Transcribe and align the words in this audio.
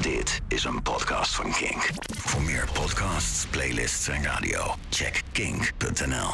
Dit 0.00 0.40
is 0.48 0.64
een 0.64 0.82
podcast 0.82 1.34
van 1.34 1.52
Kink. 1.52 1.90
Voor 2.16 2.42
meer 2.42 2.68
podcasts, 2.72 3.46
playlists 3.46 4.08
en 4.08 4.22
radio, 4.22 4.74
check 4.88 5.22
kink.nl. 5.32 6.30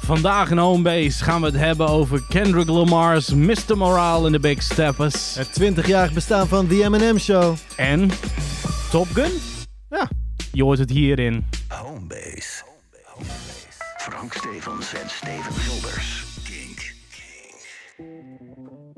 Vandaag 0.00 0.50
in 0.50 0.58
Homebase 0.58 1.24
gaan 1.24 1.40
we 1.40 1.46
het 1.46 1.56
hebben 1.56 1.88
over 1.88 2.22
Kendrick 2.28 2.68
Lamar's 2.68 3.34
Mr. 3.34 3.76
Morale 3.76 4.26
in 4.26 4.32
the 4.32 4.40
Big 4.40 4.62
Steppers. 4.62 5.34
Het 5.34 5.60
20-jarig 5.60 6.12
bestaan 6.12 6.48
van 6.48 6.66
The 6.66 6.88
M&M 6.88 7.18
Show. 7.18 7.56
En 7.76 8.10
Top 8.90 9.06
Gun? 9.12 9.32
Ja. 9.88 10.08
Je 10.52 10.62
hoort 10.62 10.78
het 10.78 10.90
hierin. 10.90 11.46
Homebase. 11.68 12.62
Frank 13.96 14.32
Stevens 14.32 14.94
en 14.94 15.10
Steven 15.10 15.52
Gulders. 15.52 16.29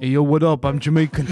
Hey, 0.02 0.10
yo, 0.10 0.26
what 0.26 0.42
up? 0.42 0.64
I'm 0.64 0.78
Jamaican. 0.78 1.24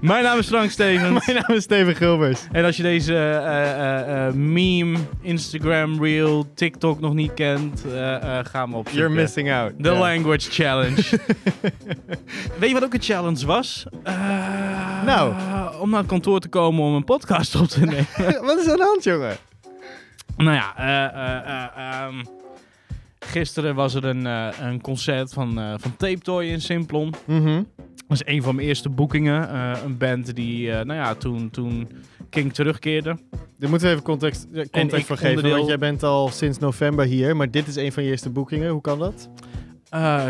Mijn 0.00 0.24
naam 0.24 0.38
is 0.38 0.46
Frank 0.46 0.70
Stevens. 0.70 1.26
Mijn 1.26 1.38
naam 1.38 1.56
is 1.56 1.62
Steven 1.62 1.94
Gilbers. 1.94 2.40
En 2.52 2.64
als 2.64 2.76
je 2.76 2.82
deze 2.82 3.14
eh, 3.14 3.70
eh, 3.70 4.26
eh, 4.26 4.34
meme, 4.34 4.98
Instagram 5.20 6.04
reel, 6.04 6.46
TikTok 6.54 7.00
nog 7.00 7.14
niet 7.14 7.34
kent, 7.34 7.84
ga 8.42 8.66
me 8.66 8.76
opzoeken. 8.76 8.92
You're 8.92 9.14
missing 9.14 9.52
out. 9.52 9.72
The. 9.82 9.90
Language 9.90 10.50
Challenge. 10.50 11.02
Weet 12.58 12.68
je 12.68 12.72
wat 12.72 12.84
ook 12.84 12.94
een 12.94 13.02
challenge 13.02 13.46
was? 13.46 13.86
Nou. 15.04 15.34
Om 15.80 15.90
naar 15.90 15.98
het 15.98 16.08
kantoor 16.08 16.40
te 16.40 16.48
komen 16.48 16.84
om 16.84 16.94
een 16.94 17.04
podcast 17.04 17.54
op 17.54 17.66
te 17.66 17.80
nemen. 18.16 18.44
Wat 18.44 18.58
is 18.58 18.68
aan 18.68 18.76
de 18.76 18.82
hand, 18.82 19.04
jongen? 19.04 19.36
nou 20.44 20.56
ja, 20.56 20.76
eh, 20.76 21.04
eh, 21.04 21.46
eh, 21.46 22.02
ehm, 22.02 22.24
gisteren 23.18 23.74
was 23.74 23.94
er 23.94 24.04
een, 24.04 24.26
eh, 24.26 24.48
een 24.60 24.80
concert 24.80 25.32
van, 25.32 25.58
eh 25.58 25.74
van 25.76 25.96
Tape 25.96 26.18
Toy 26.18 26.44
in 26.44 26.60
Simplon. 26.60 27.14
Mhm. 27.26 27.62
Dat 28.08 28.20
is 28.26 28.34
een 28.34 28.42
van 28.42 28.54
mijn 28.54 28.66
eerste 28.68 28.88
boekingen. 28.88 29.50
Eh, 29.50 29.72
een 29.84 29.96
band 29.98 30.34
die, 30.34 30.70
nou 30.70 30.92
ja, 30.92 31.14
toen, 31.14 31.50
toen 31.50 31.88
King 32.30 32.52
terugkeerde. 32.54 33.16
Daar 33.58 33.70
moeten 33.70 33.86
we 33.88 33.92
even 33.92 34.04
context, 34.04 34.46
context 34.70 35.06
voor 35.06 35.16
geven. 35.16 35.28
onderdeel- 35.28 35.56
Want 35.56 35.68
jij 35.68 35.78
bent 35.78 36.02
al 36.02 36.28
sinds 36.28 36.58
november 36.58 37.04
hier. 37.04 37.36
Maar 37.36 37.50
dit 37.50 37.66
is 37.66 37.76
een 37.76 37.92
van 37.92 38.02
je 38.02 38.10
eerste 38.10 38.30
boekingen. 38.30 38.70
Hoe 38.70 38.80
kan 38.80 38.98
dat? 38.98 39.28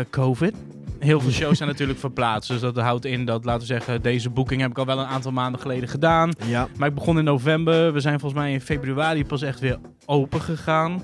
COVID. 0.09 0.53
Heel 0.99 1.19
veel 1.19 1.31
shows 1.31 1.57
zijn 1.57 1.69
natuurlijk 1.73 1.99
verplaatst. 1.99 2.49
Dus 2.49 2.59
dat 2.61 2.75
houdt 2.77 3.05
in 3.05 3.25
dat, 3.25 3.45
laten 3.45 3.61
we 3.61 3.65
zeggen, 3.67 4.01
deze 4.01 4.29
boeking 4.29 4.61
heb 4.61 4.69
ik 4.69 4.77
al 4.77 4.85
wel 4.85 4.99
een 4.99 5.05
aantal 5.05 5.31
maanden 5.31 5.61
geleden 5.61 5.89
gedaan. 5.89 6.31
Ja. 6.45 6.67
Maar 6.77 6.87
ik 6.89 6.95
begon 6.95 7.17
in 7.17 7.23
november. 7.23 7.93
We 7.93 7.99
zijn 7.99 8.19
volgens 8.19 8.41
mij 8.41 8.53
in 8.53 8.61
februari 8.61 9.25
pas 9.25 9.41
echt 9.41 9.59
weer 9.59 9.77
open 10.05 10.41
gegaan. 10.41 11.01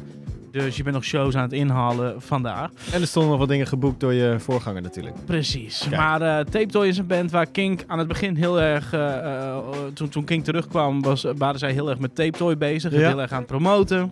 Dus 0.63 0.77
je 0.77 0.83
bent 0.83 0.95
nog 0.95 1.05
shows 1.05 1.35
aan 1.35 1.41
het 1.41 1.53
inhalen 1.53 2.21
vandaar. 2.21 2.69
En 2.91 3.01
er 3.01 3.07
stonden 3.07 3.31
nog 3.31 3.39
wat 3.39 3.49
dingen 3.49 3.67
geboekt 3.67 3.99
door 3.99 4.13
je 4.13 4.35
voorganger 4.39 4.81
natuurlijk. 4.81 5.15
Precies. 5.25 5.79
Kijk. 5.79 5.95
Maar 6.01 6.21
eh 6.21 6.45
Tape 6.45 6.65
Toy 6.65 6.87
is 6.87 6.97
een 6.97 7.07
band 7.07 7.31
waar 7.31 7.45
Kink 7.45 7.83
aan 7.87 7.99
het 7.99 8.07
begin 8.07 8.35
heel 8.35 8.61
erg... 8.61 8.93
eh, 8.93 9.17
eh, 9.17 9.57
toen, 9.93 10.09
toen 10.09 10.23
Kink 10.23 10.43
terugkwam, 10.43 11.01
was, 11.01 11.25
waren 11.37 11.59
zij 11.59 11.71
heel 11.71 11.89
erg 11.89 11.99
met 11.99 12.15
Tape 12.15 12.37
Toy 12.37 12.57
bezig. 12.57 12.91
Ja. 12.91 12.97
Heel 12.97 13.21
erg 13.21 13.31
aan 13.31 13.37
het 13.37 13.47
promoten. 13.47 14.11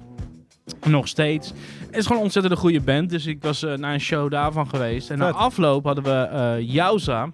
Nog 0.85 1.07
steeds. 1.07 1.53
Het 1.85 1.95
is 1.95 2.03
gewoon 2.03 2.17
een 2.17 2.23
ontzettend 2.23 2.59
goede 2.59 2.81
band. 2.81 3.09
Dus 3.09 3.25
ik 3.25 3.41
was 3.41 3.63
eh, 3.63 3.73
naar 3.73 3.93
een 3.93 3.99
show 3.99 4.31
daarvan 4.31 4.69
geweest. 4.69 5.09
En 5.09 5.17
na 5.17 5.31
afloop 5.31 5.85
hadden 5.85 6.03
we 6.03 6.65
Jouza. 6.65 7.29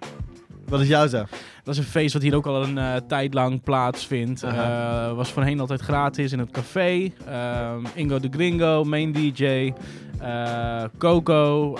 Wat 0.70 0.80
is 0.80 0.88
jouw 0.88 1.06
zo? 1.06 1.24
Dat 1.64 1.74
is 1.74 1.78
een 1.78 1.90
feest 1.90 2.12
wat 2.12 2.22
hier 2.22 2.34
ook 2.34 2.46
al 2.46 2.62
een 2.62 2.78
eh, 2.78 2.96
tijd 3.08 3.34
lang 3.34 3.62
plaatsvindt. 3.62 4.42
Eh, 4.42 5.12
was 5.12 5.32
voorheen 5.32 5.60
altijd 5.60 5.80
gratis 5.80 6.32
in 6.32 6.38
het 6.38 6.50
café. 6.50 7.12
Ehm, 7.26 7.84
Ingo 7.94 8.20
de 8.20 8.28
Gringo, 8.30 8.84
main 8.84 9.12
DJ. 9.12 9.72
eh, 10.20 10.84
Coco. 10.98 11.74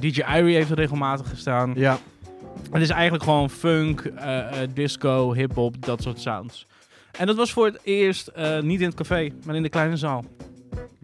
DJ 0.00 0.22
Irie 0.36 0.54
heeft 0.54 0.70
er 0.70 0.76
regelmatig 0.76 1.28
gestaan. 1.28 1.72
Ja. 1.76 1.98
Het 2.70 2.82
is 2.82 2.90
eigenlijk 2.90 3.24
gewoon 3.24 3.50
funk, 3.50 4.12
disco, 4.74 5.32
hip-hop, 5.32 5.86
dat 5.86 6.02
soort 6.02 6.20
sounds. 6.20 6.66
En 7.18 7.26
dat 7.26 7.36
was 7.36 7.52
voor 7.52 7.66
het 7.66 7.78
eerst 7.82 8.30
niet 8.60 8.80
in 8.80 8.86
het 8.86 8.96
café, 8.96 9.30
maar 9.44 9.54
in 9.54 9.62
de 9.62 9.68
kleine 9.68 9.96
zaal. 9.96 10.24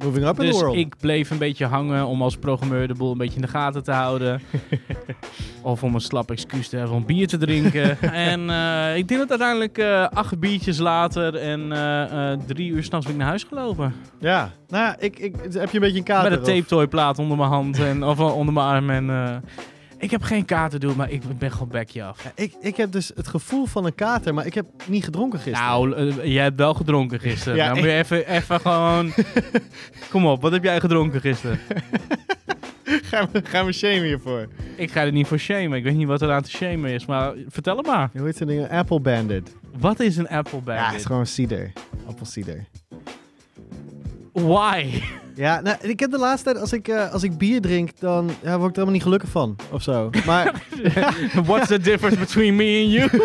Moving 0.05 0.27
up 0.27 0.41
in 0.41 0.47
Dus 0.47 0.57
the 0.57 0.65
world. 0.65 0.77
ik 0.77 0.97
bleef 0.97 1.31
een 1.31 1.39
beetje 1.39 1.67
hangen 1.67 2.07
om 2.07 2.23
als 2.23 2.37
programmeur 2.37 2.89
de 2.89 2.95
boel 2.95 3.13
een 3.13 3.19
beetje 3.19 3.35
in 3.35 3.41
de 3.41 3.49
gaten 3.49 3.83
te 3.83 3.93
houden. 3.93 4.41
of 5.63 5.83
om 5.83 5.95
een 5.95 6.01
slap 6.01 6.31
excuus 6.31 6.69
te 6.69 6.77
hebben 6.77 6.97
om 6.97 7.07
bier 7.07 7.27
te 7.27 7.39
drinken. 7.39 8.01
en 8.31 8.51
eh, 8.51 8.97
ik 8.97 9.09
denk 9.09 9.21
dat 9.21 9.31
uiteindelijk 9.31 9.79
eh, 9.79 10.09
acht 10.09 10.39
biertjes 10.39 10.79
later 10.79 11.37
en 11.37 11.73
eh, 11.73 12.33
drie 12.47 12.71
uur 12.71 12.83
s'nachts 12.83 13.07
ben 13.07 13.15
ik 13.15 13.21
naar 13.21 13.29
huis 13.29 13.45
gelopen. 13.45 13.95
Ja. 14.19 14.51
Nou 14.69 14.85
ja, 14.85 14.97
ik, 14.99 15.19
ik, 15.19 15.35
heb 15.43 15.71
je 15.71 15.75
een 15.75 15.81
beetje 15.81 15.99
een 15.99 16.05
kater? 16.05 16.31
Met 16.31 16.39
een 16.39 16.45
tape 16.45 16.67
toy 16.67 16.87
plaat 16.87 17.19
onder 17.19 17.37
mijn 17.37 17.51
hand 17.51 17.79
en, 17.79 18.05
of 18.05 18.21
onder 18.21 18.55
mijn 18.55 18.67
arm. 18.67 18.91
En, 18.91 19.43
ik 20.01 20.11
heb 20.11 20.23
geen 20.23 20.45
kater 20.45 20.81
doen, 20.81 20.97
maar 20.97 21.11
ik 21.11 21.39
ben 21.39 21.53
gewoon 21.53 21.69
bekje 21.69 22.05
af. 22.05 22.25
Ja, 22.25 22.33
ik, 22.35 22.55
ik 22.61 22.77
heb 22.77 22.93
dus 22.93 23.11
het 23.15 23.29
gevoel 23.29 23.67
van 23.67 23.85
een 23.85 23.95
kater, 23.95 24.35
maar 24.35 24.47
ik 24.47 24.55
heb 24.55 24.67
niet 24.87 25.05
gedronken 25.05 25.39
gisteren. 25.39 25.69
Nou, 25.69 25.95
eh, 25.95 26.25
jij 26.33 26.43
hebt 26.43 26.57
wel 26.59 26.75
gedronken 26.75 27.21
gisteren. 27.21 27.57
Ja, 27.57 27.65
nou 27.65 27.77
moet 27.77 27.87
je 27.87 27.93
even, 27.93 28.29
even 28.29 28.61
gewoon... 28.61 29.13
Kom 30.11 30.27
op, 30.27 30.43
wat 30.43 30.53
heb 30.53 30.63
jij 30.65 30.81
gedronken 30.81 31.21
gisteren? 31.21 31.59
ga, 32.85 33.29
me, 33.33 33.41
ga 33.45 33.63
me 33.63 33.73
shamen 33.73 34.03
hiervoor. 34.05 34.49
Ik 34.77 34.91
ga 34.91 35.01
er 35.05 35.13
niet 35.13 35.27
voor 35.27 35.39
shamen. 35.39 35.79
Ik 35.79 35.85
weet 35.85 35.97
niet 35.97 36.07
wat 36.07 36.23
er 36.23 36.33
aan 36.33 36.43
te 36.43 36.51
shamen 36.51 36.91
is, 36.91 37.07
maar 37.07 37.33
vertel 37.49 37.77
het 37.77 37.87
maar. 37.87 38.11
Hoe 38.13 38.25
heet 38.27 38.37
zo'n 38.37 38.47
ding? 38.47 38.71
Apple 38.71 39.01
Bandit. 39.01 39.57
Wat 39.79 40.01
is 40.01 40.17
een 40.17 40.29
apple 40.29 40.61
Ja, 40.65 40.73
het 40.73 40.81
bandit? 40.81 41.01
is 41.01 41.05
gewoon 41.07 41.27
cider. 41.27 41.73
Appelcider. 42.07 42.65
Why? 44.33 45.03
Ja, 45.35 45.61
nou, 45.61 45.77
ik 45.81 46.01
heb 46.01 46.11
de 46.11 46.19
laatste 46.19 46.45
tijd, 46.45 46.61
als 46.61 46.73
ik, 46.73 46.89
eh, 46.89 47.13
als 47.13 47.23
ik 47.23 47.39
bier 47.39 47.61
drink, 47.61 47.91
dan 47.99 48.31
ja, 48.43 48.59
word 48.59 48.71
ik 48.71 48.77
er 48.77 48.83
helemaal 48.83 48.93
niet 48.93 49.03
gelukkig 49.03 49.31
van. 49.31 49.57
Of 49.71 49.83
zo. 49.83 50.11
Maar 50.27 50.63
What's 51.47 51.67
the 51.69 51.79
difference 51.81 52.19
between 52.19 52.57
me 52.57 52.81
and 52.83 52.93
you? 52.93 53.09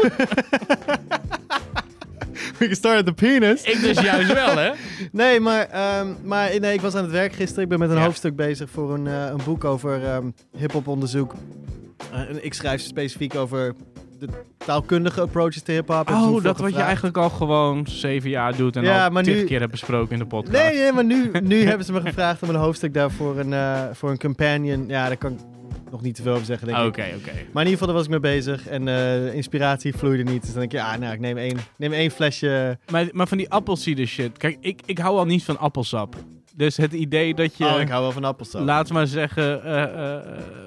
we 2.59 2.65
can 2.67 2.75
start 2.75 2.97
at 2.99 3.05
the 3.05 3.13
penis. 3.13 3.61
ik 3.63 3.81
dus 3.81 3.99
juist 4.01 4.33
wel, 4.33 4.57
hè? 4.57 4.71
Nee, 5.11 5.39
maar, 5.39 5.67
ehm, 5.69 6.07
maar 6.23 6.59
nee, 6.59 6.73
ik 6.73 6.81
was 6.81 6.95
aan 6.95 7.03
het 7.03 7.11
werk 7.11 7.33
gisteren. 7.33 7.63
Ik 7.63 7.69
ben 7.69 7.79
met 7.79 7.89
een 7.89 7.97
Ja. 7.97 8.03
hoofdstuk 8.03 8.35
bezig 8.35 8.69
voor 8.69 8.93
een, 8.93 9.07
eh, 9.07 9.25
een 9.25 9.41
boek 9.45 9.63
over 9.63 10.03
ehm 10.05 10.25
hip-hop 10.57 10.87
onderzoek. 10.87 11.33
En 12.11 12.45
ik 12.45 12.53
schrijf 12.53 12.81
specifiek 12.81 13.35
over 13.35 13.73
de 14.19 14.27
taalkundige 14.57 15.21
approaches 15.21 15.61
to 15.61 15.73
hip-hop. 15.73 16.09
Oh, 16.09 16.43
dat 16.43 16.57
wat 16.59 16.73
je 16.73 16.81
eigenlijk 16.81 17.17
al 17.17 17.29
gewoon 17.29 17.87
zeven 17.89 18.29
jaar 18.29 18.55
doet 18.55 18.75
en 18.75 18.83
Ja, 18.83 19.07
al 19.07 19.21
nu- 19.21 19.43
keer 19.43 19.59
hebt 19.59 19.71
besproken 19.71 20.11
in 20.13 20.19
de 20.19 20.25
podcast. 20.25 20.57
Nee, 20.63 20.77
nee, 20.79 20.91
maar 20.91 21.05
nu, 21.05 21.31
nu 21.43 21.63
hebben 21.63 21.85
ze 21.85 21.91
me 21.93 22.01
gevraagd 22.01 22.43
om 22.43 22.49
een 22.49 22.55
hoofdstuk 22.55 22.93
daarvoor 22.93 23.37
een, 23.39 23.53
eh, 23.53 23.83
voor 23.93 24.09
een 24.09 24.17
companion. 24.19 24.87
Ja, 24.87 25.07
daar 25.07 25.17
kan 25.17 25.31
ik 25.31 25.39
nog 25.91 26.01
niet 26.01 26.15
te 26.15 26.21
veel 26.21 26.33
over 26.33 26.45
zeggen, 26.45 26.67
denk 26.67 26.79
ik. 26.79 26.85
Oké, 26.85 27.01
oké. 27.17 27.31
Maar 27.51 27.63
in 27.63 27.69
ieder 27.69 27.71
geval, 27.71 27.87
daar 27.87 27.95
was 27.95 28.03
ik 28.05 28.09
mee 28.11 28.19
bezig. 28.19 28.67
En 28.67 28.87
eh, 28.87 29.33
inspiratie 29.33 29.93
vloeide 29.95 30.23
niet. 30.23 30.41
Dus 30.41 30.49
dan 30.51 30.59
denk 30.59 30.73
ik, 30.73 30.79
ja, 30.79 30.97
nou, 30.97 31.13
ik 31.13 31.19
neem 31.19 31.37
één, 31.37 31.57
neem 31.77 31.93
één 31.93 32.11
flesje. 32.11 32.77
Maar, 32.91 33.07
maar 33.11 33.27
van 33.27 33.37
die 33.37 33.49
appelsieder 33.49 34.05
shit. 34.07 34.37
Kijk, 34.37 34.57
ik, 34.61 34.81
ik 34.85 34.97
hou 34.97 35.17
al 35.17 35.25
niet 35.25 35.43
van 35.43 35.59
appelsap. 35.59 36.15
Dus 36.55 36.77
het 36.77 36.93
idee 36.93 37.33
dat 37.33 37.57
je... 37.57 37.65
Oh, 37.65 37.79
ik 37.79 37.89
hou 37.89 38.01
wel 38.01 38.11
van 38.11 38.23
appelsap. 38.23 38.87
We 38.87 38.93
maar 38.93 39.07
zeggen, 39.07 39.63
eh, 39.63 39.83
eh, 39.83 40.15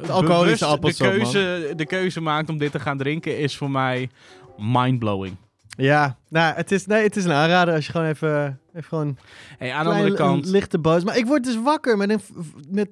eh, 0.03 0.11
alcoholische 0.11 0.65
appelsap, 0.65 1.07
de 1.07 1.13
keuze, 1.13 1.73
de 1.77 1.87
keuze 1.87 2.21
maakt 2.21 2.49
om 2.49 2.59
dit 2.59 2.73
te 2.73 2.81
gaan 2.81 2.99
drinken 2.99 3.39
is 3.39 3.57
voor 3.57 3.71
mij 3.71 4.11
mindblowing. 4.57 5.37
Ja, 5.69 6.17
nou, 6.29 6.55
het 6.55 6.73
is, 6.73 6.87
nee, 6.87 7.03
het 7.03 7.17
is 7.17 7.25
een 7.25 7.33
aanrader 7.33 7.75
als 7.75 7.87
je 7.87 7.93
gewoon 7.93 8.07
even, 8.07 8.61
even 8.71 8.89
gewoon 8.89 9.19
Hey, 9.59 9.73
aan 9.73 9.85
de 9.85 9.91
andere 9.91 10.15
kant, 10.15 10.47
lichte 10.47 10.79
boos. 10.79 11.05
Maar 11.05 11.17
ik 11.17 11.27
word 11.27 11.45
dus 11.45 11.63
wakker 11.63 11.97
met 11.97 12.11
een 12.11 12.21
met 12.71 12.89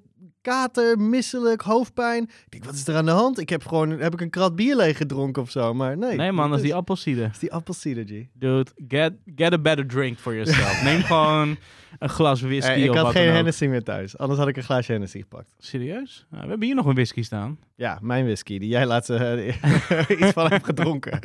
kater, 0.46 0.98
misselijk, 0.98 1.60
hoofdpijn. 1.60 2.22
Ik 2.22 2.46
denk, 2.48 2.64
wat 2.64 2.74
is 2.74 2.86
er 2.86 2.96
aan 2.96 3.04
de 3.04 3.10
hand? 3.10 3.38
Ik 3.38 3.48
heb 3.48 3.66
gewoon, 3.66 3.90
heb 3.90 4.12
ik 4.12 4.20
een 4.20 4.30
krat 4.30 4.56
bier 4.56 4.76
leeg 4.76 4.96
gedronken 4.96 5.42
of 5.42 5.50
zo? 5.50 5.74
Maar 5.74 5.98
nee. 5.98 6.16
nee 6.16 6.32
man, 6.32 6.48
dat 6.48 6.56
is 6.56 6.62
die 6.62 6.70
dat 6.70 6.80
appelsieder. 6.80 7.28
is 7.32 7.38
die 7.38 7.52
appelsieder, 7.52 8.04
G. 8.04 8.26
Dude, 8.32 8.70
get, 8.88 9.12
get 9.36 9.52
a 9.52 9.58
better 9.58 9.86
drink 9.86 10.18
for 10.18 10.34
yourself. 10.34 10.82
Neem 10.82 11.02
gewoon 11.12 11.56
een 11.98 12.08
glas 12.08 12.40
whisky 12.40 12.70
Eh, 12.70 12.84
ik 12.84 12.90
of 12.90 12.96
had 12.96 13.12
geen. 13.12 13.32
Hennessy 13.32 13.66
meer 13.66 13.82
thuis. 13.82 14.18
Anders 14.18 14.38
had 14.38 14.48
ik 14.48 14.56
een 14.56 14.62
glaasje 14.62 14.92
Hennessy 14.92 15.18
gepakt. 15.18 15.54
Serieus? 15.58 16.26
Nou, 16.30 16.42
we 16.42 16.48
hebben 16.48 16.66
hier 16.66 16.76
nog 16.76 16.86
een 16.86 16.94
whisky 16.94 17.22
staan. 17.22 17.58
Ja, 17.74 17.98
mijn 18.02 18.24
whisky, 18.24 18.58
die 18.58 18.68
jij 18.68 18.86
laatst 18.86 19.10
eh, 19.10 19.46
iets 20.20 20.32
van 20.32 20.50
hebt 20.50 20.64
gedronken. 20.64 21.18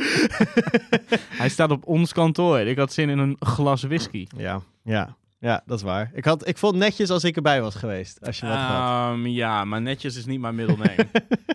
Hij 1.41 1.49
staat 1.49 1.71
op 1.71 1.85
ons 1.85 2.13
kantoor. 2.13 2.59
Ik 2.59 2.77
had 2.77 2.93
zin 2.93 3.09
in 3.09 3.17
een 3.17 3.35
glas 3.39 3.83
whisky. 3.83 4.27
Ja, 4.37 4.61
ja. 4.83 5.15
Ja, 5.41 5.61
dat 5.65 5.77
is 5.77 5.83
waar. 5.83 6.11
Ik, 6.13 6.25
had, 6.25 6.47
ik 6.47 6.57
vond 6.57 6.75
netjes 6.75 7.09
als 7.09 7.23
ik 7.23 7.35
erbij 7.35 7.61
was 7.61 7.75
geweest. 7.75 8.25
Als 8.25 8.39
je 8.39 8.45
wat 8.45 8.55
had. 8.55 9.11
Ehm, 9.13 9.25
ja, 9.25 9.65
maar 9.65 9.81
netjes 9.81 10.15
is 10.15 10.25
niet 10.25 10.39
mijn 10.39 10.55
middelneem. 10.55 10.97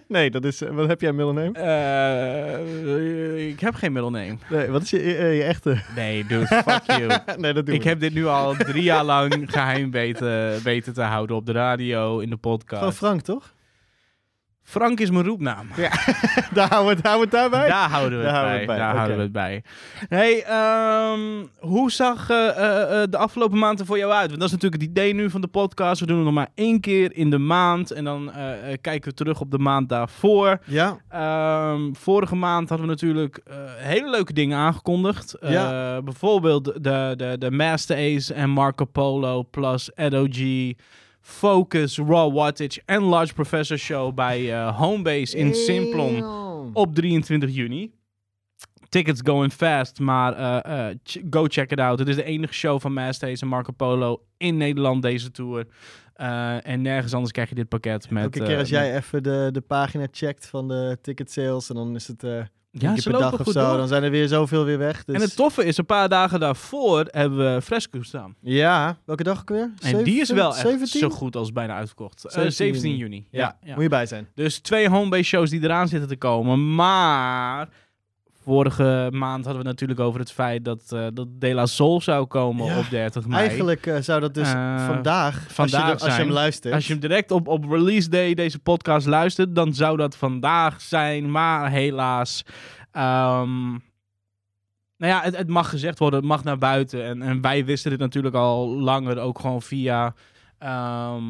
Nee, 0.09 0.31
dat 0.31 0.44
is... 0.44 0.62
eh, 0.62 0.71
wat 0.71 0.88
heb 0.88 1.00
jij 1.00 1.09
een 1.09 1.17
middelneem? 1.17 1.55
Eh, 1.55 3.49
ik 3.49 3.61
heb 3.61 3.75
geen 3.75 3.93
middelneem. 3.93 4.38
Nee, 4.50 4.69
wat 4.69 4.83
is 4.83 4.91
je, 4.91 4.99
eh, 4.99 5.37
je 5.37 5.43
echte? 5.43 5.83
Nee, 5.94 6.27
dude, 6.27 6.47
fuck 6.47 6.83
you. 6.87 7.19
nee, 7.41 7.53
dat 7.53 7.67
doe 7.67 7.75
Ik 7.75 7.85
heb 7.85 8.00
dit 8.00 8.15
nu 8.15 8.27
al 8.27 8.55
drie 8.55 8.83
jaar 8.83 9.05
lang 9.05 9.44
geheim 9.47 9.91
weten, 9.91 10.62
weten 10.62 10.93
te 10.93 11.03
houden 11.03 11.37
op 11.37 11.47
de 11.47 11.53
radio, 11.53 12.19
in 12.19 12.31
de 12.31 12.37
podcast. 12.37 12.97
Frank, 12.97 13.21
toch? 13.21 13.55
Frank 14.67 15.01
is 15.01 15.11
mijn 15.11 15.25
roepnaam. 15.27 15.67
daar 16.55 16.69
houden 16.69 16.89
we 16.89 16.97
het, 16.97 17.07
houden 17.07 17.31
we 17.31 17.37
het 17.37 17.51
daarbij. 17.51 17.69
Daar 17.69 17.91
houden 17.91 18.19
we 18.19 18.25
het 18.25 18.35
Daar 18.35 18.43
bij. 18.43 18.51
houden 18.53 18.57
we 18.57 18.63
het 18.63 18.67
bij, 18.67 18.77
Daar 18.79 18.97
houden 18.97 19.17
we 19.17 19.23
het 19.23 19.33
bij. 19.33 19.63
Hey, 20.09 20.43
ehm, 20.45 21.47
hoe 21.71 21.91
zag 21.91 22.31
eh, 22.31 22.49
eh, 22.49 23.03
eh, 23.03 23.11
de 23.11 23.17
afgelopen 23.17 23.59
maand 23.59 23.81
er 23.81 23.87
voor 23.87 23.99
jou 23.99 24.13
uit? 24.13 24.27
Want 24.29 24.41
dat 24.41 24.49
is 24.49 24.55
natuurlijk 24.55 24.83
het 24.83 24.91
idee 24.91 25.15
nu 25.15 25.31
van 25.31 25.41
de 25.41 25.47
podcast. 25.47 26.01
We 26.01 26.07
doen 26.07 26.17
het 26.17 26.25
nog 26.25 26.35
maar 26.35 26.49
één 26.55 26.81
keer 26.81 27.17
in 27.17 27.31
de 27.31 27.39
maand. 27.39 27.91
En 27.91 28.05
dan 28.05 28.31
kijken 28.81 29.11
we 29.11 29.15
terug 29.17 29.41
op 29.41 29.51
de 29.51 29.59
maand 29.59 29.89
daarvoor. 29.89 30.59
Ja, 30.65 30.97
Ehm, 31.09 31.93
vorige 31.93 32.37
maand 32.37 32.69
hadden 32.69 32.87
we 32.87 32.93
natuurlijk 32.93 33.41
hele 33.77 34.11
leuke 34.11 34.33
dingen 34.33 34.59
aangekondigd. 34.59 35.37
Ja. 35.41 36.03
Bijvoorbeeld 36.03 36.65
de, 36.65 37.15
de, 37.17 37.37
de 37.39 37.51
Master 37.51 37.97
Ace 37.97 38.35
en 38.35 38.51
Marco 38.51 38.85
Polo 38.85 39.43
plus 39.51 39.91
Edo 39.95 40.27
G. 40.31 40.73
Focus, 41.26 41.99
Raw 41.99 42.34
Wattage 42.34 42.82
en 42.84 43.02
Large 43.02 43.34
Professor 43.34 43.78
Show 43.78 44.14
bij 44.14 44.52
eh, 44.52 44.76
Homebase 44.78 45.37
in 45.37 45.55
Simplon 45.55 46.25
op 46.75 46.94
23 46.94 47.55
juni. 47.55 47.93
Tickets 48.88 49.20
going 49.25 49.52
fast, 49.52 49.99
maar 50.00 50.34
eh, 50.34 50.88
eh, 50.88 50.96
ch- 51.05 51.20
go 51.31 51.44
check 51.49 51.70
it 51.70 51.81
out. 51.81 51.99
Het 51.99 52.08
is 52.08 52.17
de 52.17 52.25
enige 52.25 52.52
show 52.52 52.81
van 52.81 52.93
Master 52.93 53.31
Ace 53.31 53.43
en 53.43 53.49
Marco 53.49 53.73
Polo 53.73 54.23
in 54.37 54.56
Nederland 54.56 55.02
deze 55.02 55.31
tour. 55.31 55.67
En 56.62 56.82
nergens 56.82 57.14
anders 57.14 57.32
krijg 57.32 57.49
je 57.49 57.55
dit 57.55 57.69
pakket 57.69 58.11
met... 58.11 58.22
Elke 58.22 58.44
keer 58.44 58.58
als 58.58 58.69
jij 58.69 58.96
even 58.96 59.22
de, 59.22 59.49
de 59.52 59.61
pagina 59.61 60.06
checkt 60.11 60.46
van 60.46 60.69
de 60.69 60.99
ticket 61.02 61.31
sales 61.31 61.69
en 61.69 61.75
dan 61.75 61.94
is 61.94 62.08
het 62.08 62.22
Ja, 62.78 62.93
keer 62.94 63.02
per 63.02 63.12
dag 63.12 63.40
of 63.40 63.52
zo, 63.52 63.67
door. 63.67 63.76
dan 63.76 63.88
zijn 63.88 64.02
er 64.02 64.11
weer 64.11 64.28
zoveel 64.28 64.64
weer 64.64 64.78
weg. 64.78 65.05
Dus... 65.05 65.14
En 65.14 65.20
het 65.20 65.37
toffe 65.37 65.64
is, 65.64 65.76
een 65.76 65.87
paar 65.87 66.08
dagen 66.08 66.40
daarvoor 66.40 67.06
hebben 67.11 67.55
we 67.55 67.62
Fresco 67.62 68.02
staan. 68.02 68.34
Ja, 68.40 68.99
welke 69.05 69.23
dag 69.23 69.40
ook 69.40 69.49
weer? 69.49 69.70
En 69.81 70.05
die 70.05 70.20
is 70.20 70.31
wel 70.31 70.49
echt 70.49 70.61
17? 70.61 71.00
zo 71.00 71.08
goed 71.11 71.37
als 71.37 71.52
bijna 71.52 71.75
uitverkocht. 71.75 72.25
Eh, 72.25 72.31
17 72.32 72.52
17 72.52 72.90
juni. 72.90 73.00
juni. 73.02 73.26
Ja, 73.31 73.40
Ja, 73.40 73.56
ja. 73.69 73.75
moet 73.75 73.82
je 73.82 73.88
bij 73.88 74.06
zijn. 74.06 74.28
Dus 74.34 74.58
twee 74.58 74.88
homebase 74.88 75.23
shows 75.23 75.50
die 75.50 75.62
eraan 75.62 75.88
zitten 75.88 76.08
te 76.08 76.17
komen. 76.17 76.75
Maar 76.75 77.69
vorige 78.46 79.08
maand 79.12 79.44
hadden 79.44 79.62
we 79.62 79.69
natuurlijk 79.69 80.00
over 80.00 80.20
het 80.20 80.32
feit 80.32 80.64
dat, 80.64 80.93
eh 80.93 81.06
dat 81.14 81.26
De 81.40 81.54
La 81.54 81.66
Soul 81.66 82.00
zou 82.00 82.26
komen 82.26 82.66
Ja, 82.66 82.78
op 82.78 82.90
30 82.90 83.26
mei. 83.26 83.46
Eigenlijk 83.46 83.87
eh, 83.87 83.96
zou 84.00 84.20
dat 84.20 84.34
dus 84.34 84.52
Eh, 84.52 84.87
vandaag, 84.87 85.44
als, 85.44 85.52
vandaag 85.52 85.90
je, 85.90 85.96
de- 85.96 86.04
als 86.04 86.16
je 86.16 86.22
hem 86.22 86.31
luistert. 86.31 86.75
Als 86.75 86.87
je 86.87 86.93
hem 86.93 87.00
direct 87.00 87.31
op, 87.31 87.48
op 87.48 87.64
release 87.70 88.08
day 88.08 88.34
deze 88.34 88.58
podcast 88.58 89.06
luistert, 89.06 89.54
dan 89.54 89.75
zou 89.75 89.96
dat 89.96 90.16
vandaag 90.16 90.81
zijn. 90.81 91.31
Maar 91.31 91.70
helaas. 91.70 92.43
ehm, 92.93 93.69
nou 94.98 95.12
ja, 95.12 95.20
het, 95.22 95.37
het 95.37 95.48
mag 95.48 95.69
gezegd 95.70 95.98
worden, 95.98 96.19
het 96.19 96.28
mag 96.28 96.44
naar 96.44 96.58
buiten. 96.58 97.04
En, 97.04 97.22
en 97.22 97.40
wij 97.40 97.64
wisten 97.64 97.90
dit 97.90 98.00
natuurlijk 98.00 98.34
al 98.34 98.69
langer, 98.69 99.19
ook 99.19 99.38
gewoon 99.38 99.62
via. 99.62 100.14
ehm, 100.58 101.25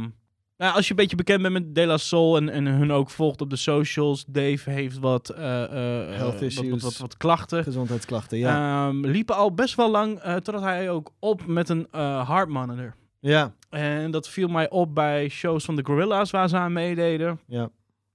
nou, 0.57 0.75
als 0.75 0.85
je 0.85 0.91
een 0.91 0.97
beetje 0.97 1.17
bekend 1.17 1.43
bent 1.43 1.53
met 1.53 1.75
De 1.75 1.87
La 1.87 1.97
Soul 1.97 2.37
en, 2.37 2.49
en 2.49 2.67
hun 2.67 2.93
ook 2.93 3.11
volgt 3.11 3.41
op 3.41 3.51
de 3.51 3.57
socials. 3.57 4.25
Dave 4.29 4.71
heeft 4.71 4.99
wat, 4.99 5.29
eh, 5.29 5.63
eh, 5.63 6.11
eh, 6.11 6.17
Health 6.17 6.33
wat, 6.33 6.43
issues. 6.43 6.71
wat, 6.71 6.81
wat, 6.83 6.97
wat 6.97 7.17
klachten. 7.17 7.63
Gezondheidsklachten, 7.65 8.39
ja. 8.39 8.87
Ehm, 8.89 9.07
liepen 9.07 9.37
al 9.37 9.55
best 9.55 9.75
wel 9.75 9.91
lang, 9.91 10.19
eh, 10.19 10.35
totdat 10.35 10.63
hij 10.63 10.91
ook 10.91 11.13
op 11.19 11.47
met 11.47 11.69
een 11.69 11.87
eh 11.91 12.29
heart 12.29 12.49
monitor. 12.49 12.95
ja, 13.21 13.55
En 13.71 14.11
dat 14.11 14.29
viel 14.29 14.49
mij 14.49 14.71
op 14.71 14.95
bij 14.95 15.29
shows 15.29 15.65
van 15.65 15.77
de 15.77 15.85
Gorilla's 15.85 16.31
waar 16.31 16.49
ze 16.49 16.57
aan 16.57 16.73
meededen. 16.73 17.41
ja. 17.47 17.71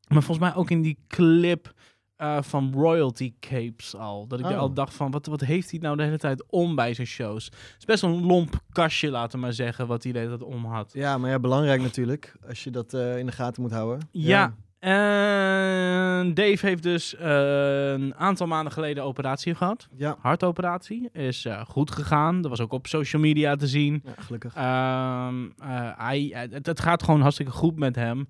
Maar 0.08 0.24
volgens 0.24 0.48
mij 0.48 0.56
ook 0.56 0.70
in 0.70 0.82
die 0.82 0.98
clip 1.08 1.74
eh, 2.22 2.38
van 2.42 2.72
Royalty 2.76 3.34
Capes 3.40 3.96
al. 3.96 4.28
Dat 4.28 4.40
ik 4.40 4.46
Oh. 4.46 4.58
al 4.58 4.74
dacht 4.74 4.94
van, 4.94 5.12
wat, 5.12 5.26
wat 5.26 5.42
heeft 5.42 5.72
hij 5.72 5.80
nou 5.80 5.98
de 5.98 6.04
hele 6.04 6.18
tijd 6.18 6.44
om 6.50 6.76
bij 6.76 6.94
zijn 6.94 7.08
shows? 7.08 7.46
Het 7.46 7.76
is 7.80 7.86
best 7.86 8.04
een 8.04 8.26
lomp 8.26 8.60
kastje, 8.72 9.10
laten 9.10 9.40
we 9.40 9.46
maar 9.46 9.54
zeggen, 9.54 9.88
wat 9.88 10.04
hij 10.04 10.12
de 10.12 10.20
hele 10.20 10.38
tijd 10.38 10.50
om 10.50 10.66
had. 10.66 10.92
Ja, 10.94 11.18
maar 11.18 11.30
ja, 11.30 11.40
belangrijk 11.40 11.82
natuurlijk, 11.82 12.36
als 12.48 12.64
je 12.64 12.70
dat 12.72 12.94
eh, 12.94 13.18
in 13.18 13.26
de 13.26 13.32
gaten 13.32 13.62
moet 13.62 13.72
houden. 13.72 14.08
Ja. 14.12 14.54
En 14.80 16.34
Dave 16.34 16.66
heeft 16.66 16.84
dus 16.84 17.16
eh, 17.16 17.92
een 17.92 18.16
aantal 18.16 18.48
maanden 18.48 18.74
geleden 18.74 19.04
operatie 19.04 19.56
gehad. 19.56 19.88
Ja, 19.96 20.16
Hartoperatie. 20.20 21.10
Is 21.12 21.48
goed 21.68 21.92
gegaan. 21.92 22.42
Dat 22.42 22.50
was 22.50 22.60
ook 22.62 22.72
op 22.74 22.88
social 22.88 23.22
media 23.22 23.56
te 23.56 23.68
zien. 23.68 24.02
ja 24.06 24.12
gelukkig. 24.18 24.54
Ehm, 24.56 25.46
eh, 25.58 25.90
hij, 25.98 26.32
het, 26.52 26.66
het 26.66 26.80
gaat 26.80 27.04
gewoon 27.04 27.22
hartstikke 27.22 27.52
goed 27.52 27.80
met 27.80 27.96
hem. 27.96 28.28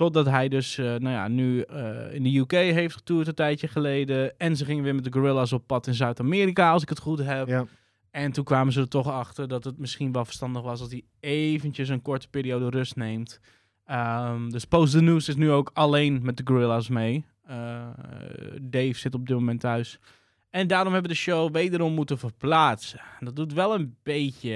Totdat 0.00 0.26
hij 0.26 0.48
dus, 0.48 0.78
eh, 0.78 0.86
nou 0.86 1.10
ja, 1.10 1.28
nu 1.28 1.60
eh, 1.60 2.14
in 2.14 2.22
de 2.22 2.38
UK 2.38 2.50
heeft 2.50 2.94
getoerd 2.94 3.26
een 3.26 3.34
tijdje 3.34 3.68
geleden. 3.68 4.38
En 4.38 4.56
ze 4.56 4.64
gingen 4.64 4.84
weer 4.84 4.94
met 4.94 5.04
de 5.04 5.12
Gorillas 5.12 5.52
op 5.52 5.66
pad 5.66 5.86
in 5.86 5.94
Zuid-Amerika, 5.94 6.70
als 6.70 6.82
ik 6.82 6.88
het 6.88 6.98
goed 6.98 7.18
heb. 7.18 7.48
Ja. 7.48 7.66
En 8.10 8.32
toen 8.32 8.44
kwamen 8.44 8.72
ze 8.72 8.80
er 8.80 8.88
toch 8.88 9.10
achter 9.10 9.48
dat 9.48 9.64
het 9.64 9.78
misschien 9.78 10.12
wel 10.12 10.24
verstandig 10.24 10.62
was 10.62 10.80
als 10.80 10.90
hij 10.90 11.02
eventjes 11.20 11.88
een 11.88 12.02
korte 12.02 12.28
periode 12.28 12.70
rust 12.70 12.96
neemt. 12.96 13.40
Ehm, 13.84 14.48
dus 14.48 14.64
Post 14.64 14.92
the 14.92 15.02
News 15.02 15.28
is 15.28 15.36
nu 15.36 15.50
ook 15.50 15.70
alleen 15.74 16.20
met 16.22 16.36
de 16.36 16.42
Gorillas 16.46 16.88
mee. 16.88 17.24
Eh, 17.42 17.86
Dave 18.62 18.94
zit 18.94 19.14
op 19.14 19.26
dit 19.26 19.36
moment 19.36 19.60
thuis. 19.60 19.98
En 20.50 20.66
daarom 20.66 20.92
hebben 20.92 21.10
we 21.10 21.16
de 21.16 21.22
show 21.22 21.52
wederom 21.52 21.92
moeten 21.94 22.18
verplaatsen. 22.18 23.00
Dat 23.20 23.36
doet 23.36 23.52
wel 23.52 23.74
een 23.74 23.96
beetje 24.02 24.50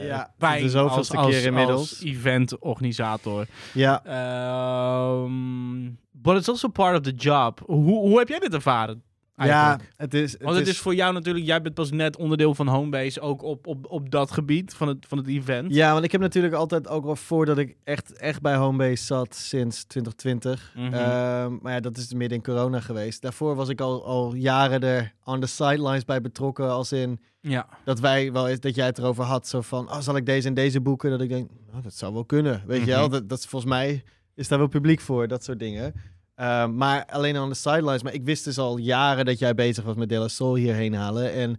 Ja, 0.00 0.20
is 0.26 0.32
pijn 0.38 0.68
de 0.68 0.78
als, 0.78 1.10
keer 1.10 1.44
inmiddels. 1.44 1.78
als 1.90 2.02
eventorganisator. 2.02 3.46
Ja, 3.72 4.04
Ehm 4.04 5.90
but 6.22 6.36
it's 6.36 6.48
also 6.48 6.68
part 6.68 6.96
of 6.96 7.02
the 7.02 7.14
job. 7.14 7.62
Hoe, 7.66 7.84
hoe 7.98 8.18
heb 8.18 8.28
jij 8.28 8.38
dit 8.38 8.54
ervaren? 8.54 9.02
Ja 9.36 9.78
het 9.96 10.14
is... 10.14 10.32
Het 10.32 10.42
Want 10.42 10.56
het 10.56 10.66
is 10.66 10.78
voor 10.78 10.94
jou 10.94 11.12
natuurlijk, 11.12 11.44
jij 11.46 11.62
bent 11.62 11.74
pas 11.74 11.90
net 11.90 12.16
onderdeel 12.16 12.54
van 12.54 12.68
Homebase, 12.68 13.20
ook 13.20 13.42
op, 13.42 13.66
op, 13.66 13.86
op 13.86 14.10
dat 14.10 14.30
gebied 14.30 14.74
van 14.74 14.88
het, 14.88 15.06
van 15.08 15.18
het 15.18 15.26
event. 15.26 15.74
Ja, 15.74 15.92
want 15.92 16.04
ik 16.04 16.12
heb 16.12 16.20
natuurlijk 16.20 16.54
altijd 16.54 16.88
ook 16.88 17.04
al 17.04 17.16
voordat 17.16 17.58
ik 17.58 17.76
echt, 17.84 18.12
echt 18.12 18.40
bij 18.40 18.54
Homebase 18.56 19.04
zat 19.04 19.34
sinds 19.34 19.84
2020. 19.84 20.72
Mhm. 20.76 20.94
Ehm, 20.94 21.58
maar 21.62 21.72
ja, 21.72 21.80
dat 21.80 21.96
is 21.96 22.12
midden 22.14 22.38
in 22.38 22.44
corona 22.44 22.80
geweest. 22.80 23.22
Daarvoor 23.22 23.54
was 23.54 23.68
ik 23.68 23.80
al, 23.80 24.04
al 24.04 24.34
jaren 24.34 24.80
er 24.80 25.12
on 25.24 25.40
the 25.40 25.46
sidelines 25.46 26.04
bij 26.04 26.20
betrokken. 26.20 26.70
Als 26.70 26.92
in 26.92 27.20
Ja. 27.40 27.66
dat 27.84 28.00
wij 28.00 28.32
wel 28.32 28.48
eens 28.48 28.60
dat 28.60 28.74
jij 28.74 28.86
het 28.86 28.98
erover 28.98 29.24
had. 29.24 29.48
Zo 29.48 29.60
van, 29.60 29.90
oh, 29.90 30.00
zal 30.00 30.16
ik 30.16 30.26
deze 30.26 30.48
en 30.48 30.54
deze 30.54 30.80
boeken? 30.80 31.10
Dat 31.10 31.20
ik 31.20 31.28
denk, 31.28 31.50
nou, 31.70 31.82
dat 31.82 31.94
zou 31.94 32.12
wel 32.12 32.24
kunnen. 32.24 32.62
Weet 32.66 32.80
je 32.80 32.86
wel, 32.86 33.02
Mhm. 33.02 33.10
dat, 33.10 33.28
dat 33.28 33.38
is 33.38 33.46
volgens 33.46 33.70
mij 33.72 34.02
is 34.34 34.48
daar 34.48 34.58
wel 34.58 34.68
publiek 34.68 35.00
voor, 35.00 35.28
dat 35.28 35.44
soort 35.44 35.58
dingen. 35.58 35.94
Ehm, 36.34 36.76
maar 36.76 37.06
alleen 37.06 37.38
on 37.38 37.48
the 37.48 37.54
sidelines. 37.58 38.02
Maar 38.02 38.14
ik 38.14 38.24
wist 38.24 38.44
dus 38.44 38.58
al 38.58 38.76
jaren 38.76 39.24
dat 39.24 39.38
jij 39.38 39.54
bezig 39.54 39.84
was 39.84 39.96
met 39.96 40.08
De 40.08 40.16
La 40.16 40.28
Soul 40.28 40.54
hierheen 40.54 40.94
halen. 40.94 41.32
En 41.32 41.56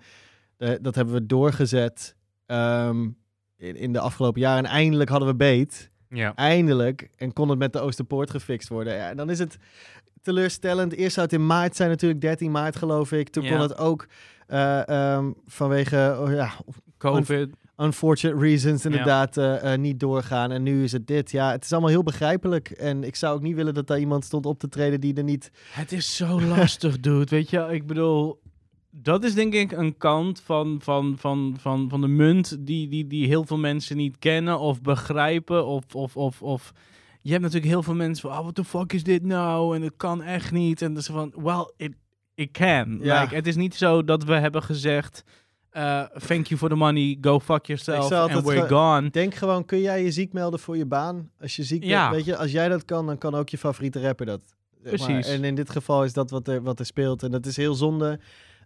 eh, 0.58 0.70
dat 0.82 0.96
hebben 0.96 1.14
we 1.14 1.26
doorgezet 1.26 2.16
ehm, 2.46 3.02
in, 3.58 3.76
in 3.76 3.94
de 3.94 4.00
afgelopen 4.00 4.42
jaren. 4.42 4.66
En 4.66 4.72
eindelijk 4.72 5.10
hadden 5.10 5.28
we 5.28 5.36
beet. 5.36 5.92
Ja. 6.10 6.36
Eindelijk. 6.36 7.10
En 7.16 7.34
kon 7.34 7.50
het 7.50 7.60
met 7.60 7.74
de 7.74 7.80
Oosterpoort 7.80 8.30
gefixt 8.30 8.70
worden. 8.70 8.94
Ja, 8.96 9.10
en 9.10 9.18
dan 9.18 9.30
is 9.30 9.40
het 9.40 9.58
teleurstellend. 10.22 10.94
Eerst 10.94 11.14
zou 11.14 11.26
het 11.26 11.36
in 11.36 11.46
maart 11.46 11.76
zijn, 11.76 11.90
natuurlijk 11.90 12.22
13 12.22 12.52
maart 12.52 12.76
geloof 12.76 13.12
ik. 13.12 13.30
Toen 13.30 13.44
Ja. 13.44 13.50
kon 13.50 13.60
het 13.60 13.78
ook 13.78 14.08
eh, 14.48 14.88
ehm, 14.88 15.32
vanwege 15.46 16.18
oh, 16.20 16.32
ja, 16.32 16.52
COVID. 16.98 17.50
Unfortunate 17.84 18.40
reasons 18.40 18.86
inderdaad 18.86 19.38
eh, 19.38 19.74
eh, 19.74 19.80
niet 19.80 20.00
doorgaan. 20.00 20.52
En 20.52 20.64
nu 20.64 20.84
is 20.84 20.92
het 20.92 21.08
dit. 21.08 21.32
Ja, 21.32 21.52
het 21.52 21.64
is 21.64 21.72
allemaal 21.72 21.90
heel 21.90 22.04
begrijpelijk. 22.04 22.70
En 22.70 23.04
ik 23.04 23.16
zou 23.16 23.36
ook 23.36 23.42
niet 23.42 23.56
willen 23.56 23.74
dat 23.74 23.88
daar 23.88 24.00
iemand 24.00 24.26
stond 24.26 24.46
op 24.46 24.60
te 24.60 24.70
treden 24.70 25.02
die 25.02 25.14
er 25.14 25.24
niet... 25.24 25.52
Het 25.72 25.92
is 25.92 26.16
zo 26.16 26.42
lastig, 26.56 27.00
dude. 27.00 27.36
Weet 27.36 27.50
je, 27.50 27.68
ik 27.72 27.88
bedoel, 27.88 28.42
dat 28.90 29.24
is 29.24 29.34
denk 29.34 29.54
ik 29.54 29.72
een 29.72 29.98
kant 29.98 30.42
van, 30.42 30.80
van, 30.82 31.16
van, 31.20 31.56
van, 31.60 31.90
van 31.90 32.02
de 32.02 32.08
munt 32.08 32.58
die, 32.60 32.88
die, 32.88 33.08
die 33.08 33.28
heel 33.28 33.46
veel 33.46 33.58
mensen 33.58 33.98
niet 33.98 34.20
kennen 34.20 34.60
of 34.60 34.82
begrijpen. 34.82 35.66
Of, 35.66 35.84
of, 35.96 36.18
of, 36.18 36.42
of 36.42 36.74
je 37.22 37.32
hebt 37.32 37.44
natuurlijk 37.44 37.72
heel 37.72 37.84
veel 37.84 37.96
mensen 37.96 38.30
van, 38.30 38.38
oh, 38.38 38.44
what 38.44 38.56
the 38.56 38.64
fuck 38.64 38.94
is 38.94 39.04
dit 39.04 39.24
nou? 39.24 39.76
En 39.76 39.82
het 39.82 39.94
kan 39.98 40.22
echt 40.22 40.52
niet. 40.52 40.82
En 40.82 40.94
dus 40.94 41.06
van, 41.06 41.34
well, 41.36 41.72
it, 41.78 41.94
it 42.36 42.52
can. 42.52 43.00
Ja. 43.02 43.22
Like, 43.22 43.36
het 43.36 43.48
is 43.48 43.56
niet 43.56 43.76
zo 43.76 44.04
dat 44.04 44.24
we 44.24 44.34
hebben 44.34 44.64
gezegd, 44.64 45.24
eh, 45.74 46.02
thank 46.28 46.48
you 46.48 46.60
for 46.60 46.70
the 46.70 46.76
money, 46.76 47.18
go 47.22 47.40
fuck 47.40 47.66
yourself, 47.66 48.12
and 48.12 48.46
we're 48.46 48.68
gone. 48.68 49.10
Denk 49.10 49.36
gewoon, 49.36 49.66
kun 49.66 49.82
jij 49.82 50.04
je 50.04 50.12
ziek 50.12 50.34
melden 50.34 50.60
voor 50.60 50.78
je 50.78 50.86
baan? 50.86 51.30
Als 51.42 51.56
je 51.56 51.64
ziek 51.64 51.84
Ja. 51.84 52.04
bent, 52.10 52.16
weet 52.16 52.26
je, 52.26 52.38
als 52.42 52.52
jij 52.52 52.70
dat 52.70 52.86
kan, 52.86 53.06
dan 53.06 53.18
kan 53.18 53.36
ook 53.36 53.50
je 53.50 53.58
favoriete 53.58 54.02
rapper 54.02 54.26
dat. 54.26 54.42
maar. 54.84 54.94
Precies. 54.94 55.28
En 55.28 55.44
in 55.44 55.56
dit 55.56 55.70
geval 55.70 56.04
is 56.04 56.14
dat 56.14 56.30
wat 56.30 56.48
er, 56.48 56.62
wat 56.62 56.80
er 56.80 56.86
speelt. 56.86 57.24
En 57.24 57.32
dat 57.32 57.46
is 57.46 57.58
heel 57.58 57.74
zonde. 57.74 58.20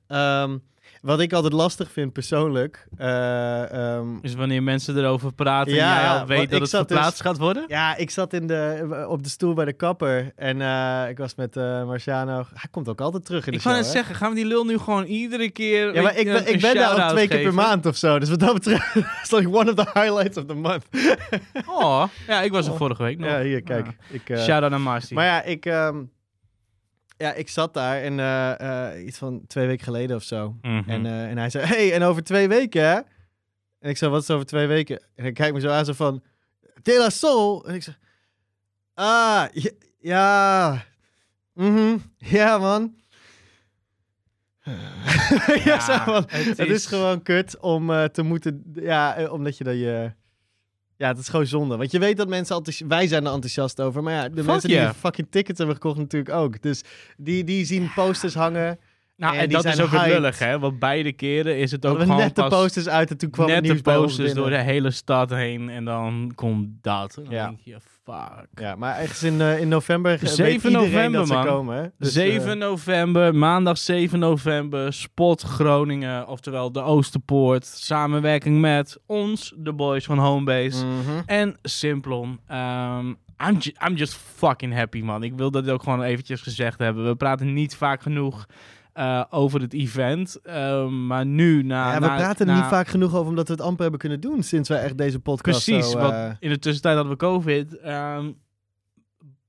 Ehm, 0.08 0.58
wat 1.02 1.20
ik 1.20 1.34
altijd 1.34 1.54
lastig 1.54 1.92
vind 1.92 2.14
persoonlijk. 2.14 2.88
eh, 2.98 3.72
ehm, 3.96 4.08
Dus 4.22 4.34
wanneer 4.36 4.64
mensen 4.64 4.98
erover 4.98 5.34
praten 5.34 5.74
Ja, 5.74 5.96
en 5.98 6.02
jij 6.04 6.20
al 6.20 6.26
weet 6.26 6.42
ik 6.42 6.50
dat 6.50 6.60
het 6.62 6.70
dus- 6.72 6.80
verplaatst 6.80 7.22
gaat 7.22 7.38
worden? 7.38 7.64
ja, 7.68 7.96
ik 7.96 8.10
zat 8.10 8.34
in 8.34 8.48
de, 8.48 9.06
op 9.10 9.24
de 9.24 9.30
stoel 9.30 9.54
bij 9.54 9.66
de 9.66 9.74
kapper. 9.74 10.32
En 10.36 10.62
eh, 10.62 11.10
ik 11.10 11.18
was 11.18 11.36
met 11.36 11.58
eh, 11.58 11.86
Marciano. 11.86 12.36
Hij 12.54 12.70
komt 12.72 12.88
ook 12.90 13.02
altijd 13.02 13.26
terug 13.26 13.46
in 13.46 13.52
de 13.52 13.58
Ik 13.58 13.64
show. 13.64 13.72
wou 13.72 13.84
net 13.86 13.94
hè? 13.94 13.98
zeggen, 14.00 14.16
gaan 14.16 14.30
we 14.30 14.36
die 14.36 14.46
lul 14.46 14.64
nu 14.66 14.78
gewoon 14.78 15.04
iedere 15.04 15.50
keer... 15.50 15.94
Ja, 15.94 16.02
maar 16.02 16.18
ik 16.18 16.26
ben, 16.26 16.54
ik 16.54 16.62
ben 16.62 16.76
daar 16.76 17.04
ook 17.04 17.10
twee 17.10 17.28
keer 17.28 17.42
per 17.44 17.54
maand 17.54 17.86
of 17.86 17.96
zo. 17.96 18.20
Dus 18.20 18.30
wat 18.30 18.40
dat 18.40 18.54
betreft 18.54 18.96
is 19.24 19.32
like 19.32 19.50
one 19.52 19.70
of 19.70 19.76
the 19.76 19.90
highlights 20.00 20.38
of 20.38 20.46
the 20.46 20.54
month. 20.56 20.86
Oh, 21.66 22.04
ja, 22.28 22.42
ik 22.42 22.52
was 22.52 22.66
er 22.66 22.72
Oh. 22.72 22.78
vorige 22.78 23.04
week 23.04 23.18
nog. 23.20 23.30
Ja, 23.30 23.42
hier, 23.42 23.62
kijk. 23.64 23.86
Ja. 23.86 23.94
Ik, 24.10 24.30
eh, 24.30 24.40
Shout-out 24.44 24.72
naar 24.72 24.82
Marcy. 24.82 25.14
Maar 25.14 25.26
ja, 25.26 25.44
ik, 25.44 25.66
ehm, 25.66 25.98
ja, 27.18 27.34
ik 27.34 27.50
zat 27.50 27.74
daar 27.74 28.02
en 28.02 28.20
eh, 28.20 28.92
eh, 28.96 29.06
iets 29.06 29.18
van 29.18 29.42
twee 29.48 29.68
weken 29.68 29.84
geleden 29.84 30.16
of 30.16 30.24
zo. 30.24 30.56
Mhm. 30.62 30.90
En, 30.90 31.06
eh, 31.06 31.30
en 31.30 31.38
hij 31.38 31.50
zei, 31.50 31.66
hey, 31.66 31.94
en 31.94 32.04
over 32.04 32.24
twee 32.24 32.48
weken, 32.48 32.82
hè? 32.84 32.96
En 33.80 33.90
ik 33.90 33.98
zei, 33.98 34.12
wat 34.12 34.22
is 34.22 34.30
over 34.30 34.46
twee 34.46 34.68
weken? 34.68 35.00
En 35.16 35.24
hij 35.24 35.32
kijkt 35.32 35.54
me 35.54 35.60
zo 35.60 35.70
aan, 35.70 35.86
zo 35.86 35.94
van, 35.94 36.24
De 36.82 36.98
La 36.98 37.10
Soul. 37.10 37.68
En 37.68 37.76
ik 37.76 37.84
zeg, 37.84 37.98
ah, 38.94 39.46
ja, 39.54 39.72
Ja. 40.00 40.84
Mhm. 41.54 41.98
Ja, 42.18 42.58
man. 42.58 42.96
ja, 45.66 45.80
zeg 45.80 46.06
man. 46.06 46.24
het 46.28 46.58
Het, 46.58 46.68
is- 46.70 46.86
gewoon 46.86 47.22
kut 47.22 47.60
om 47.60 47.88
te 48.12 48.22
moeten... 48.22 48.64
Ja, 48.74 49.28
omdat 49.32 49.58
je 49.58 49.64
dat 49.64 49.74
je... 49.76 50.12
Ja, 50.98 51.08
het 51.08 51.18
is 51.18 51.30
gewoon 51.30 51.46
zonde. 51.46 51.78
Want 51.78 51.92
je 51.92 52.00
weet 52.00 52.18
dat 52.18 52.28
mensen... 52.28 52.56
enthousi- 52.56 52.86
Wij 52.88 53.08
zijn 53.08 53.26
er 53.26 53.32
enthousiast 53.32 53.82
over. 53.82 54.04
Maar 54.04 54.14
ja, 54.14 54.30
de 54.30 54.36
Fuck 54.36 54.46
mensen 54.46 54.70
die 54.70 54.94
fucking 54.94 55.28
tickets 55.30 55.58
hebben 55.58 55.76
gekocht 55.76 55.98
natuurlijk 55.98 56.36
ook. 56.36 56.62
Dus 56.62 56.82
die, 57.18 57.44
die 57.44 57.66
zien 57.66 57.92
posters 57.96 58.34
hangen. 58.34 58.80
Nou, 59.16 59.34
En 59.34 59.40
en, 59.42 59.48
die 59.48 59.56
dat 59.58 59.66
is 59.66 59.74
zijn 59.76 59.88
ook 59.88 59.94
hyped. 59.94 60.14
lullig, 60.14 60.40
hè? 60.40 60.60
Want 60.60 60.80
beide 60.80 61.14
keren 61.14 61.58
is 61.58 61.72
het 61.72 61.86
ook 61.86 62.00
gewoon 62.00 62.18
net 62.18 62.36
de 62.36 62.48
posters 62.48 62.88
uit 62.88 63.10
en 63.12 63.18
toen 63.18 63.30
kwam 63.30 63.48
net 63.48 63.66
de 63.66 63.82
posters 63.82 64.34
door 64.34 64.50
de 64.50 64.58
hele 64.62 64.92
stad 64.92 65.30
heen 65.30 65.70
en 65.70 65.86
dan 65.86 66.32
komt 66.36 66.68
dat. 66.82 67.16
En 67.18 67.24
dan 67.24 67.34
Ja. 67.34 67.46
denk 67.48 67.60
je, 67.64 67.78
fuck. 68.08 68.48
Ja, 68.54 68.76
maar 68.76 68.98
ergens 68.98 69.24
in, 69.24 69.42
eh, 69.42 69.60
in 69.60 69.68
november 69.68 70.14
eh, 70.14 70.20
weet 70.20 70.30
7 70.30 70.54
iedereen 70.54 70.92
november, 70.92 71.20
dat 71.20 71.28
ze 71.28 71.34
man. 71.34 71.46
komen. 71.46 71.78
Hè? 71.78 71.88
Dus, 71.98 72.14
7 72.14 72.52
eh, 72.52 72.58
november, 72.58 73.36
maandag 73.36 73.78
7 73.78 74.20
november, 74.20 74.94
Spot 74.94 75.42
Groningen, 75.42 76.28
oftewel 76.28 76.72
de 76.72 76.82
Oosterpoort, 76.82 77.66
samenwerking 77.66 78.62
met 78.62 79.00
ons, 79.06 79.54
de 79.58 79.74
boys 79.74 80.06
van 80.06 80.18
Homebase, 80.18 80.86
mhm. 80.86 81.22
en 81.26 81.58
Simplon. 81.62 82.40
Ehm, 82.48 83.14
I'm, 83.48 83.58
ju- 83.60 83.76
I'm 83.88 83.96
just 83.96 84.14
fucking 84.14 84.74
happy, 84.74 85.02
man. 85.02 85.24
Ik 85.24 85.34
wil 85.36 85.52
dat 85.52 85.70
ook 85.70 85.84
gewoon 85.84 86.02
eventjes 86.02 86.42
gezegd 86.42 86.80
hebben. 86.80 87.06
We 87.06 87.16
praten 87.16 87.54
niet 87.54 87.76
vaak 87.76 88.02
genoeg 88.02 88.46
eh, 88.98 89.24
over 89.30 89.62
het 89.62 89.74
event, 89.74 90.40
Ehm, 90.44 91.08
maar 91.08 91.26
nu 91.26 91.64
na... 91.64 91.94
ja, 91.94 92.00
we 92.00 92.06
na- 92.06 92.16
praten 92.16 92.48
er 92.48 92.56
niet 92.56 92.64
vaak 92.64 92.88
genoeg 92.88 93.16
over 93.16 93.30
omdat 93.30 93.48
we 93.48 93.54
het 93.54 93.62
amper 93.62 93.82
hebben 93.82 94.00
kunnen 94.00 94.20
doen 94.20 94.44
sinds 94.44 94.70
wij 94.70 94.82
echt 94.84 94.98
deze 94.98 95.20
podcast 95.20 95.66
Precies, 95.66 95.92
zo... 95.92 96.00
want 96.00 96.14
eh, 96.14 96.30
in 96.40 96.50
de 96.50 96.60
tussentijd 96.60 96.96
hadden 96.96 97.14
we 97.14 97.20
COVID. 97.20 97.80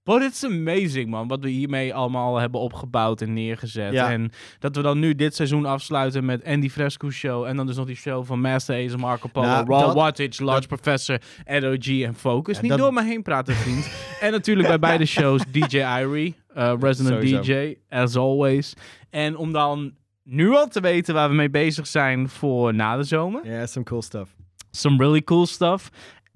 But 0.09 0.23
it's 0.23 0.45
amazing, 0.45 1.09
man. 1.09 1.29
Wat 1.29 1.41
we 1.41 1.49
hiermee 1.49 1.95
allemaal 1.95 2.37
hebben 2.37 2.61
opgebouwd 2.61 3.21
en 3.21 3.33
neergezet. 3.33 3.93
Ja. 3.93 4.11
En 4.11 4.31
dat 4.59 4.77
we 4.77 4.83
dan 4.83 4.99
nu 4.99 5.15
dit 5.15 5.35
seizoen 5.35 5.65
afsluiten 5.67 6.25
met 6.25 6.45
Andy 6.45 6.69
Fresco 6.69 7.11
Show. 7.11 7.45
En 7.45 7.57
dan 7.57 7.67
dus 7.67 7.77
nog 7.77 7.87
die 7.87 7.97
show 7.97 8.25
van 8.25 8.41
Master 8.41 8.85
Ace, 8.87 8.97
Marco 8.97 9.29
Polo, 9.29 9.47
Nou, 9.47 9.67
Raw 9.67 9.81
dat- 9.81 9.95
Wattage, 9.95 10.45
Large 10.45 10.67
Professor, 10.67 11.19
LOG 11.47 11.87
en 12.03 12.15
Focus. 12.15 12.55
Ja, 12.57 12.61
Niet 12.61 12.71
dat- 12.71 12.79
door 12.81 12.93
me 12.93 13.05
heen 13.05 13.23
praten, 13.23 13.55
vriend. 13.55 13.91
en 14.21 14.31
natuurlijk 14.33 14.69
bij 14.69 14.79
beide 14.79 15.07
shows 15.07 15.43
DJ 15.51 15.77
Irie, 16.01 16.35
eh, 16.55 16.73
resident 16.81 17.15
Sowieso. 17.15 17.43
DJ, 17.43 17.75
as 17.89 18.17
always. 18.17 18.75
En 19.11 19.37
om 19.37 19.53
dan 19.53 19.93
nu 20.23 20.51
al 20.55 20.69
te 20.69 20.81
weten 20.81 21.15
waar 21.15 21.29
we 21.29 21.35
mee 21.35 21.51
bezig 21.51 21.87
zijn 21.87 22.29
voor 22.29 22.75
na 22.75 22.97
de 22.97 23.03
zomer 23.05 23.47
Ja, 23.47 23.67
some 23.67 23.85
cool 23.85 24.03
stuff. 24.03 24.31
some 24.71 24.97
really 24.97 25.23
cool 25.25 25.47
stuff. 25.47 25.91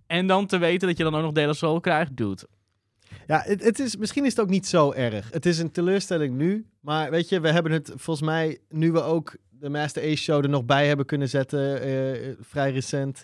En 0.07 0.27
dan 0.27 0.47
te 0.47 0.59
weten 0.59 0.89
dat 0.89 0.97
je 0.97 1.05
dan 1.05 1.15
ook 1.15 1.23
nog 1.23 1.33
De 1.33 1.47
La 1.47 1.53
Soul 1.53 1.81
krijgt, 1.81 2.17
dude. 2.17 2.47
Ja, 3.27 3.43
het, 3.45 3.65
het 3.65 3.79
is, 3.79 3.97
misschien 3.97 4.25
is 4.25 4.31
het 4.31 4.41
ook 4.41 4.51
niet 4.51 4.67
zo 4.67 4.93
erg. 4.93 5.29
Het 5.31 5.47
is 5.47 5.59
een 5.59 5.71
teleurstelling 5.71 6.37
nu. 6.37 6.67
Maar 6.81 7.11
weet 7.11 7.29
je, 7.29 7.41
we 7.41 7.51
hebben 7.51 7.73
het 7.73 7.93
volgens 7.97 8.27
mij, 8.27 8.59
nu 8.69 8.93
we 8.93 9.03
ook 9.03 9.37
de 9.51 9.69
Master 9.69 10.03
Ace 10.03 10.17
Show 10.17 10.43
er 10.45 10.49
nog 10.51 10.65
bij 10.65 10.87
hebben 10.87 11.07
kunnen 11.07 11.29
zetten, 11.29 11.83
eh, 11.83 12.31
vrij 12.41 12.73
recent. 12.73 13.21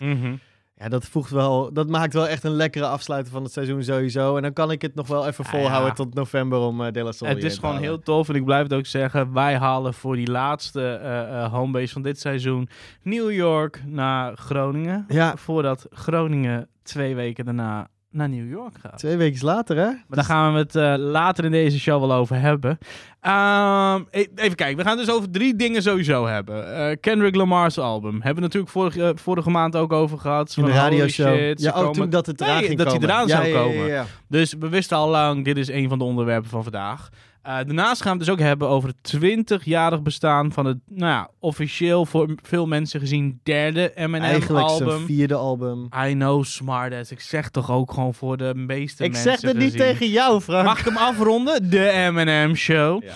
Ja, 0.75 0.89
dat 0.89 1.05
voegt 1.05 1.31
wel, 1.31 1.73
dat 1.73 1.89
maakt 1.89 2.13
wel 2.13 2.27
echt 2.27 2.43
een 2.43 2.51
lekkere 2.55 2.85
afsluiting 2.85 3.33
van 3.33 3.43
het 3.43 3.51
seizoen 3.51 3.83
sowieso. 3.83 4.35
En 4.35 4.41
dan 4.41 4.53
kan 4.53 4.71
ik 4.71 4.81
het 4.81 4.95
nog 4.95 5.07
wel 5.07 5.27
even 5.27 5.43
Ja, 5.43 5.49
volhouden 5.51 5.87
ja. 5.89 5.93
tot 5.95 6.13
november 6.13 6.59
om 6.59 6.81
eh 6.83 6.91
De 6.91 7.03
La 7.03 7.11
Soul 7.11 7.29
Het 7.31 7.43
is 7.43 7.55
gewoon 7.55 7.73
halen. 7.75 7.89
heel 7.89 7.99
tof 7.99 8.29
en 8.29 8.35
ik 8.35 8.45
blijf 8.45 8.63
het 8.63 8.73
ook 8.73 8.85
zeggen. 8.85 9.33
Wij 9.33 9.55
halen 9.57 9.93
voor 9.93 10.15
die 10.15 10.27
laatste 10.31 10.87
eh, 10.91 11.53
homebase 11.53 11.93
van 11.93 12.01
dit 12.01 12.19
seizoen 12.19 12.69
New 13.03 13.31
York 13.31 13.83
naar 13.85 14.37
Groningen. 14.37 15.05
Ja. 15.07 15.37
Voordat 15.37 15.87
Groningen 15.89 16.67
twee 16.83 17.15
weken 17.15 17.45
daarna 17.45 17.87
naar 18.11 18.29
New 18.29 18.49
York 18.51 18.73
gaat. 18.81 18.97
Twee 18.97 19.17
weken 19.17 19.45
later, 19.45 19.75
hè? 19.77 19.83
Maar 19.85 20.03
daar 20.07 20.23
gaan 20.23 20.53
we 20.53 20.59
het 20.59 20.75
eh, 20.75 20.93
later 20.97 21.45
in 21.45 21.51
deze 21.51 21.79
show 21.79 21.99
wel 21.99 22.13
over 22.13 22.39
hebben. 22.39 22.77
Ehm, 23.21 24.01
e- 24.11 24.25
even 24.35 24.55
kijken, 24.55 24.77
we 24.77 24.83
gaan 24.83 24.97
het 24.97 25.05
dus 25.05 25.15
over 25.15 25.31
drie 25.31 25.55
dingen 25.55 25.81
sowieso 25.81 26.25
hebben. 26.27 26.75
Eh, 26.75 26.95
Kendrick 26.99 27.35
Lamar's 27.35 27.77
album. 27.77 28.13
Hebben 28.13 28.35
we 28.35 28.41
natuurlijk 28.41 28.71
vorige, 28.71 29.03
eh, 29.03 29.09
vorige 29.15 29.49
maand 29.49 29.75
ook 29.75 29.93
over 29.93 30.17
gehad. 30.19 30.53
In 30.57 30.65
de 30.65 30.71
radioshow. 30.71 31.35
shit, 31.35 31.59
ze 31.61 31.65
Ja, 31.67 31.71
ook 31.73 31.77
komen- 31.81 31.93
toen 32.01 32.09
dat 32.09 32.25
het 32.25 32.41
eraan 32.41 32.57
Nee, 32.57 32.65
ging 32.65 32.77
dat 32.77 32.91
hij 32.91 33.01
eraan 33.01 33.27
Ja, 33.27 33.35
zou 33.35 33.47
ja, 33.47 33.53
komen. 33.61 33.87
ja. 33.87 34.05
Dus 34.27 34.53
we 34.59 34.69
wisten 34.69 34.97
al 34.97 35.09
lang, 35.09 35.45
dit 35.45 35.57
is 35.57 35.67
een 35.69 35.89
van 35.89 35.97
de 35.97 36.03
onderwerpen 36.03 36.49
van 36.49 36.63
vandaag. 36.63 37.09
Eh, 37.41 37.55
daarnaast 37.55 38.01
gaan 38.01 38.11
we 38.11 38.17
het 38.17 38.27
dus 38.27 38.29
ook 38.29 38.47
hebben 38.47 38.67
over 38.67 38.89
het 38.89 39.13
20-jarig 39.17 40.01
bestaan 40.01 40.51
van 40.51 40.65
het, 40.65 40.77
nou 40.87 41.11
ja, 41.11 41.29
officieel 41.39 42.05
voor 42.05 42.35
veel 42.41 42.67
mensen 42.67 42.99
gezien 42.99 43.39
derde 43.43 43.91
Eigenlijk 43.91 44.69
zijn 44.69 45.05
vierde 45.05 45.35
album. 45.35 45.89
I 46.07 46.13
know, 46.13 46.43
smartass. 46.43 47.11
Ik 47.11 47.19
zeg 47.19 47.49
toch 47.49 47.71
ook 47.71 47.91
gewoon 47.91 48.13
voor 48.13 48.37
de 48.37 48.53
meeste 48.55 49.03
Ik 49.03 49.11
mensen 49.11 49.31
zeg 49.39 49.41
het 49.41 49.57
niet 49.57 49.77
tegen 49.77 50.09
jou, 50.09 50.41
Frank. 50.41 50.65
Mag 50.65 50.79
ik 50.79 50.85
hem 50.85 50.97
afronden? 50.97 51.69
De 51.69 51.89
Eminem 51.89 52.55
Show. 52.55 53.03
Ja. 53.03 53.13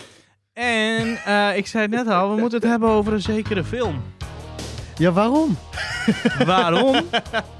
En 0.53 1.17
eh, 1.25 1.57
ik 1.57 1.67
zei 1.67 1.83
het 1.83 1.91
net 1.91 2.07
al, 2.07 2.35
we 2.35 2.41
moeten 2.41 2.59
het 2.59 2.69
hebben 2.69 2.89
over 2.89 3.13
een 3.13 3.21
zekere 3.21 3.63
film. 3.63 4.01
Ja, 4.97 5.11
waarom? 5.11 5.57
Waarom? 6.45 6.95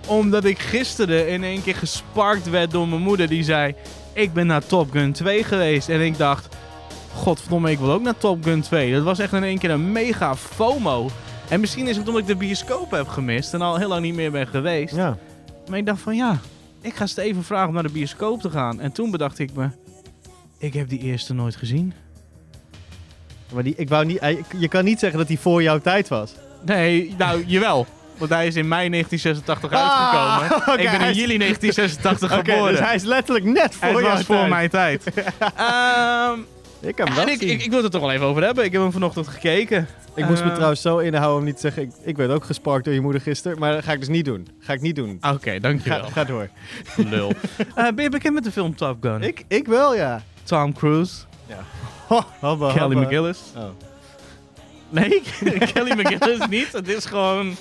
Omdat 0.07 0.45
ik 0.45 0.59
gisteren 0.59 1.27
in 1.29 1.43
één 1.43 1.63
keer 1.63 1.75
gesparkt 1.75 2.49
werd 2.49 2.71
door 2.71 2.87
mijn 2.87 3.01
moeder. 3.01 3.27
Die 3.27 3.43
zei, 3.43 3.75
ik 4.13 4.33
ben 4.33 4.47
naar 4.47 4.65
Top 4.65 4.91
Gun 4.91 5.11
2 5.11 5.43
geweest. 5.43 5.89
En 5.89 6.01
ik 6.01 6.17
dacht, 6.17 6.55
godverdomme, 7.13 7.71
ik 7.71 7.79
wil 7.79 7.91
ook 7.91 8.01
naar 8.01 8.17
Top 8.17 8.43
Gun 8.43 8.61
2. 8.61 8.93
Dat 8.93 9.03
was 9.03 9.19
echt 9.19 9.33
in 9.33 9.43
één 9.43 9.57
keer 9.57 9.71
een 9.71 9.91
mega 9.91 10.35
FOMO. 10.35 11.09
En 11.49 11.59
misschien 11.59 11.87
is 11.87 11.97
het 11.97 12.07
omdat 12.07 12.21
ik 12.21 12.27
de 12.27 12.35
bioscoop 12.35 12.91
heb 12.91 13.07
gemist 13.07 13.53
en 13.53 13.61
al 13.61 13.77
heel 13.77 13.87
lang 13.87 14.01
niet 14.01 14.15
meer 14.15 14.31
ben 14.31 14.47
geweest. 14.47 14.95
Ja. 14.95 15.17
Maar 15.69 15.77
ik 15.77 15.85
dacht 15.85 16.01
van 16.01 16.15
ja, 16.15 16.39
ik 16.81 16.95
ga 16.95 17.05
Steven 17.05 17.43
vragen 17.43 17.67
om 17.67 17.73
naar 17.73 17.83
de 17.83 17.91
bioscoop 17.91 18.41
te 18.41 18.49
gaan. 18.49 18.79
En 18.79 18.91
toen 18.91 19.11
bedacht 19.11 19.39
ik 19.39 19.53
me, 19.53 19.69
ik 20.57 20.73
heb 20.73 20.89
die 20.89 20.99
eerste 20.99 21.33
nooit 21.33 21.55
gezien. 21.55 21.93
Maar 23.53 23.63
die, 23.63 23.73
ik 23.77 23.89
wou 23.89 24.05
niet, 24.05 24.19
je 24.57 24.67
kan 24.67 24.83
niet 24.83 24.99
zeggen 24.99 25.19
dat 25.19 25.27
hij 25.27 25.37
voor 25.37 25.63
jouw 25.63 25.79
tijd 25.79 26.07
was. 26.07 26.33
Nee, 26.65 27.15
nou 27.17 27.43
jawel. 27.45 27.85
Want 28.23 28.35
hij 28.35 28.47
is 28.47 28.55
in 28.55 28.67
mei 28.67 28.89
1986 28.89 29.71
Ah, 29.71 30.39
uitgekomen. 30.39 30.57
oké, 30.73 30.81
ik 30.81 30.97
ben 30.99 31.07
in 31.07 31.13
juli 31.13 31.37
1986 31.37 32.31
Oké, 32.39 32.51
geboren. 32.51 32.71
dus 32.71 32.79
hij 32.85 32.95
is 32.95 33.03
letterlijk 33.03 33.45
net 33.45 33.75
voor 33.75 34.01
jouw 34.01 34.11
was 34.11 34.23
voor 34.23 34.35
tijd. 34.35 34.49
mijn 34.49 34.69
tijd. 34.69 35.03
Ehm, 35.55 36.39
Ik 36.89 36.97
heb 36.97 37.07
hem 37.07 37.15
wel 37.15 37.25
en 37.25 37.31
ik, 37.33 37.41
ik, 37.41 37.61
ik 37.63 37.67
wil 37.69 37.75
het 37.75 37.85
er 37.85 37.91
toch 37.91 38.01
wel 38.01 38.11
even 38.11 38.25
over 38.25 38.43
hebben. 38.43 38.63
Ik 38.63 38.71
heb 38.71 38.81
hem 38.81 38.91
vanochtend 38.91 39.27
gekeken. 39.27 39.87
Ik 40.15 40.25
moest 40.27 40.41
me 40.43 40.47
Eh, 40.47 40.53
trouwens 40.53 40.81
zo 40.81 40.97
inhouden 40.97 41.37
om 41.39 41.43
niet 41.43 41.55
te 41.55 41.61
zeggen... 41.61 41.83
Ik, 41.83 41.91
ik 42.03 42.17
werd 42.17 42.31
ook 42.31 42.43
gesparkt 42.43 42.85
door 42.85 42.93
je 42.93 43.01
moeder 43.01 43.21
gisteren. 43.21 43.59
Maar 43.59 43.73
dat 43.73 43.83
ga 43.83 43.91
ik 43.91 43.99
dus 43.99 44.07
niet 44.09 44.25
doen. 44.25 44.47
Ga 44.59 44.73
ik 44.73 44.81
niet 44.81 44.95
doen. 44.95 45.17
Oké, 45.33 45.51
Ga, 45.51 45.59
dankjewel. 45.59 46.03
ga 46.09 46.23
door. 46.23 46.49
Lul. 46.95 47.31
Eh, 47.75 47.87
ben 47.95 48.03
je 48.03 48.09
bekend 48.09 48.33
met 48.33 48.43
de 48.43 48.51
film 48.51 48.75
Top 48.75 48.97
Gun? 49.01 49.21
Ik, 49.21 49.43
ik 49.47 49.67
wel, 49.67 49.95
ja. 49.95 50.21
Tom 50.43 50.73
Cruise, 50.73 51.13
Ho, 52.07 52.21
hobba, 52.39 52.73
Kelly. 52.73 52.95
McGillis. 52.95 53.39
Oh. 53.55 53.63
Nee, 54.89 55.21
Kelly 55.73 55.91
McGillis 55.99 56.47
niet. 56.49 56.71
Het 56.71 56.87
is 56.87 57.05
gewoon 57.05 57.55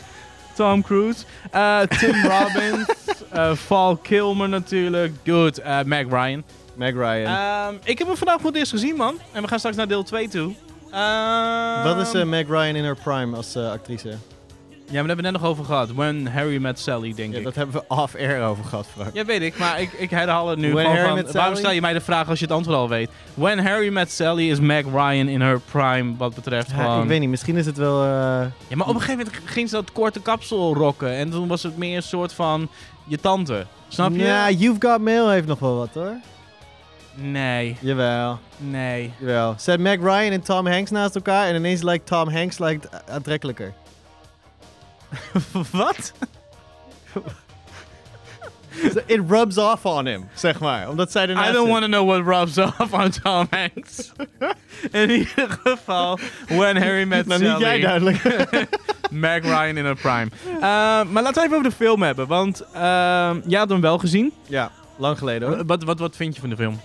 Tom 0.54 0.82
Cruise. 0.82 1.24
Eh, 1.50 1.80
Tim 1.80 2.24
Robbins. 2.30 2.86
eh 3.30 3.52
Val 3.54 3.96
Kilmer 3.96 4.48
natuurlijk. 4.48 5.14
Dude, 5.22 5.62
eh 5.62 5.78
Meg 5.84 6.06
Ryan. 6.08 6.44
Meg 6.74 6.94
Ryan. 6.94 7.26
Ehm, 7.36 7.74
ik 7.84 7.98
heb 7.98 8.06
hem 8.06 8.16
vandaag 8.16 8.36
voor 8.40 8.50
het 8.50 8.58
eerst 8.58 8.70
gezien, 8.70 8.96
man. 8.96 9.18
En 9.32 9.42
we 9.42 9.48
gaan 9.48 9.58
straks 9.58 9.76
naar 9.76 9.88
deel 9.88 10.02
2 10.02 10.28
toe. 10.28 10.54
Ehm, 10.90 11.82
Wat 11.82 12.06
is 12.06 12.14
eh, 12.14 12.24
Meg 12.24 12.46
Ryan 12.48 12.76
in 12.76 12.84
haar 12.84 12.96
prime 13.02 13.36
als 13.36 13.56
actrice? 13.56 14.16
Ja, 14.92 14.98
maar 15.02 15.08
daar 15.08 15.16
hebben 15.16 15.16
we 15.16 15.22
het 15.22 15.32
net 15.32 15.42
nog 15.42 15.50
over 15.50 15.64
gehad. 15.64 15.92
When 15.92 16.26
Harry 16.26 16.60
Met 16.60 16.78
Sally, 16.78 17.14
denk 17.14 17.32
Ja, 17.32 17.38
ik. 17.38 17.44
dat 17.44 17.54
hebben 17.54 17.74
we 17.74 17.84
off-air 17.88 18.42
over 18.44 18.64
gehad, 18.64 18.86
Frank. 18.94 19.10
Ja, 19.14 19.24
weet 19.24 19.42
ik, 19.42 19.58
maar 19.58 19.80
ik, 19.80 19.92
ik 19.92 20.10
herhaal 20.10 20.48
het 20.48 20.58
nu 20.58 20.72
When 20.72 20.84
gewoon 20.84 20.96
Harry 21.00 21.08
van, 21.14 21.24
Met 21.24 21.32
waarom 21.32 21.56
stel 21.56 21.70
je 21.70 21.80
mij 21.80 21.92
de 21.92 22.00
vraag 22.00 22.28
als 22.28 22.38
je 22.38 22.44
het 22.44 22.54
antwoord 22.54 22.76
al 22.78 22.88
weet? 22.88 23.10
When 23.34 23.58
Harry 23.66 23.92
Met 23.92 24.10
Sally 24.12 24.50
is 24.50 24.60
Meg 24.60 24.84
Ryan 24.84 25.28
in 25.28 25.40
her 25.40 25.60
prime, 25.60 26.14
wat 26.16 26.34
betreft 26.34 26.70
Ja, 26.70 26.76
gewoon... 26.76 27.02
ik 27.02 27.08
weet 27.08 27.20
niet, 27.20 27.28
misschien 27.28 27.56
is 27.56 27.66
het 27.66 27.76
wel... 27.76 28.02
eh, 28.02 28.08
Ja, 28.68 28.76
maar 28.76 28.86
op 28.88 28.94
een 28.94 29.00
gegeven 29.00 29.24
moment 29.26 29.36
ging 29.44 29.68
ze 29.68 29.74
dat 29.74 29.92
korte 29.92 30.20
kapsel 30.20 30.74
rocken. 30.74 31.12
En 31.12 31.30
toen 31.30 31.48
was 31.48 31.62
het 31.62 31.76
meer 31.76 31.96
een 31.96 32.02
soort 32.02 32.32
van 32.32 32.68
je 33.06 33.18
tante. 33.20 33.66
Snap 33.88 34.10
je? 34.12 34.18
Ja, 34.24 34.50
You've 34.50 34.88
Got 34.88 35.00
Mail 35.00 35.30
heeft 35.30 35.46
nog 35.46 35.58
wel 35.58 35.76
wat, 35.76 35.90
hoor. 35.94 36.14
Nee, 37.14 37.76
Jawel, 37.80 38.38
nee. 38.58 39.12
jawel. 39.18 39.54
Zet 39.58 39.80
Meg 39.80 39.98
Ryan 40.00 40.32
en 40.32 40.42
Tom 40.42 40.66
Hanks 40.66 40.90
naast 40.90 41.14
elkaar 41.14 41.46
en 41.48 41.54
ineens 41.54 41.82
lijkt 41.82 42.06
Tom 42.06 42.28
Hanks 42.28 42.58
lijkt 42.58 42.88
aantrekkelijker. 43.10 43.72
Wat? 45.70 46.12
It 49.06 49.20
rubs 49.28 49.58
off 49.58 49.84
on 49.84 50.06
him, 50.06 50.28
zeg 50.34 50.60
maar. 50.60 50.88
Omdat 50.88 51.12
zij 51.12 51.28
ernaast 51.28 51.50
I 51.50 51.52
don't 51.52 51.68
want 51.68 51.82
to 51.82 51.88
know 51.88 52.06
what 52.08 52.24
rubs 52.26 52.58
off 52.58 52.92
on 52.92 53.10
Tom 53.10 53.46
Hanks. 53.50 54.12
in 55.02 55.10
ieder 55.10 55.58
geval, 55.62 56.18
When 56.48 56.76
Harry 56.76 57.04
Met 57.06 57.26
Nou, 57.26 57.40
Sally. 57.40 57.52
niet 57.52 57.62
jij 57.62 57.80
duidelijk. 57.80 58.22
Meg 59.10 59.42
Ryan 59.42 59.76
in 59.76 59.84
her 59.84 59.94
prime. 59.96 60.28
Uh, 60.54 60.60
maar 61.04 61.22
laten 61.22 61.34
we 61.34 61.40
even 61.40 61.56
over 61.56 61.70
de 61.70 61.76
film 61.76 62.02
hebben. 62.02 62.26
Want 62.26 62.62
uh, 62.74 62.80
jij 63.46 63.58
had 63.58 63.68
hem 63.68 63.80
wel 63.80 63.98
gezien. 63.98 64.32
ja, 64.48 64.70
lang 64.98 65.18
geleden 65.18 65.48
hoor. 65.48 65.64
Wat, 65.66 65.82
wat, 65.82 65.98
wat 65.98 66.16
vind 66.16 66.34
je 66.34 66.40
van 66.40 66.50
de 66.50 66.56
film? 66.56 66.80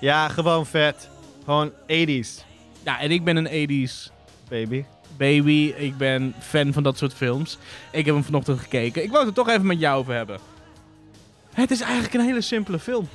Ja, 0.00 0.28
gewoon 0.28 0.66
vet. 0.66 1.08
Gewoon 1.44 1.70
80s, 1.70 2.44
Ja, 2.84 3.00
en 3.00 3.10
ik 3.10 3.24
ben 3.24 3.36
een 3.36 3.68
80s 3.68 4.12
baby. 4.48 4.84
Baby. 5.16 5.72
Ik 5.76 5.96
ben 5.96 6.34
fan 6.40 6.72
van 6.72 6.82
dat 6.82 6.98
soort 6.98 7.14
films. 7.14 7.58
Ik 7.90 8.04
heb 8.06 8.14
hem 8.14 8.24
vanochtend 8.24 8.60
gekeken. 8.60 9.02
Ik 9.02 9.10
wou 9.10 9.26
het 9.26 9.36
er 9.36 9.44
toch 9.44 9.54
even 9.54 9.66
met 9.66 9.80
jou 9.80 9.98
over 9.98 10.14
hebben. 10.14 10.38
Het 11.54 11.70
is 11.70 11.80
eigenlijk 11.80 12.14
een 12.14 12.20
hele 12.20 12.40
simpele 12.40 12.78
film. 12.78 13.08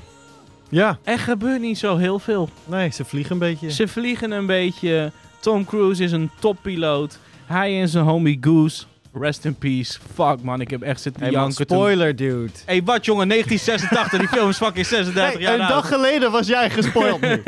Ja, 0.70 0.98
Er 1.04 1.20
gebeurt 1.20 1.62
niet 1.62 1.78
zo 1.78 1.98
heel 1.98 2.20
veel. 2.20 2.50
nee, 2.66 2.90
ze 2.90 3.06
vliegen 3.06 3.32
een 3.32 3.40
beetje. 3.40 3.72
Ze 3.72 3.88
vliegen 3.88 4.32
een 4.32 4.46
beetje. 4.46 5.12
Tom 5.40 5.66
Cruise 5.66 6.04
is 6.04 6.12
een 6.12 6.30
toppiloot. 6.40 7.18
Hij 7.46 7.82
en 7.82 7.90
zijn 7.90 8.04
homie 8.06 8.38
Goose. 8.42 8.84
Rest 9.14 9.46
in 9.46 9.56
peace. 9.56 10.00
Fuck 10.14 10.42
man, 10.42 10.62
ik 10.62 10.70
heb 10.70 10.82
echt 10.82 11.02
zitten 11.02 11.22
Hey 11.24 11.32
toen- 11.32 11.52
spoiler, 11.52 12.16
dude. 12.16 12.52
Hey, 12.66 12.84
wat 12.84 13.06
jongen, 13.06 13.28
1986, 13.34 14.20
die 14.20 14.28
film 14.38 14.50
is 14.50 14.58
fucking 14.58 14.86
36 14.86 15.34
Hey, 15.34 15.42
jaar 15.42 15.60
een 15.60 15.68
dag 15.68 15.88
geleden 15.88 16.32
was 16.32 16.48
jij 16.48 16.70
gespoild 16.70 17.22
nu. 17.22 17.44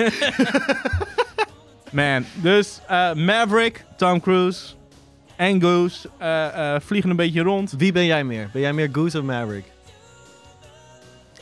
Man, 1.92 2.26
dus 2.34 2.80
eh, 2.88 3.14
Maverick, 3.14 3.86
Tom 3.98 4.22
Cruise 4.22 4.66
en 5.36 5.62
Goose 5.62 6.10
eh, 6.18 6.76
eh, 6.76 6.82
vliegen 6.82 7.10
een 7.10 7.16
beetje 7.16 7.42
rond. 7.42 7.74
Wie 7.78 7.92
ben 7.92 8.06
jij 8.06 8.24
meer? 8.24 8.50
Ben 8.54 8.62
jij 8.62 8.74
meer 8.74 8.90
Goose 8.92 9.18
of 9.20 9.24
Maverick? 9.24 9.66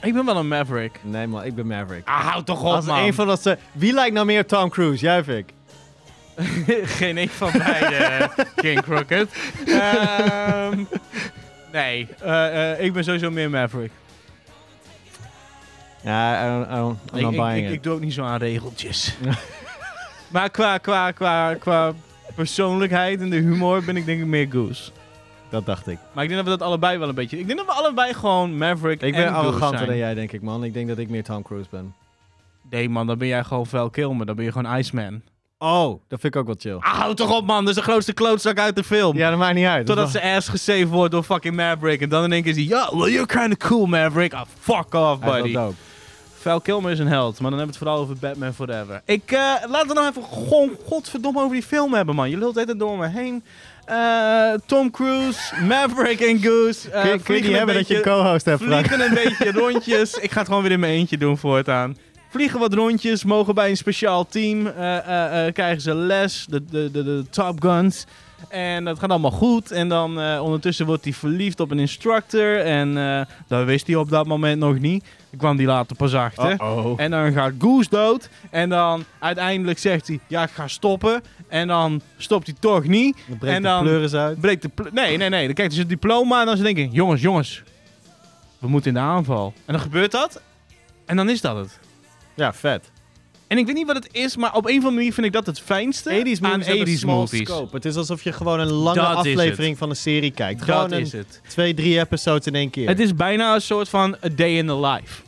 Ik 0.02 0.14
ben 0.14 0.26
wel 0.26 0.38
een 0.38 0.48
Maverick. 0.48 1.00
Nee 1.04 1.28
man, 1.28 1.44
ik 1.44 1.56
ben 1.56 1.68
Maverick. 1.68 2.08
Ah, 2.08 2.28
houd 2.28 2.46
toch 2.46 2.60
op, 2.60 2.66
Als 2.66 2.86
man. 2.86 3.00
een 3.00 3.14
van 3.14 3.28
dat 3.28 3.42
ze... 3.42 3.58
Wie 3.72 3.94
lijkt 3.94 4.14
nou 4.14 4.26
meer 4.26 4.46
Tom 4.46 4.70
Cruise? 4.70 5.06
Jij 5.06 5.20
of 5.20 5.28
ik? 5.28 5.54
Geen 6.98 7.18
een 7.18 7.30
van 7.30 7.52
beiden, 7.58 8.32
King 8.56 8.82
Crooked. 8.82 9.30
Ehm, 9.68 10.84
nee, 11.72 12.00
ik 12.80 12.94
ben 12.94 13.04
sowieso 13.04 13.32
meer 13.32 13.50
Maverick. 13.50 13.92
Ja, 16.04 16.46
I 16.46 16.50
don't, 16.50 16.68
I 16.72 16.76
don't, 16.76 17.00
I'm 17.12 17.18
Ik, 17.18 17.22
not 17.24 17.36
buying 17.36 17.64
ik, 17.64 17.70
it. 17.70 17.74
ik 17.76 17.84
doe 17.84 17.94
ook 17.94 18.00
niet 18.02 18.14
zo 18.14 18.24
aan 18.24 18.38
regeltjes. 18.38 19.16
maar 20.28 20.50
qua, 20.50 20.78
qua, 20.78 21.12
qua, 21.12 21.54
qua 21.54 21.94
persoonlijkheid 22.36 23.22
en 23.22 23.30
de 23.30 23.36
humor 23.36 23.84
ben 23.84 23.98
ik 23.98 24.06
denk 24.06 24.20
ik 24.20 24.26
meer 24.26 24.48
Goose. 24.50 24.92
Dat 25.50 25.66
dacht 25.66 25.88
ik. 25.88 25.98
Maar 26.14 26.24
ik 26.24 26.30
denk 26.30 26.44
dat 26.44 26.52
we 26.54 26.58
dat 26.58 26.68
allebei 26.68 26.98
wel 26.98 27.10
een 27.10 27.16
beetje... 27.16 27.40
Ik 27.40 27.48
denk 27.48 27.58
dat 27.60 27.68
we 27.68 27.74
allebei 27.74 28.14
gewoon 28.14 28.58
Maverick 28.58 29.02
Ik 29.02 29.14
en 29.14 29.24
ben 29.24 29.34
Goose 29.34 29.48
arroganter 29.48 29.78
zijn. 29.78 29.90
dan 29.90 29.98
jij, 29.98 30.14
denk 30.14 30.32
ik, 30.32 30.42
man. 30.42 30.64
Ik 30.64 30.74
denk 30.74 30.88
dat 30.88 30.98
ik 30.98 31.10
meer 31.10 31.24
Tom 31.24 31.42
Cruise 31.44 31.68
ben. 31.72 31.94
Nee 32.70 32.90
man, 32.90 33.08
dan 33.08 33.18
ben 33.18 33.28
jij 33.28 33.44
gewoon 33.44 33.66
Val 33.66 33.90
Kilmer. 33.90 34.26
Dan 34.26 34.36
ben 34.36 34.46
je 34.46 34.52
gewoon 34.52 34.78
Iceman. 34.78 35.22
Oh, 35.58 36.02
dat 36.08 36.20
vind 36.20 36.36
ik 36.36 36.36
ook 36.36 36.46
wel 36.46 36.56
chill. 36.58 36.78
Ah, 36.80 37.00
houd 37.00 37.18
toch 37.18 37.38
op 37.38 37.46
man, 37.46 37.66
dat 37.66 37.70
is 37.70 37.84
de 37.84 37.90
grootste 37.90 38.14
klootzak 38.14 38.60
uit 38.60 38.76
de 38.76 38.84
film. 38.84 39.18
Ja, 39.18 39.30
dat 39.30 39.40
maakt 39.40 39.56
niet 39.56 39.66
uit. 39.66 39.88
Dat 39.88 39.96
Totdat 39.96 40.12
ze 40.12 40.36
ass 40.36 40.50
gesaved 40.50 40.90
wordt 40.90 41.12
door 41.12 41.24
fucking 41.24 41.56
Maverick. 41.56 42.02
En 42.02 42.10
dan 42.10 42.24
in 42.24 42.32
één 42.32 42.44
keer 42.44 42.54
zie 42.54 42.64
je, 42.64 42.70
ja, 42.70 42.90
well, 42.98 43.12
you're 43.12 43.26
kind 43.26 43.52
of 43.52 43.70
cool 43.70 43.86
Maverick. 43.86 44.34
Ah, 44.34 44.46
fuck 44.60 44.94
off, 44.94 45.20
buddy. 45.20 45.58
Val 46.40 46.62
Kilmer 46.62 46.92
is 46.92 47.00
een 47.00 47.08
held, 47.08 47.40
maar 47.40 47.50
dan 47.50 47.60
hebben 47.60 47.78
we 47.80 47.80
het 47.80 47.90
vooral 47.90 47.98
over 47.98 48.16
Batman 48.20 48.54
Forever. 48.54 49.02
Ik, 49.06 49.32
eh 49.32 49.40
laten 49.68 49.88
we 49.88 49.94
nou 49.94 50.08
even 50.08 50.24
gewoon 50.24 50.72
godverdomme 50.86 51.40
over 51.42 51.54
die 51.54 51.64
film 51.64 51.94
hebben, 51.94 52.16
man. 52.16 52.30
Je 52.30 52.38
lult 52.38 52.56
het 52.56 52.80
door 52.80 52.98
me 52.98 53.08
heen. 53.08 53.44
Eh, 53.86 54.52
Tom 54.66 54.92
Cruise, 54.92 55.40
Maverick 55.68 56.20
en 56.20 56.42
Goose. 56.42 56.92
eh, 56.92 57.02
Kun 57.02 57.12
je- 57.12 57.20
kun 57.24 57.44
je 57.50 57.56
hebben 57.58 57.76
dat 57.76 57.88
je 57.88 58.00
co-host 58.02 58.46
hebt? 58.46 58.64
Vliegen 58.64 59.00
een 59.02 59.14
beetje 59.14 59.52
rondjes. 59.52 60.14
Ik 60.14 60.32
ga 60.32 60.38
het 60.40 60.48
gewoon 60.48 60.64
weer 60.64 60.72
in 60.72 60.80
mijn 60.80 60.94
eentje 60.94 61.18
doen 61.18 61.38
voortaan. 61.38 61.98
Vliegen 62.30 62.60
wat 62.60 62.74
rondjes, 62.74 63.24
mogen 63.24 63.56
bij 63.56 63.70
een 63.70 63.78
speciaal 63.78 64.28
team. 64.28 64.64
krijgen 65.54 65.82
ze 65.82 65.96
les, 65.96 66.46
de, 66.50 66.66
de, 66.66 66.92
de, 66.92 67.04
de 67.04 67.26
Top 67.30 67.62
Guns. 67.62 68.06
En 68.50 68.84
dat 68.86 69.00
gaat 69.00 69.10
allemaal 69.10 69.32
goed. 69.32 69.72
En 69.72 69.88
dan 69.90 70.20
eh, 70.22 70.42
ondertussen 70.44 70.86
wordt 70.86 71.04
hij 71.04 71.14
verliefd 71.14 71.60
op 71.60 71.72
een 71.72 71.80
instructor. 71.80 72.60
En 72.60 72.98
eh, 72.98 73.22
dat 73.48 73.66
wist 73.66 73.88
hij 73.88 73.96
op 73.96 74.10
dat 74.10 74.28
moment 74.28 74.60
nog 74.60 74.80
niet. 74.80 75.06
Ik 75.30 75.38
kwam 75.38 75.58
die 75.58 75.68
later 75.68 75.96
pas 75.96 76.14
achter. 76.14 76.62
Oh. 76.62 77.00
En 77.02 77.12
dan 77.12 77.32
gaat 77.32 77.52
Goose 77.60 77.90
dood. 77.90 78.30
En 78.50 78.70
dan 78.70 79.04
uiteindelijk 79.20 79.80
zegt 79.80 80.08
hij, 80.08 80.20
ja 80.28 80.44
ik 80.44 80.50
ga 80.50 80.68
stoppen. 80.68 81.22
En 81.48 81.68
dan 81.68 82.02
stopt 82.18 82.48
hij 82.48 82.56
toch 82.60 82.84
niet. 82.84 83.18
Dan 83.28 83.38
breekt 83.38 83.56
en 83.56 83.62
de 83.62 83.68
dan- 83.68 83.84
pleuris 83.84 84.14
uit. 84.14 84.40
Breekt 84.42 84.62
de 84.62 84.70
nee, 84.92 85.18
nee, 85.18 85.30
nee. 85.30 85.46
Dan 85.46 85.54
kijkt 85.56 85.72
hij 85.72 85.72
zijn 85.72 85.88
diploma 85.88 86.40
en 86.40 86.46
dan 86.46 86.58
ze 86.58 86.64
denken, 86.64 86.90
jongens, 86.92 87.22
jongens. 87.22 87.64
We 88.60 88.68
moeten 88.68 88.90
in 88.90 88.96
de 88.98 89.04
aanval. 89.04 89.54
En 89.66 89.74
dan 89.74 89.82
gebeurt 89.82 90.12
dat. 90.12 90.42
En 91.06 91.16
dan 91.16 91.30
is 91.30 91.42
dat 91.42 91.56
het. 91.56 91.80
Ja, 92.34 92.54
vet. 92.54 92.92
En 93.48 93.58
ik 93.58 93.66
weet 93.66 93.76
niet 93.76 93.88
wat 93.88 93.96
het 93.96 94.10
is, 94.12 94.36
maar 94.38 94.54
op 94.56 94.66
een 94.66 94.70
of 94.72 94.76
andere 94.78 94.96
manier 94.96 95.14
vind 95.14 95.26
ik 95.26 95.34
dat 95.34 95.46
het 95.46 95.60
fijnste 95.60 96.10
80s 96.10 96.14
aan 96.42 96.50
movies 96.52 96.66
hebben 96.68 96.88
80s 96.88 96.92
small 97.00 97.16
movies. 97.16 97.40
scope. 97.48 97.76
Het 97.76 97.86
is 97.86 97.96
alsof 97.96 98.24
je 98.24 98.32
gewoon 98.34 98.60
een 98.60 98.72
lange 98.72 98.96
Dat 99.00 99.16
aflevering 99.16 99.78
van 99.78 99.90
een 99.90 99.96
serie 99.96 100.32
kijkt. 100.32 100.62
Gewoon 100.62 100.82
Dat 100.82 100.92
een 100.92 101.00
is 101.06 101.12
het. 101.12 101.42
twee, 101.48 101.74
drie 101.74 102.00
episodes 102.00 102.46
in 102.48 102.56
één 102.56 102.70
keer. 102.70 102.88
Het 102.88 103.00
is 103.00 103.16
bijna 103.16 103.54
een 103.54 103.62
soort 103.62 103.90
van 103.90 104.16
a 104.26 104.30
day 104.36 104.58
in 104.58 104.68
the 104.68 104.80
life. 104.80 105.22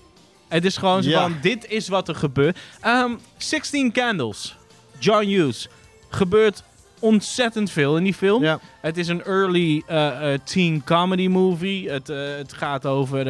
Het 0.48 0.66
is 0.66 0.78
gewoon 0.78 1.04
zo 1.04 1.10
Ja. 1.10 1.22
van, 1.22 1.38
dit 1.42 1.66
is 1.70 1.88
wat 1.88 2.08
er 2.08 2.16
gebeurt. 2.16 2.58
Ehm 2.82 3.12
16 3.38 3.92
Candles. 3.92 4.56
John 5.00 5.26
Hughes. 5.26 5.68
Gebeurt 6.10 6.64
ontzettend 7.00 7.72
veel 7.72 7.98
in 7.98 8.04
die 8.04 8.14
film. 8.14 8.44
Ja. 8.44 8.60
Het 8.82 8.98
is 8.98 9.08
een 9.08 9.24
early 9.24 9.84
eh, 9.88 10.34
eh, 10.34 10.40
teen 10.44 10.82
comedy 10.86 11.28
movie. 11.28 11.90
Het, 11.90 12.10
eh, 12.10 12.18
het 12.38 12.54
gaat 12.54 12.86
over 12.86 13.26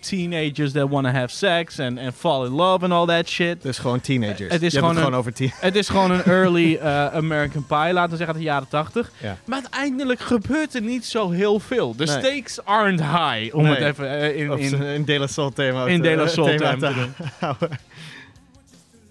teenagers 0.00 0.72
that 0.72 0.88
want 0.88 1.06
to 1.06 1.12
have 1.12 1.28
sex 1.36 1.80
and, 1.80 1.98
and 1.98 2.14
fall 2.14 2.44
in 2.46 2.50
love 2.52 2.84
and 2.84 2.92
all 2.92 3.06
that 3.16 3.28
shit. 3.28 3.48
Het 3.48 3.64
is 3.64 3.78
gewoon 3.78 4.00
teenagers. 4.00 4.52
Het 4.52 4.62
is 4.62 4.72
je 4.72 4.78
gewoon 4.78 4.94
een- 4.96 5.02
gewoon 5.02 5.18
over 5.18 5.32
tien. 5.32 5.50
Het 5.54 5.76
is 5.76 5.88
gewoon 5.88 6.10
een 6.10 6.22
early 6.24 6.78
American 7.12 7.64
Pie, 7.66 7.92
laten 7.92 8.10
we 8.10 8.16
zeggen 8.16 8.26
uit 8.26 8.36
de 8.36 8.42
jaren 8.42 8.68
80. 8.68 9.10
Ja. 9.22 9.36
Maar 9.44 9.60
uiteindelijk 9.60 10.20
gebeurt 10.20 10.74
er 10.74 10.82
niet 10.82 11.04
zo 11.06 11.30
heel 11.30 11.60
veel. 11.60 11.96
De 11.96 12.04
Nee. 12.04 12.18
stakes 12.18 12.64
aren't 12.64 13.00
high, 13.00 13.54
om 13.54 13.62
Nee. 13.62 13.74
het 13.74 13.82
even 13.84 14.36
in, 14.36 14.58
in, 14.58 14.80
een 14.82 15.04
De 15.04 15.18
La 15.18 15.26
Soul 15.26 15.50
thema. 15.52 15.86
in 15.86 16.02
De 16.02 16.14
La 16.16 16.26
Soul 16.26 16.46
thema 16.46 16.70
te 16.74 16.78
te 16.78 16.92
doen. 16.98 17.68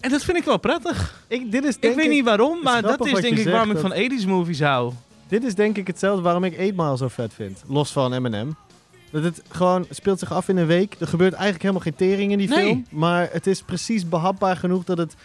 En 0.03 0.09
dat 0.09 0.23
vind 0.23 0.37
ik 0.37 0.43
wel 0.43 0.57
prettig. 0.57 1.23
Ik, 1.27 1.51
dit 1.51 1.63
is 1.63 1.77
Ik 1.79 1.95
weet 1.95 2.09
niet 2.09 2.23
waarom, 2.25 2.59
maar 2.63 2.81
dat 2.81 3.05
is 3.05 3.21
denk 3.21 3.37
ik 3.37 3.47
waarom 3.47 3.71
ik 3.71 3.77
van 3.77 3.93
80s 3.93 4.27
movies 4.27 4.59
hou. 4.61 4.93
Dit 5.27 5.43
is 5.43 5.55
denk 5.55 5.77
ik 5.77 5.87
hetzelfde 5.87 6.21
waarom 6.21 6.43
ik 6.43 6.59
8 6.59 6.75
Mile 6.75 6.97
zo 6.97 7.07
vet 7.07 7.33
vind. 7.33 7.63
Los 7.67 7.91
van 7.91 8.13
Eminem. 8.13 8.55
Dat 9.11 9.23
het 9.23 9.41
gewoon 9.49 9.85
speelt 9.89 10.19
zich 10.19 10.33
af 10.33 10.47
in 10.47 10.57
een 10.57 10.65
week. 10.65 10.95
Er 10.99 11.07
gebeurt 11.07 11.33
eigenlijk 11.33 11.61
helemaal 11.61 11.81
geen 11.83 11.95
tering 11.95 12.31
in 12.31 12.37
die 12.37 12.47
Nee. 12.49 12.65
film. 12.65 12.85
Maar 12.89 13.29
het 13.31 13.47
is 13.47 13.61
precies 13.61 14.09
behapbaar 14.09 14.57
genoeg 14.57 14.83
dat 14.83 14.97
het... 14.97 15.15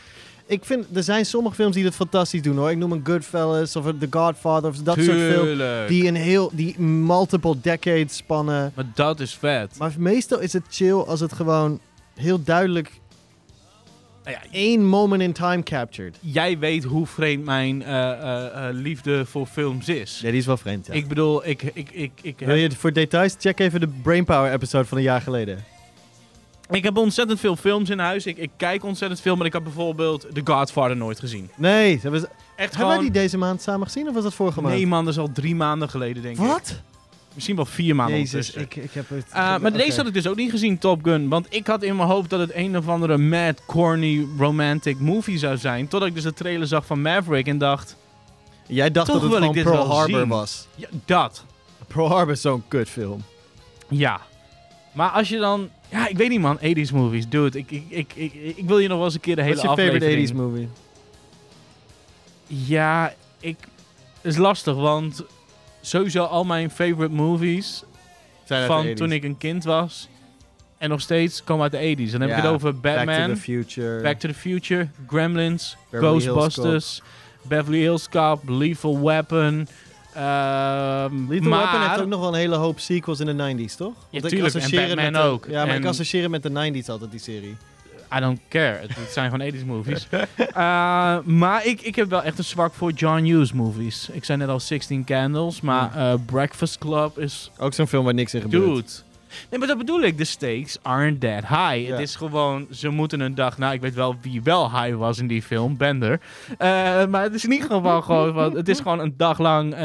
Ik 0.47 0.65
vind, 0.65 0.87
er 0.97 1.03
zijn 1.03 1.27
sommige 1.27 1.55
films 1.55 1.75
die 1.75 1.85
het 1.85 1.95
fantastisch 1.95 2.43
doen 2.43 2.57
hoor. 2.57 2.71
Ik 2.71 2.77
noem 2.77 2.93
een 2.93 3.01
Goodfellas 3.05 3.77
of 3.77 3.85
The 3.99 4.07
Godfather 4.11 4.71
of 4.71 4.77
dat 4.77 4.95
soort 4.95 5.19
films. 5.19 5.89
Die 5.89 6.07
een 6.07 6.15
heel, 6.15 6.51
die 6.53 6.81
multiple 6.81 7.55
decades 7.61 8.17
spannen. 8.17 8.73
Maar 8.75 8.87
dat 8.95 9.21
is 9.21 9.35
vet. 9.35 9.79
Maar 9.79 9.93
meestal 9.99 10.39
is 10.41 10.53
het 10.53 10.63
chill 10.69 10.95
als 10.99 11.21
het 11.21 11.33
gewoon 11.33 11.81
heel 12.15 12.43
duidelijk 12.43 13.01
ja, 14.31 14.41
één 14.51 14.85
moment 14.87 15.23
in 15.23 15.33
time 15.33 15.63
captured. 15.63 16.17
jij 16.21 16.59
weet 16.59 16.85
hoe 16.85 17.07
vreemd 17.07 17.45
mijn 17.45 17.83
eh, 17.83 18.11
eh, 18.11 18.69
eh, 18.69 18.75
liefde 18.75 19.27
voor 19.27 19.47
films 19.47 19.89
is. 19.89 20.21
Ja, 20.23 20.29
die 20.31 20.39
is 20.39 20.47
wel 20.47 20.57
vreemd, 20.57 20.87
ja. 20.87 20.93
Ik 20.93 21.09
bedoel, 21.09 21.47
ik, 21.47 21.63
ik, 21.63 21.91
ik, 21.91 22.13
ik, 22.23 22.39
Wil 22.39 22.55
je 22.55 22.71
voor 22.71 22.93
details? 22.93 23.35
Check 23.39 23.59
even 23.61 23.81
de 23.81 23.89
Brainpower 24.03 24.53
episode 24.53 24.85
van 24.85 24.97
een 24.99 25.05
jaar 25.05 25.21
geleden. 25.21 25.65
ik 26.71 26.85
heb 26.85 26.97
ontzettend 26.97 27.41
veel 27.41 27.57
films 27.57 27.91
in 27.91 27.99
huis. 27.99 28.27
Ik, 28.27 28.37
ik 28.37 28.51
kijk 28.57 28.85
ontzettend 28.85 29.21
veel, 29.21 29.37
maar 29.37 29.47
ik 29.47 29.53
heb 29.53 29.63
bijvoorbeeld 29.63 30.27
The 30.33 30.41
Godfather 30.45 30.97
nooit 30.97 31.19
gezien. 31.19 31.51
Nee, 31.57 31.95
ze 31.95 32.01
hebben, 32.03 32.21
ze- 32.21 32.27
Echt 32.29 32.37
hebben 32.57 32.79
wij 32.79 32.97
gewoon... 32.97 33.13
die 33.13 33.23
deze 33.23 33.39
maand 33.39 33.63
samen 33.63 33.87
gezien 33.87 34.09
of 34.09 34.15
was 34.15 34.23
dat 34.23 34.35
vorige 34.35 34.61
maand? 34.61 34.75
Nee 34.75 34.87
man, 34.87 35.05
dat 35.05 35.13
is 35.15 35.21
al 35.21 35.31
drie 35.33 35.55
maanden 35.55 35.89
geleden 35.91 36.23
denk 36.23 36.39
ik. 36.39 36.45
Wat? 36.47 36.81
Misschien 37.39 37.57
wel 37.57 37.67
vier 37.67 37.95
maanden 37.95 38.19
Jezus, 38.19 38.55
ondertussen. 38.55 38.83
ik, 38.83 38.89
ik 38.89 38.95
heb 38.95 39.09
het... 39.09 39.27
Uh, 39.35 39.59
maar 39.59 39.73
deze 39.73 39.97
had 39.97 40.07
ik 40.07 40.15
dus 40.15 40.27
ook 40.27 40.37
niet 40.37 40.51
gezien, 40.51 40.79
Top 40.79 41.05
Gun. 41.05 41.29
Want 41.29 41.47
ik 41.51 41.67
had 41.67 41.83
in 41.83 41.97
mijn 41.97 42.09
hoofd 42.09 42.31
dat 42.31 42.41
het 42.41 42.55
een 42.55 42.77
of 42.77 42.89
andere 42.89 43.19
mad, 43.19 43.65
corny, 43.67 44.27
romantic 44.39 44.99
movie 44.99 45.39
zou 45.39 45.57
zijn. 45.57 45.89
Totdat 45.89 46.09
ik 46.09 46.15
dus 46.15 46.23
de 46.23 46.33
trailer 46.33 46.67
zag 46.67 46.87
van 46.87 47.03
Maverick 47.03 47.47
en 47.47 47.59
dacht... 47.59 47.97
Jij 48.67 48.91
dacht 48.91 49.07
Toch 49.07 49.31
dat 49.31 49.43
het 49.43 49.53
dit 49.53 49.65
Pearl 49.65 49.87
Harbor 49.91 50.19
zien. 50.19 50.29
was. 50.29 50.67
Ja, 50.75 50.89
dat. 51.05 51.45
Pearl 51.87 52.09
Harbor 52.09 52.33
is 52.33 52.41
zo'n 52.41 52.63
kutfilm. 52.69 53.23
Ja. 53.89 54.21
Maar 54.93 55.11
als 55.11 55.29
je 55.29 55.39
dan... 55.39 55.69
Ja, 55.89 56.09
ik 56.09 56.17
weet 56.17 56.29
niet 56.29 56.41
man. 56.41 56.59
80s 56.59 56.93
movies. 56.93 57.29
Dude, 57.29 57.59
ik, 57.59 57.71
ik, 57.71 57.85
ik, 57.89 58.13
ik, 58.15 58.57
ik 58.57 58.65
wil 58.67 58.79
je 58.79 58.89
nog 58.89 58.97
wel 58.97 59.07
eens 59.07 59.15
een 59.15 59.21
keer 59.21 59.37
de 59.37 59.43
Wat 59.43 59.51
hele 59.51 59.63
is 59.63 59.69
je 59.77 59.83
favorite 59.83 60.05
aflevering... 60.07 60.31
80s 60.31 60.35
movie? 60.35 60.69
Ja, 62.47 63.15
ik... 63.41 63.57
Het 64.21 64.33
is 64.33 64.37
lastig, 64.37 64.75
want... 64.75 65.25
Sowieso 65.81 66.25
al 66.25 66.45
mijn 66.45 66.71
favorite 66.71 67.15
movies 67.15 67.85
Zijn 68.45 68.61
uit 68.61 68.71
van 68.71 68.83
de 68.85 68.91
80s. 68.93 68.95
toen 68.95 69.13
ik 69.13 69.25
een 69.25 69.39
kind 69.39 69.65
was... 69.65 70.09
En 70.79 70.89
nog 70.89 71.01
steeds 71.01 71.45
komen 71.45 71.63
uit 71.63 71.73
de 71.99 72.07
80s. 72.07 72.11
Dan 72.11 72.21
heb 72.21 72.31
ik 72.31 72.37
Ja, 72.37 72.43
het 72.43 72.51
over 72.53 72.81
Batman... 72.81 73.05
Back 74.03 74.19
to 74.19 74.29
the 74.29 74.35
Future, 74.35 74.89
Gremlins, 75.07 75.77
Beverly 75.91 76.13
Hills 76.21 76.25
Ghostbusters, 76.25 77.03
Beverly 77.43 77.79
Hills 77.79 78.09
Cop, 78.09 78.49
Lethal 78.49 79.01
Weapon. 79.03 79.69
ehm 80.15 81.29
Lethal 81.29 81.49
maar, 81.49 81.63
Weapon 81.63 81.89
heeft 81.89 82.01
ook 82.01 82.07
nog 82.07 82.21
wel 82.21 82.29
een 82.29 82.35
hele 82.39 82.57
hoop 82.57 82.79
sequels 82.81 83.21
in 83.21 83.27
de 83.37 83.55
90s, 83.55 83.75
toch? 83.77 83.93
Want 84.11 84.25
ik 84.25 84.31
tuurlijk, 84.31 84.55
en 84.55 84.61
associeer 84.61 84.81
het 84.81 84.89
Batman 84.89 85.13
met 85.13 85.23
de- 85.23 85.29
ook. 85.29 85.47
Ja, 85.49 85.65
maar 85.67 85.77
ik 85.77 85.85
associeer 85.85 86.23
het 86.23 86.31
met 86.31 86.43
de 86.43 86.51
90s 86.83 86.89
altijd, 86.89 87.11
die 87.11 87.21
serie. 87.21 87.57
I 88.17 88.21
don't 88.21 88.41
care. 88.49 88.79
Het, 88.81 88.95
het 88.95 89.11
zijn 89.17 89.31
gewoon 89.31 89.53
80s 89.53 89.67
movies. 89.67 90.07
Eh, 90.49 91.19
maar 91.25 91.67
ik, 91.67 91.81
ik 91.81 91.97
heb 91.97 92.09
wel 92.09 92.23
echt 92.23 92.39
een 92.39 92.45
zwak 92.45 92.75
voor 92.75 92.93
John 92.93 93.23
Hughes 93.23 93.53
movies. 93.53 94.09
Ik 94.13 94.25
zei 94.25 94.39
net 94.39 94.49
al 94.49 94.61
16 94.61 95.05
Candles, 95.05 95.61
maar 95.61 95.97
eh, 95.97 96.15
Breakfast 96.27 96.79
Club 96.79 97.19
is... 97.19 97.51
Ook 97.59 97.75
zo'n 97.75 97.87
film 97.87 98.05
waar 98.05 98.15
niks 98.15 98.35
in 98.35 98.41
gebeurt. 98.41 98.65
Dude. 98.65 98.89
Nee, 99.51 99.59
maar 99.59 99.69
dat 99.69 99.79
bedoel 99.79 100.03
ik. 100.03 100.19
De 100.19 100.25
stakes 100.25 100.79
aren't 100.83 101.21
that 101.21 101.47
high. 101.47 101.87
Ja. 101.87 101.91
Het 101.91 102.01
is 102.01 102.17
gewoon, 102.17 102.67
ze 102.71 102.89
moeten 102.89 103.21
een 103.21 103.35
dag... 103.35 103.59
Nou, 103.59 103.75
ik 103.75 103.81
weet 103.81 103.95
wel 103.95 104.17
wie 104.21 104.43
wel 104.43 104.83
high 104.83 104.97
was 104.97 105.19
in 105.19 105.27
die 105.27 105.43
film. 105.43 105.77
Bender. 105.77 106.21
Eh, 106.59 106.69
maar 107.07 107.23
het 107.23 107.35
is 107.35 107.45
in 107.45 107.53
ieder 107.53 107.71
geval 107.71 108.03
gewoon... 108.03 108.57
het 108.57 108.69
is 108.69 108.79
gewoon 108.79 109.01
een 109.01 109.15
dag 109.17 109.39
lang 109.39 109.77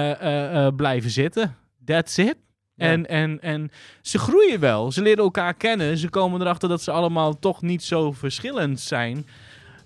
blijven 0.75 1.09
zitten. 1.09 1.55
That's 1.85 2.17
it. 2.17 2.35
En, 2.89 3.07
en, 3.09 3.41
en 3.41 3.71
ze 4.01 4.17
groeien 4.19 4.59
wel. 4.59 4.91
Ze 4.91 5.01
leren 5.01 5.23
elkaar 5.23 5.53
kennen. 5.53 5.97
Ze 5.97 6.09
komen 6.09 6.41
erachter 6.41 6.69
dat 6.69 6.81
ze 6.81 6.91
allemaal 6.91 7.39
toch 7.39 7.61
niet 7.61 7.83
zo 7.83 8.11
verschillend 8.11 8.79
zijn. 8.79 9.25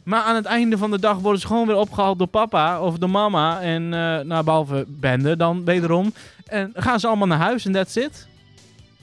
Maar 0.04 0.22
aan 0.24 0.36
het 0.36 0.46
einde 0.46 0.78
van 0.78 0.92
de 0.92 1.00
dag 1.00 1.18
worden 1.18 1.42
ze 1.42 1.48
gewoon 1.48 1.68
weer 1.68 1.76
opgehaald 1.76 2.18
door 2.18 2.28
papa 2.28 2.82
of 2.82 2.98
door 2.98 3.10
mama. 3.10 3.62
En 3.62 3.84
uh, 3.84 3.90
nou, 4.20 4.44
behalve 4.44 4.86
Bende 4.88 5.38
dan 5.38 5.66
wederom. 5.66 6.14
En 6.46 6.72
gaan 6.76 7.00
ze 7.00 7.08
allemaal 7.08 7.28
naar 7.28 7.38
huis 7.38 7.66
en 7.66 7.72
that's 7.72 7.96
it. 7.96 8.28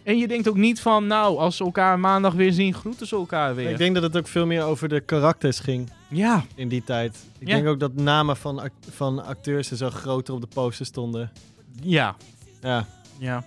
En 0.03 0.19
je 0.19 0.29
denkt 0.29 0.49
ook 0.49 0.57
niet 0.57 0.81
van, 0.81 1.07
nou, 1.07 1.39
als 1.39 1.57
ze 1.57 1.65
elkaar 1.65 1.99
maandag 1.99 2.33
weer 2.33 2.53
zien, 2.53 2.75
groeten 2.75 3.07
ze 3.07 3.17
elkaar 3.17 3.55
weer. 3.55 3.71
Ik 3.71 3.79
denk 3.79 3.95
dat 3.95 4.03
het 4.03 4.17
ook 4.17 4.29
veel 4.29 4.47
meer 4.47 4.63
over 4.63 4.89
de 4.89 5.01
karakters 5.01 5.59
ging 5.61 5.91
ja. 6.09 6.45
in 6.55 6.69
die 6.69 6.85
tijd. 6.85 7.25
Ik 7.39 7.49
Ja. 7.49 7.55
denk 7.55 7.67
ook 7.69 7.81
dat 7.81 7.95
namen 7.95 8.37
van, 8.37 8.59
act- 8.59 8.87
van 8.91 9.25
acteurs 9.25 9.71
en 9.71 9.77
zo 9.77 9.91
groter 9.91 10.35
op 10.35 10.41
de 10.41 10.49
poster 10.55 10.87
stonden. 10.87 11.31
Ja. 11.83 12.17
Ja, 12.61 12.87
Ja. 13.19 13.45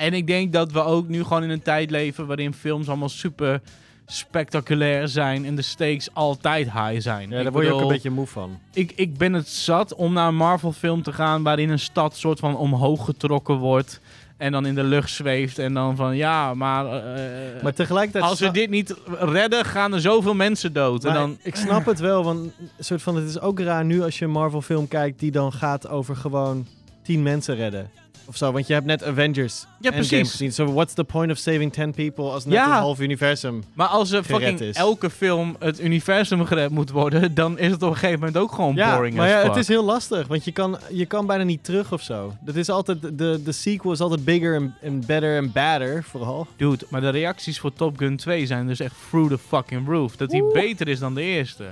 En 0.00 0.12
ik 0.12 0.26
denk 0.26 0.52
dat 0.52 0.72
we 0.72 0.82
ook 0.82 1.08
nu 1.08 1.22
gewoon 1.22 1.42
in 1.42 1.50
een 1.50 1.62
tijd 1.62 1.90
leven 1.90 2.26
waarin 2.26 2.54
films 2.54 2.88
allemaal 2.88 3.08
super 3.08 3.60
spectaculair 4.06 5.08
zijn 5.08 5.44
en 5.44 5.54
de 5.54 5.62
stakes 5.62 6.14
altijd 6.14 6.72
high 6.72 7.00
zijn. 7.00 7.30
ja 7.30 7.36
Ik 7.36 7.42
daar 7.42 7.52
word 7.52 7.66
je 7.66 7.72
ook 7.72 7.80
een 7.80 7.88
beetje 7.88 8.10
moe 8.10 8.26
van. 8.26 8.58
Ik, 8.72 8.92
ik 8.96 9.16
ben 9.16 9.32
het 9.32 9.48
zat 9.48 9.94
om 9.94 10.12
naar 10.12 10.28
een 10.28 10.36
Marvel 10.36 10.72
film 10.72 11.02
te 11.02 11.12
gaan 11.12 11.42
waarin 11.42 11.70
een 11.70 11.78
stad 11.78 12.16
soort 12.16 12.38
van 12.38 12.56
omhoog 12.56 13.04
getrokken 13.04 13.56
wordt 13.56 14.00
en 14.36 14.52
dan 14.52 14.66
in 14.66 14.74
de 14.74 14.82
lucht 14.82 15.10
zweeft 15.10 15.58
en 15.58 15.74
dan 15.74 15.96
van 15.96 16.16
ja, 16.16 16.54
maar, 16.54 16.86
eh, 16.86 17.62
Maar 17.62 17.74
tegelijkertijd... 17.74 18.24
als 18.24 18.40
we 18.40 18.50
dit 18.50 18.70
niet 18.70 18.94
redden, 19.06 19.64
gaan 19.64 19.92
er 19.92 20.00
zoveel 20.00 20.34
mensen 20.34 20.72
dood. 20.72 21.04
En 21.04 21.14
dan, 21.14 21.38
Ik 21.42 21.56
snap 21.56 21.86
het 21.86 21.98
wel, 21.98 22.24
want 22.24 22.52
soort 22.78 23.02
van, 23.02 23.16
het 23.16 23.28
is 23.28 23.40
ook 23.40 23.60
raar 23.60 23.84
nu 23.84 24.02
als 24.02 24.18
je 24.18 24.24
een 24.24 24.30
Marvel 24.30 24.62
film 24.62 24.88
kijkt 24.88 25.18
die 25.18 25.30
dan 25.30 25.52
gaat 25.52 25.88
over 25.88 26.16
gewoon 26.16 26.66
tien 27.02 27.22
mensen 27.22 27.56
redden. 27.56 27.99
Of 28.30 28.36
zo, 28.36 28.52
want 28.52 28.66
je 28.66 28.72
hebt 28.72 28.86
net 28.86 29.04
Avengers 29.04 29.66
Ja, 29.80 29.90
precies. 29.90 30.30
gezien. 30.30 30.52
So 30.52 30.72
what's 30.72 30.94
the 30.94 31.04
point 31.04 31.30
of 31.32 31.38
saving 31.38 31.72
10 31.72 31.92
people 31.92 32.24
als 32.24 32.44
net 32.44 32.54
Ja. 32.54 32.64
een 32.64 32.70
half 32.82 33.00
universum... 33.00 33.62
maar 33.74 33.86
als 33.86 34.10
er 34.10 34.22
fucking 34.24 34.60
is. 34.60 34.76
elke 34.76 35.10
film 35.10 35.56
het 35.58 35.80
universum 35.80 36.44
gered 36.46 36.70
moet 36.70 36.90
worden, 36.90 37.34
dan 37.34 37.58
is 37.58 37.70
het 37.70 37.82
op 37.82 37.90
een 37.90 37.96
gegeven 37.96 38.18
moment 38.18 38.36
ook 38.36 38.52
gewoon 38.52 38.74
Ja, 38.74 38.94
boring 38.94 39.14
maar 39.16 39.28
ja, 39.28 39.42
het 39.42 39.56
is 39.56 39.68
heel 39.68 39.84
lastig, 39.84 40.26
want 40.26 40.44
je 40.44 40.52
kan, 40.52 40.78
je 40.90 41.06
kan 41.06 41.26
bijna 41.26 41.44
niet 41.44 41.64
terug 41.64 41.92
of 41.92 42.02
zo. 42.02 42.34
Dat 42.40 42.54
is 42.54 42.68
altijd, 42.68 43.18
de, 43.18 43.40
de 43.44 43.52
sequel 43.52 43.92
is 43.92 44.00
altijd 44.00 44.24
bigger 44.24 44.72
and, 44.84 45.06
better 45.06 45.38
and 45.40 45.52
badder, 45.52 46.04
vooral. 46.04 46.46
Dude, 46.56 46.86
maar 46.90 47.00
de 47.00 47.08
reacties 47.10 47.58
voor 47.60 47.72
Top 47.72 47.98
Gun 47.98 48.16
2 48.16 48.46
zijn 48.46 48.66
dus 48.66 48.80
echt 48.80 48.94
through 49.08 49.30
the 49.30 49.38
fucking 49.38 49.88
roof. 49.88 50.16
Dat 50.16 50.30
die 50.30 50.44
beter 50.52 50.88
is 50.88 50.98
dan 50.98 51.14
de 51.14 51.22
eerste. 51.22 51.64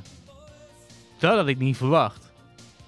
Dat 1.19 1.37
had 1.37 1.47
ik 1.49 1.59
niet 1.59 1.77
verwacht. 1.77 2.27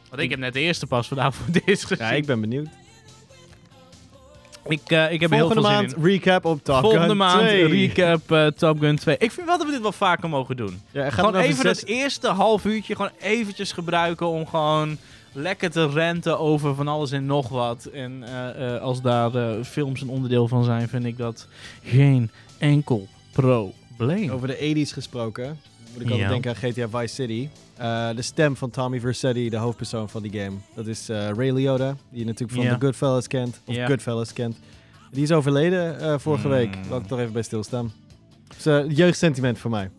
Want 0.09 0.23
ik 0.23 0.31
heb 0.31 0.39
net 0.39 0.53
de 0.53 0.61
eerste 0.61 0.87
pas 0.87 1.09
vandaag 1.09 1.35
voor 1.35 1.45
eerst 1.65 1.85
gezien. 1.85 2.07
Ja, 2.07 2.13
ik 2.13 2.27
ben 2.27 2.41
benieuwd. 2.41 2.69
Ik, 4.69 4.81
eh, 4.87 5.13
ik 5.13 5.21
heb 5.21 5.31
er 5.31 5.37
heel 5.37 5.47
Volgende 5.47 5.69
veel 5.69 5.79
zin 5.79 5.81
maand 5.89 5.97
in. 5.97 6.03
recap 6.05 6.45
op 6.45 6.65
Top 6.65 6.81
Volgende 6.81 7.07
Gun 7.07 7.17
maand 7.17 7.41
2. 7.41 7.67
recap 7.67 8.31
eh, 8.33 8.47
Top 8.47 8.81
Gun 8.81 8.97
2. 8.97 9.17
Ik 9.19 9.31
vind 9.33 9.47
wel 9.47 9.59
dat 9.59 9.67
we 9.67 9.73
dit 9.73 9.83
wel 9.83 9.93
vaker 9.93 10.29
mogen 10.29 10.57
doen. 10.57 10.81
Ja, 10.91 11.11
Gewoon 11.11 11.37
even 11.37 11.55
zes- 11.63 11.81
dat 11.81 11.89
eerste 11.89 12.29
half 12.29 12.65
uurtje 12.65 12.95
gewoon 12.95 13.11
eventjes 13.21 13.73
gebruiken 13.73 14.27
om 14.29 14.47
gewoon 14.47 14.97
lekker 15.33 15.71
te 15.71 15.89
renten 15.89 16.39
over 16.39 16.75
van 16.75 16.89
alles 16.89 17.11
en 17.13 17.27
nog 17.27 17.49
wat. 17.49 17.85
En 17.85 18.23
eh, 18.57 18.81
als 18.81 19.03
daar 19.03 19.31
films 19.65 20.01
een 20.01 20.09
onderdeel 20.09 20.49
van 20.49 20.65
zijn, 20.65 20.89
vind 20.89 21.05
ik 21.05 21.19
dat 21.19 21.47
geen 21.85 22.31
enkel 22.59 23.09
probleem. 23.33 24.31
Over 24.31 24.49
de 24.49 24.57
80s 24.87 24.93
gesproken, 24.93 25.59
moet 25.93 26.03
ik 26.03 26.11
altijd 26.11 26.21
Ja. 26.21 26.29
denken 26.29 26.51
aan 26.51 26.57
GTA 26.73 26.89
Vice 26.99 27.15
City. 27.15 27.49
Eh, 27.81 28.09
de 28.17 28.23
stem 28.23 28.57
van 28.57 28.71
Tommy 28.71 29.01
Vercetti, 29.01 29.49
de 29.49 29.57
hoofdpersoon 29.57 30.09
van 30.09 30.23
die 30.23 30.41
game. 30.41 30.57
Dat 30.75 30.87
is 30.87 31.09
eh, 31.09 31.29
Ray 31.37 31.51
Liotta, 31.53 31.97
die 32.11 32.19
je 32.21 32.25
natuurlijk 32.25 32.53
van 32.59 32.63
Ja. 32.69 32.77
The 32.79 32.85
Goodfellas 32.85 33.27
kent. 33.27 33.61
Of. 33.65 33.77
Goodfellas 33.85 34.33
kent. 34.33 34.57
Die 35.11 35.23
is 35.23 35.33
overleden 35.33 36.01
eh, 36.01 36.19
vorige 36.19 36.47
Mm. 36.47 36.53
week. 36.53 36.77
Laat 36.91 37.01
ik 37.01 37.07
toch 37.07 37.19
even 37.19 37.33
bij 37.33 37.43
stilstaan. 37.43 37.93
Dus 38.57 38.67
eh, 38.67 38.97
jeugdsentiment 38.97 39.59
voor 39.59 39.71
mij. 39.71 39.91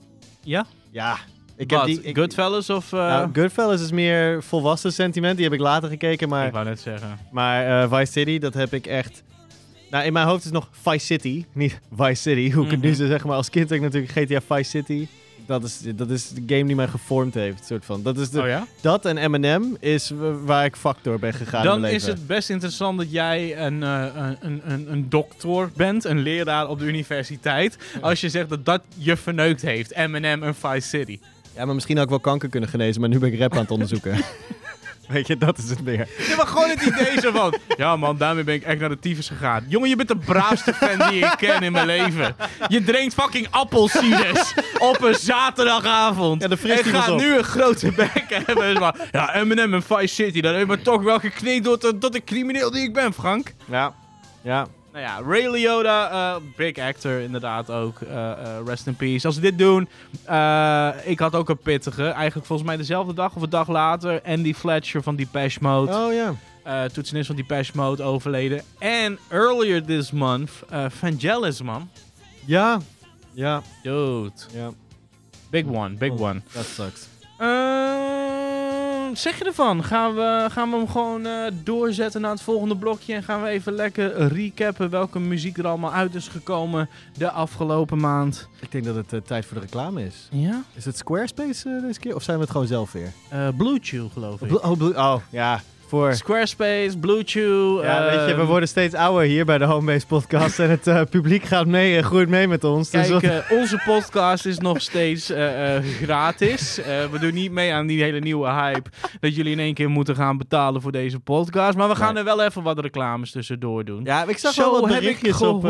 Ja? 0.43 0.65
Ja. 0.91 1.17
Ik 1.55 1.69
heb 1.69 1.83
die, 1.85 2.01
ik, 2.01 2.15
Goodfellas 2.17 2.69
of... 2.69 2.91
Nou, 2.91 3.29
Goodfellas 3.33 3.81
is 3.81 3.91
meer 3.91 4.43
volwassen 4.43 4.93
sentiment. 4.93 5.35
Die 5.35 5.43
heb 5.45 5.53
ik 5.53 5.59
later 5.59 5.89
gekeken. 5.89 6.29
Maar, 6.29 6.45
ik 6.47 6.51
wou 6.53 6.65
net 6.65 6.79
zeggen. 6.79 7.17
maar 7.31 7.89
Vice 7.89 8.11
City, 8.11 8.39
dat 8.39 8.53
heb 8.53 8.73
ik 8.73 8.85
echt... 8.87 9.23
Nou, 9.91 10.05
in 10.05 10.13
mijn 10.13 10.27
hoofd 10.27 10.45
is 10.45 10.51
nog 10.51 10.67
Vice 10.71 11.05
City. 11.05 11.45
Niet 11.53 11.79
Vice 11.95 12.21
City. 12.21 12.51
Hoe 12.51 12.65
ik 12.65 12.71
het 12.71 12.81
nu 12.81 12.89
Mhm. 12.91 13.07
zeg. 13.07 13.25
Maar 13.25 13.35
als 13.35 13.49
kind 13.49 13.69
heb 13.69 13.77
ik 13.77 13.83
natuurlijk 13.83 14.11
GTA 14.11 14.55
Vice 14.55 14.69
City. 14.69 15.07
Dat 15.51 15.63
is, 15.63 15.81
dat 15.95 16.09
is 16.09 16.29
de 16.29 16.43
game 16.45 16.65
die 16.65 16.75
mij 16.75 16.87
gevormd 16.87 17.33
heeft. 17.33 17.65
Soort 17.65 17.85
van. 17.85 18.03
Dat, 18.03 18.17
is 18.17 18.29
de, 18.29 18.41
Oh 18.41 18.47
ja? 18.47 18.67
dat 18.81 19.05
en 19.05 19.17
Eminem 19.17 19.77
is 19.79 20.11
waar 20.43 20.65
ik 20.65 20.75
fuck 20.75 20.95
door 21.01 21.19
ben 21.19 21.33
gegaan 21.33 21.61
in 21.63 21.67
Dan 21.67 21.85
is 21.85 22.05
het 22.05 22.27
best 22.27 22.49
interessant 22.49 22.97
dat 22.97 23.11
jij 23.11 23.65
een, 23.65 23.83
eh, 23.83 24.05
een, 24.39 24.61
een, 24.65 24.91
een, 24.91 25.09
dokter 25.09 25.71
bent, 25.75 26.05
een 26.05 26.19
leraar 26.19 26.69
op 26.69 26.79
de 26.79 26.85
universiteit. 26.85 27.77
Als 28.01 28.21
je 28.21 28.29
zegt 28.29 28.49
dat 28.49 28.65
dat 28.65 28.81
je 28.97 29.17
verneukt 29.17 29.61
heeft, 29.61 29.93
Eminem 29.93 30.43
en 30.43 30.55
Vice 30.55 30.87
City. 30.87 31.19
Ja, 31.55 31.65
maar 31.65 31.75
misschien 31.75 31.95
had 31.95 32.03
ik 32.05 32.09
wel 32.09 32.19
kanker 32.19 32.49
kunnen 32.49 32.69
genezen. 32.69 33.01
Maar 33.01 33.09
nu 33.09 33.19
ben 33.19 33.33
ik 33.33 33.39
rap 33.39 33.53
aan 33.53 33.61
het 33.61 33.71
onderzoeken. 33.71 34.15
Weet 35.13 35.27
je, 35.27 35.37
dat 35.37 35.57
is 35.57 35.69
het 35.69 35.83
meer. 35.83 36.07
Ja, 36.27 36.35
maar 36.35 36.47
gewoon 36.47 36.69
het 36.69 36.81
idee 36.81 37.19
zo 37.19 37.31
van... 37.31 37.57
Ja 37.77 37.95
man, 37.95 38.17
daarmee 38.17 38.43
ben 38.43 38.55
ik 38.55 38.63
echt 38.63 38.79
naar 38.79 38.89
de 38.89 38.99
tyfus 38.99 39.27
gegaan. 39.27 39.65
Jongen, 39.67 39.89
je 39.89 39.95
bent 39.95 40.07
de 40.07 40.17
braafste 40.17 40.73
fan 40.73 41.09
die 41.09 41.25
ik 41.25 41.33
ken 41.37 41.61
in 41.61 41.71
mijn 41.71 41.85
leven. 41.85 42.35
Je 42.67 42.83
drinkt 42.83 43.13
fucking 43.13 43.47
appelsieders 43.49 44.53
op 44.77 45.01
een 45.01 45.15
zaterdagavond. 45.15 46.41
Ja, 46.41 46.47
de 46.47 46.73
en 46.73 46.83
gaat 46.83 47.09
op. 47.09 47.19
nu 47.19 47.37
een 47.37 47.43
grote 47.43 47.91
bek 47.91 48.25
hebben. 48.27 48.55
Dus 48.55 48.79
maar, 48.79 48.95
ja, 49.11 49.35
Eminem 49.35 49.73
en 49.73 49.83
Vice 49.83 50.13
City, 50.13 50.41
dat 50.41 50.55
heeft 50.55 50.67
me 50.67 50.81
toch 50.81 51.01
wel 51.01 51.19
gekneed 51.19 51.63
tot 51.63 52.13
de 52.13 52.23
crimineel 52.23 52.71
die 52.71 52.83
ik 52.83 52.93
ben, 52.93 53.13
Frank. 53.13 53.53
Ja. 53.65 53.93
Ja. 54.41 54.67
Nou 54.91 55.03
ja, 55.03 55.21
Ray 55.27 55.49
Liotta, 55.51 56.09
eh, 56.35 56.41
big 56.55 56.77
actor 56.77 57.19
inderdaad 57.19 57.69
ook. 57.69 58.01
eh, 58.01 58.31
eh, 58.31 58.65
rest 58.65 58.87
in 58.87 58.95
peace. 58.95 59.25
Als 59.25 59.35
ze 59.35 59.41
dit 59.41 59.57
doen, 59.57 59.89
eh, 60.25 60.89
ik 61.03 61.19
had 61.19 61.35
ook 61.35 61.49
een 61.49 61.57
pittige. 61.57 62.03
Eigenlijk 62.03 62.47
volgens 62.47 62.67
mij 62.67 62.77
dezelfde 62.77 63.13
dag 63.13 63.35
of 63.35 63.41
een 63.41 63.49
dag 63.49 63.67
later. 63.67 64.21
Andy 64.25 64.53
Fletcher 64.53 65.03
van 65.03 65.15
Depeche 65.15 65.59
Mode. 65.61 65.91
Oh 65.91 66.13
ja. 66.13 66.33
eh 66.63 66.83
toetsenist 66.83 67.27
van 67.27 67.35
Depeche 67.35 67.71
Mode 67.75 68.03
overleden. 68.03 68.61
En 68.79 69.19
earlier 69.29 69.85
this 69.85 70.11
month, 70.11 70.51
eh 70.69 70.85
Vangelis 70.89 71.61
man. 71.61 71.89
Ja. 72.45 72.79
Ja. 73.33 73.61
Dude. 73.83 74.31
Ja. 74.53 74.69
Big 75.49 75.65
one, 75.65 75.89
big 75.95 76.11
Oh. 76.11 76.21
one. 76.21 76.41
Dat 76.53 76.65
sucks. 76.65 77.07
Ehm, 77.37 77.80
zeg 79.15 79.37
je 79.37 79.43
ervan? 79.45 79.83
Gaan 79.83 80.15
we, 80.15 80.47
gaan 80.51 80.69
we 80.69 80.75
hem 80.77 80.87
gewoon 80.87 81.25
eh, 81.25 81.51
doorzetten 81.63 82.21
naar 82.21 82.31
het 82.31 82.41
volgende 82.41 82.75
blokje 82.77 83.13
en 83.13 83.23
gaan 83.23 83.41
we 83.41 83.47
even 83.49 83.73
lekker 83.73 84.27
recappen 84.27 84.89
welke 84.89 85.19
muziek 85.19 85.57
er 85.57 85.67
allemaal 85.67 85.93
uit 85.93 86.15
is 86.15 86.27
gekomen 86.27 86.89
de 87.17 87.31
afgelopen 87.31 87.97
maand? 87.99 88.47
Ik 88.59 88.71
denk 88.71 88.85
dat 88.85 88.95
het 88.95 89.13
eh, 89.13 89.19
tijd 89.19 89.45
voor 89.45 89.55
de 89.55 89.63
reclame 89.63 90.05
is. 90.05 90.27
Ja? 90.31 90.63
Is 90.73 90.85
het 90.85 90.97
Squarespace 90.97 91.69
eh, 91.69 91.81
deze 91.81 91.99
keer? 91.99 92.15
Of 92.15 92.23
zijn 92.23 92.37
we 92.37 92.43
het 92.43 92.51
gewoon 92.51 92.67
zelf 92.67 92.91
weer? 92.91 93.11
Blue 93.57 93.79
Chew 93.81 94.11
geloof 94.13 94.41
ik. 94.41 94.47
Blu- 94.47 94.59
Oh, 94.61 94.97
oh 94.97 95.21
ja. 95.29 95.61
Voor... 95.91 96.13
Squarespace, 96.13 96.97
Blue 96.99 97.21
Chew. 97.25 97.83
Ja, 97.83 98.03
weet 98.03 98.19
je, 98.19 98.35
we 98.35 98.41
ehm, 98.41 98.45
worden 98.45 98.69
steeds 98.69 98.95
ouder 98.95 99.27
hier 99.27 99.45
bij 99.45 99.57
de 99.57 99.63
Homebase 99.65 100.05
podcast. 100.07 100.59
en 100.59 100.69
het 100.69 100.87
eh, 100.87 101.01
publiek 101.09 101.43
gaat 101.43 101.65
mee 101.67 101.97
en 101.97 102.03
groeit 102.03 102.29
mee 102.29 102.47
met 102.47 102.63
ons. 102.63 102.89
Dus 102.89 103.09
wat- 103.09 103.23
eh, 103.23 103.37
onze 103.49 103.81
podcast 103.85 104.45
is 104.45 104.57
nog 104.57 104.81
steeds 104.81 105.29
eh, 105.29 105.77
gratis. 106.01 106.75
We 107.11 107.17
doen 107.19 107.33
niet 107.33 107.51
mee 107.51 107.73
aan 107.73 107.87
die 107.87 108.03
hele 108.03 108.19
nieuwe 108.19 108.49
hype 108.51 108.89
dat 109.19 109.35
jullie 109.35 109.51
in 109.51 109.59
één 109.59 109.73
keer 109.73 109.89
moeten 109.89 110.15
gaan 110.15 110.37
betalen 110.37 110.81
voor 110.81 110.91
deze 110.91 111.19
podcast. 111.19 111.77
Maar 111.77 111.89
we 111.89 111.95
gaan 111.95 112.13
Nee. 112.13 112.23
er 112.23 112.35
wel 112.35 112.43
even 112.45 112.63
wat 112.63 112.79
reclames 112.79 113.31
tussendoor 113.31 113.85
doen. 113.85 114.03
ja, 114.03 114.23
ik 114.27 114.37
zag 114.37 114.55
wel 114.55 114.71
wat 114.71 114.87
berichtjes 114.89 115.41
op... 115.41 115.63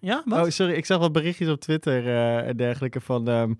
ja, 0.00 0.22
wat? 0.24 0.44
oh, 0.44 0.50
sorry. 0.50 0.72
Ik 0.72 0.86
zag 0.86 0.98
wat 0.98 1.12
berichtjes 1.12 1.48
op 1.48 1.60
Twitter 1.60 2.16
en 2.44 2.56
dergelijke 2.56 3.00
van, 3.00 3.28
ehm, 3.28 3.52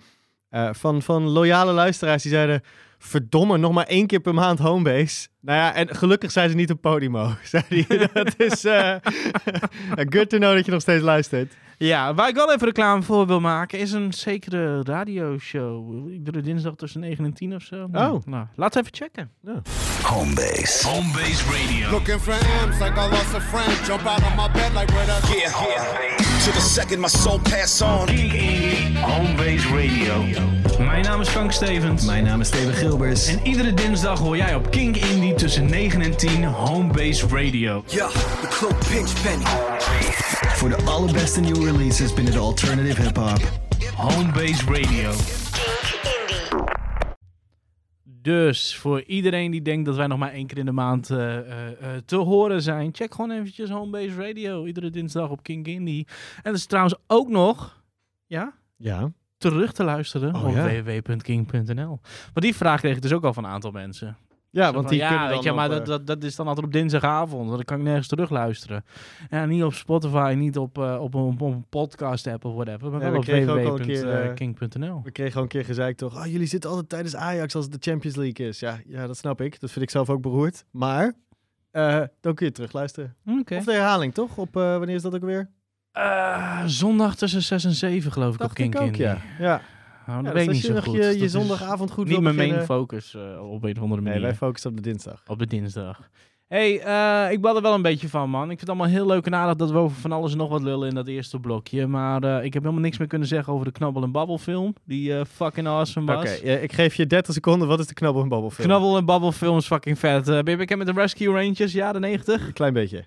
eh, 0.49 0.69
van, 0.73 1.03
van 1.03 1.23
loyale 1.23 1.73
luisteraars 1.73 2.23
die 2.23 2.33
zeiden... 2.33 2.63
Verdomme, 2.99 3.57
nog 3.57 3.73
maar 3.73 3.87
één 3.87 4.07
keer 4.07 4.21
per 4.21 4.35
maand 4.35 4.59
Homebase. 4.59 5.29
Nou 5.41 5.59
ja, 5.59 5.75
en 5.75 5.97
gelukkig 5.97 6.31
zijn 6.31 6.51
ze 6.51 6.57
niet 6.57 6.71
op 6.71 6.81
Podimo. 6.81 7.31
Zei 7.43 7.63
die. 7.69 7.87
dat 8.13 8.35
is 8.37 8.65
eh, 8.65 8.95
good 10.15 10.29
to 10.29 10.39
know 10.39 10.55
dat 10.55 10.65
je 10.65 10.71
nog 10.71 10.81
steeds 10.81 11.03
luistert. 11.03 11.53
Ja, 11.79 12.15
waar 12.15 12.29
ik 12.29 12.35
wel 12.35 12.53
even 12.53 12.67
reclame 12.67 13.03
voor 13.03 13.27
wil 13.27 13.41
maken 13.41 13.79
is 13.79 13.93
een 13.93 14.13
zekere 14.13 14.83
radioshow. 14.83 16.11
Iedere 16.11 16.41
dinsdag 16.41 16.75
tussen 16.75 17.01
9 17.01 17.25
en 17.25 17.33
10 17.33 17.55
of 17.55 17.63
zo. 17.63 17.87
Nou, 17.91 18.21
nou, 18.25 18.47
laten 18.57 18.83
we 18.83 18.89
even 18.89 19.07
checken. 19.07 19.31
Homebase. 20.03 20.89
Homebase 20.89 21.45
Radio. 21.45 21.91
Looking 21.91 22.21
for 22.21 22.35
M's 22.67 22.81
like 22.81 23.01
I 23.01 23.11
lost 23.11 23.35
a 23.35 23.41
friend. 23.41 23.87
Jump 23.87 24.07
out 24.07 24.23
of 24.23 24.35
my 24.37 24.61
bed 24.61 24.73
like 24.75 24.93
where 24.93 25.07
the 25.07 25.37
Yeah. 25.39 26.45
To 26.45 26.53
the 26.53 26.61
second 26.61 27.01
my 27.01 27.09
soul 27.09 27.39
pass 27.39 27.83
on. 27.83 28.09
Indie 28.09 28.95
Homebase 28.95 29.71
Radio. 29.75 30.68
Mijn 30.79 31.03
naam 31.03 31.21
is 31.21 31.29
Frank 31.29 31.53
Stevens. 31.53 32.05
Mijn 32.05 32.25
naam 32.25 32.41
is 32.41 32.47
Steven 32.47 32.75
Gilbers. 32.75 33.27
En 33.27 33.47
iedere 33.47 33.75
dinsdag 33.75 34.19
hoor 34.19 34.37
jij 34.37 34.55
op 34.55 34.71
Kink 34.71 34.97
Indie 34.97 35.35
tussen 35.35 35.71
9 35.71 36.01
en 36.01 36.17
10 36.17 36.45
Homebase 36.45 37.27
Radio. 37.27 37.85
Yeah, 37.87 38.09
the 38.11 38.47
cloak 38.49 38.79
pinch 38.89 39.23
penny. 39.23 39.45
Voor 40.55 40.69
de 40.69 40.77
allerbeste 40.77 41.41
nieuwe 41.41 41.71
releases 41.71 42.15
binnen 42.15 42.33
de 42.33 42.39
alternative 42.39 43.03
hip-hop. 43.03 43.41
Homebase 43.97 44.65
Radio. 44.65 45.11
Dus 48.05 48.77
voor 48.77 49.03
iedereen 49.03 49.51
die 49.51 49.63
denkt 49.63 49.87
dat 49.87 49.97
wij 49.97 50.07
nog 50.07 50.19
maar 50.19 50.33
één 50.33 50.47
keer 50.47 50.59
in 50.59 50.67
de 50.67 50.73
maand 50.73 51.11
eh, 51.11 51.39
eh, 51.39 51.69
eh, 51.69 52.03
te 52.05 52.17
horen 52.17 52.63
zijn, 52.63 52.95
check 52.95 53.15
gewoon 53.15 53.31
eventjes 53.31 53.71
Homebase 53.71 54.15
Radio. 54.15 54.67
Iedere 54.67 54.91
dinsdag 54.91 55.31
op 55.31 55.43
King 55.43 55.67
Indie. 55.67 56.07
En 56.37 56.43
dat 56.43 56.55
is 56.55 56.67
trouwens 56.67 56.95
ook 57.07 57.29
nog, 57.29 57.83
ja, 58.27 58.53
Ja. 58.77 59.13
Terug 59.39 59.73
te 59.73 59.85
luisteren 59.85 60.35
Oh, 60.35 60.45
op 60.45 60.55
ja. 60.55 60.83
www.king.nl. 60.83 62.01
Maar 62.35 62.43
die 62.43 62.55
vraag 62.57 62.81
kreeg 62.81 62.97
ik 62.97 63.03
dus 63.03 63.13
ook 63.13 63.25
al 63.25 63.33
van 63.33 63.45
een 63.45 63.51
aantal 63.51 63.71
mensen. 63.71 64.17
Ja, 64.51 64.67
Zo 64.67 64.73
want 64.73 64.85
van, 64.85 64.93
die 64.95 65.03
ja, 65.03 65.09
kunnen 65.09 65.29
dan 65.29 65.43
je, 65.43 65.53
maar 65.53 65.69
dat, 65.69 65.81
eh, 65.81 65.87
dat, 65.87 66.07
dat 66.07 66.23
is 66.23 66.37
dan 66.37 66.47
altijd 66.47 66.67
op 66.67 66.73
dinsdagavond. 66.73 67.51
Dan 67.51 67.63
kan 67.65 67.79
ik 67.79 67.85
nergens 67.85 68.09
terug 68.09 68.31
luisteren. 68.31 68.85
Ja, 69.31 69.45
niet 69.45 69.63
op 69.63 69.73
Spotify, 69.75 70.35
niet 70.37 70.59
op, 70.59 70.79
eh, 70.79 71.01
op, 71.01 71.15
een, 71.15 71.21
op 71.21 71.41
een 71.41 71.65
podcast 71.69 72.27
app 72.27 72.45
of 72.45 72.55
whatever. 72.55 72.91
Maar 72.91 73.01
Ja, 73.01 73.05
wel 73.05 73.13
we 73.13 73.19
op 73.19 73.25
kregen 73.25 73.53
ook 73.53 73.67
al 73.67 73.79
een 73.81 73.87
keer, 73.87 74.11
eh, 74.11 74.27
www.king.nl. 74.27 75.01
We 75.05 75.11
kregen 75.11 75.37
al 75.37 75.43
een 75.43 75.49
keer 75.49 75.65
gezegd 75.65 75.97
toch, 75.99 76.17
ah, 76.17 76.27
jullie 76.27 76.47
zitten 76.47 76.71
altijd 76.71 76.89
tijdens 76.89 77.17
Ajax 77.17 77.55
als 77.55 77.65
het 77.65 77.83
de 77.83 77.91
Champions 77.91 78.17
League 78.17 78.47
is. 78.47 78.61
Ja, 78.61 78.81
ja, 78.87 79.07
dat 79.07 79.17
snap 79.17 79.41
ik. 79.41 79.61
Dat 79.61 79.71
vind 79.71 79.85
ik 79.85 79.91
zelf 79.91 80.11
ook 80.11 80.23
beroerd. 80.23 80.65
Maar 80.71 81.13
dan 82.21 82.35
kun 82.35 82.47
je 82.47 82.53
terugluisteren. 82.53 83.17
Oké. 83.41 83.57
Of 83.57 83.65
de 83.65 83.73
herhaling, 83.73 84.15
toch? 84.15 84.37
Op, 84.37 84.55
wanneer 84.55 84.95
is 84.95 85.03
dat 85.03 85.15
ook 85.15 85.25
weer? 85.25 85.51
Eh, 85.99 86.63
zondag 86.67 87.15
tussen 87.17 87.43
6 87.43 87.65
en 87.65 87.73
7 87.73 88.13
geloof 88.13 88.35
ik 88.35 88.43
op 88.43 88.55
King 88.55 88.75
ik 88.75 88.81
ook, 88.81 88.95
ja. 88.95 89.19
ja. 89.39 89.61
Nou, 90.07 90.23
dat 90.23 90.33
Ja, 90.33 90.39
weet 90.39 90.47
dus 90.49 90.63
niet 90.63 90.75
als 90.77 90.85
zo 90.85 90.91
je 90.93 90.99
goed. 91.05 91.15
je, 91.15 91.21
je 91.21 91.29
zondagavond 91.29 91.91
goed 91.91 92.09
niet 92.09 92.21
mijn 92.21 92.37
main 92.37 92.63
focus 92.65 93.15
eh, 93.15 93.51
op 93.53 93.65
een 93.65 93.77
of 93.77 93.83
andere 93.83 94.01
Nee, 94.01 94.11
manier. 94.13 94.21
wij 94.21 94.35
focussen 94.35 94.71
op 94.71 94.77
de 94.77 94.83
dinsdag. 94.83 95.23
Op 95.27 95.39
de 95.39 95.47
dinsdag. 95.47 96.09
hey, 96.49 96.81
eh, 96.81 97.33
ik 97.33 97.41
bad 97.41 97.57
er 97.57 97.63
wel 97.63 97.75
een 97.75 97.83
beetje 97.83 98.09
van, 98.09 98.31
man. 98.31 98.43
Ik 98.43 98.49
vind 98.49 98.61
het 98.61 98.69
allemaal 98.69 98.87
heel 98.89 99.07
leuk 99.07 99.27
en 99.27 99.35
aardig 99.35 99.57
dat 99.57 99.71
we 99.71 99.77
over 99.79 99.97
van 99.97 100.13
alles 100.13 100.35
nog 100.35 100.49
wat 100.49 100.63
lullen 100.63 100.89
in 100.89 100.95
dat 100.95 101.07
eerste 101.07 101.39
blokje. 101.41 101.87
Maar 101.87 102.45
ik 102.45 102.53
heb 102.55 102.63
helemaal 102.63 102.83
niks 102.85 102.99
meer 102.99 103.09
kunnen 103.09 103.29
zeggen 103.29 103.53
over 103.53 103.65
de 103.65 103.73
Knabbel 103.73 104.03
en 104.03 104.13
Babbel 104.13 104.39
film. 104.39 104.75
Die 104.85 105.25
fucking 105.27 105.67
awesome 105.67 106.13
Oké, 106.17 106.23
was. 106.29 106.41
ja, 106.41 106.57
ik 106.57 106.73
geef 106.73 106.95
je 106.95 107.07
30 107.07 107.35
seconden. 107.35 107.69
Wat 107.69 107.79
is 107.79 107.87
de 107.87 107.95
knabbel 107.95 108.23
en 108.23 108.29
babbel 108.29 108.51
film? 108.51 108.67
Knabbel 108.69 108.97
en 108.97 109.05
Babbel 109.05 109.33
film 109.33 109.57
is 109.57 109.67
fucking 109.67 109.99
vet. 109.99 110.25
Ben 110.25 110.51
je 110.51 110.57
bekend 110.57 110.79
met 110.85 110.95
de 110.95 111.01
Rescue 111.01 111.33
Rangers, 111.33 111.73
jaren 111.73 112.01
90? 112.01 112.47
Een 112.47 112.53
klein 112.53 112.73
beetje. 112.73 113.05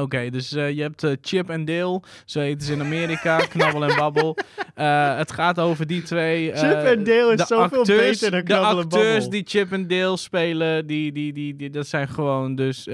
Oké, 0.00 0.30
dus 0.30 0.52
eh, 0.52 0.70
je 0.70 0.82
hebt 0.82 1.04
eh, 1.04 1.12
Chip 1.20 1.50
en 1.50 1.64
Dale, 1.64 2.02
zo 2.24 2.40
heten 2.40 2.66
ze 2.66 2.72
in 2.72 2.80
Amerika, 2.80 3.38
Knabbel 3.52 3.84
en 3.84 3.96
Babbel. 3.96 4.36
Eh, 4.74 5.16
het 5.16 5.32
gaat 5.32 5.58
over 5.58 5.86
die 5.86 6.02
twee. 6.02 6.52
Chip 6.56 6.84
en 6.84 7.04
Dale 7.04 7.32
is 7.32 7.38
de 7.38 7.44
zoveel 7.46 7.78
acteurs, 7.78 8.20
beter 8.20 8.30
dan 8.30 8.40
De 8.40 8.46
Knabbel 8.46 8.70
en 8.70 8.76
acteurs 8.76 9.12
Babbel. 9.12 9.30
die 9.30 9.42
Chip 9.46 9.72
en 9.72 9.86
Dale 9.86 10.16
spelen, 10.16 10.86
die, 10.86 11.12
die, 11.12 11.32
die, 11.32 11.56
die, 11.56 11.70
dat 11.70 11.86
zijn 11.86 12.08
gewoon 12.08 12.54
dus 12.54 12.88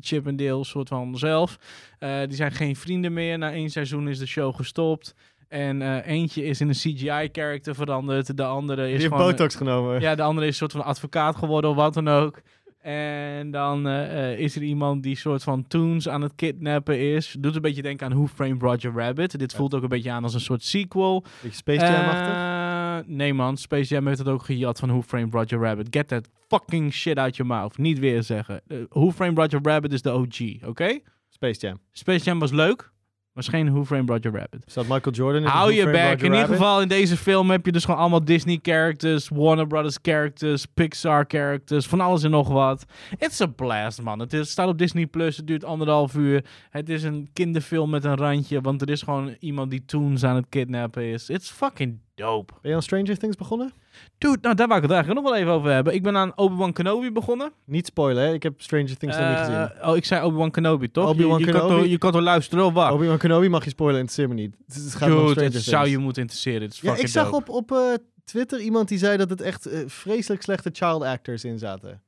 Chip 0.00 0.26
en 0.26 0.36
Dale 0.36 0.64
soort 0.64 0.88
van 0.88 1.18
zelf. 1.18 1.58
Die 1.98 2.36
zijn 2.36 2.52
geen 2.52 2.76
vrienden 2.76 3.12
meer. 3.12 3.38
Na 3.38 3.52
één 3.52 3.70
seizoen 3.70 4.08
is 4.08 4.18
de 4.18 4.26
show 4.26 4.54
gestopt. 4.54 5.14
En 5.48 6.00
eentje 6.00 6.44
is 6.44 6.60
in 6.60 6.68
een 6.68 6.74
CGI-character 6.74 7.74
veranderd. 7.74 8.36
De 8.36 8.44
andere 8.44 8.84
Die 8.84 8.92
is 8.92 9.00
heeft 9.00 9.12
gewoon... 9.12 9.30
botox 9.30 9.54
genomen. 9.54 10.00
Ja, 10.00 10.14
de 10.14 10.22
andere 10.22 10.46
is 10.46 10.52
een 10.52 10.58
soort 10.58 10.72
van 10.72 10.84
advocaat 10.84 11.36
geworden 11.36 11.70
of 11.70 11.76
wat 11.76 11.94
dan 11.94 12.08
ook. 12.08 12.42
En 12.84 13.50
dan 13.50 13.86
eh, 13.86 14.32
eh, 14.32 14.38
is 14.38 14.56
er 14.56 14.62
iemand 14.62 15.02
die 15.02 15.16
soort 15.16 15.42
van 15.42 15.66
toons 15.66 16.08
aan 16.08 16.22
het 16.22 16.34
kidnappen 16.34 17.00
is. 17.14 17.36
Doet 17.38 17.54
een 17.54 17.62
beetje 17.62 17.82
denken 17.82 18.06
aan 18.06 18.12
Who 18.12 18.26
Framed 18.26 18.62
Roger 18.62 18.92
Rabbit. 18.92 19.38
Dit 19.38 19.54
voelt 19.54 19.74
ook 19.74 19.82
een 19.82 19.88
beetje 19.88 20.10
aan 20.10 20.22
als 20.22 20.34
een 20.34 20.40
soort 20.40 20.62
sequel. 20.62 21.24
Beetje 21.42 21.56
Space 21.56 21.80
Jam-achtig. 21.80 22.34
Eh, 22.34 23.14
nee 23.16 23.34
man, 23.34 23.56
Space 23.56 23.94
Jam 23.94 24.06
heeft 24.06 24.18
het 24.18 24.28
ook 24.28 24.44
gejat 24.44 24.78
van 24.78 24.88
Who 24.88 25.02
Framed 25.02 25.34
Roger 25.34 25.58
Rabbit. 25.58 25.86
Get 25.90 26.08
that 26.08 26.28
fucking 26.48 26.92
shit 26.92 27.18
out 27.18 27.36
your 27.36 27.52
mouth. 27.52 27.78
Niet 27.78 27.98
weer 27.98 28.22
zeggen. 28.22 28.60
Eh, 28.66 28.78
Who 28.88 29.10
Framed 29.10 29.38
Roger 29.38 29.60
Rabbit 29.62 29.92
is 29.92 30.02
de 30.02 30.10
OG, 30.10 30.66
oké? 30.66 30.98
Space 31.28 31.60
Jam. 31.60 31.78
Space 31.92 32.24
Jam 32.24 32.38
was 32.38 32.50
leuk, 32.50 32.92
was 33.34 33.48
geen 33.48 33.72
Who 33.72 33.84
Framed 33.84 34.08
Roger 34.08 34.32
Rabbit. 34.32 34.62
Zat 34.66 34.86
Michael 34.86 35.14
Jordan 35.14 35.42
in 35.42 35.48
Hou 35.48 35.72
je 35.72 35.90
back. 35.90 36.20
In 36.20 36.32
ieder 36.32 36.46
geval 36.46 36.80
in 36.80 36.88
deze 36.88 37.16
film 37.16 37.50
heb 37.50 37.66
je 37.66 37.72
dus 37.72 37.84
gewoon 37.84 38.00
allemaal 38.00 38.24
Disney 38.24 38.58
characters, 38.62 39.28
Warner 39.28 39.66
Brothers 39.66 39.98
characters, 40.02 40.66
Pixar 40.66 41.24
characters, 41.28 41.86
van 41.86 42.00
alles 42.00 42.22
en 42.22 42.30
nog 42.30 42.48
wat. 42.48 42.84
It's 43.18 43.40
a 43.40 43.46
blast, 43.46 44.02
man. 44.02 44.18
Het 44.18 44.32
is, 44.32 44.50
staat 44.50 44.68
op 44.68 44.78
Disney 44.78 45.06
Plus. 45.06 45.36
Het 45.36 45.46
duurt 45.46 45.64
anderhalf 45.64 46.14
uur. 46.14 46.44
Het 46.70 46.88
is 46.88 47.02
een 47.02 47.28
kinderfilm 47.32 47.90
met 47.90 48.04
een 48.04 48.16
randje, 48.16 48.60
want 48.60 48.82
er 48.82 48.90
is 48.90 49.02
gewoon 49.02 49.36
iemand 49.40 49.70
die 49.70 49.84
toons 49.84 50.24
aan 50.24 50.36
het 50.36 50.46
kidnappen 50.48 51.02
is. 51.02 51.28
It's 51.28 51.50
fucking 51.50 51.98
dope. 52.14 52.52
Ben 52.60 52.70
je 52.70 52.76
aan 52.76 52.82
Stranger 52.82 53.18
Things 53.18 53.36
begonnen? 53.36 53.72
Dude, 54.18 54.38
nou 54.40 54.54
daar 54.54 54.66
wou 54.66 54.78
ik 54.80 54.86
het 54.86 54.92
eigenlijk 54.94 55.22
nog 55.24 55.32
wel 55.32 55.40
even 55.40 55.52
over 55.52 55.70
hebben. 55.70 55.94
Ik 55.94 56.02
ben 56.02 56.16
aan 56.16 56.32
Obi-Wan 56.36 56.72
Kenobi 56.72 57.12
begonnen. 57.12 57.52
Niet 57.64 57.86
spoilen, 57.86 58.22
hè? 58.24 58.32
Ik 58.32 58.42
heb 58.42 58.60
Stranger 58.60 58.96
Things 58.96 59.16
nog 59.16 59.28
niet 59.28 59.38
gezien. 59.38 59.54
Eh, 59.54 59.88
oh, 59.88 59.96
ik 59.96 60.04
zei 60.04 60.24
Obi-Wan 60.24 60.50
Kenobi, 60.50 60.90
toch? 60.90 61.08
Obi-Wan 61.08 61.38
je, 61.38 61.46
je, 61.46 61.52
kan 61.52 61.60
Kenobi? 61.60 61.80
toch, 61.82 61.90
je 61.90 61.98
kan 61.98 62.12
toch 62.12 62.20
luisteren 62.20 62.64
of 62.64 62.72
wat? 62.72 62.92
Obi-Wan 62.92 63.18
Kenobi 63.18 63.48
mag 63.48 63.64
je 63.64 63.70
spoilen, 63.70 64.00
interesseert 64.00 64.28
me 64.28 64.42
niet. 64.42 64.56
Het, 64.66 64.74
het 64.84 64.94
gaat 64.94 65.08
om 65.10 65.16
Dude, 65.16 65.30
Stranger 65.30 65.52
het 65.52 65.62
zou 65.62 65.82
Things. 65.82 65.90
je 65.98 65.98
moeten 66.04 66.22
interesseren. 66.22 66.62
Het 66.62 66.72
is 66.72 66.80
Ja, 66.80 66.96
ik 66.96 67.06
zag 67.06 67.30
dope. 67.30 67.36
op, 67.52 67.70
op 67.70 67.72
eh, 67.78 67.94
Twitter 68.24 68.60
iemand 68.60 68.88
die 68.88 68.98
zei 68.98 69.16
dat 69.16 69.30
het 69.30 69.40
echt 69.40 69.66
eh, 69.66 69.78
vreselijk 69.86 70.42
slechte 70.42 70.70
child 70.72 71.02
actors 71.02 71.44
in 71.44 71.58
zaten. 71.58 72.02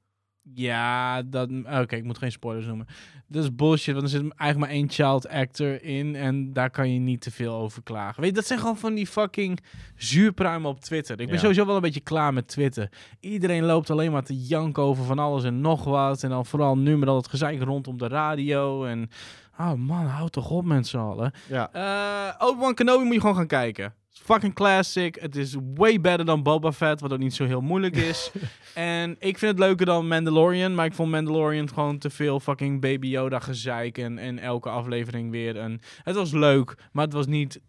Ja, 0.55 1.23
dat... 1.23 1.49
Oké, 1.81 1.97
ik 1.97 2.05
moet 2.05 2.19
geen 2.19 2.33
spoilers 2.33 2.67
noemen. 2.67 2.87
Dat 3.29 3.43
is 3.43 3.55
bullshit, 3.55 3.95
want 3.95 4.05
er 4.07 4.11
zit 4.11 4.21
eigenlijk 4.21 4.59
maar 4.59 4.69
één 4.81 4.91
child 4.91 5.29
actor 5.29 5.83
in 5.83 6.15
en 6.17 6.53
daar 6.53 6.71
kan 6.71 6.93
je 6.93 6.99
niet 6.99 7.21
te 7.21 7.31
veel 7.31 7.55
over 7.55 7.83
klagen. 7.83 8.21
Weet 8.21 8.31
je, 8.31 8.37
dat 8.37 8.47
zijn 8.47 8.59
gewoon 8.59 8.77
van 8.79 8.95
die 8.95 9.07
fucking 9.07 9.61
zuurpruimen 9.97 10.71
op 10.71 10.81
Twitter. 10.81 11.21
Ik 11.21 11.27
ben 11.27 11.35
Ja. 11.35 11.41
sowieso 11.41 11.67
wel 11.67 11.77
een 11.77 11.81
beetje 11.81 12.01
klaar 12.01 12.33
met 12.33 12.49
Twitter. 12.49 12.89
Iedereen 13.21 13.65
loopt 13.65 13.91
alleen 13.91 14.13
maar 14.13 14.25
te 14.25 14.37
janken 14.43 14.83
over 14.83 15.05
van 15.05 15.19
alles 15.19 15.45
en 15.45 15.61
nog 15.61 15.85
wat. 15.85 16.23
En 16.23 16.31
dan 16.31 16.47
vooral 16.47 16.79
nu 16.79 16.97
met 16.97 17.09
al 17.09 17.17
het 17.17 17.29
gezeik 17.29 17.63
rondom 17.63 17.99
de 17.99 18.09
radio 18.09 18.85
en... 18.85 19.11
Oh 19.59 19.73
man, 19.73 20.07
houd 20.07 20.33
toch 20.33 20.51
op 20.51 20.65
met 20.65 20.87
z'n 20.87 20.97
allen. 20.97 21.33
Ja. 21.49 21.71
Eh 21.73 22.47
Obi-Wan 22.49 22.75
Kenobi 22.75 23.05
moet 23.05 23.15
je 23.15 23.21
gewoon 23.21 23.37
gaan 23.37 23.47
kijken. 23.47 23.95
Fucking 24.23 24.55
classic. 24.55 25.17
Het 25.21 25.37
is 25.37 25.57
way 25.75 26.01
better 26.01 26.27
dan 26.27 26.43
Boba 26.43 26.73
Fett, 26.73 27.01
wat 27.01 27.13
ook 27.13 27.19
niet 27.19 27.35
zo 27.35 27.45
heel 27.45 27.61
moeilijk 27.61 27.97
is. 27.97 28.31
en 28.75 29.17
ik 29.19 29.39
vind 29.39 29.51
het 29.51 29.61
leuker 29.61 29.87
dan 29.87 30.09
Mandalorian, 30.09 30.75
maar 30.75 30.87
ik 30.87 30.95
vond 30.95 31.11
Mandalorian 31.11 31.69
gewoon 31.69 31.99
te 31.99 32.11
veel 32.11 32.41
fucking 32.41 32.81
Baby 32.81 33.07
Yoda 33.07 33.39
gezeik 33.39 33.99
en, 33.99 34.19
en 34.19 34.39
elke 34.39 34.69
aflevering 34.69 35.31
weer 35.31 35.57
een... 35.57 35.81
Het 36.03 36.15
was 36.15 36.33
leuk, 36.33 36.75
maar 36.93 37.05
het 37.05 37.13
was 37.13 37.27
niet 37.27 37.61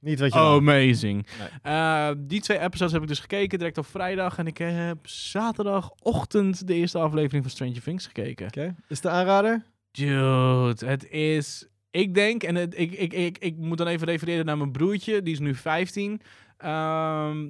Niet 0.00 0.20
wat 0.20 0.32
je 0.32 0.38
wou. 0.38 0.60
amazing. 0.60 1.26
Nee. 1.38 1.48
Eh, 1.74 2.10
die 2.18 2.40
twee 2.40 2.58
episodes 2.58 2.92
heb 2.92 3.02
ik 3.02 3.08
dus 3.08 3.20
gekeken 3.20 3.58
direct 3.58 3.78
op 3.78 3.86
vrijdag 3.86 4.38
en 4.38 4.46
ik 4.46 4.58
heb 4.58 4.98
zaterdagochtend 5.08 6.66
de 6.66 6.74
eerste 6.74 6.98
aflevering 6.98 7.42
van 7.42 7.52
Stranger 7.52 7.82
Things 7.82 8.06
gekeken. 8.06 8.46
Oké. 8.46 8.74
Is 8.88 9.00
de 9.00 9.08
aanrader? 9.08 9.64
Dude, 9.90 10.86
het 10.86 11.08
is. 11.10 11.66
Ik 11.94 12.14
denk, 12.14 12.42
en 12.42 12.54
het, 12.54 12.78
ik, 12.78 12.92
ik, 12.92 13.12
ik, 13.12 13.38
ik 13.38 13.56
moet 13.56 13.78
dan 13.78 13.86
even 13.86 14.06
refereren 14.06 14.46
naar 14.46 14.56
mijn 14.56 14.72
broertje, 14.72 15.22
die 15.22 15.32
is 15.32 15.38
nu 15.38 15.54
15. 15.54 16.20
Ehm, 16.58 17.46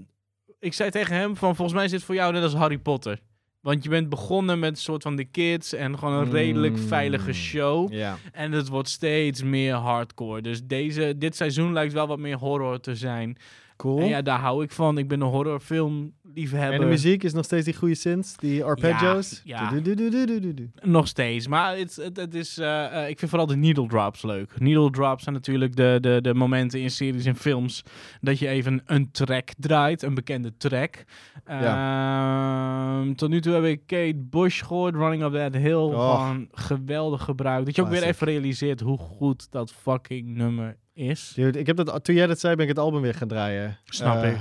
ik 0.59 0.73
zei 0.73 0.91
tegen 0.91 1.17
hem: 1.17 1.37
van 1.37 1.57
volgens 1.57 1.77
mij 1.77 1.85
is 1.85 1.91
dit 1.91 2.03
voor 2.03 2.15
jou 2.15 2.33
net 2.33 2.43
als 2.43 2.55
Harry 2.55 2.79
Potter. 2.79 3.21
Want 3.61 3.83
je 3.83 3.89
bent 3.89 4.09
begonnen 4.09 4.59
met 4.59 4.71
een 4.71 4.77
soort 4.77 5.03
van 5.03 5.17
de 5.17 5.25
kids 5.25 5.73
en 5.73 5.99
gewoon 5.99 6.15
een 6.15 6.31
redelijk 6.31 6.77
Mm. 6.77 6.79
veilige 6.87 7.33
show. 7.33 7.93
Ja. 7.93 8.17
En 8.33 8.53
het 8.53 8.69
wordt 8.69 8.89
steeds 8.89 9.43
meer 9.43 9.75
hardcore. 9.75 10.43
Dus 10.43 10.65
deze, 10.65 11.15
dit 11.19 11.37
seizoen 11.37 11.73
lijkt 11.73 11.93
wel 11.93 12.07
wat 12.07 12.19
meer 12.19 12.37
horror 12.37 12.81
te 12.81 12.95
zijn. 12.95 13.37
Cool. 13.77 14.01
En 14.01 14.09
ja, 14.09 14.23
daar 14.23 14.39
hou 14.39 14.63
ik 14.65 14.71
van. 14.71 14.99
Ik 14.99 15.09
ben 15.09 15.21
een 15.21 15.29
horrorfilm 15.29 16.13
liefhebber. 16.35 16.73
En 16.75 16.81
de 16.81 16.87
muziek 16.87 17.23
is 17.23 17.33
nog 17.33 17.45
steeds 17.45 17.65
die 17.65 17.75
goede 17.75 17.95
synths, 17.95 18.37
die 18.37 18.65
arpeggios. 18.65 19.41
ja. 19.45 19.71
Du-du-du-du-du-du-du. 19.71 20.71
Nog 20.83 21.09
steeds. 21.09 21.47
Maar 21.47 21.77
het, 21.77 21.97
het, 21.97 22.17
het 22.17 22.35
is, 22.35 22.59
eh, 22.59 23.03
eh, 23.03 23.09
ik 23.09 23.19
vind 23.19 23.31
vooral 23.31 23.49
de 23.49 23.57
needle 23.57 23.87
drops 23.89 24.23
leuk. 24.23 24.61
Needle 24.61 24.91
drops 24.91 25.23
zijn 25.23 25.35
natuurlijk 25.35 25.77
de, 25.77 25.99
de, 26.01 26.19
de 26.23 26.35
momenten 26.35 26.81
in 26.81 26.91
series 26.91 27.25
en 27.25 27.37
films 27.37 27.83
dat 28.21 28.39
je 28.39 28.49
even 28.49 28.83
een 28.85 29.11
track 29.11 29.49
draait, 29.59 30.03
een 30.03 30.15
bekende 30.15 30.57
track. 30.57 31.05
Ehm, 31.45 33.15
tot 33.15 33.29
nu 33.29 33.41
toe 33.41 33.55
heb 33.55 33.65
ik 33.65 33.87
Kate 33.87 34.27
Bush 34.31 34.63
gehoord, 34.63 34.95
Running 34.95 35.23
Up 35.23 35.33
That 35.33 35.55
Hill. 35.55 35.89
Gewoon 35.89 36.49
geweldig 36.53 37.23
gebruikt. 37.23 37.67
Dat 37.67 37.77
je 37.77 37.83
ook 37.83 37.89
weer 37.89 38.03
even 38.03 38.27
realiseert 38.27 38.81
hoe 38.81 38.99
goed 38.99 39.51
dat 39.51 39.73
fucking 39.73 40.37
nummer 40.37 40.77
is. 40.95 41.33
Dude, 41.35 41.59
ik 41.59 41.67
heb 41.67 41.77
dat, 41.77 42.05
toen 42.05 42.15
jij 42.15 42.27
dat 42.27 42.41
zei, 42.41 42.55
ben 42.55 42.63
ik 42.65 42.71
het 42.71 42.79
album 42.79 43.01
weer 43.01 43.15
gaan 43.15 43.29
draaien. 43.29 43.79
Snap 43.85 44.23
Eh, 44.23 44.31
ik. 44.31 44.39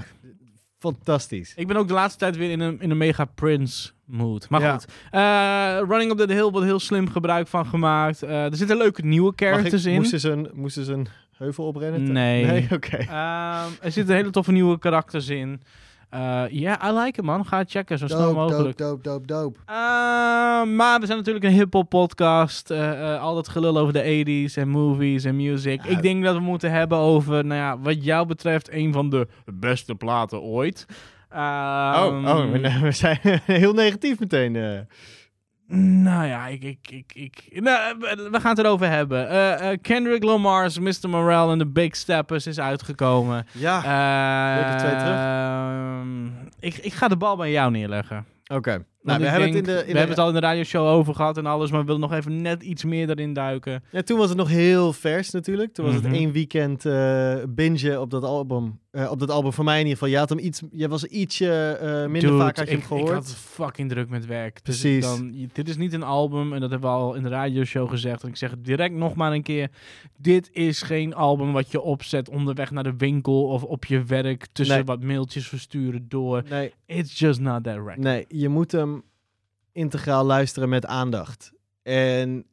Fantastisch. 0.79 1.53
Ik 1.55 1.67
ben 1.67 1.75
ook 1.77 1.87
de 1.87 1.93
laatste 1.93 2.19
tijd 2.19 2.37
weer 2.37 2.51
in 2.51 2.59
een, 2.59 2.81
in 2.81 2.89
een 2.91 2.97
mega 2.97 3.25
Prince 3.25 3.89
mood. 4.05 4.49
Maar 4.49 4.61
Ja. 4.61 4.71
goed. 4.73 4.85
Eh, 5.11 5.89
Running 5.89 6.11
Up 6.11 6.17
That 6.17 6.29
Hill 6.29 6.49
wordt 6.51 6.65
heel 6.67 6.79
slim 6.79 7.09
gebruik 7.09 7.47
van 7.47 7.65
gemaakt. 7.65 8.23
Eh, 8.23 8.43
er 8.45 8.55
zitten 8.55 8.77
leuke 8.77 9.05
nieuwe 9.05 9.33
characters 9.35 9.85
in. 9.85 9.95
Moesten 9.95 10.19
ze, 10.19 10.29
een, 10.29 10.49
moesten 10.53 10.85
ze 10.85 10.93
een 10.93 11.07
heuvel 11.37 11.65
oprennen? 11.65 12.11
Nee. 12.11 12.45
Nee, 12.45 12.67
oké. 12.75 12.97
Ehm, 12.97 13.69
er 13.81 13.91
zitten 13.91 14.15
hele 14.15 14.29
toffe 14.29 14.51
nieuwe 14.51 14.79
karakters 14.79 15.27
in. 15.29 15.61
Eh, 16.13 16.43
Ja, 16.49 16.89
I 16.89 16.91
like 16.91 17.19
it 17.19 17.25
man. 17.25 17.45
Ga 17.45 17.57
het 17.57 17.71
checken 17.71 17.97
zo 17.97 18.07
snel 18.07 18.33
mogelijk. 18.33 18.77
dope, 18.77 19.01
dope, 19.03 19.25
dope, 19.25 19.25
dope. 19.27 19.59
Ehm, 19.65 20.75
maar 20.75 20.99
we 20.99 21.05
zijn 21.05 21.17
natuurlijk 21.17 21.45
een 21.45 21.51
hip-hop 21.51 21.89
podcast. 21.89 22.71
Eh, 22.71 23.13
eh, 23.13 23.21
al 23.21 23.35
dat 23.35 23.47
gelul 23.47 23.77
over 23.77 23.93
de 23.93 24.03
80s 24.03 24.57
en 24.57 24.69
movies 24.69 25.23
en 25.23 25.35
music. 25.35 25.83
Ja. 25.83 25.89
Ik 25.89 26.01
denk 26.01 26.23
dat 26.23 26.35
we 26.35 26.41
moeten 26.41 26.71
hebben 26.71 26.97
over, 26.97 27.45
nou 27.45 27.59
ja, 27.61 27.79
wat 27.79 28.03
jou 28.03 28.27
betreft, 28.27 28.71
een 28.71 28.93
van 28.93 29.09
de 29.09 29.27
beste 29.45 29.95
platen 29.95 30.41
ooit. 30.41 30.85
Oh, 31.31 31.37
Ehm, 31.39 32.25
oh 32.25 32.41
we, 32.51 32.79
we 32.81 32.91
zijn 32.91 33.19
heel 33.45 33.73
negatief 33.73 34.19
meteen. 34.19 34.87
Nou 35.67 36.25
ja, 36.27 36.47
ik, 36.47 36.63
ik, 36.63 36.77
ik, 36.89 37.13
ik, 37.13 37.61
nou, 37.61 37.97
we 38.31 38.39
gaan 38.39 38.49
het 38.55 38.59
erover 38.59 38.89
hebben. 38.89 39.29
Eh, 39.29 39.71
eh, 39.71 39.77
Kendrick 39.81 40.23
Lamar's 40.23 40.79
Mr. 40.79 41.09
Morale 41.09 41.51
and 41.51 41.59
the 41.59 41.67
Big 41.67 41.95
Steppers 41.95 42.47
is 42.47 42.59
uitgekomen. 42.59 43.45
Ja, 43.51 43.77
of 44.71 44.75
twee 44.75 44.95
terug. 44.95 45.15
ehm, 45.17 46.25
ik, 46.59 46.75
ik 46.77 46.93
ga 46.93 47.07
de 47.07 47.17
bal 47.17 47.35
bij 47.35 47.51
jou 47.51 47.71
neerleggen. 47.71 48.25
oké. 48.47 48.85
Nou, 49.03 49.19
we 49.19 49.25
hebben 49.27 49.51
denk- 49.51 49.65
het 49.65 49.67
in 49.67 49.73
de... 49.73 49.79
In 49.81 49.85
we 49.87 49.91
de- 49.91 49.97
hebben 49.97 50.15
het 50.15 50.25
al 50.25 50.27
in 50.27 50.33
de 50.33 50.39
radioshow 50.39 50.85
over 50.87 51.15
gehad 51.15 51.37
en 51.37 51.45
alles, 51.45 51.71
maar 51.71 51.79
we 51.79 51.85
willen 51.85 52.01
nog 52.01 52.13
even 52.13 52.41
net 52.41 52.63
iets 52.63 52.83
meer 52.83 53.09
erin 53.09 53.33
duiken. 53.33 53.83
Ja, 53.91 54.01
toen 54.01 54.17
was 54.17 54.29
het 54.29 54.37
nog 54.37 54.49
heel 54.49 54.93
vers 54.93 55.29
natuurlijk. 55.31 55.73
Toen 55.73 55.85
was 55.85 55.93
Mhm. 55.95 56.03
het 56.05 56.13
één 56.13 56.31
weekend 56.31 56.83
bingen 57.55 58.01
op 58.01 58.09
dat 58.09 58.23
album. 58.23 58.81
Eh, 58.91 59.11
op 59.11 59.19
dat 59.19 59.29
album 59.29 59.53
voor 59.53 59.63
mij 59.63 59.73
in 59.79 59.85
ieder 59.85 59.93
geval. 59.97 60.13
Je, 60.13 60.17
had 60.19 60.29
hem 60.29 60.39
iets, 60.39 60.61
je 60.71 60.87
was 60.87 61.03
ietsje 61.05 61.71
eh, 61.81 62.01
minder 62.01 62.21
Dude, 62.21 62.37
vaak 62.37 62.57
had 62.57 62.67
je 62.67 62.73
ik, 62.73 62.77
hem 62.79 62.87
gehoord. 62.87 63.07
Ik 63.09 63.13
had 63.13 63.35
fucking 63.35 63.89
druk 63.89 64.09
met 64.09 64.25
werk. 64.25 64.65
Dus 64.65 64.79
Precies. 64.79 65.05
Dan, 65.05 65.33
dit 65.53 65.69
is 65.69 65.77
niet 65.77 65.93
een 65.93 66.03
album, 66.03 66.53
en 66.53 66.59
dat 66.59 66.69
hebben 66.71 66.89
we 66.89 66.95
al 66.95 67.13
in 67.13 67.23
de 67.23 67.29
radioshow 67.29 67.89
gezegd. 67.89 68.23
En 68.23 68.29
ik 68.29 68.35
zeg 68.35 68.49
het 68.51 68.65
direct 68.65 68.93
nog 68.95 69.15
maar 69.15 69.31
een 69.31 69.43
keer. 69.43 69.69
Dit 70.17 70.49
is 70.51 70.81
geen 70.81 71.13
album 71.15 71.51
wat 71.51 71.71
je 71.71 71.81
opzet 71.81 72.29
onderweg 72.29 72.71
naar 72.71 72.83
de 72.83 72.93
winkel 72.97 73.43
of 73.47 73.63
op 73.63 73.85
je 73.85 74.03
werk. 74.03 74.45
Tussen 74.51 74.75
Nee. 74.75 74.85
wat 74.85 75.03
mailtjes 75.03 75.47
versturen 75.47 76.05
door. 76.09 76.43
Nee, 76.49 76.73
It's 76.85 77.19
just 77.19 77.39
not 77.39 77.63
that 77.63 77.75
record. 77.75 77.97
nee, 77.97 78.25
je 78.27 78.49
moet 78.49 78.71
hem 78.71 78.92
integraal 79.73 80.23
luisteren 80.23 80.69
met 80.69 80.85
aandacht. 80.85 81.51
En 81.83 82.45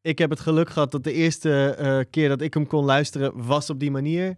ik 0.00 0.18
heb 0.18 0.30
het 0.30 0.40
geluk 0.40 0.70
gehad 0.70 0.90
dat 0.90 1.04
de 1.04 1.12
eerste 1.12 1.74
eh, 1.78 1.98
keer 2.10 2.28
dat 2.28 2.40
ik 2.40 2.54
hem 2.54 2.66
kon 2.66 2.84
luisteren 2.84 3.46
was 3.46 3.70
op 3.70 3.80
die 3.80 3.90
manier. 3.90 4.36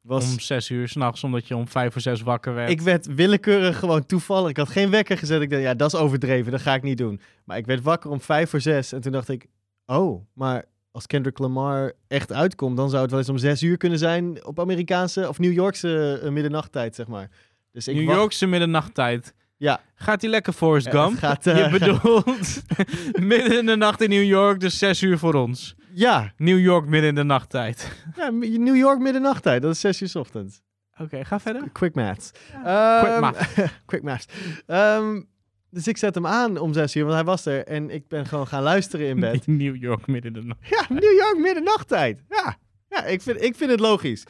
Was, 0.00 0.24
Om 0.32 0.40
zes 0.40 0.70
uur 0.70 0.88
s'nachts, 0.88 1.24
omdat 1.24 1.48
je 1.48 1.56
om 1.56 1.68
vijf 1.68 1.92
voor 1.92 2.00
zes 2.00 2.22
wakker 2.22 2.54
werd. 2.54 2.70
Ik 2.70 2.80
werd 2.80 3.06
willekeurig 3.14 3.78
gewoon 3.78 4.06
toevallig. 4.06 4.50
Ik 4.50 4.56
had 4.56 4.68
geen 4.68 4.90
wekker 4.90 5.18
gezet. 5.18 5.40
Ik 5.42 5.50
dacht, 5.50 5.62
ja, 5.62 5.74
dat 5.74 5.92
is 5.92 5.98
overdreven. 6.00 6.52
Dat 6.52 6.60
ga 6.60 6.74
ik 6.74 6.82
niet 6.82 6.98
doen. 6.98 7.20
Maar 7.44 7.56
ik 7.56 7.66
werd 7.66 7.82
wakker 7.82 8.10
om 8.10 8.20
vijf 8.20 8.50
voor 8.50 8.60
zes. 8.60 8.92
En 8.92 9.00
toen 9.00 9.12
dacht 9.12 9.28
ik, 9.28 9.46
oh, 9.86 10.24
maar 10.34 10.64
als 10.90 11.06
Kendrick 11.06 11.38
Lamar 11.38 11.92
echt 12.08 12.32
uitkomt, 12.32 12.76
dan 12.76 12.88
zou 12.90 13.02
het 13.02 13.10
wel 13.10 13.20
eens 13.20 13.28
om 13.28 13.38
zes 13.38 13.62
uur 13.62 13.76
kunnen 13.76 13.98
zijn 13.98 14.44
op 14.46 14.60
Amerikaanse 14.60 15.28
of 15.28 15.38
New 15.38 15.52
Yorkse 15.52 16.20
eh, 16.22 16.30
middernachttijd, 16.30 16.94
zeg 16.94 17.06
maar. 17.06 17.30
Dus 17.72 17.88
ik 17.88 17.94
New 17.96 18.06
wacht- 18.06 18.18
Yorkse 18.18 18.46
middernachttijd. 18.46 19.34
Ja. 19.56 19.80
Gaat 19.94 20.20
hij 20.20 20.30
lekker 20.30 20.52
Forrest 20.52 20.86
Ja, 20.86 20.92
Gump? 20.92 21.18
gaat, 21.18 21.46
eh, 21.46 21.64
je 21.64 21.70
bedoelt 21.78 22.62
midden 23.32 23.58
in 23.58 23.66
de 23.66 23.76
nacht 23.76 24.00
in 24.00 24.08
New 24.10 24.24
York, 24.24 24.60
dus 24.60 24.78
zes 24.78 25.02
uur 25.02 25.18
voor 25.18 25.34
ons. 25.34 25.74
Ja, 25.92 26.32
New 26.36 26.58
York 26.60 26.86
midden 26.86 27.08
in 27.08 27.14
de 27.14 27.22
nachttijd. 27.22 27.92
ja, 28.16 28.30
New 28.30 28.76
York 28.76 28.98
middernachttijd. 28.98 29.62
Dat 29.62 29.72
is 29.72 29.80
zes 29.80 30.00
uur 30.02 30.08
's 30.08 30.14
ochtends. 30.14 30.60
Oké, 31.00 31.24
ga 31.24 31.40
verder. 31.40 31.62
Quick 31.72 31.94
maths. 31.94 32.30
Quick 32.30 32.64
Ehm, 32.64 33.20
math. 33.20 33.36
quick 33.86 34.02
maths. 34.02 34.26
Ehm, 34.66 35.22
dus 35.70 35.86
ik 35.88 35.96
zet 35.96 36.14
hem 36.14 36.26
aan 36.26 36.58
om 36.58 36.72
zes 36.72 36.96
uur, 36.96 37.02
want 37.02 37.14
hij 37.14 37.24
was 37.24 37.46
er. 37.46 37.64
En 37.66 37.90
ik 37.90 38.08
ben 38.08 38.26
gewoon 38.26 38.46
gaan 38.46 38.62
luisteren 38.62 39.06
in 39.06 39.20
bed. 39.20 39.46
New 39.62 39.76
York 39.76 40.06
midden 40.06 40.34
in 40.34 40.40
de 40.40 40.46
nacht. 40.46 40.60
Ja, 40.68 40.94
New 40.94 41.18
York 41.18 41.36
middernachttijd. 41.38 42.22
Ja, 42.28 42.56
ja 42.88 43.04
ik, 43.04 43.22
vind, 43.22 43.42
ik 43.42 43.56
vind 43.56 43.70
het 43.70 43.80
logisch. 43.80 44.24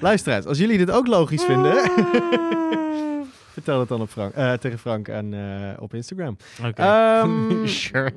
Luisteraars, 0.00 0.44
als 0.46 0.58
jullie 0.58 0.78
dit 0.78 0.90
ook 0.90 1.06
logisch 1.06 1.44
vinden, 1.44 1.74
vertel 3.52 3.80
het 3.80 3.88
dan 3.88 4.00
op 4.00 4.08
Frank, 4.08 4.34
eh, 4.34 4.52
tegen 4.52 4.78
Frank 4.78 5.08
en, 5.08 5.34
eh, 5.34 5.82
op 5.82 5.94
Instagram. 5.94 6.36
Oké. 6.66 6.82
Ehm, 6.82 7.66
sure. 7.82 8.12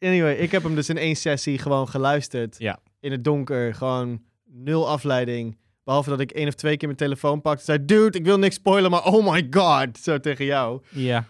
Anyway, 0.00 0.34
ik 0.34 0.50
heb 0.50 0.62
hem 0.62 0.74
dus 0.74 0.88
in 0.88 0.98
één 0.98 1.16
sessie 1.16 1.58
gewoon 1.58 1.88
geluisterd. 1.88 2.58
Ja. 2.58 2.78
In 3.00 3.12
het 3.12 3.24
donker, 3.24 3.74
gewoon 3.74 4.22
nul 4.44 4.88
afleiding. 4.88 5.58
Behalve 5.84 6.10
dat 6.10 6.20
ik 6.20 6.30
één 6.30 6.48
of 6.48 6.54
twee 6.54 6.76
keer 6.76 6.88
mijn 6.88 7.00
telefoon 7.00 7.40
pakte 7.40 7.64
zei... 7.64 7.84
Dude, 7.84 8.18
ik 8.18 8.24
wil 8.24 8.38
niks 8.38 8.54
spoilen, 8.54 8.90
maar 8.90 9.04
oh 9.04 9.32
my 9.32 9.46
god. 9.50 9.98
Zo 9.98 10.20
tegen 10.20 10.44
jou. 10.44 10.82
Ja. 10.88 11.24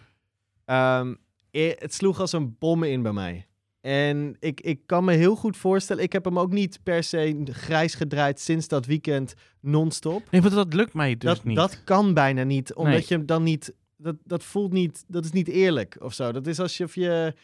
Ehm, 0.64 1.14
het 1.50 1.94
sloeg 1.94 2.20
als 2.20 2.32
een 2.32 2.56
bom 2.58 2.82
in 2.82 3.02
bij 3.02 3.12
mij. 3.12 3.46
En 3.80 4.36
ik, 4.40 4.60
ik 4.60 4.80
kan 4.86 5.04
me 5.04 5.12
heel 5.12 5.36
goed 5.36 5.56
voorstellen... 5.56 6.02
Ik 6.02 6.12
heb 6.12 6.24
hem 6.24 6.38
ook 6.38 6.52
niet 6.52 6.80
per 6.82 7.02
se 7.02 7.40
grijs 7.44 7.94
gedraaid 7.94 8.40
sinds 8.40 8.68
dat 8.68 8.86
weekend 8.86 9.34
non-stop. 9.60 10.30
Nee, 10.30 10.40
maar 10.40 10.50
dat 10.50 10.74
lukt 10.74 10.94
mij 10.94 11.16
dus 11.16 11.34
dat, 11.34 11.44
niet. 11.44 11.56
dat 11.56 11.84
kan 11.84 12.14
bijna 12.14 12.42
niet, 12.42 12.74
omdat 12.74 12.92
Nee. 12.92 13.04
je 13.08 13.14
hem 13.14 13.26
dan 13.26 13.42
niet... 13.42 13.74
Dat, 13.96 14.16
dat 14.24 14.44
voelt 14.44 14.72
niet... 14.72 15.04
Dat 15.06 15.24
is 15.24 15.32
niet 15.32 15.48
eerlijk 15.48 15.96
of 16.00 16.14
zo. 16.14 16.32
Dat 16.32 16.46
is 16.46 16.60
alsof 16.60 16.94
je... 16.94 17.34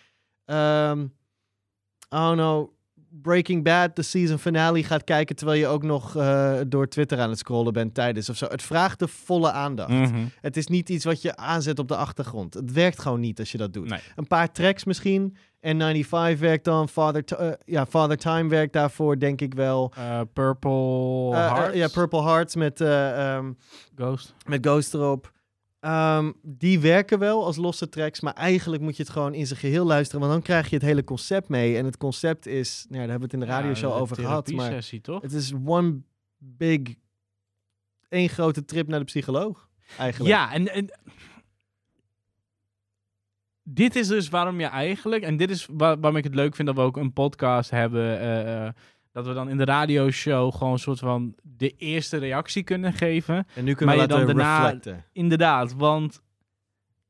I 0.51 0.55
don't 2.09 2.37
know... 2.37 2.71
Breaking 3.23 3.65
Bad, 3.65 3.97
de 3.97 4.03
season 4.03 4.39
finale 4.39 4.85
gaat 4.85 5.05
kijken... 5.05 5.37
terwijl 5.37 5.59
je 5.59 5.67
ook 5.67 5.83
nog 5.83 6.17
eh, 6.17 6.59
door 6.67 6.89
Twitter 6.89 7.21
aan 7.21 7.31
het 7.31 7.39
scrollen 7.39 7.73
bent 7.73 7.95
tijdens 7.95 8.29
of 8.29 8.37
zo. 8.37 8.47
Het 8.47 8.63
vraagt 8.63 8.99
de 8.99 9.09
volle 9.09 9.51
aandacht. 9.51 9.91
Mhm. 9.91 10.25
Het 10.41 10.57
is 10.57 10.67
niet 10.67 10.89
iets 10.89 11.05
wat 11.05 11.23
je 11.23 11.37
aanzet 11.37 11.79
op 11.79 11.89
de 11.89 11.97
achtergrond. 11.97 12.55
Het 12.55 12.73
werkt 12.73 13.01
gewoon 13.01 13.21
niet 13.21 13.39
als 13.39 13.53
je 13.53 13.59
dat 13.59 13.73
doet. 13.73 13.89
Nee. 13.89 14.01
Een 14.17 14.27
paar 14.27 14.53
tracks 14.53 14.85
misschien. 14.85 15.37
N95 15.67 16.39
werkt 16.39 16.65
dan. 16.65 16.89
Father, 16.89 17.25
eh, 17.25 17.53
ja, 17.65 17.87
Father 17.87 18.17
Time 18.17 18.49
werkt 18.49 18.73
daarvoor, 18.73 19.19
denk 19.19 19.41
ik 19.41 19.55
wel. 19.55 19.93
Eh, 19.97 20.21
Purple 20.33 21.35
Hearts. 21.35 21.77
ja, 21.77 21.89
Purple 21.89 22.23
Hearts 22.23 22.55
met, 22.55 22.81
eh, 22.81 23.35
ehm, 23.35 23.53
Ghost. 23.97 24.35
met 24.47 24.67
Ghost 24.67 24.95
erop. 24.95 25.35
Ehm, 25.81 26.33
die 26.43 26.81
werken 26.81 27.19
wel 27.19 27.45
als 27.45 27.57
losse 27.57 27.89
tracks, 27.89 28.21
maar 28.21 28.33
eigenlijk 28.33 28.83
moet 28.83 28.97
je 28.97 29.03
het 29.03 29.13
gewoon 29.13 29.35
in 29.35 29.47
zijn 29.47 29.59
geheel 29.59 29.85
luisteren, 29.85 30.21
want 30.21 30.33
dan 30.33 30.43
krijg 30.43 30.69
je 30.69 30.75
het 30.75 30.85
hele 30.85 31.05
concept 31.05 31.49
mee. 31.49 31.77
En 31.77 31.85
het 31.85 31.97
concept 31.97 32.47
is, 32.47 32.87
nou, 32.89 33.01
daar 33.01 33.11
hebben 33.11 33.29
we 33.29 33.37
het 33.37 33.43
in 33.45 33.49
de 33.49 33.55
radioshow 33.55 33.91
Ja, 33.91 33.97
over 33.97 34.17
gehad, 34.17 34.51
maar 34.51 34.73
sessie 34.73 35.01
toch? 35.01 35.23
het 35.23 35.33
is 35.33 35.53
one 35.65 36.01
big, 36.39 36.81
één 38.09 38.29
grote 38.29 38.65
trip 38.65 38.89
naar 38.89 38.99
de 38.99 39.05
psycholoog, 39.05 39.69
eigenlijk. 39.99 40.35
Ja, 40.35 40.53
en, 40.53 40.73
en 40.73 40.91
dit 43.63 43.97
is 43.97 44.09
dus 44.09 44.29
waarom 44.29 44.61
je 44.61 44.67
eigenlijk, 44.67 45.23
en 45.23 45.37
dit 45.37 45.51
is 45.51 45.67
waar, 45.71 46.01
waarom 46.01 46.19
ik 46.19 46.25
het 46.25 46.35
leuk 46.35 46.55
vind 46.55 46.69
dat 46.69 46.77
we 46.77 46.83
ook 46.83 46.97
een 46.97 47.13
podcast 47.13 47.71
hebben, 47.71 48.21
eh, 48.21 48.67
eh, 48.67 48.73
dat 49.17 49.27
we 49.27 49.33
dan 49.33 49.49
in 49.49 49.57
de 49.57 49.65
radioshow 49.65 50.53
gewoon 50.55 50.73
een 50.73 50.79
soort 50.79 50.99
van 50.99 51.35
de 51.43 51.75
eerste 51.77 52.17
reactie 52.17 52.63
kunnen 52.63 52.93
geven. 52.93 53.47
En 53.55 53.65
nu 53.65 53.75
kunnen 53.75 53.79
we 53.79 53.85
Maar 53.85 53.95
je 53.95 54.01
laten 54.01 54.27
dan 54.27 54.37
daarna- 54.37 54.63
reflecten. 54.65 55.05
Inderdaad, 55.13 55.75
want 55.75 56.23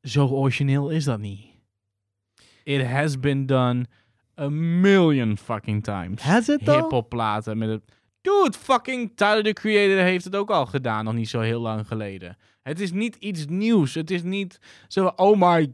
zo 0.02 0.26
origineel 0.26 0.88
is 0.90 1.04
dat 1.04 1.18
niet. 1.18 1.46
It 2.64 2.86
has 2.86 3.20
been 3.20 3.46
done 3.46 3.84
a 4.38 4.48
million 4.48 5.36
fucking 5.36 5.84
times. 5.84 6.22
Has 6.22 6.48
it 6.48 6.64
though? 6.64 6.80
Hip-hop 6.80 7.08
platen 7.08 7.58
met 7.58 7.68
het. 7.68 7.82
Dude, 8.20 8.56
fucking 8.58 9.12
Tyler 9.14 9.42
the 9.42 9.52
Creator 9.52 9.96
heeft 10.04 10.24
het 10.24 10.36
ook 10.36 10.50
al 10.50 10.66
gedaan, 10.66 11.04
nog 11.04 11.14
niet 11.14 11.28
zo 11.28 11.40
heel 11.40 11.60
lang 11.60 11.86
geleden. 11.86 12.36
Het 12.62 12.80
is 12.80 12.92
niet 12.92 13.16
iets 13.16 13.46
nieuws. 13.46 13.94
Het 13.94 14.10
is 14.10 14.22
niet 14.22 14.58
zo, 14.88 15.06
oh 15.06 15.40
my. 15.40 15.72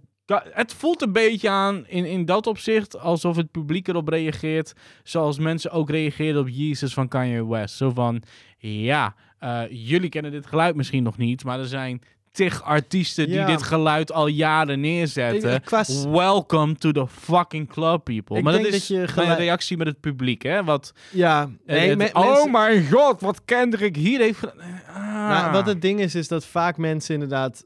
Het 0.50 0.72
voelt 0.74 1.02
een 1.02 1.12
beetje 1.12 1.48
aan 1.50 1.86
in, 1.86 2.04
in 2.04 2.24
dat 2.24 2.46
opzicht 2.46 2.98
alsof 2.98 3.36
het 3.36 3.50
publiek 3.50 3.88
erop 3.88 4.08
reageert. 4.08 4.72
Zoals 5.02 5.38
mensen 5.38 5.70
ook 5.70 5.90
reageerden 5.90 6.42
op 6.42 6.48
Jesus 6.48 6.94
van 6.94 7.08
Kanye 7.08 7.46
West. 7.46 7.76
Zo 7.76 7.90
van, 7.90 8.22
ja, 8.58 9.14
eh, 9.38 9.60
jullie 9.70 10.08
kennen 10.08 10.30
dit 10.30 10.46
geluid 10.46 10.74
misschien 10.74 11.02
nog 11.02 11.16
niet, 11.16 11.44
maar 11.44 11.58
er 11.58 11.66
zijn 11.66 12.02
tig 12.32 12.62
artiesten 12.62 13.26
die 13.26 13.34
Ja. 13.34 13.46
dit 13.46 13.62
geluid 13.62 14.12
al 14.12 14.26
jaren 14.26 14.80
neerzetten. 14.80 15.54
Ik- 15.54 15.62
ik 15.62 15.68
was- 15.68 16.04
Welcome 16.04 16.74
to 16.74 16.92
the 16.92 17.06
fucking 17.08 17.68
club, 17.68 18.04
people. 18.04 18.36
Ik 18.36 18.42
maar 18.42 18.52
dat 18.52 18.62
denk 18.62 18.74
is 18.74 18.86
dat 18.86 19.10
gelijk- 19.10 19.38
reactie 19.38 19.76
met 19.76 19.86
het 19.86 20.00
publiek, 20.00 20.42
hè? 20.42 20.64
Wat, 20.64 20.92
Ja, 21.10 21.50
eh, 21.66 21.76
nee, 21.76 21.96
het- 21.96 22.14
oh 22.14 22.52
mijn 22.52 22.90
god, 22.90 23.20
wat 23.20 23.44
Kendrick 23.44 23.96
hier 23.96 24.20
heeft 24.20 24.38
gedaan. 24.38 24.56
Ah. 24.94 25.28
Nou, 25.28 25.52
wat 25.52 25.66
het 25.66 25.82
ding 25.82 26.00
is, 26.00 26.14
is 26.14 26.28
dat 26.28 26.44
vaak 26.46 26.76
mensen 26.76 27.14
inderdaad 27.14 27.64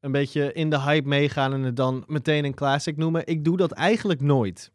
een 0.00 0.12
beetje 0.12 0.52
in 0.52 0.70
de 0.70 0.80
hype 0.80 1.08
meegaan 1.08 1.52
en 1.52 1.62
het 1.62 1.76
dan 1.76 2.04
meteen 2.06 2.44
een 2.44 2.54
classic 2.54 2.96
noemen. 2.96 3.26
Ik 3.26 3.44
doe 3.44 3.56
dat 3.56 3.72
eigenlijk 3.72 4.20
nooit. 4.20 4.72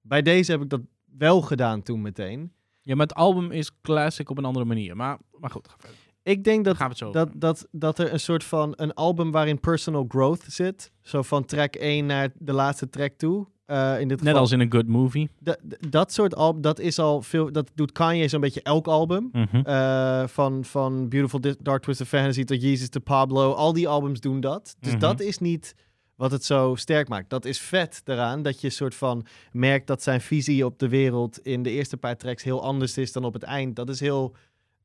Bij 0.00 0.22
deze 0.22 0.50
heb 0.50 0.62
ik 0.62 0.68
dat 0.68 0.80
wel 1.04 1.40
gedaan 1.40 1.82
toen 1.82 2.02
meteen. 2.02 2.52
Ja, 2.80 2.94
maar 2.94 3.06
het 3.06 3.16
album 3.16 3.50
is 3.50 3.80
classic 3.82 4.30
op 4.30 4.38
een 4.38 4.44
andere 4.44 4.64
manier. 4.64 4.96
Maar, 4.96 5.18
maar 5.38 5.50
goed, 5.50 5.68
ga 5.68 5.74
verder. 5.78 5.98
Ik 6.22 6.44
denk 6.44 6.64
dat, 6.64 6.78
dat, 6.78 7.02
over 7.02 7.38
dat, 7.38 7.68
dat 7.70 7.98
er 7.98 8.12
een 8.12 8.20
soort 8.20 8.44
van 8.44 8.72
een 8.76 8.94
album 8.94 9.30
waarin 9.30 9.60
personal 9.60 10.04
growth 10.08 10.44
zit. 10.48 10.92
Zo 11.00 11.22
van 11.22 11.44
track 11.44 11.74
1 11.74 12.06
naar 12.06 12.32
de 12.38 12.52
laatste 12.52 12.88
track 12.88 13.12
toe. 13.12 13.46
Eh, 13.66 14.00
in 14.00 14.08
dit 14.08 14.16
Net 14.18 14.26
geval, 14.26 14.40
als 14.40 14.52
in 14.52 14.60
een 14.60 14.72
good 14.72 14.86
movie. 14.86 15.28
Da- 15.40 15.56
da- 15.62 15.76
dat 15.88 16.12
soort 16.12 16.34
album, 16.34 16.62
dat 16.62 16.78
is 16.78 16.98
al 16.98 17.22
veel, 17.22 17.52
dat 17.52 17.70
doet 17.74 17.92
Kanye 17.92 18.28
zo'n 18.28 18.40
beetje 18.40 18.62
elk 18.62 18.86
album. 18.86 19.28
Mhm. 19.32 19.56
Eh, 19.56 20.26
van, 20.26 20.64
van 20.64 21.08
Beautiful 21.08 21.40
Dark 21.62 21.82
Twisted 21.82 22.08
Fantasy 22.08 22.44
tot 22.44 22.62
Jesus 22.62 22.88
to 22.88 23.00
Pablo. 23.00 23.52
Al 23.52 23.72
die 23.72 23.88
albums 23.88 24.20
doen 24.20 24.40
dat. 24.40 24.76
Dus 24.80 24.90
Mhm. 24.92 25.00
dat 25.00 25.20
is 25.20 25.38
niet 25.38 25.74
wat 26.16 26.30
het 26.30 26.44
zo 26.44 26.74
sterk 26.74 27.08
maakt. 27.08 27.30
Dat 27.30 27.44
is 27.44 27.60
vet 27.60 28.02
eraan. 28.04 28.42
Dat 28.42 28.60
je 28.60 28.70
soort 28.70 28.94
van 28.94 29.26
merkt 29.52 29.86
dat 29.86 30.02
zijn 30.02 30.20
visie 30.20 30.64
op 30.64 30.78
de 30.78 30.88
wereld 30.88 31.38
in 31.38 31.62
de 31.62 31.70
eerste 31.70 31.96
paar 31.96 32.16
tracks 32.16 32.42
heel 32.42 32.62
anders 32.62 32.96
is 32.98 33.12
dan 33.12 33.24
op 33.24 33.32
het 33.32 33.42
eind. 33.42 33.76
Dat 33.76 33.88
is 33.88 34.00
heel 34.00 34.34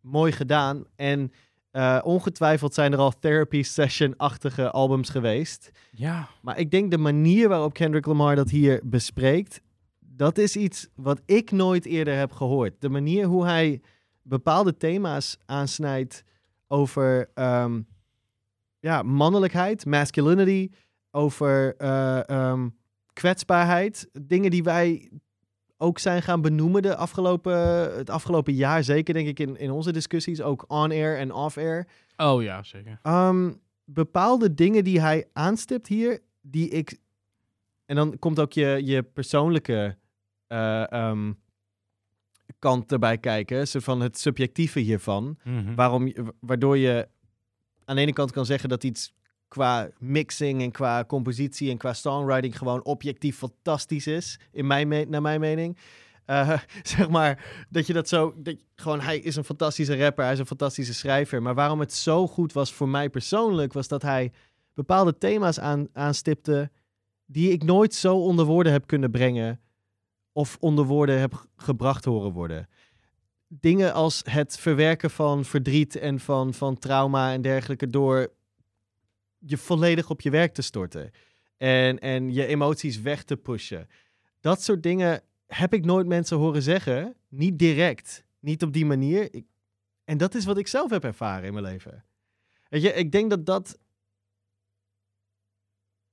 mooi 0.02 0.32
gedaan. 0.32 0.84
En 0.96 1.32
eh, 1.72 2.00
ongetwijfeld 2.04 2.74
zijn 2.74 2.94
er 2.94 3.00
al 3.00 3.20
therapy 3.20 3.64
session-achtige 3.64 4.72
albums 4.72 5.10
geweest. 5.10 5.72
Ja. 5.92 6.30
Maar 6.42 6.60
ik 6.60 6.72
denk 6.72 6.92
de 6.92 6.98
manier 6.98 7.50
waarop 7.50 7.74
Kendrick 7.74 8.06
Lamar 8.06 8.36
dat 8.36 8.50
hier 8.50 8.82
bespreekt, 8.84 9.62
dat 10.00 10.38
is 10.38 10.56
iets 10.56 10.88
wat 10.96 11.22
ik 11.26 11.52
nooit 11.52 11.86
eerder 11.86 12.18
heb 12.18 12.32
gehoord. 12.32 12.74
De 12.80 12.90
manier 12.90 13.26
hoe 13.26 13.46
hij 13.46 13.82
bepaalde 14.22 14.78
thema's 14.78 15.38
aansnijdt 15.46 16.24
over 16.68 17.30
ehm, 17.34 17.82
ja, 18.80 19.02
mannelijkheid, 19.02 19.86
masculinity, 19.86 20.70
over 21.12 21.76
eh, 21.78 22.30
ehm, 22.30 22.70
kwetsbaarheid. 23.14 24.10
Dingen 24.22 24.52
die 24.52 24.64
wij 24.64 25.10
ook 25.82 26.00
zijn 26.00 26.22
gaan 26.22 26.42
benoemen 26.42 26.82
de 26.82 26.96
afgelopen, 26.96 27.58
het 27.98 28.10
afgelopen 28.10 28.54
jaar. 28.54 28.84
Zeker 28.84 29.14
denk 29.14 29.28
ik 29.28 29.40
in, 29.40 29.58
in 29.58 29.72
onze 29.72 29.92
discussies, 29.92 30.42
ook 30.42 30.66
on-air 30.68 31.18
en 31.18 31.34
off-air. 31.34 31.88
Oh 32.18 32.44
ja, 32.44 32.64
zeker. 32.64 33.00
Ehm, 33.02 33.52
bepaalde 33.86 34.54
dingen 34.54 34.84
die 34.84 35.02
hij 35.02 35.28
aanstipt 35.34 35.88
hier, 35.88 36.20
die 36.42 36.70
ik. 36.70 37.00
En 37.86 37.96
dan 37.96 38.20
komt 38.20 38.40
ook 38.40 38.54
je, 38.54 38.82
je 38.84 39.04
persoonlijke 39.04 39.98
eh, 40.48 40.92
ehm, 40.92 41.34
kant 42.60 42.92
erbij 42.92 43.18
kijken. 43.18 43.68
Zo 43.68 43.80
van 43.80 44.02
het 44.02 44.20
subjectieve 44.20 44.80
hiervan. 44.80 45.38
Mhm. 45.44 45.76
Waarom, 45.76 46.14
waardoor 46.40 46.78
je 46.78 47.08
aan 47.86 47.96
de 47.96 48.02
ene 48.02 48.14
kant 48.14 48.32
kan 48.32 48.46
zeggen 48.46 48.70
dat 48.70 48.84
iets 48.84 49.14
qua 49.50 49.90
mixing 50.00 50.62
en 50.62 50.72
qua 50.72 51.06
compositie 51.06 51.70
en 51.70 51.78
qua 51.78 51.94
songwriting 51.94 52.58
gewoon 52.58 52.84
objectief 52.84 53.38
fantastisch 53.38 54.08
is, 54.08 54.40
in 54.52 54.68
mijn 54.68 55.10
naar 55.10 55.22
mijn 55.22 55.40
mening. 55.40 55.78
Eh, 56.26 56.60
zeg 56.84 57.10
maar, 57.10 57.66
dat 57.70 57.88
je 57.88 57.94
dat 57.94 58.08
zo, 58.08 58.34
dat, 58.38 58.56
gewoon 58.76 59.02
hij 59.02 59.18
is 59.18 59.36
een 59.36 59.44
fantastische 59.44 59.98
rapper, 59.98 60.24
hij 60.24 60.34
is 60.34 60.40
een 60.40 60.46
fantastische 60.46 60.94
schrijver. 60.94 61.42
Maar 61.42 61.56
waarom 61.56 61.80
het 61.80 61.94
zo 61.94 62.28
goed 62.28 62.54
was 62.54 62.74
voor 62.74 62.90
mij 62.90 63.10
persoonlijk, 63.10 63.74
was 63.74 63.88
dat 63.88 64.02
hij 64.02 64.32
bepaalde 64.74 65.18
thema's 65.18 65.60
aan, 65.60 65.88
aanstipte 65.94 66.72
die 67.26 67.52
ik 67.52 67.64
nooit 67.64 67.94
zo 67.94 68.18
onder 68.18 68.46
woorden 68.46 68.72
heb 68.72 68.88
kunnen 68.88 69.12
brengen 69.12 69.60
of 70.32 70.58
onder 70.60 70.86
woorden 70.86 71.20
heb 71.20 71.46
gebracht 71.56 72.06
horen 72.06 72.32
worden 72.32 72.68
dingen 73.50 73.94
als 73.94 74.22
het 74.30 74.58
verwerken 74.58 75.10
van 75.10 75.46
verdriet 75.46 75.96
en 75.96 76.20
van, 76.20 76.54
van 76.54 76.78
trauma 76.78 77.32
en 77.34 77.42
dergelijke 77.42 77.90
door 77.90 78.32
je 79.40 79.58
volledig 79.58 80.10
op 80.10 80.22
je 80.22 80.30
werk 80.30 80.54
te 80.54 80.62
storten. 80.62 81.12
En, 81.58 82.00
en 82.00 82.34
je 82.34 82.46
emoties 82.46 83.02
weg 83.02 83.24
te 83.24 83.38
pushen. 83.38 83.88
Dat 84.40 84.64
soort 84.64 84.84
dingen 84.84 85.22
heb 85.48 85.74
ik 85.74 85.86
nooit 85.86 86.08
mensen 86.08 86.38
horen 86.38 86.62
zeggen. 86.62 87.16
Niet 87.28 87.60
direct. 87.60 88.24
Niet 88.40 88.64
op 88.64 88.74
die 88.74 88.86
manier. 88.86 89.34
Ik, 89.34 89.46
en 90.04 90.18
dat 90.18 90.36
is 90.36 90.46
wat 90.46 90.58
ik 90.58 90.68
zelf 90.68 90.90
heb 90.90 91.04
ervaren 91.04 91.46
in 91.46 91.54
mijn 91.54 91.66
leven. 91.66 92.06
Weet 92.70 92.82
je, 92.82 92.94
ik 92.94 93.12
denk 93.12 93.30
dat 93.30 93.46
dat 93.46 93.78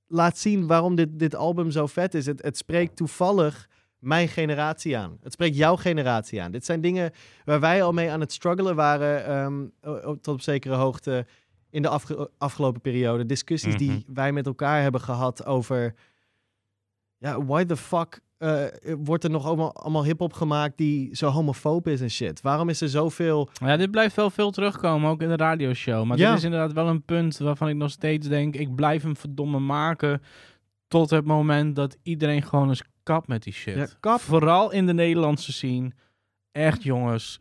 laat 0.07 0.37
zien 0.37 0.67
waarom 0.67 0.95
dit, 0.95 1.19
dit 1.19 1.35
album 1.35 1.71
zo 1.71 1.87
vet 1.87 2.13
is. 2.13 2.25
Het, 2.25 2.41
het 2.41 2.57
spreekt 2.57 2.95
toevallig 2.95 3.69
mijn 3.99 4.27
generatie 4.27 4.97
aan. 4.97 5.17
Het 5.21 5.33
spreekt 5.33 5.55
jouw 5.55 5.75
generatie 5.75 6.41
aan. 6.41 6.51
Dit 6.51 6.65
zijn 6.65 6.81
dingen 6.81 7.11
waar 7.45 7.59
wij 7.59 7.83
al 7.83 7.93
mee 7.93 8.11
aan 8.11 8.19
het 8.19 8.31
struggelen 8.31 8.75
waren 8.75 9.25
ehm, 9.25 9.67
tot 10.21 10.27
op 10.27 10.41
zekere 10.41 10.75
hoogte 10.75 11.25
in 11.69 11.81
de 11.81 11.87
afge- 11.87 12.29
afgelopen 12.37 12.81
periode. 12.81 13.25
Discussies 13.25 13.73
Mhm. 13.75 13.83
die 13.83 14.05
wij 14.07 14.31
met 14.31 14.45
elkaar 14.45 14.81
hebben 14.81 15.01
gehad 15.01 15.45
over... 15.45 15.93
Ja, 17.17 17.45
why 17.45 17.63
the 17.65 17.77
fuck 17.77 18.19
eh, 18.37 18.63
wordt 18.97 19.23
er 19.23 19.29
nog 19.29 19.45
allemaal, 19.45 19.73
allemaal 19.75 20.03
hip-hop 20.03 20.33
gemaakt 20.33 20.77
die 20.77 21.15
zo 21.15 21.27
homofoob 21.29 21.87
is 21.87 22.01
en 22.01 22.09
shit? 22.09 22.41
Waarom 22.41 22.69
is 22.69 22.81
er 22.81 22.89
zoveel... 22.89 23.49
Ja, 23.53 23.77
dit 23.77 23.91
blijft 23.91 24.15
wel 24.15 24.29
veel 24.29 24.51
terugkomen, 24.51 25.09
ook 25.09 25.21
in 25.21 25.27
de 25.29 25.35
radioshow. 25.35 26.05
Maar 26.05 26.17
Ja. 26.17 26.29
dit 26.29 26.37
is 26.37 26.43
inderdaad 26.43 26.73
wel 26.73 26.87
een 26.87 27.03
punt 27.03 27.37
waarvan 27.37 27.69
ik 27.69 27.75
nog 27.75 27.91
steeds 27.91 28.27
denk... 28.27 28.55
ik 28.55 28.75
blijf 28.75 29.03
hem 29.03 29.15
verdomme 29.17 29.59
maken 29.59 30.21
tot 30.87 31.09
het 31.09 31.25
moment 31.25 31.75
dat 31.75 31.97
iedereen 32.03 32.41
gewoon 32.43 32.69
eens 32.69 32.83
kap 33.03 33.27
met 33.27 33.43
die 33.43 33.53
shit. 33.53 33.75
Ja, 33.75 33.87
kap. 33.99 34.19
Vooral 34.19 34.71
in 34.71 34.85
de 34.85 34.93
Nederlandse 34.93 35.53
scene. 35.53 35.91
Echt 36.51 36.83
jongens, 36.83 37.39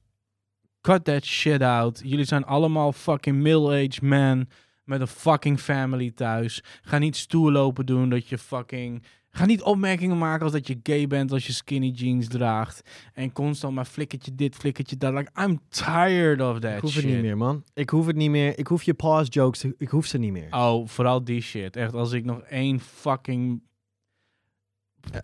cut 0.87 1.05
that 1.05 1.25
shit 1.25 1.63
out. 1.63 2.01
Jullie 2.05 2.25
zijn 2.25 2.45
allemaal 2.45 2.93
fucking 2.93 3.37
middle-aged 3.37 4.03
men 4.03 4.49
met 4.85 5.01
een 5.01 5.07
fucking 5.07 5.61
family 5.61 6.11
thuis. 6.11 6.63
Ga 6.83 6.99
niet 6.99 7.17
stoer 7.17 7.53
lopen 7.53 7.87
doen 7.87 8.09
dat 8.09 8.29
je 8.29 8.39
fucking... 8.39 9.03
Ga 9.31 9.45
niet 9.45 9.63
opmerkingen 9.63 10.19
maken 10.19 10.43
als 10.43 10.53
dat 10.53 10.67
je 10.67 10.81
gay 10.83 11.07
bent 11.07 11.33
als 11.33 11.47
je 11.47 11.53
skinny 11.53 11.89
jeans 11.89 12.29
draagt. 12.29 12.91
En 13.13 13.33
constant 13.33 13.75
maar 13.75 13.85
flikkertje 13.85 14.35
dit, 14.35 14.55
flikkertje 14.55 14.97
dat. 14.97 15.13
Like, 15.13 15.43
I'm 15.43 15.61
tired 15.69 16.41
of 16.41 16.59
that 16.59 16.75
Ik 16.75 16.81
hoef 16.81 16.91
shit. 16.91 17.03
het 17.03 17.13
niet 17.13 17.23
meer, 17.23 17.37
man. 17.37 17.65
Ik 17.75 17.91
hoef 17.91 18.07
het 18.07 18.17
niet 18.17 18.31
meer. 18.31 18.59
Ik 18.59 18.67
hoef 18.67 18.83
je 18.83 18.95
pause 18.95 19.31
jokes. 19.31 19.65
Ik 19.79 19.89
hoef 19.89 20.07
ze 20.07 20.19
niet 20.19 20.33
meer. 20.33 20.49
Oh, 20.51 20.87
vooral 20.89 21.25
die 21.25 21.41
shit. 21.41 21.77
Echt, 21.77 21.95
als 21.95 22.13
ik 22.13 22.25
nog 22.25 22.41
één 22.41 22.81
fucking... 22.81 23.63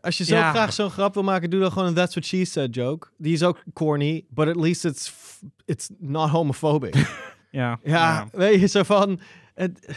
Als 0.00 0.18
je 0.18 0.24
zo 0.24 0.34
Ja. 0.34 0.50
graag 0.50 0.72
zo'n 0.72 0.90
grap 0.90 1.14
wil 1.14 1.22
maken, 1.22 1.50
doe 1.50 1.60
dan 1.60 1.72
gewoon 1.72 1.88
een 1.88 1.94
That's 1.94 2.14
What 2.14 2.24
She 2.26 2.44
Said 2.44 2.74
joke. 2.74 3.08
Die 3.18 3.32
is 3.32 3.42
ook 3.42 3.62
corny, 3.72 4.24
but 4.28 4.48
at 4.48 4.56
least 4.56 4.84
it's, 4.84 5.12
it's 5.64 5.88
not 5.98 6.30
homophobic. 6.30 6.94
Ja, 7.50 7.78
ja, 7.84 8.26
weet 8.32 8.60
je, 8.60 8.66
zo 8.66 8.82
van... 8.82 9.20
Het, 9.54 9.96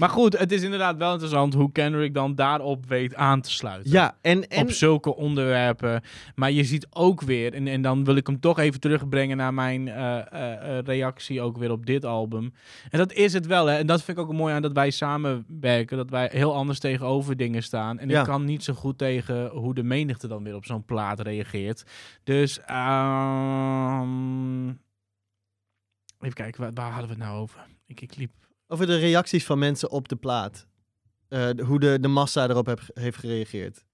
Maar 0.00 0.08
goed, 0.08 0.38
het 0.38 0.52
is 0.52 0.62
inderdaad 0.62 0.96
wel 0.96 1.12
interessant 1.12 1.54
hoe 1.54 1.72
Kendrick 1.72 2.14
dan 2.14 2.34
daarop 2.34 2.86
weet 2.86 3.14
aan 3.14 3.40
te 3.40 3.50
sluiten. 3.50 3.90
ja, 3.92 4.16
en... 4.20 4.48
en 4.48 4.62
op 4.62 4.70
zulke 4.70 5.16
onderwerpen. 5.16 6.02
Maar 6.34 6.50
je 6.50 6.64
ziet 6.64 6.86
ook 6.90 7.20
weer, 7.20 7.54
en, 7.54 7.66
en 7.66 7.82
dan 7.82 8.04
wil 8.04 8.16
ik 8.16 8.26
hem 8.26 8.40
toch 8.40 8.58
even 8.58 8.80
terugbrengen 8.80 9.36
naar 9.36 9.54
mijn 9.54 9.88
eh, 9.88 10.18
eh, 10.18 10.78
eh, 10.78 10.84
reactie 10.84 11.40
ook 11.40 11.58
weer 11.58 11.70
op 11.70 11.86
dit 11.86 12.04
album. 12.04 12.52
En 12.90 12.98
dat 12.98 13.12
is 13.12 13.32
het 13.32 13.46
wel, 13.46 13.66
hè. 13.66 13.76
En 13.78 13.86
dat 13.86 14.02
vind 14.02 14.18
ik 14.18 14.24
ook 14.24 14.32
mooi 14.32 14.54
aan 14.54 14.62
dat 14.62 14.72
wij 14.72 14.90
samenwerken, 14.90 15.96
dat 15.96 16.10
wij 16.10 16.28
heel 16.32 16.54
anders 16.54 16.78
tegenover 16.78 17.36
dingen 17.36 17.62
staan. 17.62 17.98
En 17.98 18.08
Ja. 18.08 18.18
ik 18.18 18.24
kan 18.26 18.44
niet 18.44 18.64
zo 18.64 18.72
goed 18.74 18.98
tegen 18.98 19.48
hoe 19.48 19.74
de 19.74 19.82
menigte 19.82 20.28
dan 20.28 20.44
weer 20.44 20.54
op 20.54 20.64
zo'n 20.64 20.84
plaat 20.84 21.20
reageert. 21.20 21.84
Dus, 22.24 22.60
ehm, 22.60 24.68
even 26.20 26.34
kijken, 26.34 26.60
waar, 26.60 26.72
waar 26.72 26.90
hadden 26.90 27.08
we 27.08 27.14
het 27.14 27.22
nou 27.24 27.38
over? 27.40 27.66
Ik, 27.86 28.00
ik 28.00 28.16
liep... 28.16 28.30
Over 28.72 28.86
de 28.86 28.96
reacties 28.96 29.44
van 29.44 29.58
mensen 29.58 29.90
op 29.90 30.08
de 30.08 30.16
plaat. 30.16 30.66
Eh, 31.28 31.48
hoe 31.66 31.80
de, 31.80 32.00
de 32.00 32.08
massa 32.08 32.48
erop 32.48 32.66
heb, 32.66 32.80
heeft 32.94 33.18
gereageerd. 33.18 33.84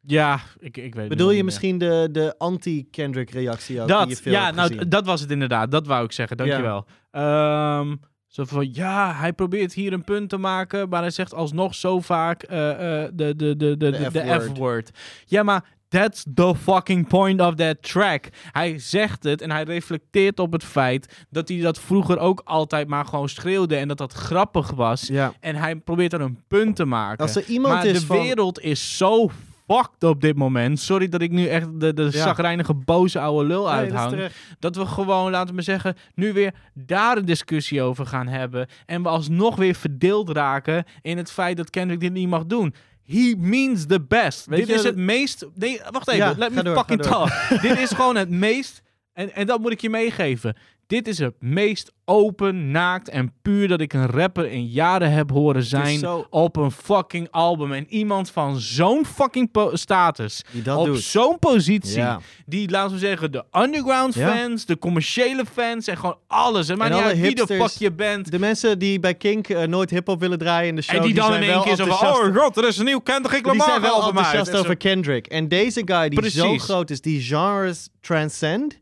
Ja, 0.00 0.40
ik, 0.58 0.76
ik 0.76 0.94
weet 0.94 0.94
het 0.94 1.08
Bedoel 1.08 1.28
je 1.28 1.34
meer. 1.34 1.44
misschien 1.44 1.78
de, 1.78 2.08
de 2.12 2.34
anti-Kendrick 2.38 3.30
reactie 3.30 3.80
ook? 3.80 3.88
die 3.88 3.96
je 3.96 4.14
Dat, 4.14 4.24
ja, 4.24 4.50
nou, 4.50 4.88
dat 4.88 5.06
was 5.06 5.20
het 5.20 5.30
inderdaad. 5.30 5.70
Dat 5.70 5.86
wou 5.86 6.04
ik 6.04 6.12
zeggen. 6.12 6.36
Dankjewel. 6.36 6.86
Ehm 7.10 7.94
zo 8.36 8.44
van, 8.44 8.68
ja, 8.72 9.14
hij 9.14 9.32
probeert 9.32 9.72
hier 9.72 9.92
een 9.92 10.04
punt 10.04 10.28
te 10.28 10.36
maken, 10.36 10.88
maar 10.88 11.00
hij 11.00 11.10
zegt 11.10 11.34
alsnog 11.34 11.74
zo 11.74 12.00
vaak 12.00 12.42
eh, 12.42 13.04
eh, 13.04 13.10
de, 13.14 13.36
de, 13.36 13.56
de, 13.56 13.76
de, 13.76 13.90
de. 13.90 14.40
F-word. 14.40 14.90
Ja, 15.24 15.42
maar 15.42 15.64
that's 16.00 16.24
the 16.34 16.54
fucking 16.54 17.06
point 17.08 17.40
of 17.40 17.54
that 17.54 17.82
track. 17.82 18.28
Hij 18.52 18.78
zegt 18.78 19.24
het 19.24 19.40
en 19.40 19.50
hij 19.50 19.62
reflecteert 19.62 20.38
op 20.38 20.52
het 20.52 20.64
feit 20.64 21.24
dat 21.30 21.48
hij 21.48 21.60
dat 21.60 21.78
vroeger 21.80 22.18
ook 22.18 22.40
altijd 22.44 22.88
maar 22.88 23.04
gewoon 23.04 23.28
schreeuwde 23.28 23.76
en 23.76 23.88
dat 23.88 23.98
dat 23.98 24.12
grappig 24.12 24.70
was. 24.70 25.06
Ja. 25.06 25.32
En 25.40 25.56
hij 25.56 25.76
probeert 25.76 26.12
er 26.12 26.20
een 26.20 26.42
punt 26.48 26.76
te 26.76 26.84
maken. 26.84 27.18
Als 27.24 27.36
er 27.36 27.44
iemand 27.44 27.74
maar 27.74 27.86
is 27.86 28.00
de 28.00 28.06
van- 28.06 28.20
wereld 28.20 28.60
is 28.60 28.96
zo 28.96 29.28
fucked 29.68 30.04
op 30.04 30.20
dit 30.20 30.36
moment. 30.36 30.80
Sorry 30.80 31.08
dat 31.08 31.20
ik 31.22 31.30
nu 31.30 31.46
echt 31.46 31.80
de, 31.80 31.94
de 31.94 32.02
Ja. 32.02 32.10
zagrijnige, 32.10 32.74
boze 32.74 33.20
oude 33.20 33.46
lul 33.48 33.64
Nee, 33.64 33.72
dat 33.74 33.84
is 33.84 33.90
uithang. 33.90 34.10
terecht. 34.10 34.36
Dat 34.58 34.76
we 34.76 34.86
gewoon, 34.86 35.30
laten 35.30 35.54
we 35.54 35.62
zeggen, 35.62 35.96
nu 36.14 36.32
weer 36.32 36.54
daar 36.74 37.16
een 37.16 37.24
discussie 37.24 37.82
over 37.82 38.06
gaan 38.06 38.26
hebben. 38.26 38.66
En 38.86 39.02
we 39.02 39.08
alsnog 39.08 39.56
weer 39.56 39.74
verdeeld 39.74 40.30
raken 40.30 40.84
in 41.02 41.16
het 41.16 41.30
feit 41.30 41.56
dat 41.56 41.70
Kendrick 41.70 42.00
dit 42.00 42.12
niet 42.12 42.28
mag 42.28 42.46
doen. 42.46 42.74
He 43.06 43.34
means 43.38 43.86
the 43.86 44.00
best. 44.00 44.46
Weet 44.46 44.58
dit 44.58 44.68
je 44.68 44.74
is 44.74 44.82
het 44.82 44.96
meest... 44.96 45.46
Nee, 45.54 45.80
wacht 45.90 46.08
even. 46.08 46.26
Ja, 46.26 46.34
Let 46.38 46.52
me 46.52 46.62
door, 46.62 46.76
fucking 46.76 47.02
talk. 47.02 47.30
dit 47.62 47.78
is 47.78 47.90
gewoon 47.90 48.16
het 48.16 48.30
meest... 48.30 48.82
En, 49.12 49.34
en 49.34 49.46
dat 49.46 49.60
moet 49.60 49.72
ik 49.72 49.80
je 49.80 49.90
meegeven. 49.90 50.56
Dit 50.86 51.08
is 51.08 51.18
het 51.18 51.34
meest 51.40 51.92
open, 52.04 52.70
naakt 52.70 53.08
en 53.08 53.32
puur 53.42 53.68
dat 53.68 53.80
ik 53.80 53.92
een 53.92 54.06
rapper 54.06 54.50
in 54.50 54.66
jaren 54.66 55.10
heb 55.12 55.30
horen 55.30 55.62
zijn 55.62 55.98
zo- 55.98 56.26
op 56.30 56.56
een 56.56 56.70
fucking 56.70 57.28
album. 57.30 57.72
En 57.72 57.86
iemand 57.88 58.30
van 58.30 58.58
zo'n 58.60 59.06
fucking 59.06 59.50
status, 59.72 60.42
Die 60.50 60.76
op 60.76 60.96
zo'n 60.96 61.38
positie, 61.38 61.96
Ja. 61.96 62.20
die, 62.46 62.70
laten 62.70 62.92
we 62.92 62.98
zeggen, 62.98 63.32
de 63.32 63.44
underground 63.52 64.14
Ja. 64.14 64.34
fans, 64.36 64.66
de 64.66 64.78
commerciële 64.78 65.44
fans 65.52 65.86
en 65.86 65.96
gewoon 65.96 66.18
alles. 66.26 66.68
En 66.68 66.78
maar 66.78 66.86
En 66.86 66.92
niet 66.92 67.02
alle 67.02 67.12
uit 67.12 67.20
wie 67.20 67.34
de 67.34 67.46
fuck 67.46 67.68
je 67.78 67.92
bent. 67.92 68.30
De 68.30 68.38
mensen 68.38 68.78
die 68.78 69.00
bij 69.00 69.14
Kink 69.14 69.48
eh, 69.48 69.62
nooit 69.66 69.90
hip-hop 69.90 70.20
willen 70.20 70.38
draaien 70.38 70.68
in 70.68 70.76
de 70.76 70.82
show. 70.82 70.96
en 70.96 71.02
die 71.02 71.14
dan 71.14 71.34
in 71.34 71.42
één 71.42 71.62
keer 71.62 71.76
zo 71.76 71.84
van, 71.84 72.08
oh 72.08 72.36
god, 72.36 72.56
er 72.56 72.66
is 72.66 72.78
een 72.78 72.84
nieuw 72.84 72.98
Kendrick 73.00 73.42
die 73.44 73.52
Lamar 73.52 73.66
zijn 73.68 73.80
wel 73.80 74.06
enthousiast 74.08 74.48
En 74.48 74.54
zo- 74.56 74.60
over 74.60 74.76
Kendrick. 74.76 75.26
En 75.26 75.48
deze 75.48 75.82
guy 75.84 76.08
die 76.08 76.30
zo 76.30 76.42
Precies. 76.46 76.62
groot 76.64 76.90
is, 76.90 77.00
die 77.00 77.20
genres 77.20 77.88
transcend. 78.00 78.78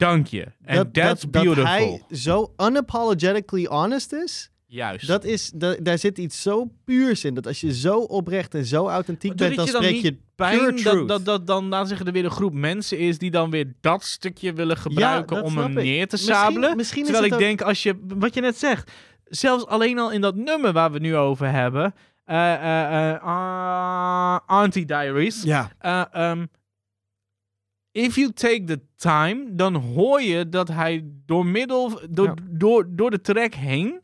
Dank 0.00 0.26
je. 0.26 0.46
En 0.64 0.76
dat, 0.76 0.94
that's 0.94 1.20
dat, 1.22 1.30
beautiful. 1.30 1.64
dat 1.64 1.72
hij 1.72 2.02
zo 2.16 2.52
unapologetically 2.56 3.64
honest 3.66 4.12
is. 4.12 4.50
Juist. 4.66 5.06
Dat 5.06 5.24
is 5.24 5.50
da- 5.54 5.76
daar 5.82 5.98
zit 5.98 6.18
iets 6.18 6.42
zo 6.42 6.70
puurs 6.84 7.24
in. 7.24 7.34
Dat 7.34 7.46
als 7.46 7.60
je 7.60 7.74
zo 7.74 7.98
oprecht 7.98 8.54
en 8.54 8.64
zo 8.64 8.88
authentiek 8.88 9.36
bent, 9.36 9.56
dan 9.56 9.64
het 9.64 9.66
je 9.66 9.72
dan 9.72 9.82
spreek 9.82 10.02
je 10.02 10.10
pure 10.12 10.20
pijn 10.34 10.76
truth. 10.76 10.84
dat, 10.84 11.08
dat, 11.08 11.24
dat 11.24 11.46
dan, 11.46 11.68
laten 11.68 11.88
zeggen, 11.88 12.06
er 12.06 12.12
weer 12.12 12.24
een 12.24 12.30
groep 12.30 12.52
mensen 12.54 12.98
is 12.98 13.18
die 13.18 13.30
dan 13.30 13.50
weer 13.50 13.72
dat 13.80 14.04
stukje 14.04 14.52
willen 14.52 14.76
gebruiken 14.76 15.42
om 15.42 15.56
hem 15.58 15.78
ik. 15.78 15.84
neer 15.84 16.08
te 16.08 16.14
Misschien- 16.16 16.34
sabelen. 16.34 16.76
misschien 16.76 17.00
is 17.02 17.06
Terwijl 17.08 17.26
ik 17.26 17.32
ook- 17.32 17.38
denk, 17.38 17.60
als 17.62 17.82
je, 17.82 17.94
wat 18.18 18.34
je 18.34 18.40
net 18.40 18.58
zegt, 18.58 18.90
zelfs 19.24 19.66
alleen 19.66 19.98
al 19.98 20.10
in 20.12 20.20
dat 20.20 20.34
nummer 20.36 20.72
waar 20.72 20.92
we 20.92 20.98
nu 20.98 21.16
over 21.16 21.50
hebben, 21.50 21.94
eh, 22.24 23.14
ah, 23.22 24.38
Anti-Diaries, 24.46 25.42
Ja, 25.42 25.70
eh, 25.78 26.02
ehm, 26.12 26.46
if 27.92 28.14
you 28.14 28.32
take 28.32 28.64
the 28.64 28.80
time, 28.96 29.44
dan 29.50 29.74
hoor 29.74 30.22
je 30.22 30.48
dat 30.48 30.68
hij 30.68 31.04
door 31.26 31.46
middel, 31.46 32.00
door, 32.10 32.26
Ja. 32.26 32.34
door, 32.50 32.86
door 32.88 33.10
de 33.10 33.20
track 33.20 33.54
heen 33.54 34.00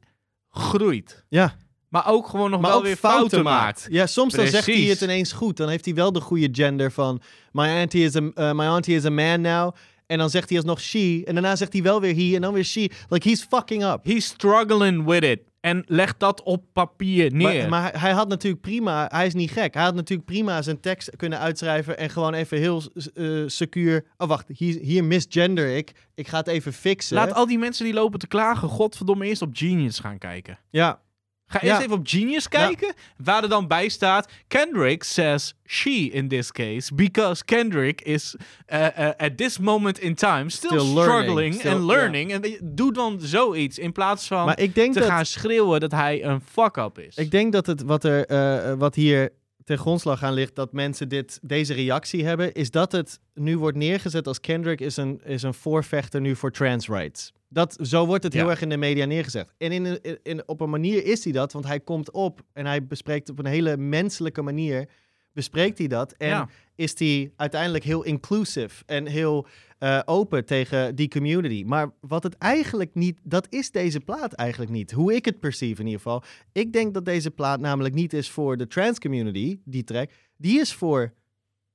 groeit. 0.51 1.24
ja. 1.28 1.57
Maar 1.89 2.09
ook 2.09 2.26
gewoon 2.28 2.51
nog 2.51 2.61
maar 2.61 2.70
wel 2.70 2.82
weer 2.82 2.97
fouten, 2.97 3.43
maakt. 3.43 3.87
Ja, 3.91 4.07
soms 4.07 4.34
dan 4.34 4.47
zegt 4.47 4.66
hij 4.66 4.74
het 4.80 5.01
ineens 5.01 5.32
goed. 5.32 5.57
Dan 5.57 5.68
heeft 5.68 5.84
hij 5.84 5.95
wel 5.95 6.12
de 6.12 6.20
goede 6.20 6.49
gender 6.53 6.91
van 6.93 7.20
my 7.53 7.66
auntie 7.66 8.05
is 8.05 8.16
a, 8.16 8.20
uh, 8.20 8.53
my 8.53 8.64
auntie 8.64 8.97
is 8.97 9.05
a 9.05 9.11
man 9.11 9.41
now. 9.41 9.74
En 10.07 10.18
dan 10.18 10.30
zegt 10.30 10.49
hij 10.49 10.59
alsnog 10.59 10.80
she. 10.80 11.22
En 11.24 11.34
daarna 11.34 11.57
zegt 11.57 11.72
hij 11.72 11.82
wel 11.82 12.01
weer 12.01 12.14
he 12.16 12.34
en 12.34 12.41
dan 12.41 12.53
weer 12.53 12.64
she. 12.64 12.91
Like 13.09 13.28
he's 13.28 13.43
fucking 13.49 13.84
up. 13.84 14.05
He's 14.05 14.24
struggling 14.26 15.05
with 15.05 15.22
it. 15.22 15.41
En 15.67 15.85
leg 15.87 16.17
dat 16.17 16.43
op 16.43 16.64
papier 16.73 17.33
neer. 17.33 17.69
Maar, 17.69 17.69
maar 17.69 18.01
hij, 18.01 18.12
had 18.12 18.29
natuurlijk 18.29 18.62
prima, 18.62 19.09
hij 19.12 19.27
is 19.27 19.35
niet 19.35 19.51
gek. 19.51 19.75
Hij 19.75 19.83
had 19.83 19.95
natuurlijk 19.95 20.29
prima 20.29 20.62
zijn 20.62 20.81
tekst 20.81 21.17
kunnen 21.17 21.39
uitschrijven 21.39 21.99
en 21.99 22.11
gewoon 22.11 22.35
even 22.35 22.59
heel 22.59 22.83
eh 23.14 23.43
secuur. 23.47 24.05
Oh 24.17 24.29
wacht, 24.29 24.49
hier, 24.49 24.79
hier 24.81 25.05
misgender 25.05 25.77
ik. 25.77 25.93
Ik 26.14 26.29
ga 26.29 26.39
het 26.39 26.47
even 26.47 26.73
fixen. 26.73 27.17
Laat 27.17 27.33
al 27.33 27.47
die 27.47 27.59
mensen 27.59 27.85
die 27.85 27.95
lopen 27.95 28.19
te 28.19 28.27
klagen, 28.27 28.69
godverdomme, 28.69 29.27
eerst 29.27 29.43
op 29.43 29.51
Genius 29.53 29.99
gaan 29.99 30.19
kijken. 30.19 30.59
Ja, 30.71 31.01
Ga 31.47 31.61
eerst 31.61 31.76
Ja. 31.76 31.82
even 31.82 31.97
op 31.97 32.09
Genius 32.09 32.49
kijken, 32.49 32.94
waar 33.16 33.42
er 33.42 33.49
dan 33.49 33.66
bij 33.66 33.88
staat... 33.88 34.28
Kendrick 34.47 35.03
says 35.03 35.55
she 35.64 35.90
in 35.90 36.28
this 36.28 36.53
case, 36.53 36.94
because 36.94 37.44
Kendrick 37.44 38.01
is 38.01 38.36
uh, 38.72 38.86
uh, 38.99 39.09
at 39.16 39.36
this 39.36 39.59
moment 39.59 39.99
in 39.99 40.14
time 40.14 40.51
still, 40.51 40.80
struggling 40.80 41.66
and 41.66 41.84
learning. 41.84 42.32
En 42.32 42.59
doe 42.62 42.92
dan 42.92 43.20
zoiets 43.20 43.78
in 43.78 43.92
plaats 43.92 44.26
van 44.26 44.44
maar 44.44 44.61
ik 44.61 44.74
denk 44.74 44.92
te 44.92 44.99
dat 44.99 45.09
gaan 45.09 45.26
schreeuwen 45.26 45.80
dat 45.80 45.90
hij 45.90 46.24
een 46.24 46.40
fuck-up 46.40 46.99
is. 46.99 47.16
Ik 47.16 47.30
denk 47.30 47.53
dat 47.53 47.66
het 47.66 47.82
wat, 47.82 48.05
er, 48.05 48.26
eh, 48.26 48.72
wat 48.78 48.94
hier 48.94 49.32
ten 49.64 49.78
grondslag 49.78 50.22
aan 50.22 50.32
ligt, 50.32 50.55
dat 50.55 50.72
mensen 50.72 51.09
dit, 51.09 51.38
deze 51.42 51.74
reactie 51.74 52.24
hebben, 52.24 52.53
is 52.53 52.70
dat 52.70 52.92
het 52.92 53.20
nu 53.34 53.59
wordt 53.59 53.76
neergezet 53.76 54.26
als 54.26 54.40
Kendrick 54.40 54.80
is 54.80 54.97
een, 54.97 55.20
is 55.24 55.42
een 55.42 55.55
voorvechter 55.55 56.20
nu 56.20 56.36
voor 56.36 56.51
trans 56.51 56.88
rights. 56.88 57.32
Dat, 57.49 57.78
zo 57.82 58.07
wordt 58.07 58.24
het 58.24 58.32
Ja. 58.32 58.38
heel 58.40 58.51
erg 58.51 58.61
in 58.62 58.68
de 58.68 58.76
media 58.76 59.05
neergezet. 59.05 59.53
En 59.59 59.72
in, 59.72 60.03
in, 60.03 60.18
in- 60.22 60.49
op 60.49 60.61
een 60.61 60.70
manier 60.70 61.05
is 61.05 61.24
hij 61.24 61.32
dat, 61.32 61.53
want 61.53 61.66
hij 61.66 61.80
komt 61.80 62.11
op 62.11 62.42
en 62.53 62.66
hij 62.66 62.86
bespreekt 62.86 63.28
op 63.30 63.38
een 63.38 63.47
hele 63.47 63.76
menselijke 63.76 64.42
manier, 64.42 64.88
bespreekt 65.32 65.78
hij 65.78 65.86
dat. 65.86 66.12
En 66.12 66.28
Ja. 66.28 66.49
is 66.74 66.99
hij 66.99 67.32
uiteindelijk 67.36 67.84
heel 67.84 68.03
inclusive 68.03 68.82
en 68.86 69.07
heel 69.07 69.47
eh, 69.78 70.01
open 70.05 70.44
tegen 70.44 70.94
die 70.94 71.09
community. 71.09 71.62
Maar 71.66 71.92
wat 72.01 72.22
het 72.22 72.36
eigenlijk 72.38 72.94
niet, 72.94 73.18
dat 73.22 73.47
is 73.51 73.70
deze 73.70 74.01
plaat 74.01 74.32
eigenlijk 74.32 74.70
niet. 74.70 74.92
Hoe 74.92 75.14
ik 75.14 75.24
het 75.24 75.40
perceive 75.40 75.80
in 75.80 75.86
ieder 75.86 76.01
geval. 76.03 76.22
Ik 76.53 76.72
denk 76.72 76.94
dat 76.94 77.05
deze 77.05 77.30
plaat 77.30 77.61
namelijk 77.61 77.94
niet 77.94 78.12
is 78.12 78.30
voor 78.30 78.57
de 78.57 78.66
trans 78.66 78.99
community, 78.99 79.59
die 79.64 79.84
track. 79.84 80.11
Die 80.36 80.61
is 80.61 80.72
voor 80.74 81.12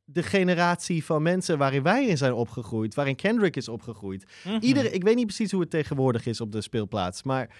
de 0.04 0.24
generatie 0.24 1.06
van 1.06 1.22
mensen 1.22 1.58
waarin 1.58 1.84
wij 1.84 2.08
in 2.08 2.18
zijn 2.18 2.34
opgegroeid, 2.34 2.94
waarin 2.94 3.16
Kendrick 3.16 3.56
is 3.56 3.68
opgegroeid. 3.68 4.26
Iedereen, 4.60 4.94
ik 4.94 5.04
weet 5.04 5.16
niet 5.16 5.26
precies 5.26 5.52
hoe 5.52 5.62
het 5.62 5.70
tegenwoordig 5.70 6.26
is 6.26 6.42
op 6.42 6.52
de 6.52 6.62
speelplaats, 6.62 7.24
maar 7.24 7.56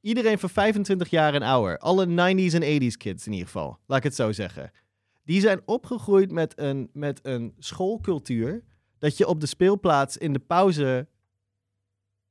iedereen 0.00 0.38
van 0.38 0.48
25 0.50 1.08
jaar 1.10 1.34
en 1.34 1.42
ouder, 1.42 1.78
alle 1.78 2.06
90s 2.06 2.54
en 2.54 2.82
80s 2.82 2.96
kids 2.96 3.26
in 3.26 3.32
ieder 3.32 3.46
geval, 3.46 3.78
laat 3.86 3.98
ik 3.98 4.04
het 4.04 4.14
zo 4.14 4.32
zeggen. 4.32 4.70
Die 5.24 5.40
zijn 5.40 5.60
opgegroeid 5.64 6.32
met 6.32 6.58
een, 6.58 6.90
met 6.92 7.20
een 7.22 7.54
schoolcultuur 7.58 8.62
dat 8.98 9.16
je 9.16 9.26
op 9.26 9.40
de 9.40 9.46
speelplaats 9.46 10.16
in 10.16 10.32
de 10.32 10.38
pauze 10.38 11.08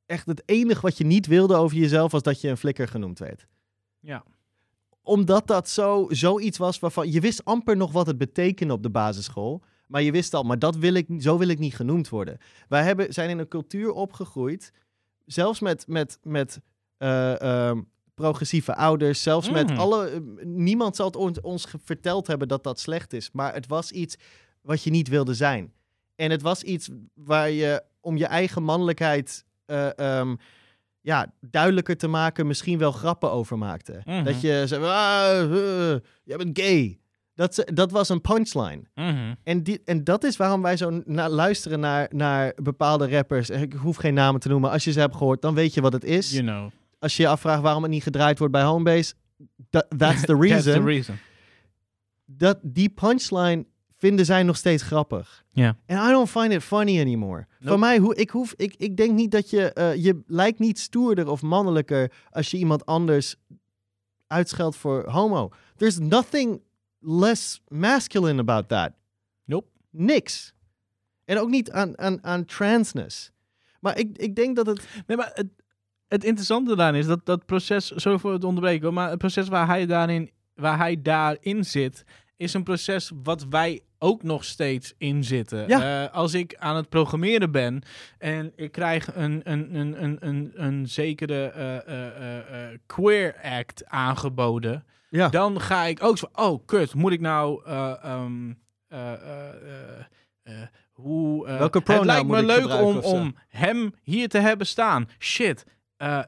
echt 0.06 0.26
het 0.26 0.42
enige 0.46 0.82
wat 0.82 0.98
je 0.98 1.06
niet 1.06 1.28
wilde 1.28 1.56
over 1.56 1.78
jezelf 1.78 2.12
was 2.12 2.22
dat 2.22 2.42
je 2.42 2.50
een 2.50 2.58
flikker 2.58 2.88
genoemd 2.88 3.20
werd 3.20 3.48
Ja. 4.00 4.24
Omdat 5.10 5.48
dat 5.48 5.70
zo, 5.70 6.06
zoiets 6.10 6.58
was 6.58 6.80
waarvan 6.80 7.12
je 7.12 7.20
wist 7.20 7.46
amper 7.46 7.78
nog 7.78 7.92
wat 7.92 8.08
het 8.08 8.18
betekende 8.18 8.74
op 8.74 8.84
de 8.84 8.90
basisschool. 8.90 9.62
Maar 9.88 10.02
je 10.02 10.12
wist 10.12 10.34
al, 10.34 10.44
maar 10.44 10.60
dat 10.60 10.76
wil 10.76 10.94
ik, 10.94 11.08
zo 11.20 11.38
wil 11.38 11.48
ik 11.48 11.60
niet 11.60 11.76
genoemd 11.76 12.10
worden. 12.10 12.38
Wij 12.68 12.84
hebben, 12.84 13.14
zijn 13.14 13.30
in 13.30 13.40
een 13.40 13.48
cultuur 13.48 13.92
opgegroeid, 13.92 14.72
zelfs 15.26 15.60
met, 15.60 15.88
met, 15.88 16.20
met 16.24 16.60
eh, 16.98 17.42
ehm, 17.42 17.82
progressieve 18.14 18.76
ouders, 18.76 19.22
zelfs 19.24 19.50
met 19.52 19.70
Mhm. 19.70 19.80
alle. 19.80 20.08
eh, 20.10 20.20
niemand 20.46 20.96
zal 20.96 21.06
het 21.06 21.16
ons, 21.16 21.42
ons 21.42 21.68
verteld 21.84 22.28
hebben 22.28 22.48
dat 22.48 22.64
dat 22.64 22.80
slecht 22.80 23.14
is. 23.14 23.30
Maar 23.32 23.54
het 23.54 23.68
was 23.68 23.92
iets 23.92 24.16
wat 24.62 24.84
je 24.84 24.90
niet 24.90 25.08
wilde 25.08 25.34
zijn. 25.34 25.74
En 26.16 26.32
het 26.32 26.42
was 26.42 26.64
iets 26.64 26.90
waar 27.14 27.50
je 27.50 27.84
om 28.02 28.18
je 28.18 28.26
eigen 28.26 28.64
mannelijkheid. 28.64 29.46
eh, 29.66 29.98
ehm, 30.00 30.36
ja, 31.02 31.34
duidelijker 31.42 31.98
te 31.98 32.08
maken, 32.08 32.48
misschien 32.48 32.78
wel 32.78 32.92
grappen 32.92 33.32
over 33.32 33.58
maakte. 33.58 34.02
Mhm. 34.06 34.24
Dat 34.24 34.42
je 34.42 34.64
zei, 34.66 34.84
ah, 34.84 35.42
eh, 35.94 36.00
jij 36.24 36.38
bent 36.38 36.60
gay. 36.60 37.00
Dat, 37.36 37.64
dat 37.74 37.92
was 37.92 38.10
een 38.10 38.22
punchline. 38.22 38.82
Mhm. 38.96 39.34
En, 39.44 39.64
die, 39.64 39.82
en 39.86 40.04
dat 40.04 40.24
is 40.24 40.38
waarom 40.38 40.62
wij 40.62 40.78
zo 40.78 41.02
na, 41.06 41.30
luisteren 41.30 41.80
naar, 41.80 42.08
naar 42.14 42.54
bepaalde 42.64 43.10
rappers. 43.10 43.50
Ik 43.50 43.74
hoef 43.74 43.96
geen 43.96 44.14
namen 44.14 44.40
te 44.42 44.48
noemen. 44.50 44.72
Als 44.72 44.84
je 44.84 44.92
ze 44.92 45.00
hebt 45.00 45.16
gehoord, 45.16 45.42
dan 45.42 45.54
weet 45.54 45.74
je 45.74 45.82
wat 45.82 45.94
het 45.94 46.04
is. 46.04 46.32
You 46.32 46.44
know. 46.44 46.70
Als 47.00 47.18
je 47.18 47.24
je 47.24 47.30
afvraagt 47.30 47.62
waarom 47.62 47.84
het 47.84 47.92
niet 47.92 48.04
gedraaid 48.04 48.38
wordt 48.38 48.54
bij 48.54 48.64
Homebase, 48.64 49.14
tha- 49.70 49.86
that's 49.98 50.22
the 50.22 50.36
That's 50.38 50.50
reason. 50.50 50.74
the 50.74 50.82
reason. 50.88 51.16
dat 52.26 52.58
die 52.62 52.90
punchline 52.90 53.66
vinden 54.00 54.26
zij 54.26 54.44
nog 54.44 54.58
steeds 54.58 54.84
grappig. 54.84 55.44
Ja. 55.52 55.78
En 55.86 56.08
I 56.08 56.12
don't 56.12 56.30
find 56.30 56.52
it 56.52 56.64
funny 56.64 57.00
anymore. 57.00 57.48
Nope. 57.50 57.68
Voor 57.68 57.80
mij, 57.80 57.98
hoe, 57.98 58.16
ik, 58.16 58.30
hoef, 58.30 58.54
ik, 58.56 58.76
ik 58.78 58.98
denk 58.98 59.12
niet 59.12 59.32
dat 59.32 59.50
je... 59.50 59.74
eh, 59.74 59.96
je 59.96 60.22
lijkt 60.28 60.60
niet 60.60 60.80
stoerder 60.80 61.28
of 61.28 61.42
mannelijker 61.42 62.12
als 62.32 62.52
je 62.52 62.58
iemand 62.58 62.86
anders 62.86 63.36
uitscheldt 64.28 64.76
voor 64.76 65.10
homo. 65.10 65.50
There's 65.76 65.98
nothing 65.98 66.62
less 67.00 67.62
masculine 67.68 68.40
about 68.40 68.68
that. 68.68 68.92
Nope. 69.46 69.68
Niks. 69.90 70.54
En 71.26 71.40
ook 71.40 71.50
niet 71.50 71.72
aan, 71.72 71.98
aan, 71.98 72.24
aan 72.24 72.46
transness. 72.46 73.32
Maar 73.80 73.98
ik, 73.98 74.18
ik 74.18 74.36
denk 74.36 74.56
dat 74.56 74.66
het... 74.66 74.88
Nee, 75.08 75.18
maar 75.18 75.32
het, 75.34 75.48
het 76.08 76.24
interessante 76.24 76.76
daarin 76.76 77.00
is 77.00 77.08
dat 77.08 77.26
dat 77.26 77.46
proces, 77.46 77.92
sorry 77.96 78.18
voor 78.18 78.34
het 78.34 78.44
onderbreken, 78.44 78.94
maar 78.94 79.10
het 79.10 79.18
proces 79.18 79.48
waar 79.48 79.68
hij 79.68 79.86
daarin, 79.86 80.32
waar 80.56 80.78
hij 80.78 81.02
daarin 81.02 81.66
zit, 81.66 82.04
is 82.40 82.54
een 82.54 82.64
proces 82.64 83.12
wat 83.24 83.46
wij 83.50 83.82
ook 83.98 84.24
nog 84.24 84.44
steeds 84.44 84.94
in 84.98 85.24
zitten. 85.24 85.68
Ja. 85.68 86.04
Eh, 86.06 86.14
als 86.14 86.34
ik 86.34 86.56
aan 86.56 86.76
het 86.76 86.90
programmeren 86.90 87.52
ben 87.52 87.82
en 88.18 88.52
ik 88.56 88.72
krijg 88.72 89.16
een, 89.16 89.42
een, 89.44 89.76
een, 89.76 90.04
een, 90.04 90.18
een, 90.20 90.52
een 90.54 90.88
zekere 90.88 91.46
eh, 91.50 92.68
eh, 92.72 92.80
queer 92.86 93.36
act 93.44 93.86
aangeboden, 93.86 94.86
Ja. 95.10 95.30
dan 95.30 95.62
ga 95.62 95.84
ik 95.86 96.04
ook 96.04 96.18
zo, 96.18 96.26
oh 96.34 96.66
kut, 96.66 96.94
moet 96.94 97.12
ik 97.12 97.20
nou, 97.22 97.62
eh, 97.66 97.94
ehm, 98.04 98.52
eh, 98.88 99.14
eh, 99.14 99.50
eh, 99.50 100.06
eh, 100.44 100.68
hoe, 100.92 101.48
Welke 101.48 101.78
het 101.78 101.84
pronoun 101.88 102.06
lijkt 102.06 102.28
moet 102.28 102.36
me 102.36 102.44
leuk 102.46 102.82
om, 102.82 102.98
om 102.98 103.36
hem 103.48 103.94
hier 104.04 104.30
te 104.30 104.38
hebben 104.40 104.68
staan. 104.68 105.10
Shit, 105.20 105.66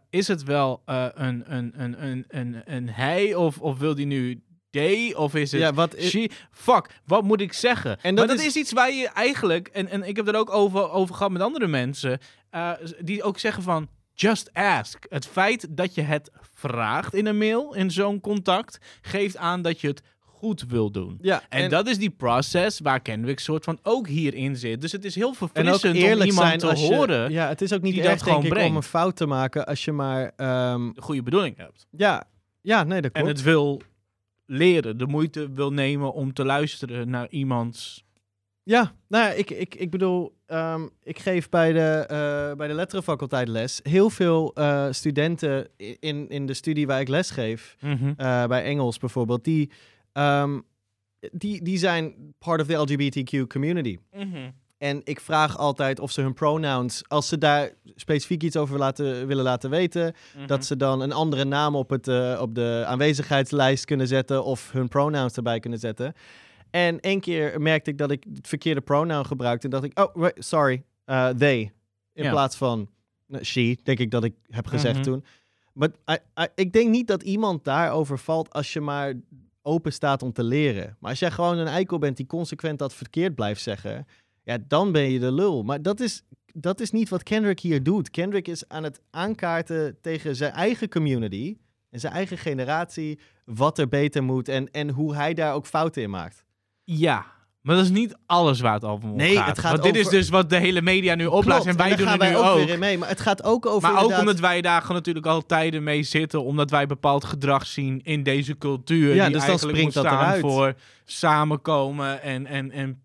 is 0.09 0.27
het 0.27 0.43
wel 0.43 0.81
een, 0.85 1.53
een, 1.55 1.71
een, 1.83 2.03
een, 2.05 2.25
een, 2.27 2.61
een 2.65 2.89
hij 2.89 3.35
of, 3.35 3.59
of 3.59 3.77
wil 3.79 3.95
die 3.95 4.05
nu 4.05 4.41
they 4.71 5.13
of 5.13 5.35
is 5.35 5.51
het 5.51 5.61
Ja, 5.61 5.73
wat 5.73 5.95
is- 5.95 6.09
she? 6.09 6.29
Fuck, 6.51 6.89
wat 7.05 7.23
moet 7.23 7.41
ik 7.41 7.53
zeggen? 7.53 7.91
En 8.01 8.13
maar 8.13 8.27
dat 8.27 8.35
dat 8.37 8.45
is... 8.45 8.55
is- 8.55 8.61
iets 8.61 8.71
waar 8.71 8.91
je 8.91 9.07
eigenlijk, 9.07 9.67
en, 9.67 9.87
en 9.87 10.03
ik 10.03 10.15
heb 10.15 10.27
er 10.27 10.35
ook 10.35 10.49
over, 10.53 10.89
over 10.91 11.15
gehad 11.15 11.31
met 11.31 11.41
andere 11.41 11.67
mensen, 11.67 12.19
eh, 12.49 12.71
die 12.99 13.23
ook 13.23 13.39
zeggen 13.39 13.63
van, 13.63 13.87
just 14.13 14.49
ask. 14.53 15.05
Het 15.09 15.25
feit 15.25 15.67
dat 15.69 15.95
je 15.95 16.01
het 16.01 16.31
vraagt 16.53 17.13
in 17.13 17.25
een 17.25 17.37
mail, 17.37 17.73
in 17.73 17.91
zo'n 17.91 18.19
contact, 18.19 18.77
geeft 19.01 19.37
aan 19.37 19.61
dat 19.61 19.81
je 19.81 19.87
het 19.87 20.01
goed 20.19 20.63
wil 20.67 20.91
doen. 20.91 21.17
Ja, 21.21 21.41
En, 21.49 21.69
dat 21.69 21.87
is 21.87 21.97
die 21.97 22.09
proces 22.09 22.79
waar 22.79 22.99
Kendrick 23.01 23.39
soort 23.39 23.63
van 23.63 23.79
ook 23.83 24.07
hierin 24.07 24.55
zit. 24.55 24.81
Dus 24.81 24.91
het 24.91 25.05
is 25.05 25.15
heel 25.15 25.29
en 25.29 25.35
verfrissend 25.35 25.95
om 25.95 26.01
iemand 26.01 26.33
zijn 26.33 26.59
te 26.59 26.67
je, 26.67 26.73
horen 26.95 27.31
Ja, 27.31 27.47
het 27.47 27.61
is 27.61 27.73
ook 27.73 27.81
niet 27.81 27.93
die 27.93 28.01
erg, 28.01 28.11
dat 28.11 28.21
gewoon 28.21 28.41
denk 28.41 28.45
ik, 28.45 28.51
om 28.51 28.57
brengt. 28.57 28.75
een 28.85 28.89
fout 28.89 29.15
te 29.15 29.25
maken 29.25 29.65
als 29.65 29.85
je 29.85 29.91
maar... 29.91 30.31
ehm, 30.35 30.91
de 30.93 31.01
goede 31.01 31.23
bedoeling 31.23 31.57
hebt. 31.57 31.87
ja, 31.91 32.23
ja, 32.61 32.83
nee, 32.83 33.01
dat 33.01 33.11
En 33.11 33.21
klopt. 33.21 33.37
het 33.37 33.45
wil 33.45 33.81
leren, 34.51 34.97
de 34.97 35.07
moeite 35.07 35.51
wil 35.51 35.73
nemen 35.73 36.13
om 36.13 36.33
te 36.33 36.45
luisteren 36.45 37.09
naar 37.09 37.29
iemands... 37.29 38.03
Ja, 38.63 38.95
nou 39.07 39.23
ja, 39.23 39.31
ik, 39.31 39.49
ik, 39.49 39.75
ik 39.75 39.89
bedoel, 39.89 40.35
ehm, 40.45 40.87
ik 41.03 41.19
geef 41.19 41.49
bij 41.49 41.73
de, 41.73 42.05
eh, 42.07 42.57
bij 42.57 42.67
de 42.67 42.73
letterenfaculteit 42.73 43.47
les. 43.47 43.79
Heel 43.83 44.09
veel 44.09 44.53
eh, 44.53 44.87
studenten 44.91 45.67
in, 45.99 46.29
in 46.29 46.45
de 46.45 46.53
studie 46.53 46.87
waar 46.87 46.99
ik 46.99 47.07
les 47.07 47.31
geef, 47.31 47.75
eh, 47.79 48.45
bij 48.45 48.63
Engels 48.63 48.97
bijvoorbeeld, 48.97 49.43
die, 49.43 49.71
ehm, 50.11 50.59
die, 51.31 51.63
die 51.63 51.77
zijn 51.77 52.33
part 52.39 52.61
of 52.61 52.67
the 52.67 52.75
LGBTQ 52.75 53.47
community. 53.47 53.97
En 54.81 55.01
ik 55.03 55.19
vraag 55.19 55.57
altijd 55.57 55.99
of 55.99 56.11
ze 56.11 56.21
hun 56.21 56.33
pronouns, 56.33 57.03
als 57.07 57.27
ze 57.27 57.37
daar 57.37 57.69
specifiek 57.95 58.43
iets 58.43 58.55
over 58.57 58.77
laten, 58.77 59.27
willen 59.27 59.43
laten 59.43 59.69
weten, 59.69 60.13
dat 60.45 60.65
ze 60.65 60.75
dan 60.77 61.01
een 61.01 61.11
andere 61.11 61.43
naam 61.45 61.75
op, 61.75 61.89
het, 61.89 62.07
eh, 62.07 62.37
op 62.41 62.55
de 62.55 62.83
aanwezigheidslijst 62.87 63.85
kunnen 63.85 64.07
zetten 64.07 64.43
of 64.43 64.71
hun 64.71 64.87
pronouns 64.87 65.35
erbij 65.35 65.59
kunnen 65.59 65.79
zetten. 65.79 66.13
En 66.69 66.99
één 66.99 67.19
keer 67.19 67.61
merkte 67.61 67.89
ik 67.89 67.97
dat 67.97 68.11
ik 68.11 68.25
het 68.33 68.47
verkeerde 68.47 68.81
pronoun 68.81 69.25
gebruikte 69.25 69.65
en 69.65 69.71
dacht 69.71 69.83
ik, 69.83 69.99
oh, 69.99 70.25
sorry, 70.35 70.83
uh, 71.05 71.29
they. 71.29 71.71
In 72.13 72.29
plaats 72.29 72.55
van 72.55 72.89
eh, 73.27 73.41
she, 73.41 73.77
denk 73.83 73.99
ik 73.99 74.11
dat 74.11 74.23
ik 74.23 74.33
heb 74.49 74.67
gezegd 74.67 74.95
Mhm. 74.95 75.03
toen. 75.03 75.25
Maar 75.73 75.89
I- 76.11 76.41
I- 76.43 76.47
ik 76.55 76.73
denk 76.73 76.89
niet 76.89 77.07
dat 77.07 77.23
iemand 77.23 77.63
daarover 77.63 78.19
valt 78.19 78.53
als 78.53 78.73
je 78.73 78.81
maar 78.81 79.13
open 79.61 79.93
staat 79.93 80.23
om 80.23 80.33
te 80.33 80.43
leren. 80.43 80.95
Maar 80.99 81.09
als 81.09 81.19
jij 81.19 81.31
gewoon 81.31 81.57
een 81.57 81.67
eikel 81.67 81.97
bent 81.97 82.17
die 82.17 82.25
consequent 82.27 82.79
dat 82.79 82.93
verkeerd 82.93 83.35
blijft 83.35 83.61
zeggen, 83.61 84.07
ja, 84.51 84.57
dan 84.67 84.91
ben 84.91 85.11
je 85.11 85.19
de 85.19 85.31
lul. 85.31 85.63
Maar 85.63 85.81
dat 85.81 85.99
is, 85.99 86.23
dat 86.53 86.79
is 86.79 86.91
niet 86.91 87.09
wat 87.09 87.23
Kendrick 87.23 87.59
hier 87.59 87.83
doet. 87.83 88.09
Kendrick 88.09 88.47
is 88.47 88.67
aan 88.67 88.83
het 88.83 89.01
aankaarten 89.11 89.97
tegen 90.01 90.35
zijn 90.35 90.51
eigen 90.51 90.89
community, 90.89 91.55
en 91.89 91.99
zijn 91.99 92.13
eigen 92.13 92.37
generatie 92.37 93.19
wat 93.45 93.77
er 93.77 93.87
beter 93.87 94.23
moet 94.23 94.47
en, 94.49 94.71
en 94.71 94.89
hoe 94.89 95.15
hij 95.15 95.33
daar 95.33 95.53
ook 95.53 95.65
fouten 95.65 96.01
in 96.01 96.09
maakt. 96.09 96.43
Ja, 96.83 97.25
maar 97.61 97.75
dat 97.75 97.83
is 97.85 97.91
niet 97.91 98.17
alles 98.25 98.59
waar 98.59 98.73
het 98.73 98.83
om 98.83 99.15
Nee, 99.15 99.35
gaat. 99.35 99.47
het 99.47 99.59
gaat 99.59 99.71
Want 99.71 99.83
dit 99.83 99.95
is 99.95 100.05
over- 100.05 100.17
dus 100.17 100.29
wat 100.29 100.49
de 100.49 100.57
hele 100.57 100.81
media 100.81 101.15
nu 101.15 101.25
opblaast 101.25 101.65
en 101.65 101.77
wij 101.77 101.95
doen 101.95 102.07
het 102.07 102.21
nu 102.21 102.35
ook 102.35 102.45
ook. 102.45 102.55
weer 102.57 102.69
in 102.69 102.79
mee. 102.79 102.97
Maar 102.97 103.09
het 103.09 103.19
gaat 103.19 103.43
ook 103.43 103.65
over 103.65 103.91
Maar 103.91 104.03
ook 104.03 104.17
omdat 104.19 104.39
wij 104.39 104.61
daar 104.61 104.85
natuurlijk 104.89 105.25
al 105.25 105.45
tijden 105.45 105.83
mee 105.83 106.03
zitten, 106.03 106.43
omdat 106.43 106.69
wij 106.69 106.85
bepaald 106.85 107.23
gedrag 107.23 107.65
zien 107.65 108.01
in 108.03 108.23
deze 108.23 108.57
cultuur. 108.57 109.15
Ja, 109.15 109.25
die 109.25 109.33
dus 109.33 109.45
dan 109.45 109.59
springt 109.59 109.93
dat 109.93 110.05
eruit. 110.05 110.41
voor 110.41 110.73
samenkomen 111.05 112.21
en, 112.21 112.45
en, 112.45 112.71
en 112.71 113.01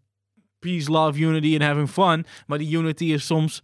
peace, 0.67 0.89
love, 0.89 1.19
unity 1.19 1.55
en 1.55 1.63
having 1.63 1.89
fun. 1.89 2.25
Maar 2.47 2.59
die 2.59 2.79
unity 2.79 3.13
is 3.13 3.27
soms 3.27 3.63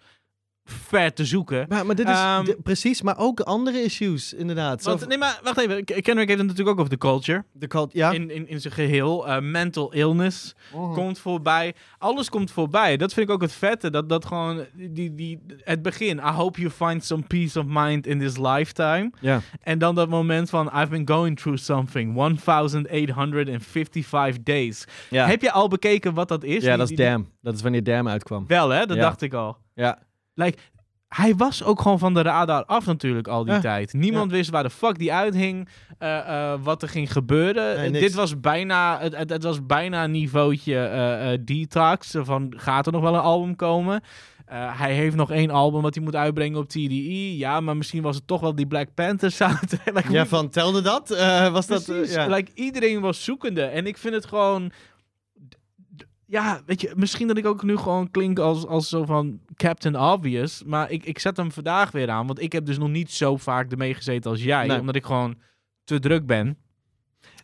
ver 0.64 1.12
te 1.12 1.24
zoeken. 1.24 1.64
Maar, 1.68 1.86
maar 1.86 1.94
dit 1.94 2.08
is 2.08 2.14
Ehm, 2.14 2.44
precies, 2.62 3.02
maar 3.02 3.18
ook 3.18 3.40
andere 3.40 3.82
issues 3.82 4.32
inderdaad. 4.32 4.82
Want, 4.82 5.08
nee, 5.08 5.18
maar 5.18 5.40
wacht 5.42 5.58
even. 5.58 5.84
Kendrick 5.84 6.16
heeft 6.28 6.38
het 6.38 6.48
natuurlijk 6.48 6.68
ook 6.68 6.78
over 6.78 6.90
de 6.90 6.98
culture. 6.98 7.44
de 7.52 7.66
cult, 7.66 7.92
ja. 7.92 8.10
In, 8.12 8.30
in, 8.30 8.48
in 8.48 8.60
zijn 8.60 8.74
geheel. 8.74 9.28
Eh, 9.28 9.40
mental 9.40 9.92
illness 9.92 10.54
Oh. 10.72 10.94
komt 10.94 11.18
voorbij. 11.18 11.74
Alles 11.98 12.28
komt 12.30 12.50
voorbij. 12.50 12.96
Dat 12.96 13.12
vind 13.12 13.28
ik 13.28 13.34
ook 13.34 13.40
het 13.40 13.52
vette. 13.52 13.90
Dat, 13.90 14.08
dat 14.08 14.24
gewoon 14.24 14.64
die, 14.90 15.14
die, 15.14 15.40
het 15.58 15.82
begin. 15.82 16.16
I 16.18 16.30
hope 16.30 16.60
you 16.60 16.72
find 16.72 17.04
some 17.04 17.22
peace 17.22 17.58
of 17.58 17.64
mind 17.68 18.06
in 18.06 18.18
this 18.18 18.36
lifetime. 18.38 19.10
ja. 19.20 19.40
En 19.60 19.78
dan 19.78 19.94
dat 19.94 20.08
moment 20.08 20.50
van 20.50 20.66
I've 20.66 20.88
been 20.88 21.08
going 21.08 21.36
through 21.40 21.58
something. 21.62 22.14
1855 22.14 24.42
days. 24.42 24.84
Ja. 25.10 25.26
Heb 25.26 25.42
je 25.42 25.52
al 25.52 25.68
bekeken 25.68 26.14
wat 26.14 26.28
dat 26.28 26.44
is? 26.44 26.62
ja, 26.62 26.68
Die- 26.68 26.78
dat 26.78 26.90
is 26.90 26.96
die- 26.96 27.06
Damn. 27.06 27.28
Dat 27.40 27.54
is 27.54 27.62
wanneer 27.62 27.84
Damn 27.84 28.08
uitkwam. 28.08 28.46
Wel 28.46 28.68
hè, 28.68 28.86
dat 28.86 28.96
Ja. 28.96 29.02
dacht 29.02 29.22
ik 29.22 29.34
al. 29.34 29.56
Ja. 29.74 29.98
Like, 30.34 30.58
hij 31.08 31.34
was 31.36 31.62
ook 31.64 31.80
gewoon 31.80 31.98
van 31.98 32.14
de 32.14 32.22
radar 32.22 32.64
af 32.64 32.86
natuurlijk 32.86 33.28
al 33.28 33.44
die 33.44 33.52
Ja. 33.54 33.60
tijd. 33.60 33.92
Niemand 33.92 34.30
wist 34.30 34.50
waar 34.50 34.62
de 34.62 34.70
fuck 34.70 34.98
die 34.98 35.12
uithing, 35.12 35.68
eh, 35.98 36.54
wat 36.62 36.82
er 36.82 36.88
ging 36.88 37.12
gebeuren. 37.12 37.90
Nee. 37.92 38.00
Dit 38.00 38.14
was 38.14 38.40
bijna, 38.40 38.98
het, 39.00 39.16
het, 39.16 39.30
het 39.30 39.42
was 39.42 39.66
bijna 39.66 40.04
een 40.04 40.10
niveautje 40.10 40.78
eh, 40.78 41.38
detox. 41.44 42.14
Van, 42.18 42.52
gaat 42.56 42.86
er 42.86 42.92
nog 42.92 43.02
wel 43.02 43.14
een 43.14 43.20
album 43.20 43.56
komen? 43.56 44.00
Hij 44.54 44.94
heeft 44.94 45.16
nog 45.16 45.30
één 45.30 45.50
album 45.50 45.82
wat 45.82 45.94
hij 45.94 46.04
moet 46.04 46.16
uitbrengen 46.16 46.58
op 46.58 46.68
TDE. 46.68 47.36
Ja, 47.36 47.60
maar 47.60 47.76
misschien 47.76 48.02
was 48.02 48.16
het 48.16 48.26
toch 48.26 48.40
wel 48.40 48.54
die 48.54 48.66
Black 48.66 48.94
Panther. 48.94 49.34
Like, 49.94 50.12
Ja, 50.12 50.26
van 50.26 50.48
telde 50.48 50.80
dat? 50.80 51.08
Was 51.52 51.66
dat? 51.66 51.86
ja. 52.06 52.26
Like, 52.26 52.50
iedereen 52.54 53.00
was 53.00 53.24
zoekende. 53.24 53.62
En 53.62 53.86
ik 53.86 53.98
vind 53.98 54.14
het 54.14 54.26
gewoon... 54.26 54.72
Ja, 56.32 56.62
weet 56.66 56.80
je, 56.80 56.92
misschien 56.96 57.26
dat 57.28 57.36
ik 57.36 57.46
ook 57.46 57.62
nu 57.62 57.76
gewoon 57.76 58.10
klink 58.10 58.38
als, 58.38 58.66
als 58.66 58.88
zo 58.88 59.04
van 59.04 59.40
Captain 59.56 59.98
Obvious. 59.98 60.62
Maar 60.64 60.90
ik, 60.90 61.04
ik 61.04 61.18
zet 61.18 61.36
hem 61.36 61.52
vandaag 61.52 61.90
weer 61.90 62.10
aan. 62.10 62.26
Want 62.26 62.40
ik 62.40 62.52
heb 62.52 62.66
dus 62.66 62.78
nog 62.78 62.88
niet 62.88 63.10
zo 63.10 63.36
vaak 63.36 63.70
ermee 63.70 63.94
gezeten 63.94 64.30
als 64.30 64.42
jij. 64.42 64.66
Nee. 64.66 64.80
Omdat 64.80 64.94
ik 64.94 65.04
gewoon 65.04 65.38
te 65.84 65.98
druk 65.98 66.26
ben. 66.26 66.58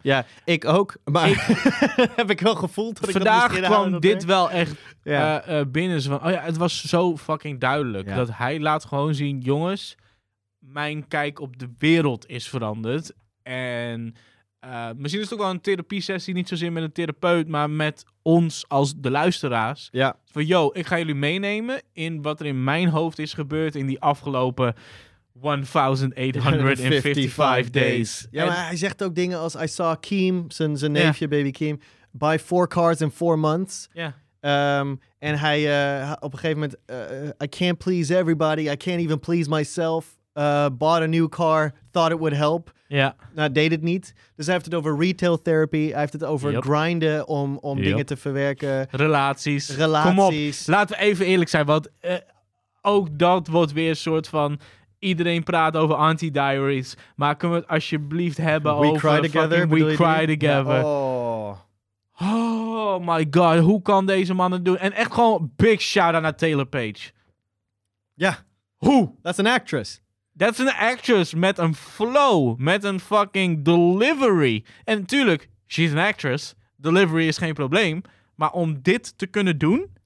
ja, 0.02 0.24
ik 0.44 0.64
ook. 0.64 0.96
Maar 1.04 1.28
heb 2.16 2.30
ik 2.30 2.40
wel 2.40 2.54
gevoeld 2.54 3.00
dat 3.00 3.08
ik 3.08 3.14
dat 3.14 3.22
vandaag 3.22 3.48
misschien 3.48 3.64
aan 3.74 3.88
kwam 3.88 4.00
dit 4.00 4.24
wel 4.24 4.50
echt 4.50 4.74
Ja. 5.02 5.42
eh, 5.42 5.64
binnen. 5.68 6.02
Van, 6.02 6.24
oh 6.24 6.30
ja, 6.30 6.40
het 6.40 6.56
was 6.56 6.84
zo 6.86 7.16
fucking 7.16 7.60
duidelijk. 7.60 8.08
Ja. 8.08 8.14
Dat 8.16 8.30
hij 8.32 8.60
laat 8.60 8.84
gewoon 8.84 9.14
zien, 9.14 9.38
jongens, 9.40 9.96
mijn 10.58 11.08
kijk 11.08 11.40
op 11.40 11.58
de 11.58 11.70
wereld 11.78 12.26
is 12.28 12.48
veranderd. 12.48 13.12
En 13.42 14.14
eh, 14.60 14.88
misschien 14.96 15.20
is 15.22 15.30
het 15.30 15.38
ook 15.38 15.44
wel 15.44 15.50
een 15.54 15.60
therapie-sessie, 15.60 16.34
niet 16.34 16.48
zozeer 16.48 16.72
met 16.72 16.82
een 16.82 16.92
therapeut, 16.92 17.48
maar 17.48 17.70
met 17.70 18.04
ons 18.22 18.64
als 18.68 18.94
de 18.96 19.10
luisteraars. 19.10 19.88
ja. 19.92 20.16
Van, 20.32 20.46
yo, 20.46 20.70
ik 20.72 20.86
ga 20.86 20.98
jullie 20.98 21.14
meenemen 21.14 21.80
in 21.92 22.22
wat 22.22 22.40
er 22.40 22.46
in 22.46 22.64
mijn 22.64 22.88
hoofd 22.88 23.18
is 23.18 23.32
gebeurd 23.34 23.74
in 23.76 23.86
die 23.86 24.00
afgelopen 24.00 24.74
1855 26.12 27.70
days. 27.70 28.26
Ja, 28.30 28.42
En- 28.42 28.48
maar 28.48 28.66
hij 28.66 28.76
zegt 28.76 29.02
ook 29.02 29.14
dingen 29.14 29.38
als 29.38 29.54
I 29.54 29.68
saw 29.68 29.96
Keem, 30.00 30.44
zijn, 30.48 30.92
neefje, 30.92 31.28
baby 31.28 31.50
Keem, 31.50 31.80
buy 32.10 32.38
four 32.38 32.68
cars 32.68 33.00
in 33.00 33.10
four 33.10 33.38
months. 33.38 33.88
ja. 33.92 34.14
Ehm, 34.40 34.94
en 35.18 35.38
hij 35.38 35.60
uh, 36.02 36.12
op 36.20 36.32
een 36.32 36.38
gegeven 36.38 36.60
moment, 36.60 36.76
uh, 37.22 37.28
I 37.44 37.48
can't 37.48 37.78
please 37.78 38.16
everybody, 38.18 38.60
I 38.60 38.76
can't 38.76 39.00
even 39.00 39.18
please 39.18 39.48
myself. 39.48 40.16
Uh, 40.34 40.66
bought 40.72 41.02
a 41.02 41.06
new 41.06 41.28
car, 41.28 41.72
thought 41.90 42.12
it 42.12 42.18
would 42.18 42.36
help. 42.36 42.72
Ja. 42.88 43.16
Nou, 43.34 43.52
deed 43.52 43.70
het 43.70 43.82
niet. 43.82 44.14
Dus 44.36 44.44
hij 44.44 44.54
heeft 44.54 44.66
het 44.66 44.74
over 44.74 44.98
retail 44.98 45.42
therapy. 45.42 45.90
Hij 45.90 46.00
heeft 46.00 46.12
het 46.12 46.24
over 46.24 46.50
Yep. 46.52 46.62
grinden 46.62 47.26
om, 47.28 47.56
om 47.56 47.76
Yep. 47.76 47.86
dingen 47.86 48.06
te 48.06 48.16
verwerken. 48.16 48.86
Relaties. 48.90 49.76
Relaties. 49.76 50.64
Kom 50.64 50.70
op, 50.74 50.74
laten 50.76 50.96
we 50.96 51.02
even 51.02 51.26
eerlijk 51.26 51.50
zijn, 51.50 51.66
want 51.66 51.88
eh, 52.00 52.14
ook 52.82 53.18
dat 53.18 53.48
wordt 53.48 53.72
weer 53.72 53.88
een 53.88 53.96
soort 53.96 54.28
van... 54.28 54.60
Iedereen 54.98 55.42
praat 55.42 55.76
over 55.76 55.94
anti-diaries, 55.94 56.96
maar 57.16 57.36
kunnen 57.36 57.56
we 57.58 57.62
het 57.62 57.72
alsjeblieft 57.72 58.36
hebben 58.36 58.78
We 58.78 58.86
over 58.86 58.98
cry 59.10 59.28
together. 59.28 59.68
We 59.68 59.94
Cry 59.94 60.26
die? 60.26 60.38
Together. 60.38 60.74
Ja, 60.74 60.84
oh. 60.84 61.56
Oh 62.20 62.98
my 63.06 63.26
god, 63.30 63.58
hoe 63.58 63.82
kan 63.82 64.06
deze 64.06 64.34
man 64.34 64.52
het 64.52 64.64
doen? 64.64 64.76
En 64.78 64.92
echt 64.92 65.12
gewoon 65.12 65.52
big 65.56 65.80
shout-out 65.80 66.22
naar 66.22 66.36
Taylor 66.36 66.66
Page. 66.66 67.10
Ja, 68.14 68.38
Hoe? 68.76 69.14
that's 69.22 69.38
an 69.38 69.46
actress. 69.46 70.00
Dat 70.38 70.52
is 70.52 70.58
een 70.58 70.72
actress 70.72 71.34
met 71.34 71.58
een 71.58 71.74
flow, 71.74 72.58
met 72.58 72.84
een 72.84 73.00
fucking 73.00 73.64
delivery. 73.64 74.64
En 74.84 74.98
natuurlijk, 74.98 75.48
she's 75.66 75.90
an 75.90 75.98
actress. 75.98 76.54
Delivery 76.76 77.26
is 77.26 77.38
geen 77.38 77.54
probleem. 77.54 78.02
Maar 78.34 78.50
om 78.52 78.78
dit 78.82 79.18
te 79.18 79.26
kunnen 79.26 79.58
doen, 79.58 79.96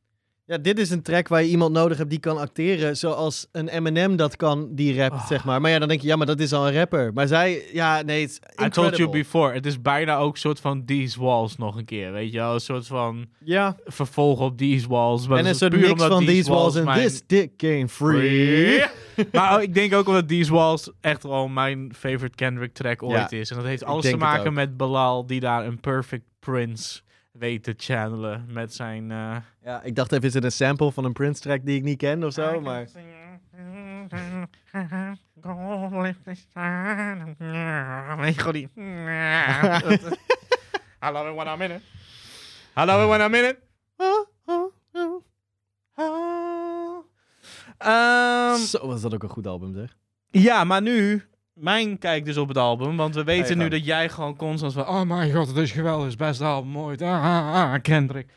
Ja, 0.44 0.58
dit 0.58 0.78
is 0.78 0.90
een 0.90 1.02
track 1.02 1.28
waar 1.28 1.42
je 1.42 1.48
iemand 1.48 1.72
nodig 1.72 1.98
hebt 1.98 2.10
die 2.10 2.18
kan 2.18 2.38
acteren 2.38 2.96
zoals 2.96 3.46
een 3.52 3.68
Eminem 3.68 4.16
dat 4.16 4.36
kan, 4.36 4.68
die 4.74 4.96
rapt, 4.96 5.14
Ah. 5.14 5.26
zeg 5.26 5.44
maar. 5.44 5.60
Maar 5.60 5.70
ja, 5.70 5.78
dan 5.78 5.88
denk 5.88 6.00
je, 6.00 6.06
ja, 6.06 6.16
maar 6.16 6.26
dat 6.26 6.40
is 6.40 6.52
al 6.52 6.66
een 6.66 6.74
rapper. 6.74 7.12
Maar 7.12 7.26
zij, 7.26 7.62
ja, 7.72 8.02
nee, 8.02 8.28
I 8.64 8.68
told 8.68 8.96
you 8.96 9.10
before, 9.10 9.54
het 9.54 9.66
is 9.66 9.82
bijna 9.82 10.16
ook 10.16 10.32
een 10.32 10.40
soort 10.40 10.60
van 10.60 10.84
These 10.84 11.20
Walls 11.20 11.56
nog 11.56 11.76
een 11.76 11.84
keer, 11.84 12.12
weet 12.12 12.32
je 12.32 12.38
wel? 12.38 12.54
Een 12.54 12.60
soort 12.60 12.86
van 12.86 13.26
Ja, 13.44 13.76
vervolg 13.84 14.40
op 14.40 14.58
These 14.58 14.88
Walls. 14.88 15.26
Maar 15.28 15.38
en 15.38 15.44
een 15.44 15.50
is 15.50 15.58
soort 15.58 15.72
mix 15.76 16.02
van 16.04 16.24
These 16.24 16.50
Walls 16.50 16.74
en 16.74 16.92
This 16.94 17.22
Dick 17.26 17.50
Game 17.56 17.88
Free. 17.88 18.84
maar 19.32 19.54
ook- 19.54 19.60
ik 19.62 19.74
denk 19.74 19.94
ook 19.94 20.06
omdat 20.06 20.28
These 20.28 20.52
Walls 20.52 20.90
echt 21.00 21.22
wel 21.22 21.48
mijn 21.48 21.94
favorite 21.94 22.34
Kendrick 22.34 22.74
track 22.74 23.02
ooit 23.02 23.30
Ja, 23.30 23.38
is. 23.38 23.50
En 23.50 23.56
dat 23.56 23.64
heeft 23.66 23.84
alles 23.84 24.04
te 24.04 24.16
maken 24.16 24.52
met 24.52 24.76
Bilal, 24.76 25.26
die 25.26 25.40
daar 25.40 25.66
een 25.66 25.80
perfect 25.80 26.24
prince 26.38 27.00
weet 27.32 27.62
te 27.64 27.74
channelen 27.76 28.44
met 28.48 28.74
zijn... 28.74 29.10
eh, 29.10 29.36
Ja, 29.64 29.82
ik 29.82 29.94
dacht 29.96 30.12
even, 30.12 30.24
is 30.28 30.34
het 30.34 30.44
een 30.44 30.52
sample 30.52 30.92
van 30.92 31.04
een 31.04 31.12
Prince 31.12 31.40
track 31.40 31.60
die 31.64 31.76
ik 31.76 31.82
niet 31.82 31.98
ken 31.98 32.24
of 32.24 32.32
zo? 32.32 32.60
Maar 32.60 32.86
die... 38.52 38.68
I 41.04 41.10
love 41.10 41.28
it 41.28 41.34
when 41.34 41.46
I'm 41.48 41.62
in 41.62 41.70
it. 41.70 41.82
I 42.76 42.84
love 42.84 43.02
it 43.02 43.08
when 43.08 43.20
I'm 43.20 43.34
in 43.34 43.44
it. 43.44 43.58
Ehm, 47.82 48.56
zo 48.56 48.86
was 48.86 49.00
dat 49.00 49.14
ook 49.14 49.22
een 49.22 49.28
goed 49.28 49.46
album, 49.46 49.74
zeg. 49.74 49.96
ja, 50.30 50.64
maar 50.64 50.82
nu, 50.82 51.22
mijn 51.54 51.98
kijk 51.98 52.24
dus 52.24 52.36
op 52.36 52.48
het 52.48 52.56
album. 52.56 52.96
Want 52.96 53.14
we 53.14 53.24
weten 53.24 53.58
nu 53.58 53.68
dat 53.68 53.84
jij 53.84 54.08
gewoon 54.08 54.36
constant 54.36 54.72
van... 54.72 54.88
Oh 54.88 55.02
mijn 55.02 55.32
god, 55.32 55.48
het 55.48 55.56
is 55.56 55.70
geweldig, 55.70 56.04
het 56.04 56.12
is 56.12 56.18
het 56.18 56.28
beste 56.28 56.44
album 56.44 56.78
ooit. 56.78 57.02
Ah, 57.02 57.24
ah, 57.24 57.72
ah, 57.72 57.82
Kendrick. 57.82 58.28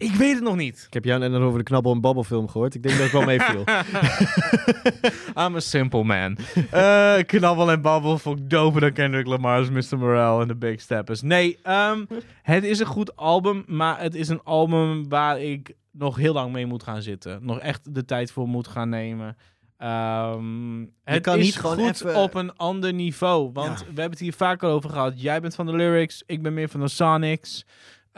Ik 0.00 0.12
weet 0.14 0.34
het 0.34 0.42
nog 0.42 0.56
niet. 0.56 0.84
Ik 0.86 0.92
heb 0.94 1.04
jou 1.04 1.20
net 1.20 1.32
over 1.32 1.58
de 1.58 1.64
Knabbel 1.64 1.92
en 1.92 2.00
Babbel 2.00 2.24
film 2.24 2.48
gehoord. 2.48 2.74
Ik 2.74 2.82
denk 2.82 2.96
dat 2.96 3.06
ik 3.06 3.12
wel 3.12 3.22
meeviel. 3.24 3.64
I'm 5.46 5.56
a 5.56 5.60
simple 5.60 6.04
man. 6.04 6.36
Eh 6.70 7.18
knabbel 7.26 7.70
en 7.70 7.80
babbel 7.82 8.18
vond 8.18 8.38
ik 8.38 8.50
doper 8.50 8.80
dan 8.80 8.92
Kendrick 8.92 9.26
Lamar's 9.26 9.70
Mr. 9.70 9.98
Morale 9.98 10.42
en 10.42 10.48
The 10.48 10.56
Big 10.56 10.80
Steppers. 10.80 11.22
Nee, 11.22 11.58
ehm, 11.62 12.04
het 12.42 12.64
is 12.64 12.78
een 12.78 12.86
goed 12.86 13.16
album, 13.16 13.64
maar 13.66 14.00
het 14.00 14.14
is 14.14 14.28
een 14.28 14.42
album 14.44 15.08
waar 15.08 15.40
ik 15.40 15.74
nog 15.92 16.16
heel 16.16 16.32
lang 16.32 16.52
mee 16.52 16.66
moet 16.66 16.82
gaan 16.82 17.02
zitten. 17.02 17.38
Nog 17.42 17.58
echt 17.58 17.94
de 17.94 18.04
tijd 18.04 18.32
voor 18.32 18.48
moet 18.48 18.68
gaan 18.68 18.88
nemen. 18.88 19.36
Ehm, 19.76 20.80
het 21.04 21.22
kan 21.22 21.38
is 21.38 21.44
niet 21.44 21.56
gewoon 21.56 21.76
goed 21.78 22.04
even- 22.04 22.16
op 22.16 22.34
een 22.34 22.56
ander 22.56 22.92
niveau. 22.92 23.50
Want 23.52 23.68
Ja. 23.68 23.76
we 23.78 23.84
hebben 23.84 24.10
het 24.10 24.18
hier 24.18 24.32
vaker 24.32 24.68
over 24.68 24.90
gehad. 24.90 25.20
Jij 25.22 25.40
bent 25.40 25.54
van 25.54 25.66
de 25.66 25.72
lyrics, 25.76 26.22
ik 26.26 26.42
ben 26.42 26.54
meer 26.54 26.68
van 26.68 26.80
de 26.80 26.88
Sonics. 26.88 27.64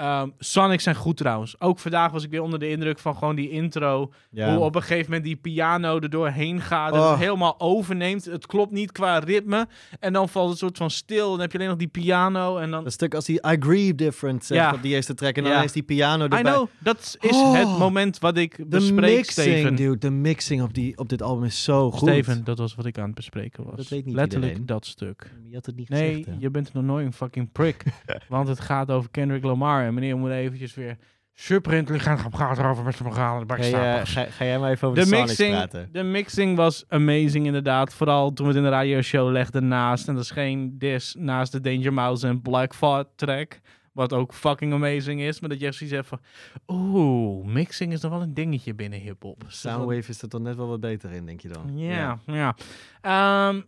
Ehm 0.03 0.29
Sonics 0.39 0.83
zijn 0.83 0.95
goed 0.97 1.17
trouwens. 1.17 1.61
Ook 1.61 1.79
vandaag 1.79 2.11
was 2.13 2.25
ik 2.25 2.31
weer 2.31 2.43
onder 2.43 2.59
de 2.59 2.69
indruk 2.71 2.99
van 2.99 3.17
gewoon 3.17 3.35
die 3.37 3.51
intro. 3.51 4.13
Ja. 4.31 4.55
Hoe 4.55 4.65
op 4.65 4.75
een 4.75 4.81
gegeven 4.83 5.05
moment 5.05 5.25
die 5.25 5.37
piano 5.37 5.99
er 6.01 6.11
doorheen 6.11 6.61
gaat. 6.61 6.93
En 6.93 6.99
Oh. 7.01 7.11
het 7.11 7.19
helemaal 7.19 7.61
overneemt. 7.61 8.25
Het 8.25 8.47
klopt 8.47 8.73
niet 8.73 8.93
qua 8.93 9.19
ritme. 9.19 9.67
En 10.01 10.13
dan 10.13 10.29
valt 10.29 10.49
het 10.51 10.59
soort 10.59 10.77
van 10.77 10.91
stil. 10.91 11.31
Dan 11.31 11.41
heb 11.41 11.53
je 11.53 11.59
alleen 11.59 11.71
nog 11.71 11.79
die 11.79 11.89
piano. 11.89 12.57
En 12.59 12.71
dan... 12.71 12.85
Dat 12.85 12.93
stuk 12.93 13.15
als 13.15 13.27
hij 13.27 13.37
I 13.53 13.57
Grieve 13.61 13.95
Different 13.95 14.45
zegt 14.45 14.61
Ja. 14.61 14.73
op 14.75 14.83
die 14.83 14.95
eerste 14.95 15.15
track. 15.15 15.37
En 15.37 15.43
dan 15.43 15.53
Ja. 15.53 15.63
is 15.63 15.73
die 15.73 15.83
piano 15.83 16.23
erbij. 16.23 16.41
I 16.41 16.43
know, 16.43 16.67
dat 16.79 17.17
is 17.21 17.37
Oh. 17.37 17.55
het 17.55 17.79
moment 17.79 18.19
wat 18.19 18.37
ik 18.37 18.57
De 18.57 18.65
bespreek, 18.65 19.17
mixing, 19.17 19.47
Steven. 19.49 19.75
dude. 19.75 19.99
De 19.99 20.11
mixing 20.11 20.63
op, 20.63 20.75
die, 20.75 20.99
op 20.99 21.09
dit 21.09 21.23
album 21.23 21.45
is 21.45 21.65
zo 21.65 21.91
goed. 21.91 22.09
Steven, 22.09 22.45
dat 22.45 22.59
was 22.59 22.75
wat 22.75 22.87
ik 22.87 22.99
aan 22.99 23.07
het 23.07 23.15
bespreken 23.15 23.65
was. 23.65 23.77
Dat 23.77 23.89
weet 23.89 24.05
niet 24.05 24.15
Letterlijk 24.15 24.51
iedereen. 24.53 24.67
dat 24.67 24.87
stuk. 24.87 25.31
Je 25.49 25.55
had 25.55 25.67
het 25.67 25.77
niet 25.77 25.89
Nee, 25.89 26.15
gezegd, 26.17 26.41
je 26.41 26.51
bent 26.51 26.73
nog 26.73 26.85
nooit 26.85 27.07
een 27.07 27.13
fucking 27.13 27.53
prick. 27.53 27.83
want 28.29 28.49
het 28.49 28.61
gaat 28.61 28.91
over 28.91 29.11
Kendrick 29.11 29.45
Lamar. 29.45 29.92
En 29.95 30.01
meneer 30.01 30.17
moet 30.17 30.31
eventjes 30.31 30.75
weer 30.75 30.97
super 31.35 31.73
intelligent 31.73 32.21
gaan 32.21 32.31
praten 32.31 32.65
over 32.65 32.85
met 32.85 32.97
zijn 32.97 33.13
verhalen. 33.13 33.49
Ga, 33.51 33.65
je- 33.65 34.07
ga, 34.07 34.25
ga 34.25 34.45
jij 34.45 34.59
maar 34.59 34.71
even 34.71 34.89
over 34.89 35.05
De 35.05 35.11
mixing, 35.11 35.51
praten? 35.51 35.89
de 35.93 36.03
mixing 36.03 36.57
was 36.57 36.85
amazing 36.89 37.47
inderdaad. 37.47 37.95
Vooral 37.95 38.33
toen 38.33 38.47
we 38.47 38.53
het 38.53 38.63
in 38.63 38.69
de 38.69 38.75
radioshow 38.77 39.31
legden 39.31 39.69
naast. 39.69 40.09
En 40.09 40.15
dat 40.15 40.23
is 40.23 40.31
geen 40.31 40.79
dis 40.79 41.15
naast 41.19 41.53
de 41.53 41.61
Danger 41.61 41.93
Mouse 41.93 42.27
en 42.27 42.43
Black 42.43 42.75
Thought 42.75 43.09
track. 43.17 43.61
Wat 43.93 44.13
ook 44.13 44.35
fucking 44.35 44.73
amazing 44.73 45.21
is. 45.21 45.41
Maar 45.41 45.49
dat 45.49 45.61
je 45.61 45.67
echt 45.67 45.77
zoiets 45.77 45.97
hebt 45.97 46.09
van... 46.09 46.21
Oeh, 46.67 47.47
mixing 47.47 47.93
is 47.93 48.01
nog 48.01 48.11
wel 48.13 48.23
een 48.23 48.35
dingetje 48.35 48.75
binnen 48.75 48.99
hiphop. 49.01 49.45
Dus 49.45 49.61
Soundwave 49.61 50.09
is 50.11 50.23
er 50.23 50.29
toch 50.29 50.41
net 50.41 50.57
wel 50.57 50.69
wat 50.69 50.81
beter 50.81 51.11
in, 51.11 51.27
denk 51.27 51.41
je 51.41 51.49
dan? 51.49 51.79
Ja, 51.79 52.19
ja. 52.27 52.57
Ehm, 53.01 53.61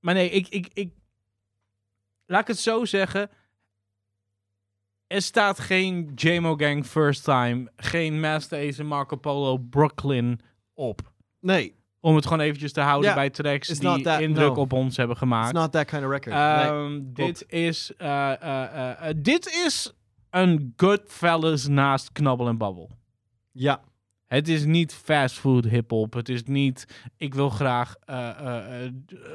maar 0.00 0.14
nee, 0.14 0.30
ik, 0.30 0.48
ik, 0.48 0.68
ik... 0.72 0.92
Laat 2.26 2.40
ik 2.40 2.46
het 2.46 2.58
zo 2.58 2.84
zeggen. 2.84 3.30
Er 5.06 5.22
staat 5.22 5.60
geen 5.60 6.12
JMO 6.14 6.54
Gang 6.56 6.86
First 6.86 7.24
Time, 7.24 7.70
geen 7.76 8.20
Master 8.20 8.68
Ace 8.68 8.80
en 8.80 8.86
Marco 8.86 9.16
Polo 9.16 9.56
Brooklyn 9.58 10.40
op. 10.74 11.00
Nee, 11.40 11.74
Om 12.00 12.14
het 12.14 12.24
gewoon 12.24 12.40
eventjes 12.40 12.72
te 12.72 12.80
houden 12.80 13.08
Ja, 13.10 13.14
bij 13.16 13.30
tracks 13.30 13.68
it's 13.68 13.78
die 13.78 13.88
not 13.88 14.02
that- 14.02 14.20
indruk 14.20 14.54
no. 14.54 14.60
op 14.60 14.72
ons 14.72 14.96
hebben 14.96 15.16
it's 15.16 15.24
gemaakt. 15.24 15.52
not 15.52 15.72
that 15.72 15.84
kind 15.84 16.04
of 16.04 16.10
record. 16.10 16.34
nee. 16.34 16.64
Ehm, 16.66 17.00
dit, 17.02 17.44
is, 17.48 17.92
eh, 17.96 18.32
eh, 18.32 18.62
eh, 18.62 19.08
eh, 19.08 19.14
dit 19.16 19.46
is 19.66 19.92
een 20.30 20.72
Goodfellas 20.76 21.66
naast 21.66 22.12
Knabbel 22.12 22.48
en 22.48 22.58
Babbel. 22.58 22.90
Ja, 23.52 23.80
Het 24.26 24.48
is 24.48 24.64
niet 24.64 24.94
fastfood 24.94 25.64
hip-hop. 25.64 26.12
Het 26.12 26.28
is 26.28 26.42
niet. 26.42 26.86
Ik 27.16 27.34
wil 27.34 27.50
graag 27.50 27.94
eh, 28.04 28.28
eh, 28.28 28.90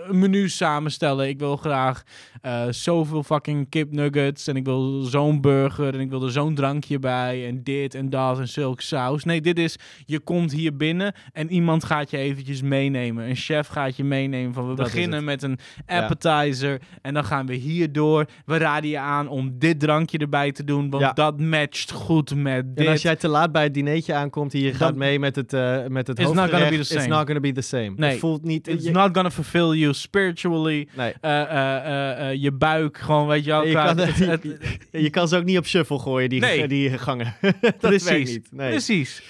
een 0.08 0.20
menu 0.20 0.50
samenstellen. 0.50 1.28
Ik 1.28 1.39
wil 1.39 1.58
graag 1.58 2.04
eh, 2.42 2.64
zoveel 2.70 3.24
fucking 3.24 3.70
kipnuggets. 3.70 4.48
En 4.48 4.56
ik 4.56 4.66
wil 4.66 5.02
zo'n 5.02 5.42
burger. 5.42 5.94
En 5.94 6.00
ik 6.00 6.10
wil 6.10 6.24
er 6.24 6.32
zo'n 6.32 6.56
drankje 6.56 7.00
bij. 7.00 7.48
En 7.48 7.64
dit 7.64 7.96
en 7.96 8.10
dat. 8.10 8.39
En 8.39 8.48
zulk 8.48 8.82
saus. 8.82 9.24
Nee, 9.24 9.42
dit 9.42 9.60
is. 9.60 9.76
Je 10.06 10.20
komt 10.20 10.52
hier 10.52 10.76
binnen. 10.76 11.14
En 11.34 11.52
iemand 11.52 11.84
gaat 11.84 12.10
je 12.10 12.18
eventjes 12.18 12.62
meenemen. 12.62 13.30
Een 13.30 13.36
chef 13.36 13.68
gaat 13.68 13.96
je 13.96 14.04
meenemen. 14.04 14.54
Van 14.54 14.70
we 14.70 14.76
Dat 14.76 14.86
beginnen 14.86 15.24
met 15.24 15.44
een 15.44 15.60
appetizer. 15.86 16.82
En 17.02 17.14
dan 17.14 17.26
gaan 17.26 17.46
we 17.46 17.54
hier 17.54 17.92
door. 17.92 18.26
We 18.46 18.58
raden 18.58 18.89
je 18.89 19.00
aan 19.00 19.28
om 19.28 19.60
dit 19.60 19.80
drankje 19.80 20.18
erbij 20.18 20.52
te 20.52 20.64
doen. 20.64 20.89
Want 20.89 21.04
Ja. 21.04 21.14
dat 21.14 21.39
matcht 21.39 21.92
goed 21.92 22.36
met 22.36 22.76
dit. 22.76 22.86
en 22.86 22.92
als 22.92 23.02
jij 23.02 23.16
te 23.16 23.28
laat 23.28 23.52
bij 23.52 23.64
het 23.64 23.74
dinertje 23.74 24.14
aankomt 24.14 24.52
je 24.52 24.80
gaat 24.82 24.96
mee 24.96 25.20
met 25.20 25.36
het, 25.36 25.54
eh 25.54 25.86
met 25.88 26.08
het 26.08 26.20
It's 26.20 26.32
not 26.32 26.50
gonna 26.50 26.66
be 26.70 26.76
the 26.76 26.80
it's 26.80 26.90
same. 26.94 27.08
not 27.08 27.26
gonna 27.26 27.40
be 27.40 27.52
the 27.52 27.62
same. 27.62 27.90
Nee. 27.96 28.10
Het 28.10 28.20
voelt 28.20 28.44
niet... 28.44 28.68
It's 28.68 28.84
je, 28.84 28.92
not 28.92 29.10
gonna 29.14 29.32
fulfill 29.32 29.72
you 29.80 29.94
spiritually. 29.94 30.88
nee. 30.96 31.14
Eh, 31.22 32.30
eh, 32.30 32.42
je 32.42 32.52
buik, 32.52 32.98
gewoon, 32.98 33.28
weet 33.28 33.44
je 33.44 33.50
wel. 33.52 33.66
Je 33.66 33.74
kan, 33.74 33.98
het- 33.98 34.16
het- 34.18 34.78
je 35.06 35.10
kan 35.10 35.28
ze 35.28 35.38
ook 35.38 35.44
niet 35.44 35.58
op 35.58 35.66
shuffle 35.66 36.00
gooien, 36.00 36.30
die, 36.30 36.40
Nee. 36.40 36.68
die 36.68 36.98
gangen. 36.98 37.36
dat 37.62 37.78
precies. 37.78 38.04
werkt 38.10 38.28
niet. 38.28 38.52
Nee. 38.52 38.70
Precies. 38.70 39.24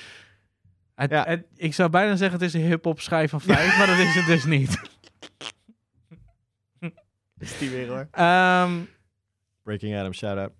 Het, 0.95 1.11
Ja. 1.11 1.23
het- 1.27 1.45
ik 1.55 1.73
zou 1.73 1.89
bijna 1.89 2.15
zeggen 2.15 2.39
het 2.39 2.47
is 2.47 2.53
een 2.53 2.67
hip-hop 2.67 3.01
schijf 3.01 3.29
van 3.29 3.41
vijf, 3.41 3.75
maar 3.77 3.87
dat 3.87 3.97
is 3.97 4.15
het 4.15 4.25
dus 4.25 4.45
niet. 4.45 4.79
Is 7.37 7.57
die 7.57 7.69
weer 7.69 7.87
hoor. 7.87 8.07
Ehm, 8.11 8.71
Breaking 9.63 9.95
Adam, 9.97 10.13
shout-out. 10.13 10.51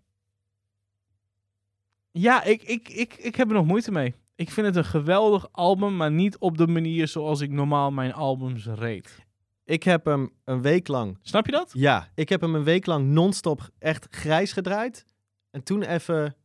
ja, 2.11 2.43
ik, 2.43 2.63
ik, 2.63 2.89
ik, 2.89 3.13
ik 3.13 3.35
heb 3.35 3.47
er 3.47 3.53
nog 3.53 3.65
moeite 3.65 3.91
mee. 3.91 4.13
Ik 4.41 4.51
vind 4.51 4.67
het 4.67 4.75
een 4.75 4.85
geweldig 4.85 5.47
album, 5.51 5.95
maar 5.95 6.11
niet 6.11 6.37
op 6.37 6.57
de 6.57 6.67
manier 6.67 7.07
zoals 7.07 7.41
ik 7.41 7.51
normaal 7.51 7.91
mijn 7.91 8.13
albums 8.13 8.65
reed. 8.65 9.25
Ik 9.63 9.83
heb 9.83 10.05
hem 10.05 10.31
een 10.43 10.61
week 10.61 10.87
lang... 10.87 11.17
Snap 11.21 11.45
je 11.45 11.51
dat? 11.51 11.71
Ja, 11.73 12.09
ik 12.15 12.29
heb 12.29 12.41
hem 12.41 12.55
een 12.55 12.63
week 12.63 12.85
lang 12.85 13.07
non-stop 13.07 13.69
echt 13.79 14.07
grijs 14.09 14.51
gedraaid. 14.51 15.05
En 15.51 15.63
toen 15.63 15.81
even 15.81 16.35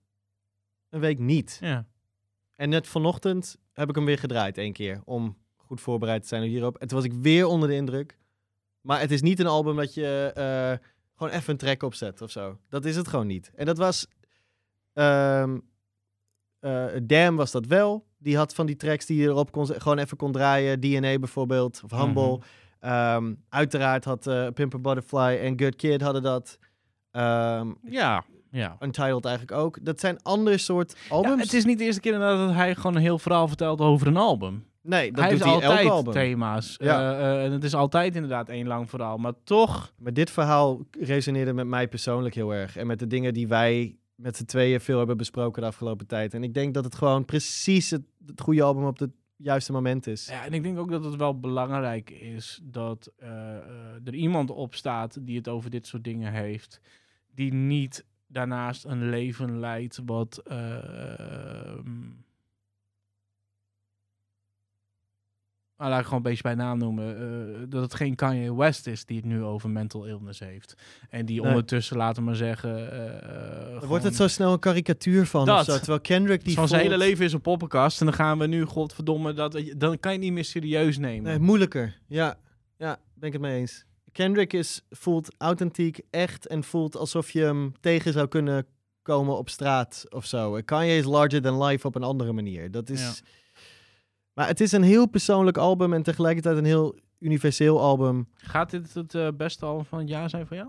een 0.91 1.01
week 1.01 1.19
niet. 1.19 1.59
Ja. 1.61 1.87
En 2.55 2.69
net 2.69 2.87
vanochtend 2.87 3.57
heb 3.73 3.89
ik 3.89 3.95
hem 3.95 4.05
weer 4.05 4.19
gedraaid 4.19 4.59
één 4.59 4.73
keer. 4.73 5.01
Om 5.05 5.37
goed 5.57 5.81
voorbereid 5.81 6.23
te 6.23 6.29
zijn 6.29 6.43
hierop. 6.43 6.77
En 6.77 6.89
toen 6.89 6.99
was 6.99 7.07
ik 7.07 7.13
weer 7.13 7.47
onder 7.47 7.69
de 7.69 7.75
indruk. 7.75 8.19
Maar 8.81 9.01
het 9.01 9.11
is 9.11 9.23
niet 9.23 9.41
een 9.41 9.47
album 9.47 9.77
dat 9.77 9.95
je 9.95 10.33
eh, 10.35 10.89
gewoon 11.17 11.33
even 11.33 11.51
een 11.51 11.59
track 11.59 11.83
opzet 11.83 12.23
of 12.23 12.31
zo. 12.31 12.59
Dat 12.69 12.85
is 12.85 12.97
het 12.97 13.09
gewoon 13.09 13.27
niet. 13.27 13.51
En 13.55 13.67
dat 13.67 13.79
was... 13.79 14.07
ehm 14.93 15.59
eh, 16.61 16.85
Damn 17.03 17.37
was 17.37 17.51
dat 17.51 17.67
wel. 17.67 18.07
Die 18.19 18.37
had 18.37 18.55
van 18.55 18.67
die 18.67 18.77
tracks 18.77 19.07
die 19.07 19.21
je 19.23 19.29
erop 19.29 19.53
kon, 19.53 19.67
gewoon 19.67 19.99
even 19.99 20.17
kon 20.17 20.33
draaien. 20.33 20.81
DNA 20.81 21.19
bijvoorbeeld. 21.19 21.81
Of 21.85 21.91
Humble. 22.01 22.31
Mhm. 22.37 22.41
Ehm, 22.81 23.35
uiteraard 23.49 24.05
had 24.05 24.27
eh 24.27 24.47
Pimper 24.55 24.81
Butterfly 24.81 25.39
en 25.43 25.61
Good 25.61 25.77
Kid 25.77 26.01
hadden 26.01 26.23
dat. 26.23 26.59
Ehm, 27.11 27.73
Ja. 27.83 28.25
Ja. 28.51 28.77
Untitled 28.81 29.25
eigenlijk 29.25 29.59
ook. 29.59 29.79
Dat 29.83 30.01
zijn 30.01 30.23
andere 30.23 30.59
soort 30.59 30.97
Ja, 31.09 31.15
albums. 31.15 31.43
het 31.43 31.53
is 31.53 31.65
niet 31.65 31.79
de 31.79 31.85
eerste 31.85 32.01
keer 32.01 32.13
inderdaad 32.13 32.47
dat 32.47 32.57
hij 32.57 32.75
gewoon 32.75 32.97
een 32.97 33.03
heel 33.03 33.19
verhaal 33.19 33.49
vertelt 33.49 33.81
over 33.81 34.07
een 34.07 34.17
album. 34.17 34.65
nee, 34.83 35.13
dat 35.13 35.21
hij 35.25 35.31
doet 35.35 35.45
heeft 35.45 35.61
hij 35.63 35.69
altijd 35.71 35.91
album. 35.91 36.13
thema's. 36.13 36.75
Ja. 36.79 37.19
Eh, 37.19 37.45
en 37.45 37.53
het 37.53 37.65
is 37.65 37.75
altijd 37.75 38.15
inderdaad 38.15 38.49
één 38.49 38.67
lang 38.67 38.91
verhaal. 38.91 39.17
Maar 39.17 39.33
toch... 39.45 39.93
Maar 39.99 40.13
dit 40.13 40.31
verhaal 40.31 40.81
resoneerde 41.01 41.53
met 41.53 41.67
mij 41.67 41.89
persoonlijk 41.89 42.35
heel 42.35 42.55
erg. 42.55 42.77
En 42.77 42.87
met 42.87 42.99
de 42.99 43.07
dingen 43.07 43.35
die 43.35 43.49
wij 43.49 43.97
met 44.17 44.37
z'n 44.37 44.45
tweeën 44.45 44.81
veel 44.81 44.99
hebben 44.99 45.17
besproken 45.17 45.63
de 45.63 45.69
afgelopen 45.69 46.07
tijd. 46.07 46.35
En 46.35 46.43
ik 46.43 46.55
denk 46.55 46.75
dat 46.75 46.85
het 46.85 46.95
gewoon 46.95 47.25
precies 47.25 47.91
het, 47.91 48.03
goede 48.37 48.63
album 48.63 48.85
op 48.85 48.99
het 48.99 49.11
juiste 49.37 49.73
moment 49.73 50.07
is. 50.07 50.27
Ja, 50.27 50.45
en 50.45 50.53
ik 50.53 50.63
denk 50.63 50.79
ook 50.79 50.91
dat 50.91 51.05
het 51.05 51.17
wel 51.17 51.41
belangrijk 51.41 52.11
is 52.11 52.61
dat 52.63 53.13
eh, 53.17 53.57
eh, 53.57 53.65
er 54.05 54.15
iemand 54.15 54.51
op 54.51 54.75
staat 54.75 55.27
die 55.27 55.37
het 55.37 55.49
over 55.49 55.71
dit 55.71 55.87
soort 55.87 56.05
dingen 56.05 56.33
heeft. 56.33 56.81
Die 57.35 57.53
niet 57.53 58.05
daarnaast 58.27 58.85
een 58.85 59.09
leven 59.09 59.59
leidt 59.59 60.01
wat... 60.05 60.39
eh, 60.45 61.69
ehm, 61.69 62.11
nou, 65.79 65.91
laat 65.91 65.99
ik 65.99 66.05
gewoon 66.05 66.19
een 66.25 66.29
beetje 66.31 66.43
bij 66.43 66.55
naam 66.55 66.79
noemen. 66.79 67.17
eh, 67.55 67.63
dat 67.69 67.83
het 67.83 67.95
geen 67.95 68.15
Kanye 68.15 68.55
West 68.57 68.87
is 68.87 69.05
die 69.05 69.17
het 69.17 69.25
nu 69.27 69.43
over 69.43 69.71
mental 69.71 70.05
illness 70.05 70.41
heeft. 70.41 70.75
En 71.11 71.27
die 71.27 71.41
Nee. 71.41 71.49
ondertussen, 71.51 71.97
laten 71.97 72.17
we 72.23 72.29
maar 72.29 72.37
zeggen... 72.37 72.89
gewoon- 72.89 73.87
wordt 73.89 74.05
het 74.05 74.17
zo 74.17 74.29
snel 74.29 74.53
een 74.53 74.59
karikatuur 74.59 75.27
van. 75.27 75.47
Dat. 75.47 75.65
Zo, 75.65 75.77
terwijl 75.77 76.01
Kendrick 76.01 76.45
die 76.45 76.55
van 76.55 76.69
zijn 76.69 76.81
hele 76.83 76.97
leven 76.99 77.25
is 77.25 77.33
een 77.33 77.41
poppenkast. 77.41 78.01
En 78.01 78.07
dan 78.07 78.15
gaan 78.15 78.39
we 78.39 78.47
nu, 78.47 78.65
godverdomme, 78.65 79.33
dat, 79.33 79.63
dan 79.77 80.01
kan 80.01 80.13
je 80.13 80.19
niet 80.19 80.33
meer 80.33 80.45
serieus 80.45 80.99
nemen. 80.99 81.23
Nee, 81.31 81.39
moeilijker. 81.39 81.99
Ja, 82.07 82.39
ja, 82.77 82.99
ben 83.15 83.27
ik 83.27 83.33
het 83.33 83.43
mee 83.43 83.59
eens. 83.61 83.85
Kendrick 84.13 84.53
is, 84.53 84.83
voelt 84.91 85.35
authentiek, 85.39 86.01
echt 86.11 86.47
en 86.47 86.65
voelt 86.65 86.97
alsof 86.97 87.31
je 87.31 87.41
hem 87.43 87.73
tegen 87.81 88.13
zou 88.13 88.27
kunnen 88.29 88.67
komen 89.03 89.39
op 89.39 89.49
straat 89.51 90.05
of 90.09 90.25
zo. 90.27 90.61
Kanye 90.65 90.97
is 90.97 91.05
larger 91.05 91.43
than 91.43 91.63
life 91.63 91.87
op 91.87 91.95
een 91.95 92.03
andere 92.03 92.33
manier. 92.33 92.71
Dat 92.71 92.89
is... 92.91 93.01
Ja. 93.01 93.13
Maar 94.37 94.47
het 94.47 94.61
is 94.61 94.73
een 94.73 94.83
heel 94.83 95.07
persoonlijk 95.07 95.57
album 95.57 95.93
en 95.93 96.03
tegelijkertijd 96.03 96.57
een 96.57 96.65
heel 96.65 96.99
universeel 97.19 97.81
album. 97.81 98.29
Gaat 98.35 98.71
dit 98.71 98.95
het 98.95 99.15
eh, 99.15 99.29
beste 99.37 99.67
album 99.67 99.85
van 99.85 99.99
het 99.99 100.09
jaar 100.09 100.31
zijn 100.31 100.47
voor 100.47 100.57
jou? 100.57 100.69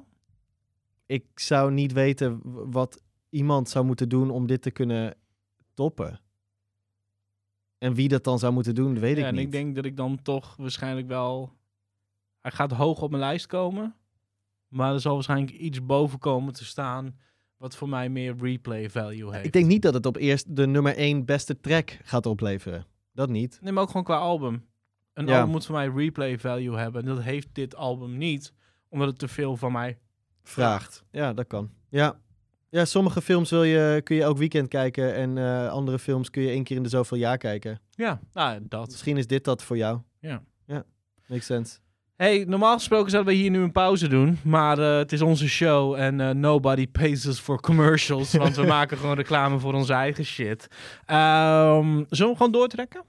Ik 1.05 1.25
zou 1.35 1.71
niet 1.71 1.93
weten 1.93 2.39
wat 2.71 3.01
iemand 3.29 3.69
zou 3.69 3.85
moeten 3.85 4.09
doen 4.09 4.29
om 4.29 4.47
dit 4.47 4.61
te 4.61 4.71
kunnen 4.71 5.15
toppen. 5.73 6.19
En 7.77 7.93
wie 7.93 8.07
dat 8.07 8.23
dan 8.23 8.39
zou 8.39 8.53
moeten 8.53 8.75
doen, 8.75 8.99
weet 8.99 9.17
ja, 9.17 9.21
ik 9.21 9.27
en 9.27 9.35
niet. 9.35 9.43
ik 9.43 9.51
denk 9.51 9.75
dat 9.75 9.85
ik 9.85 9.97
dan 9.97 10.21
toch 10.21 10.55
waarschijnlijk 10.55 11.07
wel... 11.07 11.53
Hij 12.41 12.51
gaat 12.51 12.71
hoog 12.71 13.01
op 13.01 13.09
mijn 13.09 13.21
lijst 13.21 13.47
komen. 13.47 13.95
Maar 14.67 14.93
er 14.93 14.99
zal 14.99 15.13
waarschijnlijk 15.13 15.51
iets 15.51 15.85
boven 15.85 16.19
komen 16.19 16.53
te 16.53 16.65
staan... 16.65 17.19
wat 17.57 17.75
voor 17.75 17.89
mij 17.89 18.09
meer 18.09 18.35
replay 18.37 18.89
value 18.89 19.31
heeft. 19.31 19.45
Ik 19.45 19.53
denk 19.53 19.65
niet 19.65 19.81
dat 19.81 19.93
het 19.93 20.05
op 20.05 20.15
eerst 20.15 20.55
de 20.55 20.67
nummer 20.67 20.95
1 20.95 21.25
beste 21.25 21.59
track 21.59 21.99
gaat 22.03 22.25
opleveren. 22.25 22.85
Dat 23.17 23.29
niet. 23.29 23.59
Nee, 23.61 23.71
maar 23.71 23.83
ook 23.83 23.87
gewoon 23.89 24.03
qua 24.03 24.17
album. 24.17 24.65
Een 25.13 25.27
Ja. 25.27 25.35
album 25.35 25.51
moet 25.51 25.65
voor 25.65 25.75
mij 25.75 25.87
replay 25.87 26.39
value 26.39 26.77
hebben. 26.77 27.01
En 27.01 27.07
dat 27.07 27.23
heeft 27.23 27.47
dit 27.53 27.75
album 27.75 28.17
niet. 28.17 28.53
Omdat 28.89 29.07
het 29.07 29.19
te 29.19 29.27
veel 29.27 29.57
van 29.57 29.71
mij... 29.71 29.97
Vraagt. 30.43 31.03
Ja, 31.11 31.33
dat 31.33 31.47
kan. 31.47 31.69
Ja. 31.89 32.19
Ja, 32.69 32.85
sommige 32.85 33.21
films 33.21 33.49
wil 33.49 33.63
je, 33.63 34.01
kun 34.03 34.15
je 34.15 34.21
elk 34.21 34.37
weekend 34.37 34.67
kijken. 34.67 35.13
En 35.15 35.37
eh, 35.37 35.69
andere 35.69 35.99
films 35.99 36.29
kun 36.29 36.41
je 36.41 36.49
één 36.49 36.63
keer 36.63 36.77
in 36.77 36.83
de 36.83 36.89
zoveel 36.89 37.17
jaar 37.17 37.37
kijken. 37.37 37.79
Ja, 37.91 38.19
nou, 38.33 38.59
dat. 38.67 38.87
Misschien 38.87 39.17
is 39.17 39.27
dit 39.27 39.43
dat 39.43 39.63
voor 39.63 39.77
jou. 39.77 39.99
Ja. 40.19 40.43
Ja, 40.65 40.83
makes 41.27 41.45
sense. 41.45 41.79
Hey, 42.17 42.43
normaal 42.47 42.73
gesproken 42.73 43.11
zouden 43.11 43.33
we 43.33 43.39
hier 43.39 43.49
nu 43.49 43.61
een 43.61 43.71
pauze 43.71 44.07
doen. 44.07 44.39
Maar 44.43 44.79
eh, 44.79 44.97
het 44.97 45.11
is 45.11 45.21
onze 45.21 45.47
show 45.47 45.95
en 45.95 46.21
eh, 46.21 46.29
nobody 46.29 46.87
pays 46.87 47.25
us 47.25 47.39
for 47.39 47.59
commercials. 47.59 48.33
want 48.33 48.55
we 48.55 48.65
maken 48.77 48.97
gewoon 48.97 49.15
reclame 49.15 49.59
voor 49.59 49.73
onze 49.73 49.93
eigen 49.93 50.25
shit. 50.25 50.67
Ehm, 51.05 51.85
zullen 51.85 52.07
we 52.09 52.25
hem 52.25 52.35
gewoon 52.35 52.51
doortrekken? 52.51 53.03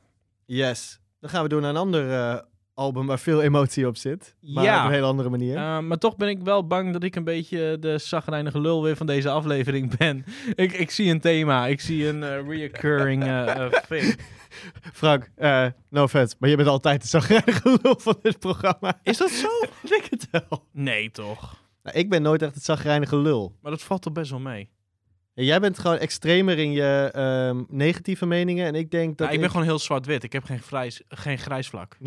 Yes. 0.45 0.99
Dan 1.21 1.31
gaan 1.31 1.43
we 1.43 1.49
door 1.49 1.61
naar 1.61 1.71
een 1.71 1.77
ander 1.77 2.13
eh, 2.13 2.39
album 2.79 3.07
waar 3.07 3.19
veel 3.19 3.43
emotie 3.43 3.87
op 3.87 3.97
zit. 3.97 4.35
Maar 4.41 4.65
Ja. 4.65 4.79
op 4.81 4.87
een 4.87 4.93
hele 4.95 5.07
andere 5.07 5.29
manier. 5.29 5.57
Eh, 5.57 5.79
maar 5.79 5.99
toch 5.99 6.17
ben 6.17 6.29
ik 6.29 6.39
wel 6.43 6.67
bang 6.67 6.93
dat 6.93 7.03
ik 7.03 7.17
een 7.17 7.25
beetje 7.25 7.77
de 7.81 7.99
zagrijnige 7.99 8.61
lul 8.61 8.83
weer 8.83 8.97
van 8.97 9.07
deze 9.07 9.31
aflevering 9.31 9.97
ben. 9.97 10.25
ik, 10.55 10.73
ik 10.73 10.91
zie 10.91 11.11
een 11.11 11.21
thema, 11.21 11.67
ik 11.67 11.81
zie 11.81 12.07
een 12.09 12.23
eh, 12.23 12.49
reoccurring 12.49 13.23
eh 13.25 13.65
eh, 13.65 13.73
thing. 13.89 14.19
Frank, 14.93 15.31
no 15.91 16.03
offense, 16.03 16.35
maar 16.39 16.51
je 16.51 16.57
bent 16.57 16.69
altijd 16.69 17.03
de 17.03 17.09
zagrijnige 17.09 17.69
lul 17.83 17.95
van 17.99 18.19
dit 18.23 18.39
programma. 18.39 19.01
Is 19.03 19.17
dat 19.19 19.31
zo? 19.31 19.47
Ik 19.83 19.89
denk 19.89 20.05
het 20.11 20.29
wel. 20.31 20.65
Nee, 20.73 21.11
toch? 21.11 21.57
Nou, 21.83 21.97
ik 21.99 22.09
ben 22.09 22.23
nooit 22.23 22.43
echt 22.43 22.55
het 22.55 22.65
zagrijnige 22.65 23.17
lul. 23.17 23.57
Maar 23.63 23.71
dat 23.71 23.83
valt 23.83 24.03
toch 24.03 24.13
best 24.13 24.31
wel 24.31 24.41
mee. 24.41 24.71
Ja, 25.39 25.45
jij 25.45 25.61
bent 25.61 25.79
gewoon 25.79 25.97
extremer 25.99 26.59
in 26.59 26.73
je 26.73 27.11
ehm, 27.15 27.65
negatieve 27.69 28.27
meningen. 28.27 28.67
En 28.67 28.75
ik 28.75 28.91
denk 28.91 29.19
dat. 29.19 29.27
Ja, 29.29 29.33
ik 29.33 29.41
ben 29.41 29.51
gewoon 29.51 29.65
heel 29.67 29.79
zwart-wit. 29.79 30.23
Ik 30.23 30.33
heb 30.33 30.45
geen, 30.45 30.61
grijs, 30.61 31.03
geen 31.09 31.39
grijs 31.39 31.69
vlak. 31.69 31.97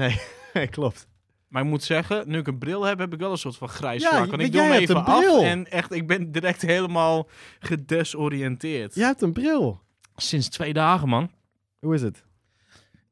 Nee, 0.53 0.67
klopt. 0.69 1.07
Maar 1.47 1.61
ik 1.63 1.67
moet 1.69 1.83
zeggen, 1.83 2.23
nu 2.29 2.37
ik 2.37 2.47
een 2.47 2.57
bril 2.57 2.83
heb, 2.83 2.99
heb 2.99 3.13
ik 3.13 3.19
wel 3.19 3.31
een 3.31 3.37
soort 3.37 3.57
van 3.57 3.69
grijs 3.69 4.01
Ja, 4.01 4.09
vlak. 4.09 4.23
je- 4.23 4.29
Want 4.29 4.41
ik 4.41 4.51
doe 4.51 4.61
hem 4.61 4.71
even 4.71 5.05
af 5.05 5.41
en 5.41 5.71
echt, 5.71 5.91
ik 5.93 6.07
ben 6.07 6.31
direct 6.31 6.61
helemaal 6.61 7.27
gedesoriënteerd. 7.59 8.95
Jij 8.95 9.05
hebt 9.07 9.21
een 9.21 9.33
bril. 9.33 9.81
Sinds 10.15 10.49
twee 10.49 10.73
dagen, 10.73 11.07
man. 11.09 11.31
Hoe 11.79 11.93
is 11.95 12.01
het? 12.01 12.23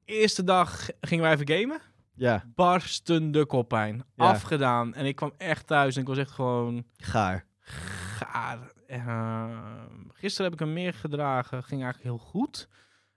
Eerste 0.05 0.43
dag 0.43 0.87
gingen 1.01 1.23
wij 1.23 1.33
even 1.33 1.47
gamen. 1.49 1.81
Ja, 2.15 2.43
Barstende 2.55 3.45
koppijn. 3.45 4.03
Ja. 4.15 4.25
Afgedaan. 4.29 4.93
En 4.93 5.05
ik 5.05 5.15
kwam 5.15 5.31
echt 5.37 5.67
thuis 5.67 5.95
en 5.95 6.01
ik 6.01 6.07
was 6.07 6.17
echt 6.17 6.31
gewoon 6.31 6.83
gaar. 6.97 7.45
gaar. 7.59 8.59
Eh, 8.89 9.83
gisteren 10.13 10.51
heb 10.51 10.59
ik 10.59 10.65
hem 10.65 10.73
meer 10.73 10.93
gedragen. 10.93 11.63
Ging 11.63 11.83
eigenlijk 11.83 12.03
heel 12.03 12.27
goed. 12.29 12.67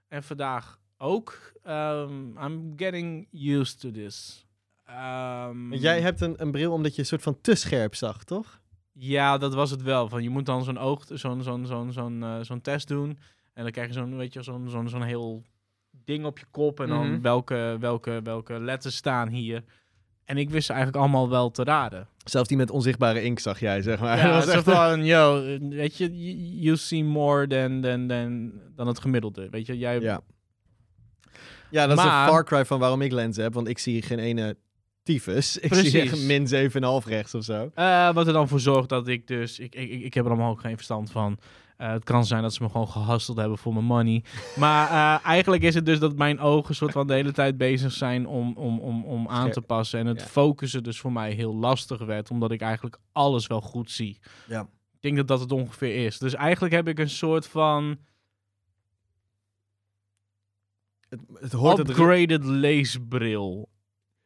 En 0.09 0.23
vandaag 0.23 0.79
ook. 0.97 1.53
Ehm, 1.63 2.39
I'm 2.45 2.73
getting 2.77 3.29
used 3.33 3.81
to 3.81 3.91
this. 3.91 4.47
Ehm, 4.85 5.73
jij 5.75 6.01
hebt 6.01 6.21
een, 6.21 6.35
een 6.43 6.51
bril 6.51 6.73
omdat 6.73 6.95
je 6.95 7.01
een 7.01 7.07
soort 7.07 7.23
van 7.23 7.41
te 7.41 7.55
scherp 7.55 7.95
zag, 7.95 8.25
toch? 8.25 8.61
Ja, 8.93 9.39
dat 9.39 9.55
was 9.55 9.71
het 9.71 9.83
wel. 9.83 10.09
Van, 10.09 10.23
je 10.23 10.31
moet 10.31 10.47
dan 10.47 10.65
zo'n 10.65 10.79
oog, 10.79 11.05
zo'n 11.09 11.43
zo'n 11.43 11.67
zo'n 11.67 11.93
zo'n 11.93 12.23
eh, 12.23 12.39
zo'n 12.41 12.61
test 12.61 12.89
doen. 12.89 13.19
En 13.53 13.63
dan 13.63 13.73
krijg 13.73 13.87
je 13.89 13.93
zo'n, 13.95 14.17
weet 14.17 14.33
je, 14.33 14.43
zo'n 14.43 14.69
zo'n 14.71 14.89
zo'n 14.89 15.03
heel 15.03 15.43
ding 15.91 16.25
op 16.25 16.39
je 16.39 16.47
kop. 16.51 16.81
En 16.81 16.89
dan 16.89 17.11
Mhm. 17.13 17.21
welke, 17.21 17.77
welke, 17.81 18.21
welke 18.23 18.61
letters 18.61 18.97
staan 18.97 19.29
hier. 19.29 19.65
En 20.33 20.39
ik 20.39 20.51
wist 20.51 20.67
ze 20.67 20.73
eigenlijk 20.73 21.03
allemaal 21.03 21.29
wel 21.29 21.51
te 21.51 21.65
raden. 21.65 22.09
Zelfs 22.25 22.49
die 22.49 22.57
met 22.57 22.71
onzichtbare 22.71 23.23
ink 23.23 23.39
zag 23.39 23.61
jij, 23.61 23.83
zeg 23.83 24.01
maar. 24.01 24.17
Ja, 24.17 24.33
Dat 24.33 24.45
was 24.45 24.55
echt- 24.55 24.65
van, 24.65 25.05
yo, 25.05 25.45
eh, 25.45 25.59
weet 25.69 25.97
je, 25.97 26.61
you, 26.61 26.77
see 26.77 27.05
more 27.05 27.47
than, 27.47 27.81
than, 27.81 28.07
than, 28.09 28.53
dan 28.77 28.87
het 28.87 29.01
gemiddelde. 29.01 29.49
Weet 29.51 29.67
je, 29.67 29.79
jij... 29.79 30.01
Ja. 30.01 30.21
Ja, 31.71 31.87
dat 31.87 31.99
is 31.99 32.05
een 32.05 32.11
far 32.11 32.45
cry 32.45 32.65
van 32.65 32.79
waarom 32.79 33.03
ik 33.03 33.13
lenzen 33.13 33.43
heb. 33.43 33.55
Want 33.55 33.69
ik 33.69 33.79
zie 33.79 34.03
geen 34.03 34.19
ene 34.19 34.57
tyfus. 35.03 35.59
Ik 35.59 35.75
zie 35.75 36.01
echt 36.01 36.23
min 36.23 36.71
7,5 37.03 37.09
rechts 37.09 37.35
of 37.35 37.45
zo. 37.45 37.71
Eh, 37.75 38.15
wat 38.15 38.27
er 38.27 38.33
dan 38.33 38.49
voor 38.49 38.61
zorgt 38.61 38.89
dat 38.89 39.09
ik 39.09 39.27
dus... 39.27 39.59
Ik, 39.59 39.75
ik, 39.75 39.91
ik, 39.91 40.03
ik 40.03 40.15
heb 40.15 40.25
er 40.25 40.31
allemaal 40.31 40.51
ook 40.51 40.61
geen 40.61 40.77
verstand 40.77 41.11
van. 41.11 41.39
Eh, 41.83 41.91
het 41.91 42.05
kan 42.05 42.25
zijn 42.25 42.43
dat 42.43 42.55
ze 42.55 42.63
me 42.63 42.69
gewoon 42.69 42.89
gehusteld 42.89 43.37
hebben 43.37 43.59
voor 43.59 43.73
mijn 43.73 43.85
money. 43.85 44.25
Maar 44.57 44.89
eh, 44.91 45.27
eigenlijk 45.27 45.63
is 45.63 45.75
het 45.75 45.87
dus 45.87 45.99
dat 45.99 46.17
mijn 46.17 46.41
ogen 46.41 46.75
soort 46.75 46.93
van 46.93 47.07
de 47.07 47.13
hele 47.13 47.33
tijd 47.33 47.57
bezig 47.57 47.93
zijn 47.93 48.27
om, 48.27 48.57
om, 48.57 48.79
om, 48.81 49.05
om 49.05 49.29
aan 49.29 49.51
te 49.51 49.61
passen. 49.61 49.99
En 49.99 50.07
het 50.07 50.21
Ja. 50.21 50.27
focussen 50.27 50.83
dus 50.83 51.01
voor 51.01 51.13
mij 51.13 51.33
heel 51.33 51.55
lastig 51.55 51.99
werd. 52.05 52.31
Omdat 52.31 52.51
ik 52.51 52.61
eigenlijk 52.61 52.99
alles 53.13 53.47
wel 53.47 53.61
goed 53.61 53.91
zie. 53.91 54.19
Ja. 54.49 54.61
Ik 54.93 55.01
denk 55.01 55.17
dat 55.17 55.29
dat 55.29 55.41
het 55.41 55.53
ongeveer 55.53 56.05
is. 56.05 56.19
Dus 56.19 56.35
eigenlijk 56.35 56.75
heb 56.75 56.89
ik 56.89 56.99
een 56.99 57.11
soort 57.11 57.47
van 57.47 57.99
Het, 61.09 61.21
het 61.35 61.53
hoort 61.53 61.79
het... 61.79 61.89
upgraded 61.89 62.45
leesbril. 62.45 63.69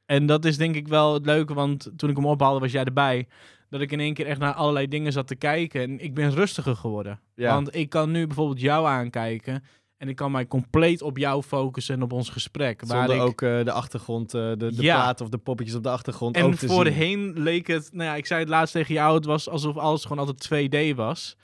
En 0.07 0.27
dat 0.27 0.45
is 0.45 0.57
denk 0.57 0.75
ik 0.75 0.89
wel 0.89 1.15
het 1.15 1.27
leuke, 1.27 1.55
want 1.55 1.91
toen 1.97 2.11
ik 2.11 2.17
hem 2.17 2.27
ophaalde 2.27 2.61
was 2.61 2.73
jij 2.73 2.85
erbij. 2.85 3.29
Dat 3.69 3.81
ik 3.81 3.93
in 3.93 4.01
één 4.01 4.15
keer 4.15 4.27
echt 4.27 4.39
naar 4.39 4.53
allerlei 4.53 4.89
dingen 4.89 5.13
zat 5.13 5.27
te 5.27 5.37
kijken. 5.37 5.83
En 5.83 5.99
ik 6.01 6.15
ben 6.15 6.31
rustiger 6.35 6.77
geworden. 6.77 7.21
Ja. 7.35 7.55
Want 7.55 7.75
ik 7.75 7.89
kan 7.89 8.11
nu 8.11 8.27
bijvoorbeeld 8.27 8.61
jou 8.61 8.87
aankijken. 8.87 9.65
En 9.97 10.09
ik 10.09 10.17
kan 10.17 10.31
mij 10.31 10.47
compleet 10.47 11.03
op 11.03 11.19
jou 11.19 11.43
focussen 11.43 11.95
en 11.95 12.03
op 12.03 12.13
ons 12.13 12.29
gesprek. 12.29 12.83
Waar 12.87 12.99
Zonder 13.09 13.17
ik... 13.17 13.23
ook 13.31 13.43
eh, 13.43 13.65
de 13.65 13.73
achtergrond, 13.73 14.35
eh, 14.35 14.41
de, 14.43 14.57
de 14.57 14.83
Ja. 14.83 14.95
plaat 14.95 15.21
of 15.21 15.29
de 15.29 15.39
poppetjes 15.39 15.77
op 15.77 15.83
de 15.83 15.89
achtergrond 15.89 16.37
ook 16.37 16.43
En 16.43 16.51
te 16.51 16.57
zien. 16.59 16.69
voorheen 16.69 17.33
leek 17.35 17.67
het, 17.67 17.89
nou 17.93 18.05
ja, 18.11 18.15
ik 18.17 18.27
zei 18.27 18.41
het 18.41 18.49
laatst 18.49 18.73
tegen 18.73 18.95
jou, 18.95 19.15
het 19.15 19.25
was 19.25 19.49
alsof 19.49 19.77
alles 19.77 20.05
gewoon 20.05 20.27
altijd 20.27 20.71
2D 20.93 20.95
was. 20.97 21.37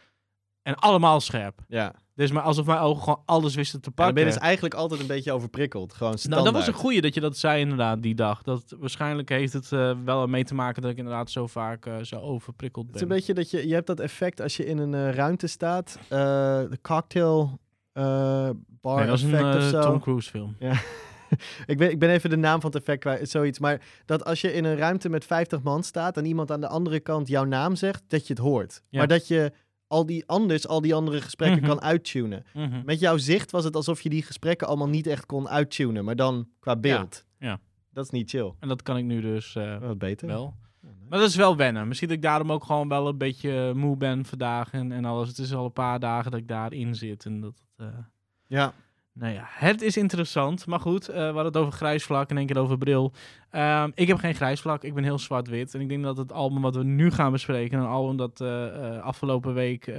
En 0.62 0.74
allemaal 0.74 1.20
scherp. 1.20 1.60
Ja. 1.68 1.94
Dus 2.14 2.30
maar 2.32 2.42
alsof 2.42 2.66
mijn 2.66 2.78
ogen 2.78 3.02
gewoon 3.02 3.22
alles 3.24 3.54
wisten 3.54 3.80
te 3.80 3.86
En 3.88 3.92
dan 3.94 4.04
pakken. 4.04 4.14
ben 4.14 4.32
je 4.32 4.38
dus 4.38 4.48
eigenlijk 4.48 4.74
altijd 4.74 5.00
een 5.00 5.06
beetje 5.06 5.32
overprikkeld. 5.32 5.92
Gewoon 5.92 6.08
Nou, 6.08 6.18
standaard. 6.18 6.44
dat 6.44 6.54
was 6.54 6.66
een 6.66 6.80
goeie 6.80 7.00
dat 7.00 7.14
je 7.14 7.20
dat 7.20 7.36
zei 7.36 7.60
inderdaad 7.60 8.02
die 8.02 8.14
dag. 8.14 8.42
Dat, 8.42 8.76
waarschijnlijk 8.78 9.28
heeft 9.28 9.52
het 9.52 9.72
eh, 9.72 9.92
wel 10.04 10.26
mee 10.26 10.44
te 10.44 10.54
maken 10.54 10.82
dat 10.82 10.90
ik 10.90 10.96
inderdaad 10.96 11.30
zo 11.30 11.46
vaak 11.46 11.86
eh, 11.86 11.96
zo 12.02 12.16
overprikkeld 12.16 12.84
ben. 12.84 12.94
Het 12.94 13.02
is 13.02 13.08
een 13.08 13.16
beetje 13.16 13.34
dat 13.34 13.50
je, 13.50 13.68
je 13.68 13.74
hebt 13.74 13.86
dat 13.86 14.00
effect 14.00 14.40
als 14.40 14.56
je 14.56 14.66
in 14.66 14.78
een 14.78 14.94
eh, 14.94 15.14
ruimte 15.14 15.46
staat. 15.46 15.98
de 16.08 16.78
cocktail 16.82 17.58
bar 17.92 18.96
Nee, 18.96 19.06
dat 19.06 19.16
is 19.18 19.22
een 19.22 19.34
effect 19.34 19.56
of 19.56 19.62
zo. 19.62 19.80
Tom 19.80 20.00
Cruise 20.00 20.30
film. 20.30 20.56
ik, 21.66 21.78
ben, 21.78 21.90
ik 21.90 21.98
ben 21.98 22.10
even 22.10 22.30
de 22.30 22.36
naam 22.36 22.60
van 22.60 22.70
het 22.70 22.78
effect 22.80 23.00
kwijt, 23.00 23.30
zoiets. 23.30 23.58
Maar 23.58 23.80
dat 24.04 24.24
als 24.24 24.40
je 24.40 24.52
in 24.52 24.64
een 24.64 24.76
ruimte 24.76 25.08
met 25.08 25.24
50 25.24 25.62
man 25.62 25.82
staat 25.82 26.16
en 26.16 26.24
iemand 26.24 26.50
aan 26.50 26.60
de 26.60 26.68
andere 26.68 27.00
kant 27.00 27.28
jouw 27.28 27.44
naam 27.44 27.76
zegt, 27.76 28.02
dat 28.08 28.26
je 28.26 28.32
het 28.32 28.42
hoort. 28.42 28.82
Ja. 28.88 28.98
Maar 28.98 29.08
dat 29.08 29.28
je 29.28 29.52
al 29.92 30.06
die 30.06 30.26
anders, 30.26 30.66
al 30.68 30.80
die 30.80 30.94
andere 30.94 31.20
gesprekken 31.20 31.58
Mhm. 31.60 31.68
kan 31.68 31.80
uittunen. 31.80 32.44
Mhm. 32.54 32.82
Met 32.84 33.00
jouw 33.00 33.16
zicht 33.16 33.50
was 33.50 33.64
het 33.64 33.76
alsof 33.76 34.00
je 34.00 34.08
die 34.08 34.22
gesprekken 34.22 34.66
allemaal 34.66 34.88
niet 34.88 35.06
echt 35.06 35.26
kon 35.26 35.48
uittunen, 35.48 36.04
maar 36.04 36.16
dan 36.16 36.48
qua 36.60 36.76
beeld. 36.76 37.24
ja. 37.38 37.60
Dat 37.92 38.04
is 38.04 38.10
niet 38.10 38.30
chill. 38.30 38.52
En 38.60 38.68
dat 38.68 38.82
kan 38.82 38.96
ik 38.96 39.04
nu 39.04 39.20
dus 39.20 39.54
eh, 39.54 39.78
Wat 39.78 39.98
beter. 39.98 40.26
wel. 40.28 40.54
Maar 41.08 41.18
dat 41.18 41.28
is 41.28 41.36
wel 41.36 41.56
wennen. 41.56 41.88
Misschien 41.88 42.08
dat 42.08 42.16
ik 42.16 42.22
daarom 42.22 42.52
ook 42.52 42.64
gewoon 42.64 42.88
wel 42.88 43.08
een 43.08 43.18
beetje 43.18 43.72
moe 43.74 43.96
ben 43.96 44.24
vandaag 44.24 44.72
en, 44.72 44.92
en 44.92 45.04
alles. 45.04 45.28
Het 45.28 45.38
is 45.38 45.54
al 45.54 45.64
een 45.64 45.72
paar 45.72 46.00
dagen 46.00 46.30
dat 46.30 46.40
ik 46.40 46.48
daarin 46.48 46.94
zit. 46.94 47.24
En 47.24 47.40
dat, 47.40 47.64
eh, 47.76 47.86
Ja. 48.46 48.72
Nou 49.14 49.32
ja, 49.32 49.42
het 49.46 49.82
is 49.82 49.96
interessant. 49.96 50.66
Maar 50.66 50.80
goed, 50.80 51.08
eh 51.08 51.16
we 51.16 51.22
hadden 51.22 51.44
het 51.44 51.56
over 51.56 51.72
grijs 51.72 52.04
vlak 52.04 52.30
en 52.30 52.36
één 52.36 52.46
keer 52.46 52.58
over 52.58 52.78
bril. 52.78 53.12
Ehm, 53.50 53.90
ik 53.94 54.08
heb 54.08 54.18
geen 54.18 54.34
grijs 54.34 54.60
vlak. 54.60 54.82
Ik 54.84 54.94
ben 54.94 55.04
heel 55.04 55.18
zwart-wit. 55.18 55.74
En 55.74 55.80
ik 55.80 55.88
denk 55.88 56.02
dat 56.02 56.16
het 56.16 56.32
album 56.32 56.62
wat 56.62 56.76
we 56.76 56.84
nu 56.84 57.10
gaan 57.10 57.32
bespreken... 57.32 57.78
een 57.78 57.86
album 57.86 58.16
dat 58.16 58.40
eh, 58.40 58.66
eh, 58.96 59.02
afgelopen 59.02 59.54
week 59.54 59.92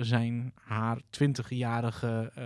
zijn 0.00 0.52
haar 0.64 0.98
20-jarige... 1.20 2.30
eh, 2.34 2.44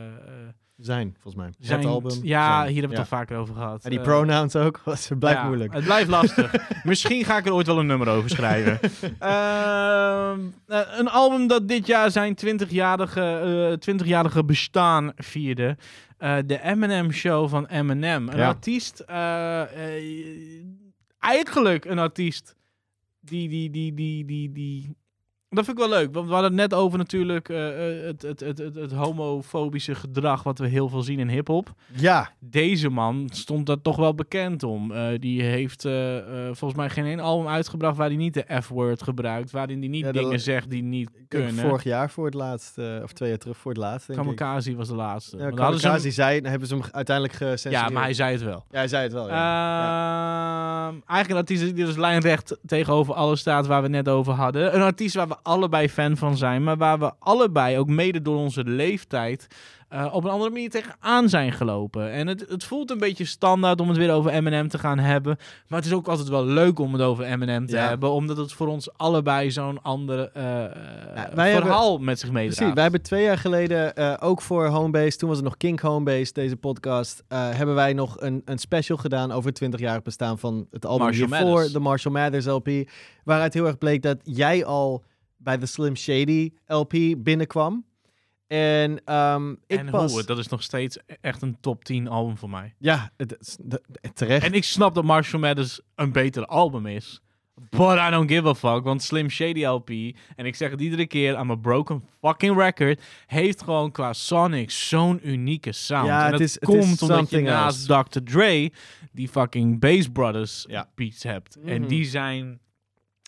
Zijn, 0.76 1.12
volgens 1.20 1.34
mij. 1.34 1.52
zijn, 1.58 1.78
het 1.78 1.88
album. 1.88 2.18
Ja, 2.22 2.56
Zijn. 2.56 2.68
hier 2.72 2.80
hebben 2.80 2.96
we 2.96 3.02
het 3.02 3.10
Ja. 3.10 3.16
al 3.16 3.18
vaker 3.20 3.36
over 3.36 3.54
gehad. 3.54 3.84
En 3.84 3.90
die 3.90 4.00
pronouns 4.00 4.56
ook. 4.56 4.80
Het 4.84 5.18
blijft 5.18 5.38
ja, 5.40 5.46
moeilijk. 5.46 5.72
Het 5.72 5.84
blijft 5.84 6.08
lastig. 6.08 6.54
Misschien 6.84 7.24
ga 7.24 7.38
ik 7.38 7.46
er 7.46 7.52
ooit 7.52 7.66
wel 7.66 7.78
een 7.78 7.86
nummer 7.86 8.08
over 8.08 8.30
schrijven. 8.30 8.78
Ehm, 9.18 10.40
eh, 10.66 10.80
een 10.98 11.08
album 11.08 11.46
dat 11.46 11.68
dit 11.68 11.86
jaar 11.86 12.10
zijn 12.10 12.36
20-jarige, 12.46 13.20
eh 13.80 13.94
20-jarige 13.94 14.44
bestaan 14.44 15.12
vierde. 15.16 15.76
Eh, 16.18 16.36
de 16.46 16.60
Eminem 16.62 17.12
Show 17.12 17.48
van 17.48 17.66
Eminem. 17.66 18.28
Een 18.28 18.36
Ja. 18.36 18.46
artiest, 18.46 19.00
eh, 19.00 19.96
eh, 19.96 20.64
eigenlijk 21.18 21.84
een 21.84 21.98
artiest 21.98 22.56
die, 23.20 23.48
die, 23.48 23.70
die, 23.70 23.94
die, 23.94 24.24
die, 24.24 24.52
die... 24.52 24.96
Dat 25.50 25.64
vind 25.64 25.78
ik 25.78 25.88
wel 25.88 25.98
leuk, 25.98 26.14
want 26.14 26.26
we 26.26 26.32
hadden 26.32 26.50
het 26.50 26.60
net 26.60 26.74
over 26.78 26.98
natuurlijk 26.98 27.48
eh, 27.48 27.98
eh, 27.98 28.06
het, 28.06 28.22
het, 28.22 28.40
het, 28.40 28.58
het, 28.58 28.74
het 28.74 28.92
homofobische 28.92 29.94
gedrag 29.94 30.42
wat 30.42 30.58
we 30.58 30.66
heel 30.66 30.88
veel 30.88 31.02
zien 31.02 31.18
in 31.18 31.28
hip-hop 31.28 31.72
Ja, 31.92 32.30
deze 32.40 32.88
man 32.88 33.28
stond 33.32 33.66
daar 33.66 33.82
toch 33.82 33.96
wel 33.96 34.14
bekend 34.14 34.62
om. 34.62 34.92
Eh, 34.92 35.06
die 35.18 35.42
heeft 35.42 35.84
eh, 35.84 36.16
eh, 36.18 36.24
volgens 36.44 36.74
mij 36.74 36.90
geen 36.90 37.04
één 37.04 37.20
album 37.20 37.48
uitgebracht 37.48 37.96
waar 37.96 38.06
hij 38.06 38.16
niet 38.16 38.34
de 38.34 38.60
F-word 38.62 39.02
gebruikt. 39.02 39.50
Waarin 39.50 39.78
hij 39.78 39.88
niet 39.88 40.04
Ja, 40.04 40.12
dingen 40.12 40.40
zegt 40.40 40.70
die 40.70 40.82
niet 40.82 41.10
kunnen. 41.28 41.54
vorig 41.54 41.82
jaar 41.82 42.10
voor 42.10 42.24
het 42.24 42.34
laatst, 42.34 42.78
eh, 42.78 43.00
of 43.02 43.12
twee 43.12 43.28
jaar 43.28 43.38
terug 43.38 43.56
voor 43.56 43.70
het 43.72 43.80
laatst, 43.80 44.06
denk 44.06 44.18
ik. 44.18 44.24
Kamikaze 44.24 44.76
was 44.76 44.88
de 44.88 44.94
laatste. 44.94 45.36
Ja, 45.36 45.50
Kamikaze 45.50 45.88
hem- 45.88 46.10
zei, 46.10 46.40
dan 46.40 46.50
hebben 46.50 46.68
ze 46.68 46.74
hem 46.74 46.84
uiteindelijk 46.92 47.36
gecensureerd. 47.36 47.82
ja, 47.82 47.88
maar 47.94 48.02
hij 48.02 48.14
zei 48.14 48.32
het 48.32 48.42
wel. 48.42 48.64
Ja, 48.70 48.78
hij 48.78 48.88
zei 48.88 49.02
het 49.02 49.12
wel, 49.12 49.28
ja. 49.28 49.34
Ja. 49.34 50.86
Ehm, 50.88 50.94
Eigenlijk 51.06 51.30
een 51.30 51.36
artiest 51.36 51.74
die 51.76 51.84
dus 51.84 51.96
lijnrecht 51.96 52.58
tegenover 52.66 53.14
alles 53.14 53.40
staat 53.40 53.66
waar 53.66 53.82
we 53.82 53.88
net 53.88 54.08
over 54.08 54.32
hadden. 54.32 54.74
Een 54.74 54.82
artiest 54.82 55.14
waar 55.14 55.28
we 55.28 55.36
allebei 55.42 55.88
fan 55.88 56.16
van 56.16 56.36
zijn, 56.36 56.64
maar 56.64 56.76
waar 56.76 56.98
we 56.98 57.12
allebei 57.18 57.78
ook 57.78 57.88
mede 57.88 58.22
door 58.22 58.36
onze 58.36 58.64
leeftijd 58.64 59.46
eh, 59.88 60.08
op 60.12 60.24
een 60.24 60.30
andere 60.30 60.50
manier 60.50 60.70
tegenaan 60.70 61.28
zijn 61.28 61.52
gelopen. 61.52 62.10
En 62.10 62.26
het, 62.26 62.44
het 62.48 62.64
voelt 62.64 62.90
een 62.90 62.98
beetje 62.98 63.24
standaard 63.24 63.80
om 63.80 63.88
het 63.88 63.96
weer 63.96 64.12
over 64.12 64.30
Eminem 64.30 64.68
te 64.68 64.78
gaan 64.78 64.98
hebben. 64.98 65.36
Maar 65.68 65.78
het 65.78 65.88
is 65.88 65.94
ook 65.94 66.08
altijd 66.08 66.28
wel 66.28 66.44
leuk 66.44 66.78
om 66.78 66.92
het 66.92 67.02
over 67.02 67.24
Eminem 67.24 67.66
te 67.66 67.76
Ja. 67.76 67.88
hebben, 67.88 68.10
omdat 68.10 68.36
het 68.36 68.52
voor 68.52 68.66
ons 68.66 68.96
allebei 68.96 69.50
zo'n 69.50 69.82
andere 69.82 70.30
eh, 70.34 70.64
eh, 70.64 71.56
verhaal 71.56 71.98
met 71.98 72.18
zich 72.18 72.30
meedraagt. 72.30 72.56
Precies, 72.56 72.74
wij 72.74 72.82
hebben 72.82 73.02
twee 73.02 73.22
jaar 73.22 73.38
geleden 73.38 73.94
eh, 73.96 74.14
ook 74.20 74.42
voor 74.42 74.66
Homebase, 74.66 75.16
toen 75.16 75.28
was 75.28 75.38
het 75.38 75.46
nog 75.46 75.56
Kink 75.56 75.80
Homebase, 75.80 76.32
deze 76.32 76.56
podcast, 76.56 77.24
hebben 77.28 77.74
wij 77.74 77.92
nog 77.92 78.20
een, 78.20 78.42
een 78.44 78.58
special 78.58 78.96
gedaan 78.98 79.32
over 79.32 79.50
het 79.50 79.64
20-jarig 79.74 80.02
bestaan 80.02 80.38
van 80.38 80.66
het 80.70 80.86
album 80.86 81.06
Marshall 81.06 81.28
hiervoor, 81.28 81.50
Mathers. 81.54 81.72
de 81.72 81.80
Marshall 81.80 82.14
Mathers 82.14 82.46
LP, 82.46 82.68
waaruit 83.24 83.54
heel 83.54 83.66
erg 83.66 83.78
bleek 83.78 84.02
dat 84.02 84.16
jij 84.22 84.64
al 84.64 85.04
bij 85.38 85.58
de 85.58 85.66
Slim 85.66 85.96
Shady 85.96 86.50
LP 86.66 86.94
binnenkwam. 87.18 87.86
En 88.46 88.92
ik 89.66 89.78
en 89.78 89.90
pas... 89.90 90.12
hoe, 90.12 90.24
dat 90.24 90.38
is 90.38 90.48
nog 90.48 90.62
steeds 90.62 90.98
echt 91.20 91.42
een 91.42 91.56
top 91.60 91.84
10 91.84 92.08
album 92.08 92.36
voor 92.36 92.50
mij. 92.50 92.74
Ja, 92.78 93.10
het, 93.16 93.58
terecht. 94.14 94.44
En 94.46 94.52
ik 94.52 94.64
snap 94.64 94.94
dat 94.94 95.04
Marshall 95.04 95.40
Mathers 95.40 95.80
een 95.94 96.12
beter 96.12 96.46
album 96.46 96.86
is. 96.86 97.20
But 97.70 97.96
I 97.96 98.10
don't 98.10 98.30
give 98.30 98.48
a 98.48 98.54
fuck. 98.54 98.84
Want 98.84 99.02
Slim 99.02 99.28
Shady 99.30 99.64
LP, 99.64 99.90
en 100.36 100.46
ik 100.46 100.54
zeg 100.54 100.70
het 100.70 100.80
iedere 100.80 101.06
keer, 101.06 101.38
I'm 101.38 101.50
a 101.50 101.54
broken 101.54 102.04
fucking 102.20 102.56
record, 102.56 103.02
heeft 103.26 103.62
gewoon 103.62 103.90
qua 103.90 104.12
Sonic 104.12 104.70
zo'n 104.70 105.28
unieke 105.28 105.72
sound. 105.72 106.06
Ja, 106.06 106.18
en 106.18 106.22
het 106.22 106.32
dat 106.32 106.40
is- 106.40 106.58
komt 106.58 107.02
omdat 107.02 107.30
je 107.30 107.40
naast 107.40 107.86
Dr. 107.86 108.18
Dre 108.24 108.72
die 109.12 109.28
fucking 109.28 109.80
Bass 109.80 110.08
Brothers 110.08 110.64
Ja. 110.68 110.88
beats 110.94 111.22
hebt. 111.22 111.56
En 111.64 111.80
Mhm. 111.80 111.88
die 111.88 112.04
zijn 112.04 112.60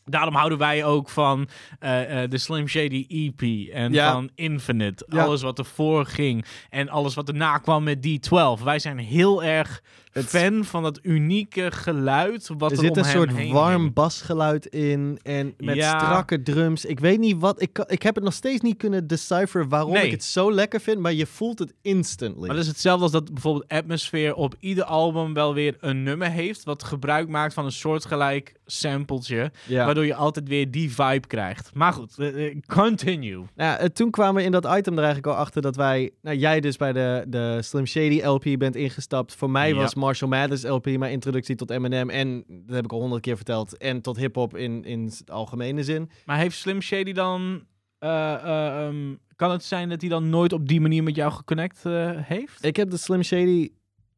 Daarom 0.04 0.34
houden 0.34 0.58
wij 0.58 0.84
ook 0.84 1.08
van 1.08 1.48
eh, 1.78 2.22
eh, 2.22 2.30
de 2.30 2.38
Slim 2.38 2.68
Shady 2.68 3.04
EP 3.08 3.68
en 3.74 3.92
Ja. 3.92 4.12
van 4.12 4.30
Infinite. 4.34 5.06
Ja. 5.08 5.22
Alles 5.24 5.42
wat 5.42 5.58
ervoor 5.58 6.06
ging 6.06 6.44
en 6.70 6.88
alles 6.88 7.14
wat 7.14 7.28
erna 7.28 7.58
kwam 7.58 7.82
met 7.84 8.06
D12. 8.06 8.62
Wij 8.64 8.78
zijn 8.78 8.98
heel 8.98 9.42
erg 9.44 9.82
Het- 10.10 10.24
fan 10.26 10.64
van 10.64 10.82
dat 10.82 10.98
unieke 11.02 11.70
geluid 11.70 12.50
wat 12.58 12.70
er 12.70 12.76
er, 12.76 12.82
zit 12.84 12.90
om 12.92 12.98
een 12.98 13.04
soort 13.04 13.32
heen 13.36 13.52
warm 13.52 13.92
basgeluid 13.92 14.66
in 14.66 15.18
en 15.22 15.54
met 15.58 15.76
Ja. 15.76 15.98
strakke 15.98 16.42
drums. 16.42 16.84
Ik 16.84 17.00
weet 17.00 17.18
niet 17.18 17.36
wat. 17.40 17.62
Ik, 17.62 17.78
ik 17.86 18.02
heb 18.02 18.14
het 18.14 18.24
nog 18.24 18.32
steeds 18.32 18.60
niet 18.60 18.76
kunnen 18.76 19.06
decipher 19.06 19.68
waarom 19.68 19.92
Nee. 19.92 20.04
ik 20.04 20.10
het 20.10 20.24
zo 20.24 20.52
lekker 20.52 20.80
vind, 20.80 20.98
maar 20.98 21.12
je 21.12 21.26
voelt 21.26 21.58
het 21.58 21.72
instantly. 21.82 22.46
Maar 22.46 22.54
dat 22.56 22.64
is 22.64 22.70
hetzelfde 22.70 23.02
als 23.02 23.12
dat 23.12 23.32
bijvoorbeeld 23.32 23.68
Atmosphere 23.68 24.34
op 24.36 24.54
ieder 24.60 24.84
album 24.84 25.34
wel 25.34 25.54
weer 25.54 25.76
een 25.80 26.02
nummer 26.02 26.30
heeft. 26.30 26.64
Wat 26.64 26.82
gebruik 26.82 27.28
maakt 27.28 27.54
van 27.54 27.64
een 27.64 27.72
soortgelijk 27.72 28.54
sampletje. 28.66 29.50
ja. 29.66 29.84
Waardoor 29.84 30.06
je 30.06 30.14
altijd 30.14 30.48
weer 30.48 30.70
die 30.70 30.90
vibe 30.94 31.26
krijgt. 31.26 31.70
Maar 31.74 31.92
goed, 31.92 32.18
eh, 32.18 32.46
eh, 32.46 32.56
continue. 32.66 33.44
Nou, 33.54 33.88
toen 33.90 34.10
kwamen 34.10 34.34
we 34.34 34.42
in 34.42 34.52
dat 34.52 34.64
item 34.76 34.92
er 34.92 35.04
eigenlijk 35.04 35.26
al 35.26 35.34
achter 35.42 35.62
dat 35.62 35.76
wij, 35.76 36.10
nou 36.22 36.36
jij 36.36 36.60
dus 36.60 36.76
bij 36.76 36.92
de, 36.92 37.24
de 37.28 37.58
Slim 37.62 37.86
Shady 37.86 38.20
LP 38.24 38.44
bent 38.58 38.76
ingestapt. 38.76 39.34
Voor 39.34 39.50
mij 39.50 39.68
Ja. 39.68 39.74
was 39.74 39.94
Marshall 40.00 40.28
Mathers 40.30 40.62
LP 40.62 40.86
mijn 40.86 41.12
introductie 41.12 41.56
tot 41.56 41.70
Eminem 41.70 42.10
en, 42.10 42.44
dat 42.48 42.74
heb 42.76 42.84
ik 42.84 42.92
al 42.92 43.00
honderd 43.00 43.22
keer 43.22 43.36
verteld, 43.36 43.76
en 43.76 44.00
tot 44.00 44.16
hip-hop 44.16 44.56
in, 44.56 44.84
in 44.84 45.04
het 45.04 45.30
algemene 45.30 45.84
zin. 45.84 46.10
Maar 46.24 46.36
heeft 46.38 46.56
Slim 46.58 46.80
Shady 46.80 47.12
dan... 47.12 47.64
eh, 47.98 48.34
eh, 48.34 48.86
ehm, 48.86 49.14
kan 49.36 49.50
het 49.50 49.64
zijn 49.64 49.88
dat 49.88 50.00
hij 50.00 50.10
dan 50.10 50.30
nooit 50.30 50.52
op 50.52 50.68
die 50.68 50.80
manier 50.80 51.02
met 51.02 51.14
jou 51.16 51.32
geconnect 51.32 51.86
eh, 51.86 52.10
heeft? 52.14 52.64
Ik 52.64 52.76
heb 52.76 52.90
de 52.90 52.96
Slim 52.96 53.22
Shady 53.22 53.70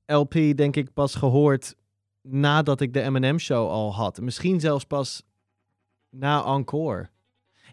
LP 0.06 0.32
denk 0.32 0.76
ik 0.76 0.92
pas 0.92 1.14
gehoord 1.14 1.74
nadat 2.22 2.80
ik 2.80 2.92
de 2.92 3.00
Eminem 3.02 3.38
show 3.38 3.68
al 3.68 3.94
had. 3.94 4.20
Misschien 4.20 4.60
zelfs 4.60 4.84
pas 4.84 5.22
na 6.10 6.44
Encore. 6.44 7.08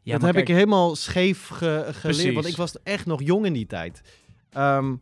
Ja, 0.03 0.17
dat 0.17 0.21
heb 0.21 0.35
ik 0.37 0.47
helemaal 0.47 0.95
scheef 0.95 1.47
ge- 1.47 1.55
geleerd, 1.85 1.99
Precies. 2.01 2.33
want 2.33 2.45
ik 2.47 2.55
was 2.55 2.83
echt 2.83 3.05
nog 3.05 3.21
jong 3.23 3.45
in 3.45 3.53
die 3.53 3.65
tijd. 3.65 4.01
Ehm, 4.49 4.95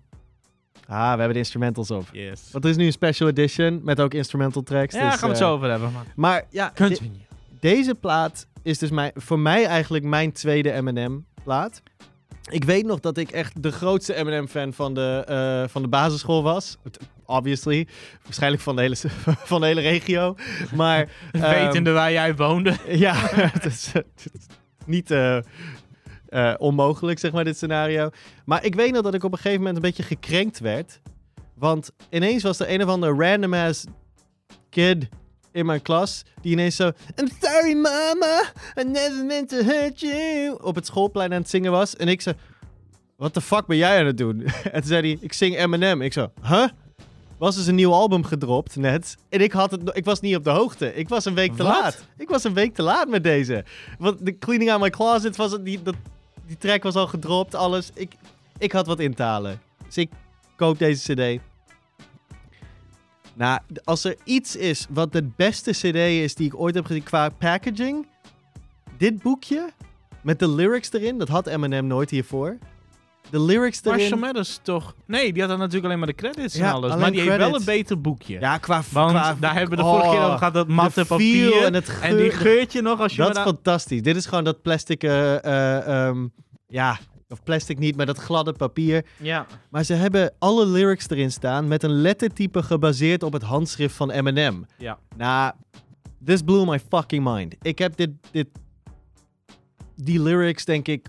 ah, 0.88 1.02
we 1.02 1.08
hebben 1.08 1.34
de 1.34 1.38
instrumentals 1.38 1.92
op. 1.92 2.06
Yes. 2.12 2.42
Want 2.52 2.64
er 2.64 2.70
is 2.70 2.78
nu 2.78 2.86
een 2.86 2.92
special 2.92 3.30
edition 3.30 3.80
met 3.84 4.00
ook 4.00 4.14
instrumental 4.14 4.64
tracks. 4.64 4.96
Ja, 4.96 5.10
dus, 5.10 5.20
gaan 5.20 5.30
we 5.30 5.34
het 5.36 5.42
eh, 5.44 5.48
zo 5.48 5.54
over 5.54 5.70
hebben. 5.70 5.92
Maar... 5.92 6.06
Maar 6.16 6.46
ja, 6.50 6.72
de- 6.76 7.00
deze 7.60 7.96
plaat 7.96 8.48
is 8.64 8.78
dus 8.78 8.90
mijn, 8.90 9.12
voor 9.16 9.40
mij 9.40 9.66
eigenlijk 9.66 10.06
mijn 10.06 10.32
tweede 10.32 10.72
Eminem 10.72 11.26
plaat. 11.44 11.82
Ik 12.50 12.64
weet 12.64 12.86
nog 12.86 13.00
dat 13.00 13.18
ik 13.18 13.32
echt 13.32 13.64
de 13.64 13.72
grootste 13.72 14.14
Eminem-fan 14.14 14.74
van 14.74 14.94
de, 14.94 15.24
eh, 15.28 15.70
van 15.72 15.82
de 15.82 15.88
basisschool 15.88 16.44
was. 16.44 16.78
Obviously. 17.26 17.88
Waarschijnlijk 18.24 18.64
van 18.64 18.76
de 18.76 18.82
hele, 18.82 18.96
van 19.52 19.62
de 19.62 19.68
hele 19.68 19.82
regio. 19.82 20.36
Maar 20.76 21.00
ehm, 21.32 21.66
Wetende 21.66 21.92
waar 21.92 22.12
jij 22.12 22.36
woonde. 22.36 22.76
ja, 23.06 23.14
het 23.34 23.66
is, 23.66 23.92
het 23.94 24.30
is 24.34 24.46
niet 24.86 25.12
eh, 25.12 25.38
eh, 26.30 26.54
onmogelijk, 26.58 27.20
zeg 27.20 27.32
maar, 27.32 27.44
dit 27.44 27.56
scenario. 27.56 28.10
Maar 28.46 28.66
ik 28.66 28.76
weet 28.76 28.92
nog 28.92 29.02
dat 29.02 29.14
ik 29.14 29.24
op 29.24 29.32
een 29.32 29.38
gegeven 29.38 29.58
moment 29.58 29.76
een 29.76 29.82
beetje 29.82 30.04
gekrenkt 30.04 30.60
werd. 30.60 31.00
Want 31.54 31.92
ineens 32.10 32.44
was 32.44 32.60
er 32.60 32.70
een 32.70 32.84
of 32.84 32.90
andere 32.90 33.30
random 33.30 33.54
ass 33.54 33.86
kid 34.70 35.08
in 35.52 35.66
mijn 35.66 35.82
klas 35.82 36.24
die 36.42 36.52
ineens 36.52 36.76
zo... 36.76 36.92
I'm 37.16 37.30
sorry 37.42 37.74
mama, 37.74 38.42
I 38.80 38.84
never 38.84 39.26
meant 39.26 39.50
to 39.50 39.58
hurt 39.58 40.00
you. 40.00 40.58
Op 40.62 40.76
het 40.76 40.86
schoolplein 40.86 41.34
aan 41.34 41.42
het 41.42 41.50
zingen 41.50 41.72
was. 41.72 41.96
En 41.96 42.08
ik 42.08 42.22
zo... 42.22 42.32
What 43.16 43.34
the 43.34 43.42
fuck 43.42 43.66
ben 43.66 43.78
jij 43.78 44.00
aan 44.00 44.06
het 44.06 44.18
doen? 44.18 44.44
en 44.64 44.72
toen 44.72 44.84
zei 44.84 45.02
hij, 45.02 45.18
ik 45.22 45.34
zing 45.34 45.58
Eminem. 45.58 46.02
Ik 46.02 46.14
zo, 46.14 46.32
huh? 46.44 46.68
Was 47.38 47.56
dus 47.56 47.68
een 47.68 47.76
nieuw 47.76 47.94
album 47.94 48.24
gedropt 48.24 48.76
net. 48.76 49.16
En 49.30 49.42
ik, 49.42 49.52
had 49.52 49.72
het, 49.72 49.82
ik 49.94 50.06
was 50.06 50.20
niet 50.20 50.36
op 50.36 50.44
de 50.44 50.50
hoogte. 50.50 50.96
Ik 50.96 51.10
was 51.10 51.26
een 51.26 51.34
week 51.34 51.56
te 51.56 51.64
Wat? 51.64 51.82
laat. 51.82 52.08
Ik 52.18 52.30
was 52.30 52.44
een 52.44 52.54
week 52.54 52.74
te 52.74 52.82
laat 52.82 53.08
met 53.08 53.24
deze. 53.24 53.66
Want 54.00 54.26
de 54.26 54.38
Cleaning 54.38 54.72
Out 54.72 54.82
My 54.82 54.90
Closet 54.90 55.36
was 55.36 55.52
het, 55.52 55.66
die, 55.66 55.82
dat, 55.82 55.96
die 56.48 56.58
track 56.58 56.84
was 56.84 56.96
al 56.96 57.08
gedropt, 57.08 57.56
alles. 57.56 57.90
Ik, 57.94 58.12
ik 58.58 58.72
had 58.72 58.88
wat 58.88 59.00
in 59.00 59.14
te 59.14 59.24
halen. 59.24 59.62
Dus 59.86 59.98
ik 59.98 60.12
koop 60.56 60.80
deze 60.80 61.14
cd. 61.14 61.42
Nou, 63.34 63.60
als 63.84 64.04
er 64.04 64.16
iets 64.24 64.56
is 64.56 64.88
wat 64.90 65.12
de 65.12 65.24
beste 65.24 65.72
cd 65.72 65.96
is 65.96 66.36
die 66.36 66.48
ik 66.48 66.60
ooit 66.60 66.76
heb 66.76 66.86
gezien 66.86 67.04
qua 67.04 67.30
packaging. 67.30 68.08
Dit 68.98 69.22
boekje 69.22 69.70
met 70.22 70.40
de 70.40 70.50
lyrics 70.50 70.92
erin, 70.92 71.18
dat 71.18 71.28
had 71.28 71.48
Eminem 71.48 71.88
nooit 71.88 72.10
hiervoor. 72.10 72.58
De 73.30 73.42
lyrics 73.42 73.80
erin. 73.84 73.98
Marshall 73.98 74.20
Mathers 74.20 74.60
toch? 74.64 74.96
Nee, 75.06 75.34
die 75.34 75.42
had 75.42 75.50
dan 75.50 75.60
natuurlijk 75.60 75.86
alleen 75.86 75.98
maar 75.98 76.08
de 76.08 76.14
credits 76.16 76.56
Ja, 76.56 76.68
en 76.68 76.74
alles. 76.74 76.90
alleen 76.90 77.02
Maar 77.02 77.12
die 77.12 77.22
heeft 77.22 77.38
wel 77.38 77.56
een 77.56 77.66
beter 77.66 78.02
boekje. 78.02 78.40
Ja, 78.40 78.58
qua... 78.58 78.82
Want 78.92 79.12
qua, 79.12 79.36
daar 79.40 79.54
hebben 79.54 79.70
we 79.70 79.84
de 79.84 79.90
vorige 79.90 80.10
keer 80.10 80.18
oh, 80.20 80.26
over 80.26 80.38
gehad, 80.38 80.54
dat 80.54 80.68
matte 80.68 81.06
papier. 81.06 81.64
en 81.64 81.74
het 81.74 82.00
En 82.02 82.18
die 82.18 82.30
geur- 82.32 82.40
geurtje 82.42 82.82
nog, 82.82 83.00
als 83.00 83.16
je 83.16 83.22
Dat 83.22 83.36
is 83.38 83.42
fantastisch. 83.42 84.02
Dit 84.02 84.16
is 84.16 84.26
gewoon 84.26 84.44
dat 84.44 84.62
plastic, 84.62 85.04
eh, 85.04 85.44
eh, 85.44 86.08
ehm, 86.08 86.28
ja, 86.68 86.98
of 87.30 87.44
plastic 87.44 87.80
niet, 87.80 87.96
maar 87.96 88.06
dat 88.06 88.18
gladde 88.18 88.54
papier. 88.54 89.06
Ja. 89.18 89.46
Maar 89.70 89.84
ze 89.84 89.94
hebben 89.94 90.34
alle 90.40 90.66
lyrics 90.66 91.10
erin 91.10 91.32
staan 91.32 91.68
met 91.68 91.84
een 91.84 92.02
lettertype 92.02 92.64
gebaseerd 92.64 93.24
op 93.24 93.34
het 93.34 93.44
handschrift 93.44 93.96
van 93.96 94.12
Eminem. 94.12 94.66
Ja. 94.78 94.98
Nou, 95.18 95.54
this 96.26 96.42
blew 96.42 96.70
my 96.70 96.80
fucking 96.90 97.24
mind. 97.34 97.56
Ik 97.62 97.80
heb 97.80 97.96
dit, 97.98 98.10
dit, 98.32 98.48
die 99.96 100.22
lyrics 100.22 100.66
denk 100.66 100.88
ik 100.88 101.08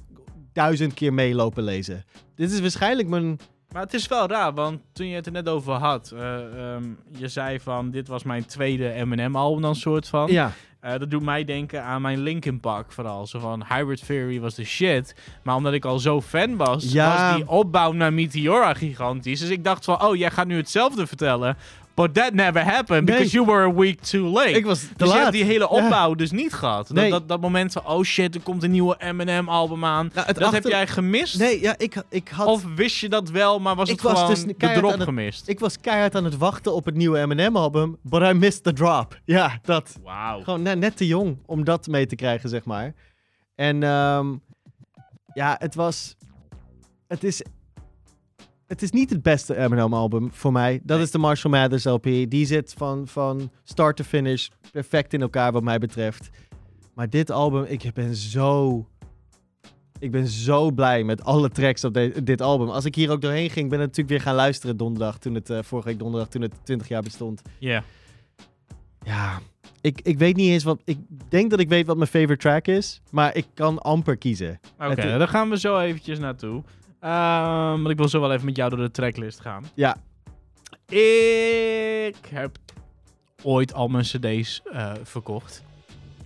duizend 0.58 0.94
keer 0.94 1.14
meelopen 1.14 1.62
lezen. 1.62 2.04
Dit 2.34 2.50
is 2.50 2.60
waarschijnlijk 2.60 3.08
mijn... 3.08 3.38
Maar 3.72 3.82
het 3.82 3.94
is 3.94 4.08
wel 4.08 4.28
raar, 4.28 4.54
want 4.54 4.80
toen 4.92 5.06
je 5.06 5.14
het 5.14 5.26
er 5.26 5.32
net 5.32 5.48
over 5.48 5.72
had, 5.72 6.10
eh, 6.10 6.74
ehm, 6.74 6.84
je 7.18 7.28
zei 7.28 7.60
van 7.60 7.90
dit 7.90 8.08
was 8.08 8.22
mijn 8.22 8.46
tweede 8.46 8.92
Eminem-album 8.92 9.62
dan 9.62 9.74
soort 9.76 10.08
van. 10.08 10.32
Ja, 10.32 10.52
Eh, 10.80 10.98
dat 10.98 11.10
doet 11.10 11.22
mij 11.22 11.44
denken 11.44 11.82
aan 11.84 12.02
mijn 12.02 12.20
Linkin 12.20 12.60
Park 12.60 12.92
vooral. 12.92 13.26
Zo 13.26 13.38
van 13.38 13.64
Hybrid 13.68 14.06
Theory 14.06 14.40
was 14.40 14.54
de 14.54 14.64
shit. 14.64 15.14
Maar 15.42 15.54
omdat 15.56 15.72
ik 15.72 15.84
al 15.84 15.98
zo 15.98 16.20
fan 16.20 16.56
was, 16.56 16.92
Ja. 16.92 17.26
was 17.28 17.36
die 17.36 17.48
opbouw 17.48 17.92
naar 17.92 18.12
Meteora 18.12 18.74
gigantisch. 18.74 19.40
Dus 19.40 19.48
ik 19.48 19.64
dacht 19.64 19.84
van, 19.84 20.02
oh, 20.02 20.16
jij 20.16 20.30
gaat 20.30 20.46
nu 20.46 20.56
hetzelfde 20.56 21.06
vertellen. 21.06 21.56
But 21.98 22.14
that 22.14 22.32
never 22.34 22.64
happened 22.64 23.04
Nee. 23.08 23.16
because 23.16 23.30
you 23.32 23.46
were 23.46 23.64
a 23.64 23.72
week 23.74 24.00
too 24.00 24.26
late. 24.30 24.50
ik 24.50 24.64
was 24.66 24.80
te 24.80 24.88
dus 24.96 25.12
je 25.12 25.18
hebt 25.18 25.32
die 25.32 25.44
hele 25.44 25.58
Ja. 25.70 25.82
opbouw 25.84 26.14
dus 26.14 26.30
niet 26.30 26.52
gehad. 26.52 26.90
Nee. 26.90 27.10
Dat, 27.10 27.18
dat, 27.20 27.28
dat 27.28 27.40
moment 27.40 27.72
van, 27.72 27.86
oh 27.86 28.02
shit, 28.02 28.34
er 28.34 28.40
komt 28.40 28.62
een 28.62 28.70
nieuwe 28.70 28.96
Eminem-album 28.98 29.84
aan. 29.84 30.10
Nou, 30.14 30.26
het 30.26 30.36
dat 30.38 30.52
heb 30.52 30.64
jij 30.64 30.86
gemist? 30.86 31.38
Nee, 31.38 31.60
ja, 31.60 31.74
ik, 31.78 32.02
ik 32.08 32.28
had... 32.28 32.46
Of 32.46 32.64
wist 32.74 32.96
je 32.96 33.08
dat 33.08 33.30
wel, 33.30 33.58
maar 33.60 33.74
was 33.74 33.88
Ik 33.88 33.94
het 33.94 34.02
was 34.04 34.12
gewoon 34.12 34.28
dus 34.34 34.44
de 34.44 34.72
drop 34.72 34.90
het- 34.92 35.02
gemist? 35.02 35.48
Ik 35.48 35.58
was 35.58 35.80
keihard 35.80 36.14
aan 36.14 36.24
het 36.24 36.36
wachten 36.36 36.74
op 36.74 36.84
het 36.84 36.94
nieuwe 36.94 37.18
Eminem-album, 37.18 37.96
but 38.02 38.22
I 38.22 38.32
missed 38.32 38.62
the 38.64 38.72
drop. 38.72 39.18
Ja, 39.24 39.58
dat. 39.62 39.98
Wauw. 40.02 40.42
Gewoon 40.42 40.62
net, 40.62 40.78
net 40.78 40.96
te 40.96 41.06
jong 41.06 41.38
om 41.46 41.64
dat 41.64 41.86
mee 41.86 42.06
te 42.06 42.16
krijgen, 42.16 42.48
zeg 42.48 42.64
maar. 42.64 42.94
En 43.54 43.82
ehm, 43.82 44.26
ja, 45.34 45.56
het 45.58 45.74
was... 45.74 46.16
Het 47.08 47.24
is... 47.24 47.42
Het 48.68 48.82
is 48.82 48.90
niet 48.90 49.10
het 49.10 49.22
beste 49.22 49.56
Eminem-album 49.56 50.28
voor 50.32 50.52
mij. 50.52 50.80
Dat 50.82 50.96
Nee. 50.96 51.06
is 51.06 51.12
de 51.12 51.18
Marshall 51.18 51.52
Mathers 51.52 51.84
LP. 51.84 52.02
Die 52.04 52.46
zit 52.46 52.74
van, 52.76 53.06
van 53.06 53.50
start 53.64 53.96
to 53.96 54.04
finish 54.04 54.48
perfect 54.72 55.12
in 55.12 55.20
elkaar 55.20 55.52
wat 55.52 55.62
mij 55.62 55.78
betreft. 55.78 56.28
Maar 56.94 57.10
dit 57.10 57.30
album, 57.30 57.64
ik 57.64 57.90
ben 57.94 58.14
zo... 58.16 58.86
Ik 60.00 60.10
ben 60.10 60.26
zo 60.26 60.70
blij 60.70 61.04
met 61.04 61.24
alle 61.24 61.48
tracks 61.50 61.84
op 61.84 61.94
de- 61.94 62.22
dit 62.24 62.40
album. 62.40 62.68
Als 62.68 62.84
ik 62.84 62.94
hier 62.94 63.10
ook 63.10 63.20
doorheen 63.20 63.50
ging, 63.50 63.68
ben 63.68 63.78
ik 63.78 63.84
natuurlijk 63.86 64.08
weer 64.08 64.20
gaan 64.20 64.34
luisteren 64.34 64.76
donderdag. 64.76 65.18
Toen 65.18 65.34
het, 65.34 65.50
eh, 65.50 65.58
vorige 65.62 65.88
week 65.88 65.98
donderdag, 65.98 66.28
toen 66.28 66.42
het 66.42 66.52
20 66.62 66.88
jaar 66.88 67.02
bestond. 67.02 67.42
Ja. 67.58 67.82
Ja, 69.04 69.38
ik, 69.80 70.00
ik 70.02 70.18
weet 70.18 70.36
niet 70.36 70.48
eens 70.50 70.64
wat... 70.64 70.80
Ik 70.84 70.98
denk 71.28 71.50
dat 71.50 71.60
ik 71.60 71.68
weet 71.68 71.86
wat 71.86 71.96
mijn 71.96 72.08
favorite 72.08 72.36
track 72.48 72.66
is. 72.66 73.00
Maar 73.10 73.36
ik 73.36 73.46
kan 73.54 73.78
amper 73.78 74.16
kiezen. 74.16 74.60
Oké, 74.78 74.88
Het- 74.88 74.96
daar 75.18 75.28
gaan 75.28 75.50
we 75.50 75.58
zo 75.58 75.78
eventjes 75.78 76.18
naartoe. 76.18 76.62
Want 77.00 77.88
ik 77.88 77.96
wil 77.96 78.08
zo 78.08 78.20
wel 78.20 78.32
even 78.32 78.44
met 78.44 78.56
jou 78.56 78.70
door 78.70 78.78
de 78.78 78.90
tracklist 78.90 79.40
gaan. 79.40 79.64
Ja. 79.74 79.96
Ik 80.86 82.16
heb 82.30 82.58
ooit 83.42 83.74
al 83.74 83.88
mijn 83.88 84.04
cd's 84.04 84.62
eh, 84.72 84.92
verkocht. 85.02 85.62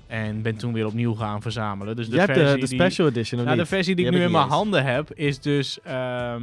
En 0.06 0.42
ben 0.42 0.56
toen 0.56 0.72
weer 0.72 0.86
opnieuw 0.86 1.14
gaan 1.14 1.42
verzamelen. 1.42 1.96
Dus 1.96 2.08
de 2.08 2.16
Jij 2.16 2.24
hebt 2.24 2.38
versie 2.38 2.54
de, 2.54 2.60
de 2.60 2.68
die- 2.68 2.78
special 2.80 3.06
edition, 3.08 3.38
of 3.40 3.44
Nou, 3.46 3.56
de 3.56 3.62
niet? 3.62 3.72
versie 3.72 3.94
die, 3.94 4.04
Die 4.04 4.14
ik 4.14 4.20
nu 4.20 4.26
in 4.26 4.32
mijn 4.32 4.44
eens. 4.44 4.52
handen 4.54 4.84
heb, 4.84 5.12
is 5.14 5.40
dus 5.40 5.80
ehm, 5.80 6.42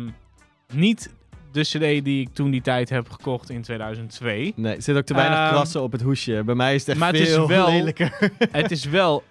niet 0.74 1.14
de 1.52 1.62
cd 1.62 1.80
die 2.04 2.22
ik 2.22 2.34
toen 2.34 2.52
die 2.52 2.62
tijd 2.62 2.90
heb 2.90 3.10
gekocht 3.10 3.50
in 3.50 3.62
2002. 3.62 4.54
Nee, 4.56 4.76
er 4.76 4.82
zit 4.82 4.96
ook 4.98 5.04
te 5.06 5.14
weinig 5.14 5.50
krassen 5.50 5.82
op 5.82 5.92
het 5.92 6.02
hoesje. 6.02 6.42
Bij 6.46 6.56
mij 6.56 6.74
is 6.76 6.80
het 6.80 6.90
echt 6.90 7.00
maar 7.00 7.12
het 7.12 7.22
is 7.22 7.34
veel 7.34 7.48
wel- 7.48 7.68
lelijker. 7.70 8.32
het 8.52 8.72
is 8.72 8.86
wel 8.86 9.24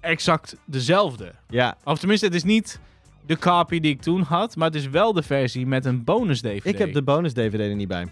exact 0.00 0.56
dezelfde. 0.64 1.32
ja, 1.48 1.76
Of 1.84 1.98
tenminste, 1.98 2.26
het 2.26 2.34
is 2.34 2.44
niet 2.44 2.80
de 3.26 3.38
copy 3.38 3.80
die 3.80 3.90
ik 3.92 4.00
toen 4.02 4.22
had, 4.22 4.56
maar 4.56 4.66
het 4.66 4.76
is 4.76 4.88
wel 4.88 5.12
de 5.12 5.22
versie 5.22 5.66
met 5.66 5.84
een 5.84 6.04
bonus 6.04 6.40
DVD. 6.40 6.64
ik 6.66 6.78
heb 6.78 6.92
de 6.92 7.02
bonus 7.02 7.32
DVD 7.32 7.60
er 7.60 7.74
niet 7.74 7.88
bij. 7.88 8.06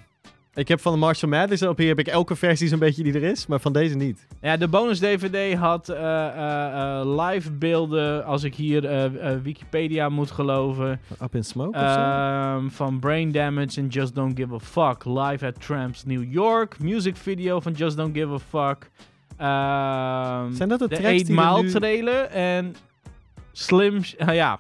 Ik 0.55 0.69
heb 0.69 0.81
van 0.81 0.93
de 0.93 0.99
Marshall 0.99 1.31
Mathers 1.31 1.61
LP 1.61 1.79
heb 1.79 1.99
ik 1.99 2.07
elke 2.07 2.37
versie 2.37 2.69
zo'n 2.69 2.79
beetje 2.79 3.03
die 3.03 3.13
er 3.15 3.23
is, 3.23 3.47
maar 3.47 3.61
van 3.61 3.73
deze 3.73 3.97
niet. 3.97 4.27
Ja, 4.41 4.57
de 4.57 4.69
bonus 4.69 4.99
DVD 4.99 5.55
had 5.59 5.89
eh, 5.89 6.27
eh, 6.27 7.01
eh, 7.01 7.27
live 7.27 7.53
beelden, 7.53 8.25
als 8.25 8.43
ik 8.43 8.55
hier 8.55 9.11
Wikipedia 9.43 10.09
moet 10.09 10.31
geloven, 10.31 11.01
Up 11.23 11.35
in 11.35 11.45
Smoke 11.45 11.79
of 11.79 11.93
zo? 11.93 11.99
ehm, 12.01 12.69
van 12.69 12.99
Brain 12.99 13.33
Damage 13.33 13.81
en 13.81 13.87
Just 13.87 14.15
Don't 14.15 14.39
Give 14.39 14.55
a 14.55 14.59
Fuck. 14.59 15.05
Live 15.05 15.47
at 15.47 15.61
Tramps 15.67 16.05
New 16.05 16.33
York. 16.33 16.79
Music 16.79 17.17
video 17.17 17.61
van 17.61 17.73
Just 17.73 17.97
Don't 17.97 18.17
Give 18.17 18.33
a 18.33 18.39
Fuck. 18.39 18.91
Ehm, 19.37 20.53
Zijn 20.57 20.69
dat 20.69 20.79
de 20.79 20.89
de 20.89 20.95
tracks 20.97 21.15
8 21.17 21.27
die 21.27 21.37
er 21.37 21.45
Mile 21.45 21.63
nu- 21.63 21.71
trailer 21.71 22.25
en 22.25 22.75
Slim, 23.53 24.01
ah 24.19 24.35
ja, 24.35 24.59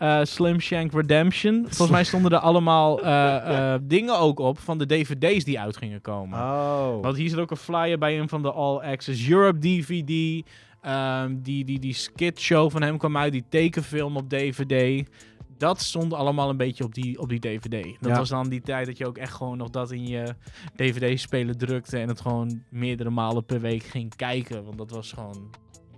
eh, 0.00 0.20
Slim 0.22 0.60
Shank 0.60 0.92
Redemption. 0.92 1.62
Volgens 1.62 1.90
mij 1.90 2.04
stonden 2.04 2.32
er 2.32 2.38
allemaal 2.38 3.02
eh, 3.02 3.36
eh, 3.74 3.80
dingen 3.82 4.18
ook 4.18 4.38
op 4.38 4.58
van 4.58 4.78
de 4.78 4.86
DVD's 4.86 5.44
die 5.44 5.60
uit 5.60 5.76
gingen 5.76 6.00
komen. 6.00 6.38
Oh. 6.38 7.02
Want 7.02 7.16
hier 7.16 7.28
zit 7.28 7.38
ook 7.38 7.50
een 7.50 7.56
flyer 7.56 7.98
bij 7.98 8.18
een 8.18 8.28
van 8.28 8.42
de 8.42 8.52
All 8.52 8.76
Access 8.78 9.28
Europe 9.28 9.58
DVD. 9.58 10.46
Ehm, 10.80 11.36
die, 11.42 11.64
die, 11.64 11.78
die 11.78 11.94
skit 11.94 12.40
show 12.40 12.70
van 12.70 12.82
hem 12.82 12.98
kwam 12.98 13.16
uit, 13.16 13.32
die 13.32 13.44
tekenfilm 13.48 14.16
op 14.16 14.28
DVD. 14.30 15.08
Dat 15.58 15.80
stond 15.80 16.12
allemaal 16.12 16.50
een 16.50 16.56
beetje 16.56 16.84
op 16.84 16.94
die, 16.94 17.18
op 17.20 17.28
die 17.28 17.40
DVD. 17.40 17.84
Dat 18.00 18.10
Ja. 18.10 18.16
was 18.18 18.28
dan 18.28 18.48
die 18.48 18.60
tijd 18.60 18.86
dat 18.86 18.98
je 18.98 19.06
ook 19.06 19.18
echt 19.18 19.34
gewoon 19.34 19.56
nog 19.56 19.70
dat 19.70 19.90
in 19.90 20.06
je 20.06 20.34
DVD-speler 20.76 21.56
drukte. 21.56 21.98
En 21.98 22.08
het 22.08 22.20
gewoon 22.20 22.62
meerdere 22.68 23.10
malen 23.10 23.44
per 23.44 23.60
week 23.60 23.82
ging 23.82 24.16
kijken. 24.16 24.64
Want 24.64 24.78
dat 24.78 24.90
was 24.90 25.12
gewoon 25.12 25.50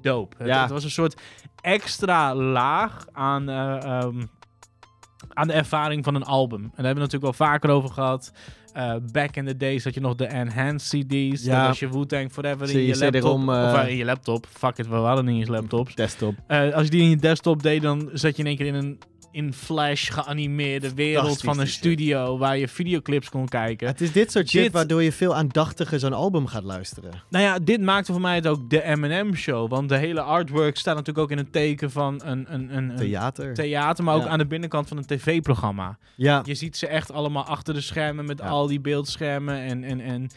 dope. 0.02 0.36
Het, 0.38 0.46
Ja. 0.46 0.60
het 0.62 0.70
was 0.70 0.84
een 0.84 0.90
soort 0.90 1.20
extra 1.60 2.34
laag 2.34 3.06
aan, 3.12 3.48
eh, 3.48 3.82
ehm, 3.82 4.22
aan 5.28 5.46
de 5.46 5.52
ervaring 5.52 6.04
van 6.04 6.14
een 6.14 6.24
album. 6.24 6.60
En 6.62 6.68
daar 6.68 6.84
hebben 6.84 6.94
we 6.94 7.00
natuurlijk 7.10 7.38
wel 7.38 7.48
vaker 7.48 7.70
over 7.70 7.90
gehad. 7.90 8.32
Eh, 8.72 8.94
back 9.12 9.36
in 9.36 9.46
the 9.46 9.56
days 9.56 9.84
had 9.84 9.94
je 9.94 10.00
nog 10.00 10.14
de 10.14 10.26
enhanced 10.26 11.06
CD's. 11.06 11.44
Ja. 11.44 11.58
Dat 11.60 11.68
als 11.68 11.78
je 11.78 11.90
Wu-Tang 11.90 12.32
Forever 12.32 12.70
in 12.70 12.82
je 12.82 12.98
laptop... 12.98 13.48
Eh, 13.48 13.72
of 13.80 13.86
in 13.86 13.96
je 13.96 14.04
laptop. 14.04 14.46
Fuck 14.50 14.78
it, 14.78 14.88
we 14.88 14.94
hadden 14.94 15.24
niet 15.24 15.38
eens 15.40 15.48
laptops. 15.48 15.94
Desktop. 15.94 16.34
Als 16.48 16.84
je 16.84 16.90
die 16.90 17.02
in 17.02 17.08
je 17.10 17.16
desktop 17.16 17.62
deed, 17.62 17.82
dan 17.82 18.10
zat 18.12 18.36
je 18.36 18.42
in 18.42 18.48
één 18.48 18.56
keer 18.56 18.66
in 18.66 18.74
een 18.74 18.98
in 19.32 19.52
Flash 19.52 20.10
geanimeerde 20.12 20.94
wereld 20.94 21.40
van 21.40 21.58
een 21.60 21.66
studio 21.68 22.38
waar 22.38 22.58
je 22.58 22.68
videoclips 22.68 23.28
kon 23.28 23.48
kijken. 23.48 23.86
Het 23.86 24.00
is 24.00 24.12
dit 24.12 24.32
soort 24.32 24.48
shit 24.48 24.62
Dit- 24.62 24.72
waardoor 24.72 25.02
je 25.02 25.12
veel 25.12 25.34
aandachtiger 25.34 25.98
zo'n 25.98 26.12
album 26.12 26.46
gaat 26.46 26.62
luisteren. 26.62 27.10
Nou 27.28 27.44
ja, 27.44 27.58
dit 27.58 27.80
maakte 27.80 28.12
voor 28.12 28.20
mij 28.20 28.34
het 28.34 28.46
ook 28.46 28.70
de 28.70 28.82
M&M 28.96 29.34
show. 29.34 29.70
Want 29.70 29.88
de 29.88 29.96
hele 29.96 30.20
artwork 30.20 30.76
staat 30.76 30.94
natuurlijk 30.96 31.24
ook 31.24 31.30
in 31.30 31.38
een 31.38 31.50
teken 31.50 31.90
van 31.90 32.20
een, 32.24 32.54
een, 32.54 32.76
een, 32.76 32.90
een 32.90 32.96
Theater. 32.96 33.54
theater, 33.54 34.04
maar 34.04 34.14
ook 34.14 34.22
Ja. 34.24 34.28
aan 34.28 34.38
de 34.38 34.46
binnenkant 34.46 34.88
van 34.88 34.96
een 34.96 35.06
tv-programma. 35.06 35.98
ja. 36.14 36.42
Je 36.44 36.54
ziet 36.54 36.76
ze 36.76 36.86
echt 36.86 37.12
allemaal 37.12 37.44
achter 37.44 37.74
de 37.74 37.80
schermen 37.80 38.24
met 38.24 38.38
Ja. 38.38 38.44
al 38.48 38.66
die 38.66 38.80
beeldschermen 38.80 39.56
en, 39.60 39.84
en, 39.84 40.00
en 40.00 40.30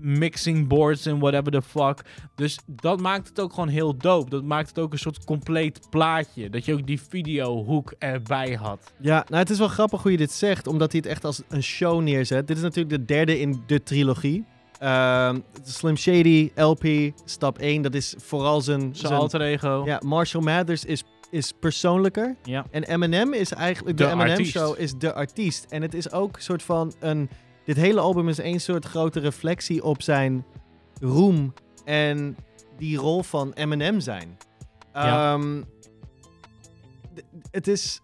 mixing 0.00 0.68
boards 0.68 1.06
en 1.06 1.18
whatever 1.18 1.52
the 1.52 1.62
fuck. 1.62 2.00
Dus 2.34 2.58
dat 2.66 3.00
maakt 3.00 3.28
het 3.28 3.40
ook 3.40 3.52
gewoon 3.52 3.68
heel 3.68 3.96
dope. 3.96 4.30
Dat 4.30 4.44
maakt 4.44 4.68
het 4.68 4.78
ook 4.78 4.92
een 4.92 4.98
soort 4.98 5.24
compleet 5.24 5.80
plaatje. 5.90 6.50
Dat 6.50 6.64
je 6.64 6.72
ook 6.72 6.86
die 6.86 7.00
videohoek 7.00 7.94
erbij 7.98 8.52
had. 8.52 8.92
Ja, 9.00 9.24
nou 9.28 9.40
het 9.40 9.50
is 9.50 9.58
wel 9.58 9.68
grappig 9.68 10.02
hoe 10.02 10.10
je 10.10 10.16
dit 10.16 10.32
zegt, 10.32 10.66
omdat 10.66 10.92
hij 10.92 11.00
het 11.00 11.10
echt 11.10 11.24
als 11.24 11.42
een 11.48 11.62
show 11.62 12.00
neerzet. 12.00 12.46
Dit 12.46 12.56
is 12.56 12.62
natuurlijk 12.62 12.96
de 12.96 13.04
derde 13.04 13.40
in 13.40 13.62
de 13.66 13.82
trilogie. 13.82 14.44
Ehm, 14.78 15.38
Slim 15.64 15.96
Shady, 15.96 16.50
LP, 16.54 17.12
stap 17.24 17.58
1, 17.58 17.82
dat 17.82 17.94
is 17.94 18.14
vooral 18.18 18.60
zijn... 18.60 18.90
Zijn 18.92 19.12
alter 19.12 19.40
ego. 19.40 19.82
ja, 19.84 20.00
Marshall 20.04 20.44
Mathers 20.44 20.84
is, 20.84 21.04
is 21.30 21.52
persoonlijker. 21.60 22.36
Ja. 22.42 22.66
En 22.70 22.82
Eminem 22.82 23.32
is 23.32 23.52
eigenlijk... 23.52 23.96
De 23.96 24.04
De, 24.04 24.10
Eminem 24.10 24.30
artiest. 24.30 24.50
Show 24.50 24.78
is 24.78 24.94
de 24.98 25.14
artiest. 25.14 25.66
En 25.68 25.82
het 25.82 25.94
is 25.94 26.12
ook 26.12 26.36
een 26.36 26.42
soort 26.42 26.62
van 26.62 26.92
een... 27.00 27.30
Dit 27.66 27.76
hele 27.76 28.00
album 28.00 28.28
is 28.28 28.38
één 28.38 28.60
soort 28.60 28.84
grote 28.84 29.20
reflectie 29.20 29.84
op 29.84 30.02
zijn 30.02 30.44
roem 31.00 31.54
en 31.84 32.36
die 32.78 32.96
rol 32.96 33.22
van 33.22 33.52
Eminem 33.52 34.00
zijn. 34.00 34.36
Ja. 34.92 35.34
Ehm, 35.34 35.62
het 37.50 37.68
is... 37.68 38.00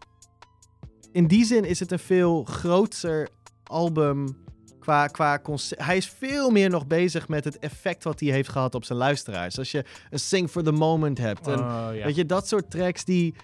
In 1.13 1.27
die 1.27 1.45
zin 1.45 1.65
is 1.65 1.81
het 1.81 1.93
een 1.93 1.99
veel 1.99 2.45
groter 2.45 3.29
album 3.63 4.37
qua, 4.79 5.07
qua 5.07 5.39
concept. 5.39 5.85
Hij 5.85 5.97
is 5.97 6.09
veel 6.09 6.51
meer 6.51 6.71
nog 6.71 6.87
bezig 6.87 7.29
met 7.29 7.45
het 7.45 7.59
effect 7.59 8.05
wat 8.05 8.21
hij 8.21 8.31
heeft 8.31 8.49
gehad 8.49 8.75
op 8.75 8.85
zijn 8.85 8.99
luisteraars. 8.99 9.59
Als 9.59 9.71
je 9.71 9.85
een 10.11 10.19
Sing 10.19 10.51
for 10.51 10.63
the 10.63 10.73
Moment 10.73 11.19
hebt. 11.19 11.47
En, 11.47 11.59
Oh, 11.59 11.89
ja. 11.95 12.05
Weet 12.05 12.15
je, 12.15 12.27
dat 12.27 12.49
soort 12.49 12.71
tracks 12.71 13.05
die, 13.05 13.35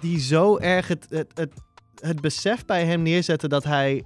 die 0.00 0.20
zo 0.20 0.58
erg 0.58 0.88
het, 0.88 1.06
het, 1.08 1.30
het, 1.34 1.52
het 2.00 2.20
besef 2.20 2.64
bij 2.64 2.84
hem 2.84 3.02
neerzetten 3.02 3.48
dat 3.48 3.64
hij 3.64 4.04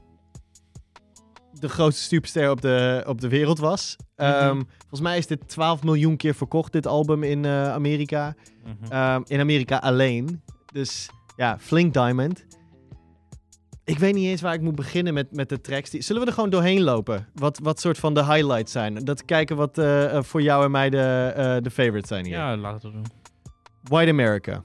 de 1.60 1.68
grootste 1.68 2.02
superster 2.02 2.50
op 2.50 2.60
de, 2.60 3.04
op 3.06 3.20
de 3.20 3.28
wereld 3.28 3.58
was. 3.58 3.96
Mhm. 4.16 4.28
Ehm, 4.28 4.62
volgens 4.78 5.00
mij 5.00 5.18
is 5.18 5.26
dit 5.26 5.48
12 5.48 5.82
miljoen 5.82 6.16
keer 6.16 6.34
verkocht, 6.34 6.72
dit 6.72 6.86
album 6.86 7.22
in 7.22 7.44
eh, 7.44 7.72
Amerika. 7.72 8.34
Mhm. 8.64 8.92
Ehm, 8.92 9.22
in 9.26 9.40
Amerika 9.40 9.76
alleen. 9.76 10.42
Dus 10.72 11.10
ja, 11.36 11.58
flink 11.58 11.94
diamond. 11.94 12.44
Ik 13.90 13.98
weet 13.98 14.14
niet 14.14 14.26
eens 14.26 14.40
waar 14.40 14.54
ik 14.54 14.60
moet 14.60 14.74
beginnen 14.74 15.14
met, 15.14 15.34
met 15.36 15.48
de 15.48 15.60
tracks. 15.60 15.90
Die... 15.90 16.02
Zullen 16.02 16.22
we 16.22 16.28
er 16.28 16.34
gewoon 16.34 16.50
doorheen 16.50 16.82
lopen? 16.82 17.26
Wat, 17.34 17.58
wat 17.62 17.80
soort 17.80 17.98
van 17.98 18.14
de 18.14 18.24
highlights 18.24 18.72
zijn? 18.72 18.94
Dat 18.94 19.24
kijken 19.24 19.56
wat 19.56 19.78
eh, 19.78 20.16
eh, 20.16 20.22
voor 20.22 20.42
jou 20.42 20.64
en 20.64 20.70
mij 20.70 20.90
de, 20.90 21.32
eh, 21.36 21.56
de 21.62 21.70
favorites 21.70 22.08
zijn 22.08 22.24
hier. 22.24 22.36
ja, 22.36 22.56
laten 22.56 22.88
we 22.88 22.94
doen. 22.94 23.06
White 23.82 24.10
America. 24.10 24.62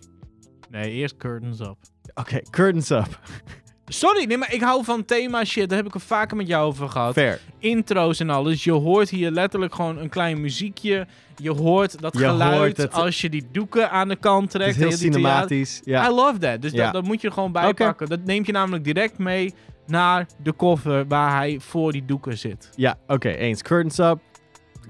Nee, 0.69 0.91
eerst 0.91 1.17
Curtains 1.17 1.59
Up. 1.59 1.77
Oké, 2.13 2.41
curtains 2.49 2.89
up. 2.89 3.19
Sorry, 3.87 4.25
nee, 4.25 4.37
maar 4.37 4.53
ik 4.53 4.61
hou 4.61 4.83
van 4.83 5.05
thema 5.05 5.43
shit. 5.43 5.69
Daar 5.69 5.77
heb 5.77 5.87
ik 5.87 5.93
er 5.93 5.99
vaker 5.99 6.37
met 6.37 6.47
jou 6.47 6.65
over 6.67 6.89
gehad. 6.89 7.13
Fair. 7.13 7.39
Intro's 7.59 8.19
en 8.19 8.29
alles. 8.29 8.63
Je 8.63 8.71
hoort 8.71 9.09
hier 9.09 9.31
letterlijk 9.31 9.75
gewoon 9.75 9.97
een 9.97 10.09
klein 10.09 10.41
muziekje. 10.41 11.07
Je 11.41 11.51
hoort 11.51 12.01
dat 12.01 12.13
Je 12.13 12.19
geluid 12.27 12.57
hoort 12.57 12.77
het. 12.77 12.93
als 12.93 13.21
je 13.21 13.29
die 13.29 13.45
doeken 13.51 13.91
aan 13.91 14.07
de 14.07 14.15
kant 14.15 14.53
Het 14.53 14.61
trekt. 14.61 14.75
is 14.77 14.81
heel 14.83 14.91
cinematisch. 14.91 15.81
Ja. 15.83 16.09
I 16.09 16.13
love 16.13 16.37
that. 16.39 16.61
Dus 16.61 16.71
Ja. 16.71 16.83
dat, 16.83 16.93
dat 16.93 17.03
moet 17.03 17.21
je 17.21 17.27
er 17.27 17.33
gewoon 17.33 17.51
bij 17.51 17.67
Oké. 17.67 17.85
pakken. 17.85 18.09
Dat 18.09 18.23
neemt 18.23 18.45
je 18.45 18.51
namelijk 18.51 18.83
direct 18.83 19.17
mee 19.17 19.53
naar 19.87 20.25
de 20.43 20.51
koffer 20.51 21.07
waar 21.07 21.35
hij 21.35 21.57
voor 21.59 21.91
die 21.91 22.05
doeken 22.05 22.37
zit. 22.37 22.69
Ja, 22.75 22.97
oké, 23.07 23.29
eens. 23.29 23.61
Curtains 23.61 23.97
up. 23.97 24.19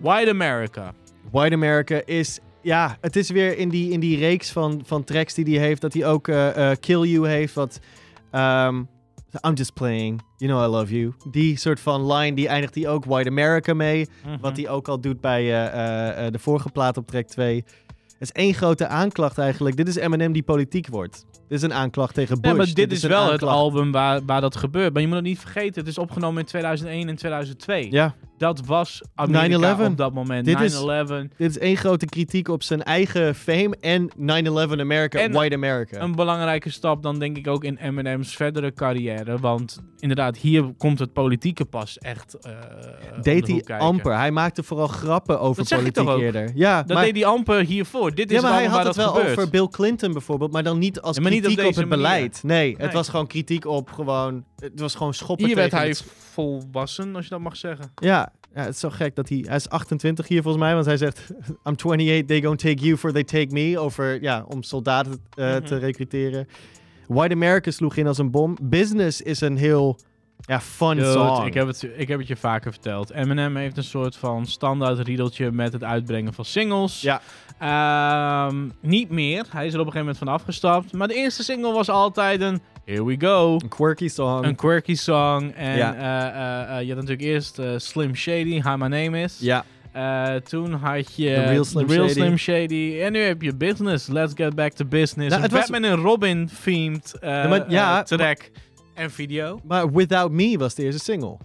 White 0.02 0.30
America. 0.30 0.94
White 1.32 1.54
America 1.56 2.02
is... 2.06 2.40
Ja, 2.62 2.98
het 3.02 3.16
is 3.16 3.30
weer 3.30 3.58
in 3.58 3.70
die, 3.70 3.92
in 3.92 4.00
die 4.00 4.18
reeks 4.18 4.52
van, 4.52 4.82
van 4.86 5.04
tracks 5.04 5.34
die 5.34 5.58
hij 5.58 5.68
heeft. 5.68 5.82
Dat 5.82 5.94
hij 5.94 6.06
ook 6.06 6.28
eh, 6.28 6.72
eh, 6.72 6.78
Kill 6.80 7.02
You 7.02 7.28
heeft. 7.28 7.54
Wat... 7.54 7.80
ehm, 8.36 8.84
I'm 9.44 9.54
just 9.54 9.74
playing. 9.74 10.22
You 10.38 10.52
know 10.52 10.64
I 10.64 10.68
love 10.68 11.00
you. 11.00 11.14
Die 11.32 11.58
soort 11.58 11.80
van 11.80 12.14
line, 12.14 12.36
die 12.36 12.48
eindigt 12.48 12.76
hij 12.76 12.88
ook 12.88 13.06
White 13.06 13.30
America 13.30 13.74
mee. 13.74 14.08
Mhm. 14.26 14.38
Wat 14.40 14.58
hij 14.58 14.70
ook 14.70 14.88
al 14.88 15.00
doet 15.00 15.22
bij 15.22 15.42
eh, 15.42 15.66
eh, 15.66 16.26
eh, 16.26 16.32
de 16.32 16.40
vorige 16.40 16.70
plaat 16.70 16.98
op 16.98 17.08
track 17.08 17.28
2. 17.28 17.64
Het 17.86 18.20
is 18.20 18.32
één 18.32 18.54
grote 18.54 18.88
aanklacht 18.88 19.38
eigenlijk. 19.38 19.76
Dit 19.76 19.88
is 19.88 19.96
Eminem 19.96 20.32
die 20.32 20.44
politiek 20.44 20.88
wordt. 20.88 21.26
Dit 21.32 21.58
is 21.58 21.62
een 21.62 21.74
aanklacht 21.74 22.14
tegen 22.14 22.42
Bush. 22.42 22.52
Ja, 22.52 22.58
maar 22.58 22.74
dit, 22.74 22.92
is, 22.92 23.04
wel 23.04 23.32
het 23.32 23.44
album 23.44 23.92
waar, 23.92 24.22
waar 24.26 24.42
dat 24.42 24.56
gebeurt. 24.56 24.94
Maar 24.94 25.02
je 25.02 25.08
moet 25.08 25.18
het 25.18 25.26
niet 25.26 25.40
vergeten, 25.40 25.80
het 25.80 25.88
is 25.88 25.98
opgenomen 25.98 26.40
in 26.40 26.46
2001 26.46 27.10
en 27.10 27.16
2002. 27.16 27.92
Ja, 27.92 28.16
Dat 28.38 28.66
was 28.66 29.02
Amerika 29.16 29.76
9/11. 29.78 29.86
op 29.92 29.98
dat 29.98 30.14
moment. 30.14 30.46
Dit 30.46 30.60
is- 30.62 30.74
9-11. 30.74 31.28
dit 31.38 31.50
is 31.50 31.58
één 31.58 31.78
grote 31.78 32.06
kritiek 32.06 32.48
op 32.48 32.64
zijn 32.64 32.84
eigen 32.84 33.36
fame 33.36 33.76
en 33.82 34.10
9-11 34.18 34.80
America, 34.80 35.20
En 35.20 35.32
White 35.32 35.56
America. 35.56 36.02
Een 36.02 36.16
belangrijke 36.16 36.70
stap 36.70 37.04
dan 37.04 37.20
denk 37.20 37.38
ik 37.38 37.48
ook 37.48 37.64
in 37.64 37.78
Eminem's 37.78 38.36
verdere 38.36 38.74
carrière. 38.74 39.38
Want 39.40 39.82
inderdaad, 40.00 40.38
hier 40.38 40.74
komt 40.78 41.00
het 41.00 41.14
politieke 41.14 41.66
pas 41.66 41.98
echt 41.98 42.32
de 42.42 42.58
deed 43.22 43.48
hij 43.48 43.56
kijken. 43.62 43.80
amper. 43.88 44.18
Hij 44.18 44.32
maakte 44.32 44.64
vooral 44.64 44.88
grappen 44.88 45.40
over 45.40 45.64
Dat 45.68 45.80
politiek 45.80 46.10
eerder. 46.20 46.52
Ja, 46.56 46.84
Dat 46.84 46.96
maar, 46.96 47.04
deed 47.06 47.16
hij 47.16 47.26
amper 47.26 47.60
hiervoor. 47.66 48.16
Dit 48.16 48.32
is 48.32 48.36
ja, 48.36 48.42
maar 48.42 48.54
hij 48.54 48.66
had 48.66 48.86
het 48.86 48.96
wel 48.96 49.14
gebeurt. 49.14 49.38
over 49.38 49.50
Bill 49.50 49.68
Clinton 49.68 50.12
bijvoorbeeld, 50.12 50.52
maar 50.52 50.64
dan 50.64 50.78
niet 50.80 51.02
als 51.02 51.16
Ja, 51.16 51.22
maar 51.22 51.32
niet 51.32 51.40
op 51.40 51.46
kritiek 51.46 51.70
op, 51.70 51.76
het 51.76 51.90
manier. 51.90 52.04
beleid. 52.04 52.40
Nee, 52.44 52.76
het 52.78 52.94
was 52.94 53.10
gewoon 53.10 53.28
kritiek 53.28 53.66
op 53.66 53.92
gewoon... 53.92 54.44
Het 54.60 54.80
was 54.80 54.96
gewoon 54.96 55.14
schoppen 55.14 55.46
Hier 55.46 55.56
werd 55.56 55.70
tegen 55.70 55.86
hij 55.86 55.94
het- 55.96 56.06
volwassen, 56.34 57.16
als 57.16 57.24
je 57.24 57.30
dat 57.30 57.40
mag 57.40 57.58
zeggen. 57.58 57.92
Ja, 57.96 58.32
ja, 58.54 58.62
het 58.62 58.74
is 58.74 58.80
zo 58.80 58.90
gek 58.90 59.16
dat 59.16 59.30
hij... 59.30 59.44
Hij 59.48 59.56
is 59.56 59.70
28 59.70 60.28
hier 60.28 60.42
volgens 60.42 60.64
mij, 60.64 60.74
want 60.74 60.86
hij 60.86 60.98
zegt... 60.98 61.30
I'm 61.68 61.76
28, 61.76 62.26
they 62.26 62.40
don't 62.42 62.60
take 62.60 62.84
you 62.86 62.98
for 62.98 63.12
they 63.12 63.24
take 63.24 63.48
me. 63.50 63.80
Over, 63.80 64.22
ja, 64.22 64.46
om 64.48 64.64
soldaten 64.64 65.22
eh, 65.36 65.46
Mhm. 65.56 65.64
te 65.66 65.78
recruteren. 65.78 66.48
White 67.08 67.34
America 67.34 67.72
sloeg 67.72 67.96
in 67.96 68.08
als 68.08 68.18
een 68.18 68.32
bom. 68.32 68.58
Business 68.62 69.22
is 69.22 69.42
een 69.42 69.58
heel... 69.58 70.00
Ja, 70.40 70.62
fun 70.62 70.96
Dude, 70.96 71.12
song. 71.12 71.46
ik, 71.46 71.54
heb 71.54 71.68
het, 71.68 71.88
ik 71.96 72.08
heb 72.08 72.20
het 72.20 72.28
je 72.28 72.36
vaker 72.36 72.72
verteld. 72.72 73.12
Eminem 73.12 73.56
heeft 73.56 73.78
een 73.78 73.84
soort 73.84 74.16
van 74.16 74.46
standaard 74.46 75.00
riedeltje 75.00 75.52
met 75.52 75.74
het 75.74 75.84
uitbrengen 75.84 76.34
van 76.34 76.46
singles. 76.46 77.02
Ja. 77.02 77.22
Ehm, 77.60 78.70
niet 78.80 79.10
meer. 79.10 79.46
Hij 79.50 79.66
is 79.66 79.74
er 79.74 79.80
op 79.80 79.86
een 79.86 79.92
gegeven 79.92 80.00
moment 80.00 80.18
van 80.18 80.28
afgestapt. 80.28 80.94
Maar 80.94 81.08
de 81.08 81.14
eerste 81.14 81.44
single 81.44 81.74
was 81.74 81.90
altijd 81.90 82.42
een 82.42 82.62
Here 82.86 83.04
We 83.06 83.16
Go. 83.20 83.54
Een 83.62 83.68
quirky 83.70 84.08
song. 84.08 84.46
Een 84.46 84.56
quirky 84.56 84.96
song. 84.96 85.52
En 85.52 85.78
Ja. 85.78 85.96
eh, 85.96 86.72
eh, 86.72 86.78
eh, 86.78 86.82
je 86.88 86.94
had 86.94 87.04
natuurlijk 87.04 87.22
eerst 87.22 87.60
Slim 87.78 88.16
Shady, 88.16 88.62
Hi 88.62 88.76
My 88.78 88.88
Name 88.88 89.22
Is. 89.22 89.38
ja, 89.40 89.66
Eh, 89.92 90.36
toen 90.36 90.72
had 90.74 91.16
je 91.16 91.34
The 91.36 91.42
Real 91.44 91.64
Slim 91.64 91.88
The 91.88 91.94
Real 91.94 92.08
Shady. 92.08 92.20
Slim 92.20 92.38
Shady. 92.38 93.00
En 93.02 93.12
nu 93.12 93.20
heb 93.20 93.42
je 93.42 93.56
Business. 93.56 94.08
Let's 94.08 94.34
Get 94.36 94.56
Back 94.56 94.72
to 94.74 94.86
Business. 94.86 95.30
Nou, 95.30 95.42
het 95.42 95.52
was- 95.52 95.60
Batman 95.70 95.84
en 95.92 95.96
Robin 95.98 96.50
themed 96.64 97.14
eh, 97.20 97.30
Ja, 97.30 97.48
maar- 97.48 97.72
ja, 97.72 98.04
track 98.04 98.50
en 98.94 99.12
video. 99.12 99.60
maar 99.64 99.92
Without 99.92 100.32
Me 100.32 100.58
was 100.58 100.76
de 100.76 100.84
eerste 100.84 101.04
single. 101.04 101.38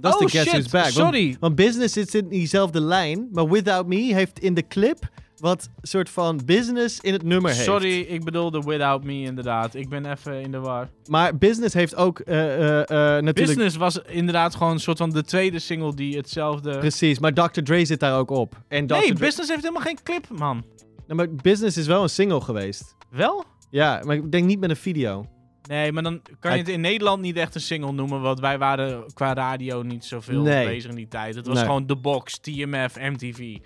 Dat 0.00 0.14
is 0.14 0.18
oh 0.20 0.26
de 0.26 0.28
Guess 0.30 0.50
shit, 0.50 0.58
Who's 0.60 0.70
Back. 0.72 0.82
Want- 0.82 0.94
sorry. 1.14 1.36
Want 1.40 1.54
Business 1.54 1.92
zit 1.92 2.14
in 2.14 2.28
diezelfde 2.28 2.80
lijn, 2.80 3.28
maar 3.32 3.48
Without 3.48 3.86
Me 3.86 4.14
heeft 4.14 4.38
in 4.38 4.54
de 4.54 4.66
clip 4.66 5.08
wat 5.42 5.68
soort 5.80 6.10
van 6.10 6.40
business 6.44 7.00
in 7.00 7.12
het 7.12 7.22
nummer 7.22 7.50
heeft. 7.50 7.64
Sorry, 7.64 8.00
ik 8.00 8.24
bedoelde 8.24 8.60
Without 8.60 9.04
Me 9.04 9.12
inderdaad. 9.22 9.74
Ik 9.74 9.88
ben 9.88 10.10
even 10.10 10.40
in 10.40 10.50
de 10.50 10.58
war. 10.58 10.88
Maar 11.06 11.36
business 11.38 11.74
heeft 11.74 11.94
ook 11.94 12.18
eh, 12.18 12.54
eh, 12.54 12.80
eh, 12.80 12.86
natuurlijk... 12.88 13.34
Business 13.34 13.76
was 13.76 13.98
inderdaad 14.02 14.54
gewoon 14.54 14.72
een 14.72 14.80
soort 14.80 14.98
van 14.98 15.10
de 15.10 15.22
tweede 15.24 15.58
single 15.58 15.94
die 15.94 16.16
hetzelfde... 16.16 16.78
Precies, 16.78 17.18
maar 17.18 17.32
Dr. 17.32 17.60
Dre 17.62 17.84
zit 17.84 18.00
daar 18.00 18.18
ook 18.18 18.30
op. 18.30 18.56
En 18.68 18.86
Dr. 18.86 18.94
Nee, 18.94 19.12
Business 19.12 19.48
heeft 19.48 19.62
helemaal 19.62 19.82
geen 19.82 19.98
clip, 20.02 20.28
man. 20.38 20.64
Nou, 21.06 21.14
maar 21.14 21.34
business 21.34 21.76
is 21.76 21.86
wel 21.86 22.02
een 22.02 22.08
single 22.08 22.40
geweest. 22.40 22.96
Wel? 23.10 23.44
Ja, 23.70 24.00
maar 24.04 24.16
ik 24.16 24.32
denk 24.32 24.46
niet 24.46 24.60
met 24.60 24.70
een 24.70 24.76
video. 24.76 25.26
Nee, 25.68 25.92
maar 25.92 26.02
dan 26.02 26.20
kan 26.40 26.52
je 26.52 26.58
het 26.58 26.68
in 26.68 26.80
Nederland 26.80 27.20
niet 27.22 27.36
echt 27.36 27.54
een 27.54 27.60
single 27.60 27.92
noemen, 27.92 28.20
want 28.20 28.40
wij 28.40 28.58
waren 28.58 29.04
qua 29.14 29.34
radio 29.34 29.82
niet 29.82 30.04
zoveel 30.04 30.42
Nee. 30.42 30.66
bezig 30.66 30.90
in 30.90 30.96
die 30.96 31.08
tijd. 31.08 31.34
Het 31.34 31.46
was 31.46 31.56
Nee. 31.56 31.64
gewoon 31.64 31.86
The 31.86 31.96
Box, 31.96 32.38
TMF, 32.38 32.96
MTV. 32.96 33.56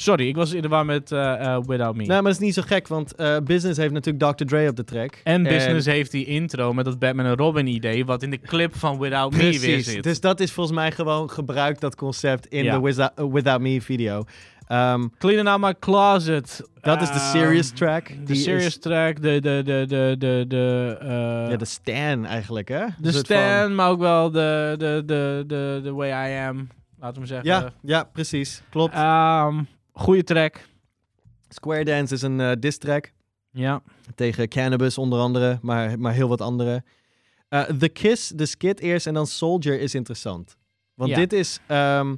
Sorry, 0.00 0.28
ik 0.28 0.36
was 0.36 0.52
in 0.52 0.62
de 0.62 0.68
war 0.68 0.84
met 0.84 1.12
eh, 1.12 1.32
eh, 1.54 1.62
Without 1.66 1.96
Me. 1.96 2.02
Nou, 2.06 2.22
maar 2.22 2.22
dat 2.22 2.32
is 2.32 2.38
niet 2.46 2.54
zo 2.54 2.62
gek, 2.66 2.88
want 2.88 3.14
eh, 3.14 3.36
Business 3.44 3.78
heeft 3.78 3.92
natuurlijk 3.92 4.36
Dr. 4.38 4.44
Dre 4.44 4.68
op 4.68 4.76
de 4.76 4.84
track. 4.84 5.20
en 5.24 5.42
Business 5.42 5.86
heeft 5.86 6.10
die 6.10 6.24
intro 6.24 6.72
met 6.72 6.84
dat 6.84 6.98
Batman 6.98 7.26
en 7.26 7.36
Robin 7.36 7.66
idee, 7.66 8.04
wat 8.04 8.22
in 8.22 8.30
de 8.30 8.40
clip 8.40 8.76
van 8.76 8.98
Without 8.98 9.30
Me 9.32 9.38
weer 9.38 9.48
Precies, 9.48 9.86
zit. 9.92 10.02
dus 10.02 10.20
dat 10.20 10.40
is 10.40 10.52
volgens 10.52 10.76
mij 10.76 10.92
gewoon 10.92 11.30
gebruikt, 11.30 11.80
dat 11.80 11.94
concept, 11.94 12.46
in 12.46 12.64
Ja. 12.64 12.74
de 12.74 12.80
Without, 12.80 13.12
uh, 13.20 13.32
Without 13.32 13.60
Me 13.60 13.80
video. 13.82 14.24
Ehm, 14.66 15.06
Cleaning 15.18 15.48
Out 15.48 15.60
My 15.60 15.74
Closet. 15.80 16.62
dat 16.80 17.02
is 17.02 17.08
de 17.08 17.14
Ehm, 17.14 17.24
serious 17.30 17.70
track. 17.70 18.10
De 18.26 18.34
serious 18.34 18.66
is- 18.66 18.78
track, 18.78 19.22
de, 19.22 19.40
de, 19.40 19.62
de, 19.64 19.84
de, 19.88 20.14
de, 20.18 20.44
de, 20.48 20.96
eh, 21.00 21.50
ja, 21.50 21.56
de 21.56 21.64
Stan 21.64 22.26
eigenlijk, 22.26 22.68
hè? 22.68 22.84
de 22.98 23.12
van- 23.12 23.20
Stan, 23.20 23.74
maar 23.74 23.88
ook 23.90 24.00
wel 24.00 24.30
de, 24.30 24.74
de, 24.78 25.02
de, 25.06 25.44
de, 25.46 25.80
de 25.82 25.92
Way 25.92 26.30
I 26.32 26.46
Am, 26.48 26.68
laten 27.00 27.20
we 27.20 27.26
zeggen. 27.26 27.46
Ja, 27.48 27.70
ja, 27.82 28.04
precies. 28.12 28.62
Klopt. 28.70 28.94
Ehm, 28.94 29.58
goeie 29.98 30.24
track. 30.24 30.66
Square 31.48 31.84
Dance 31.84 32.14
is 32.14 32.22
een 32.22 32.40
eh 32.40 32.52
diss 32.58 32.78
track. 32.78 33.12
Ja. 33.50 33.82
Tegen 34.14 34.48
Cannabis 34.48 34.98
onder 34.98 35.18
andere, 35.18 35.58
maar, 35.62 35.98
maar 35.98 36.12
heel 36.12 36.28
wat 36.28 36.40
andere. 36.40 36.82
Eh, 37.48 37.62
The 37.62 37.88
Kiss, 37.88 38.28
de 38.28 38.46
skit 38.46 38.80
eerst 38.80 39.06
en 39.06 39.14
dan 39.14 39.26
Soldier 39.26 39.80
is 39.80 39.94
interessant. 39.94 40.56
Want 40.94 41.10
Ja. 41.10 41.16
dit 41.16 41.32
is 41.32 41.60
ehm, 41.66 42.16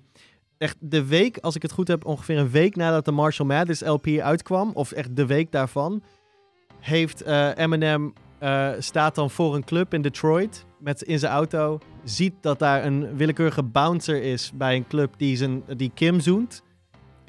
echt 0.58 0.76
de 0.80 1.04
week, 1.04 1.38
als 1.38 1.54
ik 1.56 1.62
het 1.62 1.72
goed 1.72 1.88
heb, 1.88 2.04
ongeveer 2.04 2.38
een 2.38 2.50
week 2.50 2.76
nadat 2.76 3.04
de 3.04 3.10
Marshall 3.12 3.46
Mathers 3.48 3.80
LP 3.80 4.06
uitkwam, 4.06 4.70
of 4.74 4.92
echt 4.92 5.16
de 5.16 5.26
week 5.26 5.52
daarvan, 5.52 6.02
heeft 6.80 7.22
eh, 7.22 7.48
Eminem 7.56 8.12
eh, 8.38 8.70
staat 8.78 9.14
dan 9.14 9.30
voor 9.30 9.54
een 9.54 9.64
club 9.64 9.94
in 9.94 10.02
Detroit 10.02 10.64
met 10.78 11.02
in 11.02 11.18
zijn 11.18 11.32
auto, 11.32 11.78
ziet 12.04 12.34
dat 12.40 12.58
daar 12.58 12.84
een 12.84 13.16
willekeurige 13.16 13.62
bouncer 13.62 14.22
is 14.22 14.52
bij 14.54 14.76
een 14.76 14.86
club 14.86 15.14
die, 15.16 15.36
zijn, 15.36 15.62
die 15.76 15.90
Kim 15.94 16.20
zoent. 16.20 16.62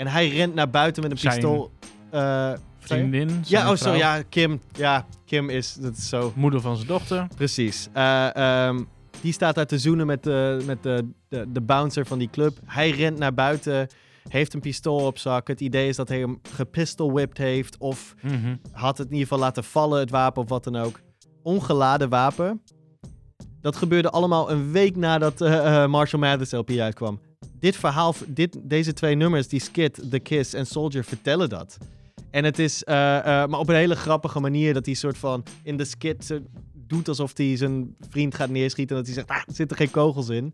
En 0.01 0.07
hij 0.07 0.29
rent 0.29 0.53
naar 0.53 0.69
buiten 0.69 1.03
met 1.03 1.11
een 1.11 1.17
Zijn 1.17 1.33
pistool. 1.33 1.71
eh, 2.09 2.19
je? 2.19 2.57
Vriendin. 2.79 3.29
Ja, 3.45 3.69
oh, 3.71 3.75
sorry, 3.75 3.97
ja, 3.97 4.21
Kim. 4.29 4.61
Ja, 4.71 5.05
Kim 5.25 5.49
is, 5.49 5.73
dat 5.73 5.97
is 5.97 6.09
zo. 6.09 6.31
Moeder 6.35 6.61
van 6.61 6.75
zijn 6.75 6.87
dochter. 6.87 7.27
Precies. 7.35 7.87
Eh, 7.93 8.35
ehm, 8.35 8.83
die 9.21 9.33
staat 9.33 9.55
daar 9.55 9.65
te 9.65 9.77
zoenen 9.79 10.05
met, 10.05 10.23
de, 10.23 10.61
met 10.65 10.83
de, 10.83 11.09
de, 11.29 11.45
de 11.51 11.61
bouncer 11.61 12.05
van 12.05 12.17
die 12.19 12.29
club. 12.29 12.57
Hij 12.65 12.89
rent 12.89 13.17
naar 13.17 13.33
buiten, 13.33 13.87
heeft 14.29 14.53
een 14.53 14.59
pistool 14.59 15.05
op 15.05 15.17
zak. 15.17 15.47
Het 15.47 15.61
idee 15.61 15.87
is 15.87 15.95
dat 15.95 16.07
hij 16.07 16.19
hem 16.19 16.39
gepistolwhipped 16.55 17.37
heeft. 17.37 17.77
Of 17.77 18.15
Mhm. 18.21 18.55
had 18.71 18.97
het 18.97 19.07
in 19.07 19.13
ieder 19.13 19.27
geval 19.27 19.43
laten 19.43 19.63
vallen, 19.63 19.99
het 19.99 20.09
wapen 20.09 20.41
of 20.43 20.49
wat 20.49 20.63
dan 20.63 20.75
ook. 20.75 20.99
Ongeladen 21.43 22.09
wapen. 22.09 22.61
Dat 23.61 23.75
gebeurde 23.75 24.09
allemaal 24.09 24.51
een 24.51 24.71
week 24.71 24.95
nadat 24.95 25.41
eh, 25.41 25.83
eh, 25.83 25.89
Marshall 25.89 26.21
Mathers 26.21 26.51
LP 26.51 26.69
uitkwam. 26.69 27.19
Dit 27.59 27.75
verhaal, 27.75 28.15
dit, 28.27 28.57
deze 28.63 28.93
twee 28.93 29.15
nummers, 29.15 29.47
die 29.47 29.61
skit, 29.61 30.01
The 30.09 30.19
Kiss 30.19 30.53
en 30.53 30.65
Soldier, 30.65 31.03
vertellen 31.03 31.49
dat. 31.49 31.77
En 32.31 32.43
het 32.43 32.59
is, 32.59 32.83
eh, 32.83 33.17
eh, 33.17 33.49
maar 33.49 33.59
op 33.59 33.69
een 33.69 33.75
hele 33.75 33.95
grappige 33.95 34.39
manier, 34.39 34.73
dat 34.73 34.85
hij 34.85 34.95
soort 34.95 35.17
van 35.17 35.43
in 35.63 35.77
de 35.77 35.85
skit 35.85 36.39
doet 36.73 37.07
alsof 37.07 37.37
hij 37.37 37.57
zijn 37.57 37.95
vriend 38.09 38.35
gaat 38.35 38.49
neerschieten. 38.49 38.95
En 38.95 39.03
dat 39.03 39.13
hij 39.13 39.23
zegt, 39.23 39.39
ah, 39.39 39.47
er 39.47 39.55
zitten 39.55 39.77
geen 39.77 39.91
kogels 39.91 40.29
in. 40.29 40.53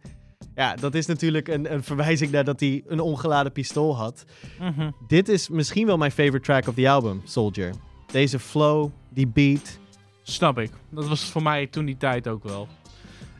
Ja, 0.55 0.75
dat 0.75 0.95
is 0.95 1.05
natuurlijk 1.05 1.47
een, 1.47 1.73
een 1.73 1.83
verwijzing 1.83 2.31
naar 2.31 2.43
dat 2.43 2.59
hij 2.59 2.83
een 2.87 2.99
ongeladen 2.99 3.51
pistool 3.51 3.97
had. 3.97 4.25
Mhm. 4.59 4.91
Dit 5.07 5.29
is 5.29 5.49
misschien 5.49 5.85
wel 5.85 5.97
mijn 5.97 6.11
favorite 6.11 6.45
track 6.45 6.67
of 6.67 6.75
the 6.75 6.89
album, 6.89 7.21
Soldier. 7.23 7.73
Deze 8.11 8.39
flow, 8.39 8.89
die 9.09 9.27
beat. 9.27 9.79
Snap 10.23 10.59
ik. 10.59 10.71
Dat 10.89 11.07
was 11.07 11.23
voor 11.23 11.43
mij 11.43 11.67
toen 11.67 11.85
die 11.85 11.97
tijd 11.97 12.27
ook 12.27 12.43
wel. 12.43 12.67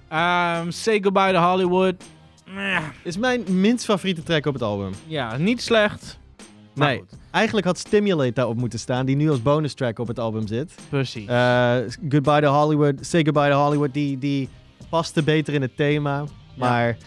Ehm, 0.08 0.72
Say 0.72 1.02
Goodbye 1.02 1.32
to 1.34 1.40
Hollywood. 1.40 2.04
Is 3.04 3.18
mijn 3.18 3.44
minst 3.50 3.86
favoriete 3.86 4.24
track 4.24 4.46
op 4.46 4.54
het 4.54 4.64
album. 4.64 4.92
ja, 5.08 5.38
niet 5.38 5.62
slecht. 5.62 6.20
Maar 6.74 6.88
Nee. 6.88 6.98
goed, 7.00 7.10
Eigenlijk 7.32 7.66
had 7.68 7.78
Stimulate 7.78 8.32
daarop 8.34 8.58
moeten 8.58 8.80
staan, 8.80 9.06
die 9.06 9.16
nu 9.16 9.30
als 9.30 9.42
bonus 9.42 9.74
track 9.74 10.00
op 10.00 10.08
het 10.08 10.20
album 10.20 10.48
zit. 10.48 10.76
precies. 10.90 11.26
Eh, 11.28 11.76
Goodbye 12.10 12.42
to 12.42 12.48
Hollywood, 12.54 13.06
Say 13.06 13.24
Goodbye 13.24 13.50
to 13.50 13.64
Hollywood, 13.64 13.94
die, 13.94 14.18
die 14.18 14.50
paste 14.90 15.24
beter 15.24 15.54
in 15.54 15.62
het 15.62 15.76
thema. 15.78 16.24
Maar 16.56 16.98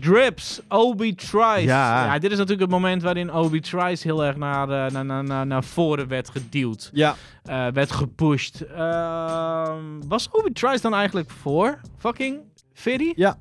Drips, 0.00 0.60
Obi 0.68 1.14
Trice. 1.14 1.62
Ja. 1.62 2.18
dit 2.18 2.30
is 2.30 2.36
natuurlijk 2.36 2.60
het 2.62 2.70
moment 2.80 3.02
waarin 3.02 3.32
Obi 3.32 3.60
Trice 3.60 4.06
heel 4.06 4.24
erg 4.24 4.36
naar, 4.36 4.68
eh, 4.86 4.92
naar, 4.92 5.04
naar, 5.04 5.24
naar, 5.24 5.46
naar 5.46 5.64
voren 5.64 6.08
werd 6.08 6.30
geduwd. 6.30 6.90
ja, 6.92 7.16
eh, 7.44 7.66
werd 7.72 7.90
gepusht. 7.92 8.60
Ehm, 8.60 9.82
was 10.08 10.28
Obi 10.30 10.52
Trice 10.52 10.80
dan 10.82 10.94
eigenlijk 10.94 11.30
voor 11.30 11.80
fucking 11.98 12.38
Fiddy? 12.72 13.12
Ja. 13.16 13.38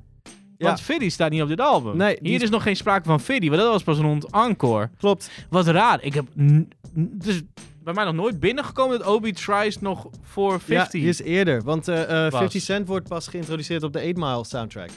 Want 0.58 0.78
Ja. 0.80 0.86
Fiddy 0.86 1.10
staat 1.10 1.32
niet 1.32 1.42
op 1.42 1.48
dit 1.48 1.62
album. 1.62 1.98
Nee, 1.98 2.18
Hier 2.22 2.42
is- 2.42 2.50
nog 2.50 2.64
geen 2.64 2.76
sprake 2.76 3.06
van 3.06 3.20
Fiddy, 3.20 3.50
want 3.50 3.62
dat 3.62 3.72
was 3.72 3.84
pas 3.84 3.98
rond 3.98 4.26
Encore. 4.32 4.90
klopt. 5.00 5.30
Wat 5.50 5.68
raar. 5.68 6.00
Ik 6.02 6.14
heb... 6.14 6.26
Het 7.16 7.28
is 7.28 7.42
bij 7.84 7.94
mij 7.94 8.06
nog 8.06 8.14
nooit 8.14 8.40
binnengekomen 8.40 8.98
dat 9.00 9.08
Obi 9.08 9.34
Trice 9.34 9.78
nog 9.82 10.08
voor 10.24 10.52
Ja, 10.52 10.60
50... 10.60 11.00
die 11.02 11.10
is 11.10 11.22
eerder, 11.22 11.64
want 11.64 11.88
eh, 11.88 12.26
eh, 12.26 12.32
Was. 12.32 12.40
50 12.40 12.62
Cent 12.62 12.88
wordt 12.88 13.08
pas 13.08 13.28
geïntroduceerd 13.28 13.84
op 13.84 13.94
de 13.94 14.00
8 14.00 14.16
Mile 14.16 14.46
soundtrack. 14.46 14.90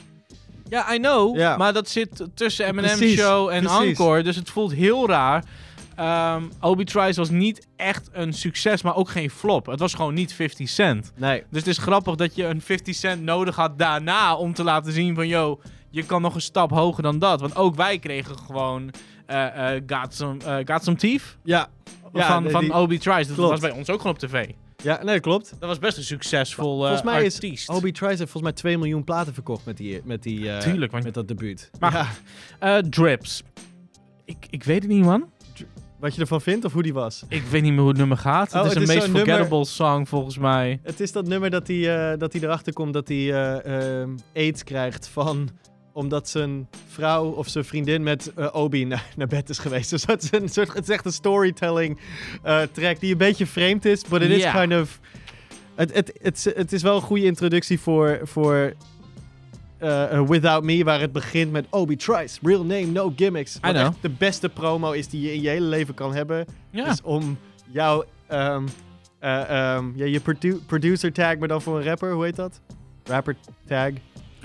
Ja, 0.69 0.93
I 0.93 0.97
know. 0.97 1.35
Ja. 1.37 1.57
Maar 1.57 1.73
dat 1.73 1.89
zit 1.89 2.25
tussen 2.33 2.75
Precies, 2.75 3.19
show 3.19 3.49
en 3.49 3.63
precies. 3.63 3.79
Encore. 3.87 4.23
Dus 4.23 4.35
het 4.35 4.49
voelt 4.49 4.73
heel 4.73 5.07
raar. 5.07 5.43
Ehm 6.01 6.43
Obi 6.59 6.83
Trice 6.83 7.19
was 7.19 7.29
niet 7.29 7.67
echt 7.75 8.09
een 8.11 8.33
succes, 8.33 8.81
maar 8.81 8.95
ook 8.95 9.09
geen 9.09 9.29
flop. 9.29 9.65
Het 9.65 9.79
was 9.79 9.93
gewoon 9.93 10.13
niet 10.13 10.33
50 10.33 10.69
Cent. 10.69 11.11
Nee, 11.15 11.43
Dus 11.49 11.59
het 11.59 11.67
is 11.67 11.77
grappig 11.77 12.15
dat 12.15 12.35
je 12.35 12.45
een 12.45 12.61
50 12.61 12.95
cent 12.95 13.21
nodig 13.21 13.55
had 13.55 13.77
daarna 13.79 14.35
om 14.35 14.53
te 14.53 14.63
laten 14.63 14.91
zien 14.93 15.15
van, 15.15 15.27
yo, 15.27 15.61
je 15.89 16.03
kan 16.03 16.21
nog 16.21 16.35
een 16.35 16.41
stap 16.41 16.71
hoger 16.71 17.03
dan 17.03 17.19
dat. 17.19 17.41
Want 17.41 17.55
ook 17.55 17.75
wij 17.75 17.99
kregen 17.99 18.37
gewoon 18.37 18.91
eh 19.25 19.75
eh 19.75 19.81
Got, 19.87 20.13
Some, 20.13 20.43
eh, 20.43 20.57
Got 20.65 20.83
Some 20.83 20.97
Teeth 20.97 21.37
ja. 21.43 21.67
Ja, 22.13 22.27
van, 22.27 22.43
nee, 22.43 22.51
van 22.51 22.61
die- 22.61 22.73
Obi 22.73 22.97
Trice. 22.97 23.27
Dat 23.27 23.35
Klopt. 23.35 23.51
was 23.51 23.59
bij 23.59 23.71
ons 23.71 23.89
ook 23.89 23.97
gewoon 24.01 24.15
op 24.15 24.19
tv. 24.19 24.49
ja, 24.83 25.03
nee, 25.03 25.19
klopt. 25.19 25.49
Dat 25.59 25.69
was 25.69 25.79
best 25.79 25.97
een 25.97 26.03
succesvol 26.03 26.71
eh 26.73 26.79
Volgens 26.79 27.03
mij 27.39 27.49
is. 27.51 27.65
Obi 27.69 27.91
Trice 27.91 28.05
heeft 28.17 28.31
volgens 28.31 28.41
mij 28.43 28.51
2 28.53 28.77
miljoen 28.77 29.03
platen 29.03 29.33
verkocht 29.33 29.65
met, 29.65 29.77
die, 29.77 30.01
met, 30.03 30.23
die, 30.23 30.57
Tuurlijk, 30.57 30.91
want- 30.91 31.03
met 31.03 31.13
dat 31.13 31.27
debuut. 31.27 31.69
Maar- 31.79 32.17
ja, 32.59 32.81
Drips. 32.81 33.43
Ik, 34.25 34.37
ik 34.49 34.63
weet 34.63 34.81
het 34.83 34.91
niet, 34.91 35.03
man. 35.03 35.29
Wat 36.01 36.15
je 36.15 36.21
ervan 36.21 36.41
vindt 36.41 36.65
of 36.65 36.73
hoe 36.73 36.83
die 36.83 36.93
was. 36.93 37.23
Ik 37.27 37.43
weet 37.43 37.61
niet 37.61 37.71
meer 37.71 37.79
hoe 37.79 37.89
het 37.89 37.97
nummer 37.97 38.17
gaat. 38.17 38.53
Oh, 38.53 38.53
het 38.53 38.65
is 38.65 38.67
het 38.69 38.77
een 38.77 38.81
is 38.81 38.87
meest 38.95 39.01
nummer- 39.07 39.25
forgettable 39.25 39.65
song 39.65 40.05
volgens 40.05 40.37
mij. 40.37 40.79
Het 40.83 40.99
is 40.99 41.11
dat 41.11 41.27
nummer 41.27 41.49
dat 41.49 41.67
hij, 41.67 42.11
eh, 42.11 42.19
dat 42.19 42.33
hij 42.33 42.41
erachter 42.41 42.73
komt 42.73 42.93
dat 42.93 43.07
hij 43.07 43.17
eh, 43.33 43.99
ehm, 44.01 44.09
aids 44.35 44.63
krijgt 44.63 45.07
van 45.07 45.49
omdat 45.93 46.29
zijn 46.29 46.67
vrouw 46.87 47.25
of 47.25 47.47
zijn 47.47 47.65
vriendin 47.65 48.03
met 48.03 48.31
eh, 48.35 48.47
Obi 48.51 48.85
naar, 48.91 49.05
naar 49.15 49.27
bed 49.27 49.49
is 49.49 49.57
geweest. 49.57 49.89
Dus 49.89 50.05
dat 50.05 50.23
is 50.23 50.31
een 50.31 50.49
soort, 50.49 50.73
het 50.73 50.83
is 50.83 50.89
echt 50.89 51.05
een 51.05 51.11
storytelling 51.11 51.99
eh, 52.43 52.61
track 52.71 52.99
die 52.99 53.11
een 53.11 53.17
beetje 53.17 53.45
vreemd 53.45 53.85
is, 53.85 54.03
but 54.03 54.21
it 54.21 54.29
is 54.29 54.51
kind 54.51 54.73
of... 54.73 54.99
Het, 55.75 55.93
het, 55.93 56.11
het, 56.21 56.53
het 56.55 56.73
is 56.73 56.81
wel 56.81 56.95
een 56.95 57.01
goede 57.01 57.25
introductie 57.25 57.79
voor, 57.79 58.19
voor 58.23 58.73
eh, 59.81 60.21
Without 60.27 60.63
Me, 60.63 60.83
waar 60.83 60.99
het 60.99 61.11
begint 61.11 61.51
met 61.51 61.65
Obi 61.69 61.95
Trice, 61.95 62.39
real 62.41 62.63
name, 62.65 62.85
no 62.85 63.13
gimmicks. 63.15 63.57
Wat 63.61 63.71
know. 63.71 63.85
echt 63.85 64.01
de 64.01 64.09
beste 64.09 64.49
promo 64.49 64.91
is 64.91 65.07
die 65.07 65.21
je 65.21 65.33
in 65.33 65.41
je 65.41 65.49
hele 65.49 65.65
leven 65.65 65.93
kan 65.93 66.13
hebben. 66.13 66.45
Ja. 66.69 66.85
Dus 66.85 67.01
om 67.01 67.37
jouw 67.71 68.03
ehm, 68.27 68.67
eh, 69.19 69.49
ehm, 69.75 69.85
ja, 69.95 70.05
je 70.05 70.19
produ- 70.19 70.59
producer 70.65 71.13
tag, 71.13 71.37
maar 71.37 71.47
dan 71.47 71.61
voor 71.61 71.77
een 71.77 71.83
rapper, 71.83 72.11
hoe 72.13 72.23
heet 72.23 72.35
dat? 72.35 72.61
Rapper 73.03 73.35
tag. 73.65 73.89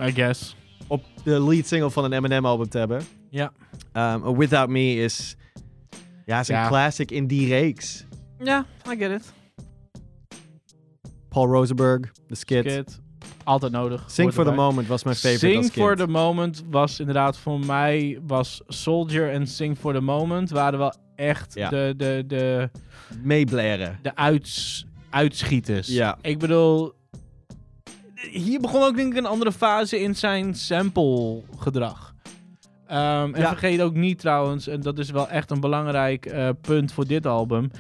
I 0.01 0.13
guess. 0.13 0.57
Op 0.87 1.05
de 1.25 1.43
lead 1.43 1.67
single 1.67 1.91
van 1.91 2.05
een 2.05 2.13
Eminem 2.13 2.47
album 2.47 2.69
te 2.69 2.79
hebben. 2.79 3.03
Ja. 3.31 3.53
Ehm, 3.93 4.37
Without 4.37 4.69
Me 4.69 4.95
is, 4.95 5.37
ja, 6.27 6.41
is 6.41 6.49
een 6.49 6.55
Ja. 6.57 6.69
classic 6.69 7.11
in 7.11 7.27
die 7.27 7.49
reeks. 7.49 8.05
Ja, 8.39 8.67
I 8.93 8.97
get 8.97 9.11
it. 9.11 9.33
Paul 11.29 11.47
Rosenberg, 11.47 12.13
de 12.29 12.35
skit. 12.35 12.63
Kid. 12.67 13.01
Altijd 13.47 13.73
nodig. 13.73 14.05
Sing 14.07 14.33
for 14.33 14.45
the. 14.45 14.51
Moment 14.51 14.89
was 14.89 15.05
mijn 15.05 15.17
favorite 15.17 15.57
als 15.57 15.67
Sing 15.67 15.73
for 15.73 15.97
the 15.97 16.07
Moment 16.07 16.65
was 16.71 17.01
inderdaad 17.01 17.39
voor 17.39 17.61
mij... 17.61 18.19
was 18.27 18.61
Soldier 18.67 19.31
en 19.33 19.47
Sing 19.47 19.79
for 19.79 19.93
the 19.95 20.01
Moment... 20.01 20.51
waren 20.51 20.79
wel 20.79 20.95
echt 21.17 21.55
Ja. 21.55 21.69
de, 21.69 21.95
de, 21.97 22.25
de, 22.27 22.71
Meeblaren. 23.23 23.99
de 24.03 24.17
uits, 24.17 24.87
uitschieters. 25.11 25.89
Ja. 25.89 26.19
Ik 26.23 26.39
bedoel... 26.39 26.93
Hier 28.31 28.61
begon 28.61 28.83
ook 28.83 28.97
denk 28.97 29.13
ik 29.13 29.19
een 29.19 29.27
andere 29.27 29.53
fase 29.53 30.01
in 30.01 30.17
zijn 30.17 30.55
sample 30.55 31.43
gedrag. 31.59 32.15
Ehm, 32.87 33.35
en 33.35 33.41
Ja. 33.41 33.49
vergeet 33.49 33.81
ook 33.83 33.95
niet 33.95 34.19
trouwens, 34.19 34.69
en 34.69 34.81
dat 34.81 34.99
is 34.99 35.11
wel 35.11 35.29
echt 35.29 35.51
een 35.51 35.61
belangrijk 35.61 36.27
eh, 36.27 36.49
punt 36.61 36.93
voor 36.93 37.07
dit 37.07 37.27
album. 37.27 37.71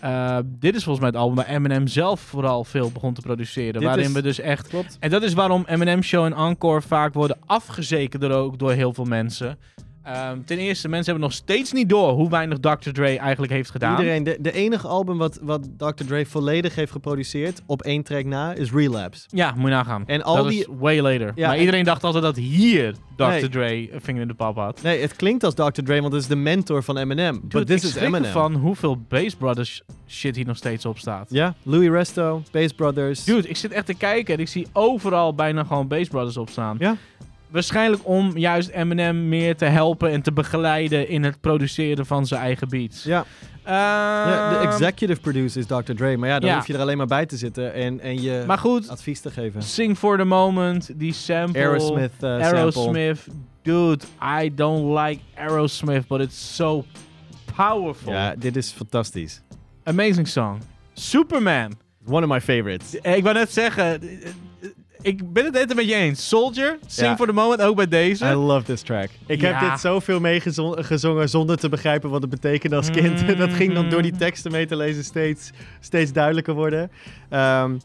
Eh, 0.00 0.38
dit 0.44 0.74
is 0.74 0.84
volgens 0.84 1.04
mij 1.04 1.08
het 1.14 1.18
album 1.22 1.36
waar 1.36 1.54
Eminem 1.54 1.86
zelf 1.86 2.20
vooral 2.20 2.64
veel 2.64 2.90
begon 2.92 3.14
te 3.14 3.20
produceren. 3.20 3.72
Dit 3.72 3.82
waarin 3.82 4.04
is- 4.04 4.12
we 4.12 4.22
dus 4.22 4.40
echt 4.40 4.68
Klopt. 4.68 4.96
En 5.00 5.10
dat 5.10 5.22
is 5.22 5.32
waarom 5.34 5.64
Eminem 5.66 6.02
Show 6.02 6.24
en 6.24 6.32
Encore 6.34 6.80
vaak 6.82 7.14
worden 7.14 7.36
afgezekerd 7.46 8.24
ook 8.24 8.58
door 8.58 8.72
heel 8.72 8.92
veel 8.92 9.04
mensen. 9.04 9.58
Ehm, 10.06 10.38
ten 10.44 10.58
eerste, 10.58 10.88
mensen 10.88 11.10
hebben 11.12 11.28
nog 11.28 11.38
steeds 11.38 11.72
niet 11.72 11.88
door 11.88 12.12
hoe 12.12 12.30
weinig 12.30 12.58
Dr. 12.58 12.90
Dre 12.92 13.18
eigenlijk 13.18 13.52
heeft 13.52 13.70
gedaan. 13.70 13.98
Iedereen, 13.98 14.24
de, 14.24 14.36
de 14.40 14.52
enige 14.52 14.86
album 14.88 15.18
wat, 15.18 15.38
wat 15.42 15.68
Dr. 15.76 16.04
Dre 16.06 16.26
volledig 16.26 16.74
heeft 16.74 16.92
geproduceerd, 16.92 17.62
op 17.66 17.82
één 17.82 18.02
track 18.02 18.24
na, 18.24 18.52
is 18.54 18.72
Relapse. 18.72 19.26
Ja, 19.30 19.50
moet 19.56 19.62
je 19.64 19.70
nagaan. 19.70 20.02
En 20.06 20.22
al 20.22 20.36
dat 20.36 20.48
die- 20.48 20.60
is 20.60 20.66
way 20.78 21.00
later. 21.00 21.32
Ja, 21.34 21.46
maar 21.46 21.54
en- 21.54 21.60
iedereen 21.60 21.84
dacht 21.84 22.04
altijd 22.04 22.22
dat 22.24 22.36
hier 22.36 22.94
Dr. 23.16 23.24
Nee. 23.24 23.48
Dre 23.48 23.92
een 23.94 24.00
vinger 24.00 24.22
in 24.22 24.28
de 24.28 24.34
pap 24.34 24.56
had. 24.56 24.82
Nee, 24.82 25.00
het 25.00 25.16
klinkt 25.16 25.44
als 25.44 25.54
Dr. 25.54 25.82
Dre, 25.82 26.00
want 26.00 26.12
het 26.12 26.22
is 26.22 26.28
de 26.28 26.36
mentor 26.36 26.82
van 26.82 26.96
Eminem. 26.98 27.34
Dude, 27.42 27.58
But 27.58 27.66
this 27.66 27.82
ik 27.82 27.88
is 27.88 27.96
Eminem. 27.96 28.30
van 28.32 28.54
hoeveel 28.54 28.98
Bass 29.08 29.34
Brothers 29.34 29.82
shit 30.08 30.36
hier 30.36 30.46
nog 30.46 30.56
steeds 30.56 30.86
op 30.86 30.98
staat. 30.98 31.26
Ja, 31.30 31.54
Louis 31.62 31.88
Resto, 31.88 32.42
Bass 32.50 32.72
Brothers. 32.74 33.24
Dude, 33.24 33.48
ik 33.48 33.56
zit 33.56 33.70
echt 33.72 33.86
te 33.86 33.94
kijken 33.94 34.34
en 34.34 34.40
ik 34.40 34.48
zie 34.48 34.66
overal 34.72 35.34
bijna 35.34 35.64
gewoon 35.64 35.88
Bass 35.88 36.08
Brothers 36.08 36.36
op 36.36 36.48
staan. 36.50 36.76
Ja. 36.78 36.96
Waarschijnlijk 37.50 38.02
om 38.08 38.38
juist 38.38 38.68
Eminem 38.68 39.28
meer 39.28 39.56
te 39.56 39.64
helpen 39.64 40.10
en 40.10 40.22
te 40.22 40.32
begeleiden 40.32 41.08
in 41.08 41.22
het 41.24 41.40
produceren 41.40 42.06
van 42.06 42.26
zijn 42.26 42.40
eigen 42.40 42.68
beats. 42.68 43.04
Ja, 43.04 43.24
ja, 43.64 44.48
de 44.50 44.56
Ehm, 44.56 44.68
executive 44.68 45.20
producer 45.20 45.60
is 45.60 45.66
Dr. 45.66 45.92
Dre. 45.94 46.16
Maar 46.16 46.28
ja, 46.28 46.38
dan 46.38 46.48
Ja. 46.50 46.56
hoef 46.56 46.66
je 46.66 46.72
er 46.74 46.80
alleen 46.80 46.96
maar 46.96 47.06
bij 47.06 47.26
te 47.26 47.36
zitten 47.36 47.72
en, 47.74 48.00
en 48.00 48.22
je 48.22 48.44
Maar 48.46 48.58
goed, 48.58 48.88
advies 48.88 49.20
te 49.20 49.30
geven. 49.30 49.62
Sing 49.62 49.98
for 49.98 50.16
the 50.18 50.24
Moment, 50.24 50.90
die 50.96 51.12
sample. 51.12 51.60
Aerosmith 51.60 52.10
sample. 52.18 52.44
Aerosmith. 52.44 53.26
Dude, 53.62 54.04
I 54.42 54.54
don't 54.54 54.98
like 54.98 55.20
Aerosmith, 55.34 56.06
but 56.06 56.20
it's 56.20 56.54
so 56.56 56.84
powerful. 57.56 58.12
Ja, 58.12 58.34
dit 58.38 58.56
is 58.56 58.70
fantastisch. 58.70 59.40
Amazing 59.84 60.28
song. 60.28 60.60
Superman. 60.92 61.72
One 62.08 62.22
of 62.26 62.28
my 62.32 62.40
favorites. 62.40 62.94
Ik 62.94 63.22
wou 63.22 63.34
net 63.34 63.52
zeggen, 63.52 64.00
ik 65.06 65.32
ben 65.32 65.44
het 65.44 65.52
net 65.52 65.70
een 65.70 65.76
beetje 65.76 65.94
eens. 65.94 66.28
Soldier, 66.28 66.78
Sing 66.86 67.06
Ja. 67.08 67.16
for 67.16 67.26
the 67.26 67.32
Moment, 67.32 67.60
ook 67.62 67.76
bij 67.76 67.88
deze. 67.88 68.24
I 68.26 68.34
love 68.34 68.64
this 68.64 68.80
track. 68.82 69.08
Ik 69.26 69.40
Ja. 69.40 69.52
heb 69.52 69.70
dit 69.70 69.80
zoveel 69.80 70.20
meegezongen 70.20 71.28
zonder 71.28 71.56
te 71.56 71.68
begrijpen 71.68 72.10
wat 72.10 72.20
het 72.20 72.30
betekende 72.30 72.76
als 72.76 72.90
kind. 72.90 73.26
Mm. 73.26 73.36
dat 73.46 73.52
ging 73.52 73.74
dan 73.74 73.90
door 73.90 74.02
die 74.02 74.16
teksten 74.16 74.50
mee 74.52 74.66
te 74.66 74.76
lezen 74.76 75.04
steeds, 75.04 75.50
steeds 75.80 76.12
duidelijker 76.12 76.54
worden. 76.54 76.90
Ehm, 77.30 77.76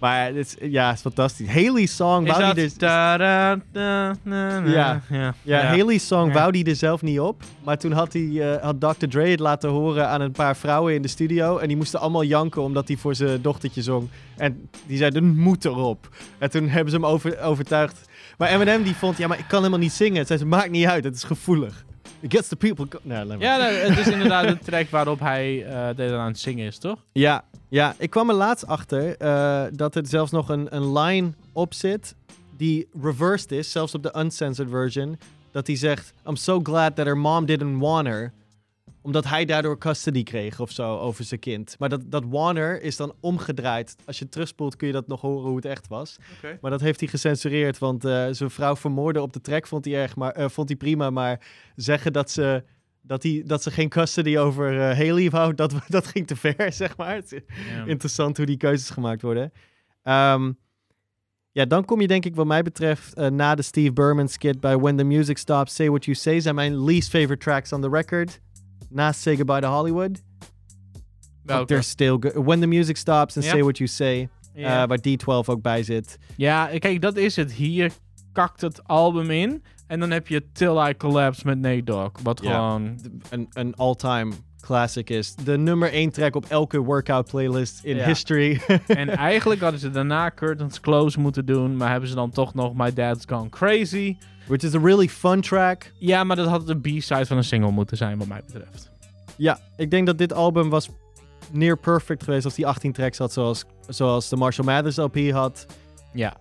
maar 0.00 0.26
het 0.26 0.36
is, 0.36 0.56
ja, 0.60 0.86
het 0.86 0.94
is 0.96 1.00
fantastisch. 1.00 1.48
Haley's 1.48 1.96
song 1.96 2.26
Is 2.26 2.30
wou 2.30 2.44
dat... 2.44 2.54
die 2.54 2.64
er... 2.64 2.70
da, 2.78 3.16
da, 3.16 3.58
da, 3.72 4.14
na, 4.22 4.60
na. 4.60 4.70
Ja. 4.70 5.00
ja. 5.10 5.34
Ja, 5.42 5.62
Haley's 5.62 6.06
song 6.06 6.26
Ja. 6.28 6.32
wou 6.34 6.52
die 6.52 6.64
er 6.64 6.76
zelf 6.76 7.02
niet 7.02 7.20
op. 7.20 7.42
Maar 7.64 7.78
toen 7.78 7.92
had, 7.92 8.12
hij, 8.12 8.52
eh, 8.54 8.62
had 8.62 8.80
Dr. 8.80 9.06
Dre 9.08 9.28
het 9.28 9.40
laten 9.40 9.70
horen 9.70 10.08
aan 10.08 10.20
een 10.20 10.32
paar 10.32 10.56
vrouwen 10.56 10.94
in 10.94 11.02
de 11.02 11.08
studio. 11.08 11.58
En 11.58 11.68
die 11.68 11.76
moesten 11.76 12.00
allemaal 12.00 12.24
janken 12.24 12.62
omdat 12.62 12.88
hij 12.88 12.96
voor 12.96 13.14
zijn 13.14 13.42
dochtertje 13.42 13.82
zong. 13.82 14.08
En 14.36 14.68
die 14.86 14.96
zeiden, 14.98 15.24
"Het 15.24 15.36
moet 15.36 15.64
erop. 15.64 16.08
En 16.38 16.50
toen 16.50 16.68
hebben 16.68 16.90
ze 16.92 16.96
hem 16.96 17.06
over, 17.06 17.40
overtuigd. 17.40 18.08
Maar 18.38 18.48
Eminem 18.48 18.82
die 18.82 18.94
vond, 18.94 19.16
ja, 19.18 19.26
maar 19.26 19.38
ik 19.38 19.44
kan 19.48 19.58
helemaal 19.58 19.78
niet 19.80 19.92
zingen. 19.92 20.26
Zei 20.26 20.38
ze, 20.38 20.46
maakt 20.46 20.70
niet 20.70 20.86
uit, 20.86 21.04
het 21.04 21.14
is 21.14 21.24
gevoelig. 21.24 21.84
It 22.20 22.32
gets 22.34 22.48
the 22.48 22.56
people... 22.56 22.86
go-" 22.88 22.98
Nou, 23.02 23.26
maar. 23.26 23.38
Ja, 23.40 23.60
het 23.60 23.98
is 23.98 24.06
inderdaad 24.08 24.48
de 24.48 24.58
track 24.58 24.90
waarop 24.90 25.20
hij 25.20 25.66
deze 25.96 26.14
aan 26.14 26.26
het 26.26 26.38
zingen 26.38 26.66
is, 26.66 26.78
toch? 26.78 26.96
Ja, 27.12 27.44
ja, 27.68 27.94
ik 27.98 28.10
kwam 28.10 28.28
er 28.28 28.34
laatst 28.34 28.66
achter 28.66 29.16
eh, 29.16 29.64
dat 29.72 29.94
er 29.94 30.06
zelfs 30.06 30.30
nog 30.30 30.48
een, 30.48 30.76
een 30.76 30.92
line 30.92 31.32
op 31.52 31.74
zit 31.74 32.14
die 32.58 32.88
reversed 33.02 33.52
is, 33.52 33.72
zelfs 33.72 33.94
op 33.94 34.02
de 34.02 34.18
uncensored 34.18 34.70
version. 34.70 35.18
Dat 35.50 35.66
hij 35.66 35.76
zegt, 35.76 36.12
I'm 36.26 36.36
so 36.36 36.60
glad 36.62 36.96
that 36.96 37.06
her 37.06 37.18
mom 37.18 37.46
didn't 37.46 37.80
want 37.80 38.06
her. 38.06 38.32
Omdat 39.02 39.24
hij 39.24 39.44
daardoor 39.44 39.78
custody 39.78 40.22
kreeg 40.22 40.60
of 40.60 40.70
zo 40.70 40.98
over 40.98 41.24
zijn 41.24 41.40
kind. 41.40 41.76
Maar 41.78 41.88
dat, 41.88 42.00
dat 42.06 42.24
Warner 42.28 42.82
is 42.82 42.96
dan 42.96 43.14
omgedraaid. 43.20 43.96
Als 44.06 44.18
je 44.18 44.28
terugspoelt 44.28 44.76
kun 44.76 44.86
je 44.86 44.92
dat 44.92 45.06
nog 45.06 45.20
horen 45.20 45.46
hoe 45.46 45.56
het 45.56 45.64
echt 45.64 45.88
was. 45.88 46.16
Maar 46.60 46.70
dat 46.70 46.80
heeft 46.80 47.00
hij 47.00 47.08
gecensureerd, 47.08 47.78
want 47.78 48.04
eh, 48.04 48.26
zijn 48.30 48.50
vrouw 48.50 48.76
vermoorden 48.76 49.22
op 49.22 49.32
de 49.32 49.40
track 49.40 49.66
vond 49.66 49.84
hij, 49.84 49.94
erg, 49.94 50.16
maar, 50.16 50.32
eh, 50.32 50.48
vond 50.48 50.68
hij 50.68 50.76
prima. 50.76 51.10
Maar 51.10 51.46
zeggen 51.76 52.12
dat 52.12 52.30
ze, 52.30 52.64
dat 53.08 53.22
hij, 53.22 53.42
dat 53.46 53.62
ze 53.62 53.70
geen 53.70 53.88
custody 53.88 54.36
over 54.36 54.80
eh, 54.80 54.96
Haley 54.96 55.30
wou, 55.30 55.54
dat, 55.54 55.74
dat 55.88 56.06
ging 56.06 56.26
te 56.26 56.36
ver, 56.36 56.72
zeg 56.82 56.96
maar. 56.96 57.14
Het 57.14 57.32
is 57.32 57.40
Ja. 57.76 57.84
Interessant 57.84 58.36
hoe 58.36 58.46
die 58.46 58.56
keuzes 58.56 58.90
gemaakt 58.90 59.22
worden. 59.22 59.52
Ehm, 60.02 60.52
ja, 61.52 61.64
dan 61.64 61.84
kom 61.84 62.00
je 62.00 62.06
denk 62.06 62.24
ik 62.24 62.34
wat 62.34 62.46
mij 62.46 62.62
betreft 62.62 63.14
eh, 63.14 63.28
na 63.30 63.54
de 63.54 63.62
Steve 63.62 63.92
Berman 63.92 64.28
skit 64.28 64.60
bij 64.60 64.76
When 64.78 64.96
the 64.96 65.04
Music 65.04 65.38
Stops, 65.38 65.74
Say 65.74 65.88
What 65.88 66.04
You 66.04 66.16
Say 66.16 66.40
zijn 66.40 66.54
mijn 66.54 66.84
least 66.84 67.10
favorite 67.10 67.44
tracks 67.44 67.72
on 67.72 67.80
the 67.80 67.88
record. 67.88 68.40
Naast 68.90 69.20
Say 69.20 69.36
Goodbye 69.36 69.60
to 69.60 69.68
Hollywood. 69.68 70.12
But 70.12 70.20
Welke? 71.42 71.66
they're 71.66 71.82
still 71.82 72.18
good. 72.18 72.44
When 72.44 72.60
the 72.60 72.66
Music 72.66 72.96
Stops 72.96 73.36
and. 73.36 73.44
Say 73.44 73.62
What 73.62 73.78
You 73.78 73.88
Say. 73.88 74.28
Eh, 74.54 74.84
waar 74.86 74.98
D12 75.08 75.48
ook 75.48 75.62
bij 75.62 75.82
zit. 75.82 76.18
Ja, 76.36 76.70
kijk, 76.78 77.00
dat 77.00 77.16
is 77.16 77.36
het. 77.36 77.52
Hier 77.52 77.92
kakt 78.32 78.60
het 78.60 78.84
album 78.84 79.30
in. 79.30 79.62
En 79.88 80.00
dan 80.00 80.10
heb 80.10 80.28
je 80.28 80.52
Till 80.52 80.76
I 80.88 80.96
Collapse 80.96 81.46
met 81.46 81.58
Nate 81.58 81.84
Dogg. 81.84 82.10
Wat 82.22 82.40
Ja. 82.42 82.52
gewoon... 82.52 82.98
Een, 83.30 83.46
een 83.52 83.74
all-time 83.76 84.32
classic 84.60 85.10
is. 85.10 85.34
De 85.34 85.58
nummer 85.58 85.92
1 85.92 86.10
track 86.10 86.36
op 86.36 86.44
elke 86.48 86.78
workout 86.78 87.30
playlist 87.30 87.84
in 87.84 87.96
Ja. 87.96 88.04
history. 88.06 88.60
en 88.86 89.08
eigenlijk 89.08 89.60
hadden 89.60 89.80
ze 89.80 89.90
daarna 89.90 90.30
Curtains 90.34 90.80
Close 90.80 91.20
moeten 91.20 91.46
doen. 91.46 91.76
Maar 91.76 91.90
hebben 91.90 92.08
ze 92.08 92.14
dan 92.14 92.30
toch 92.30 92.54
nog 92.54 92.74
My 92.74 92.92
Dad's 92.92 93.24
Gone 93.28 93.48
Crazy. 93.48 94.16
Which 94.46 94.62
is 94.62 94.74
a 94.74 94.78
really 94.78 95.08
fun 95.08 95.40
track. 95.40 95.92
Ja, 95.98 96.24
maar 96.24 96.36
dat 96.36 96.48
had 96.48 96.66
de 96.66 96.78
B-side 96.80 97.26
van 97.26 97.36
een 97.36 97.44
single 97.44 97.70
moeten 97.70 97.96
zijn, 97.96 98.18
wat 98.18 98.26
mij 98.26 98.42
betreft. 98.46 98.90
Ja, 99.36 99.58
ik 99.76 99.90
denk 99.90 100.06
dat 100.06 100.18
dit 100.18 100.32
album 100.32 100.68
was 100.70 100.88
near 101.52 101.76
perfect 101.78 102.22
geweest 102.24 102.44
als 102.44 102.54
die 102.54 102.66
18 102.66 102.92
tracks 102.92 103.18
had, 103.18 103.32
zoals, 103.32 103.64
zoals 103.88 104.28
de 104.28 104.36
Marshall 104.36 104.66
Mathers 104.66 104.96
LP 104.96 105.30
had. 105.30 105.66
Ja. 106.12 106.36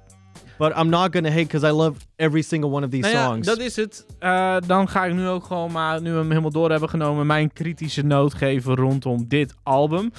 But 0.57 0.77
I'm 0.77 0.89
not 0.89 1.11
gonna 1.13 1.29
hate 1.29 1.47
because 1.47 1.67
I 1.67 1.71
love 1.71 1.97
every 2.15 2.41
single 2.41 2.69
one 2.69 2.85
of 2.85 2.91
these 2.91 3.01
Nou 3.01 3.13
ja, 3.15 3.25
songs. 3.27 3.47
dat 3.47 3.59
is 3.59 3.75
het. 3.75 4.05
Eh, 4.19 4.57
dan 4.67 4.89
ga 4.89 5.05
ik 5.05 5.13
nu 5.13 5.27
ook 5.27 5.43
gewoon 5.43 5.71
maar, 5.71 6.01
nu 6.01 6.11
we 6.11 6.17
hem 6.17 6.29
helemaal 6.29 6.51
door 6.51 6.69
hebben 6.71 6.89
genomen, 6.89 7.25
mijn 7.25 7.53
kritische 7.53 8.01
noot 8.03 8.34
geven 8.34 8.75
rondom 8.75 9.27
dit 9.27 9.53
album. 9.63 10.11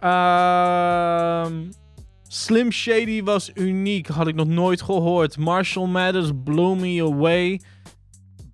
Ehm, 0.00 1.52
Slim 2.28 2.70
Shady 2.72 3.22
was 3.22 3.50
uniek, 3.54 4.06
had 4.06 4.26
ik 4.26 4.34
nog 4.34 4.46
nooit 4.46 4.82
gehoord. 4.82 5.36
Marshall 5.38 5.86
Mathers 5.86 6.30
Blew 6.44 6.80
Me 6.80 7.02
Away. 7.02 7.60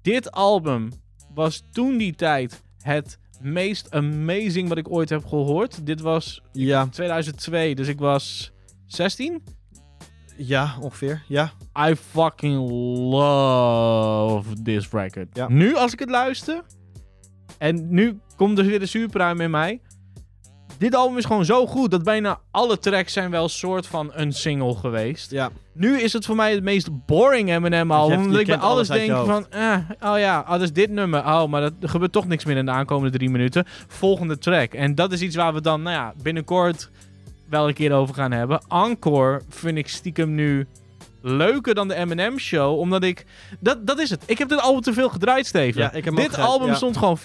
Dit 0.02 0.30
album 0.30 0.88
was 1.34 1.62
toen 1.72 1.96
die 1.96 2.14
tijd 2.14 2.62
het 2.80 3.18
meest 3.40 3.90
amazing 3.90 4.68
wat 4.68 4.78
ik 4.78 4.90
ooit 4.90 5.08
heb 5.08 5.24
gehoord. 5.26 5.86
Dit 5.86 6.00
was 6.00 6.42
Ja, 6.52 6.86
2002, 6.86 7.74
dus 7.74 7.88
ik 7.88 7.98
was 7.98 8.52
16. 8.86 9.42
Ja, 10.36 10.76
ongeveer. 10.80 11.22
Ja. 11.28 11.52
I 11.88 11.94
fucking 11.94 12.70
love 13.10 14.62
this 14.62 14.88
record. 14.90 15.26
Ja. 15.32 15.48
Nu, 15.48 15.74
als 15.74 15.92
ik 15.92 15.98
het 15.98 16.10
luister, 16.10 16.62
en 17.58 17.86
nu 17.90 18.18
komt 18.36 18.56
dus 18.56 18.66
weer 18.66 18.78
de 18.78 18.86
superruim 18.86 19.40
in 19.40 19.50
mij. 19.50 19.80
Dit 20.78 20.94
album 20.94 21.18
is 21.18 21.24
gewoon 21.24 21.44
zo 21.44 21.66
goed 21.66 21.90
dat 21.90 22.02
bijna 22.02 22.40
alle 22.50 22.78
tracks 22.78 23.12
zijn 23.12 23.30
wel 23.30 23.42
een 23.42 23.48
soort 23.48 23.86
van 23.86 24.10
een 24.14 24.32
single 24.32 24.74
geweest. 24.74 25.30
ja. 25.30 25.50
Nu 25.72 26.00
is 26.00 26.12
het 26.12 26.26
voor 26.26 26.36
mij 26.36 26.52
het 26.52 26.62
meest 26.62 27.06
boring 27.06 27.50
Eminem 27.50 27.90
album. 27.92 28.18
Omdat 28.18 28.40
ik 28.40 28.46
bij 28.46 28.56
alles 28.56 28.90
alles 28.90 29.06
denk 29.06 29.26
van, 29.26 29.46
eh, 29.50 29.76
oh 30.00 30.18
ja, 30.18 30.40
oh, 30.40 30.50
dat 30.50 30.62
is 30.62 30.72
dit 30.72 30.90
nummer. 30.90 31.20
Oh, 31.20 31.46
maar 31.46 31.60
dat, 31.60 31.72
er 31.80 31.88
gebeurt 31.88 32.12
toch 32.12 32.26
niks 32.26 32.44
meer 32.44 32.56
in 32.56 32.64
de 32.64 32.70
aankomende 32.70 33.18
drie 33.18 33.30
minuten. 33.30 33.64
Volgende 33.86 34.38
track. 34.38 34.72
En 34.72 34.94
dat 34.94 35.12
is 35.12 35.20
iets 35.20 35.36
waar 35.36 35.54
we 35.54 35.60
dan, 35.60 35.82
nou 35.82 35.96
ja, 35.96 36.14
binnenkort 36.22 36.90
wel 37.48 37.68
een 37.68 37.74
keer 37.74 37.92
over 37.92 38.14
gaan 38.14 38.32
hebben. 38.32 38.64
Encore 38.68 39.42
vind 39.48 39.78
ik 39.78 39.88
stiekem 39.88 40.34
nu 40.34 40.66
leuker 41.26 41.74
dan 41.74 41.88
de 41.88 41.94
Eminem 41.94 42.38
Show. 42.38 42.78
Omdat 42.78 43.02
ik... 43.02 43.24
Dat, 43.60 43.86
dat 43.86 43.98
is 43.98 44.10
het. 44.10 44.22
Ik 44.26 44.38
heb 44.38 44.48
dit 44.48 44.60
album 44.60 44.80
te 44.80 44.92
veel 44.92 45.08
gedraaid, 45.08 45.46
Steven. 45.46 45.80
Ja, 45.80 45.92
ik 45.92 46.04
heb 46.04 46.14
hem 46.14 46.24
ook 46.24 46.30
dit 46.30 46.38
album 46.38 46.68
ja. 46.68 46.74
stond 46.74 46.96
gewoon 46.96 47.18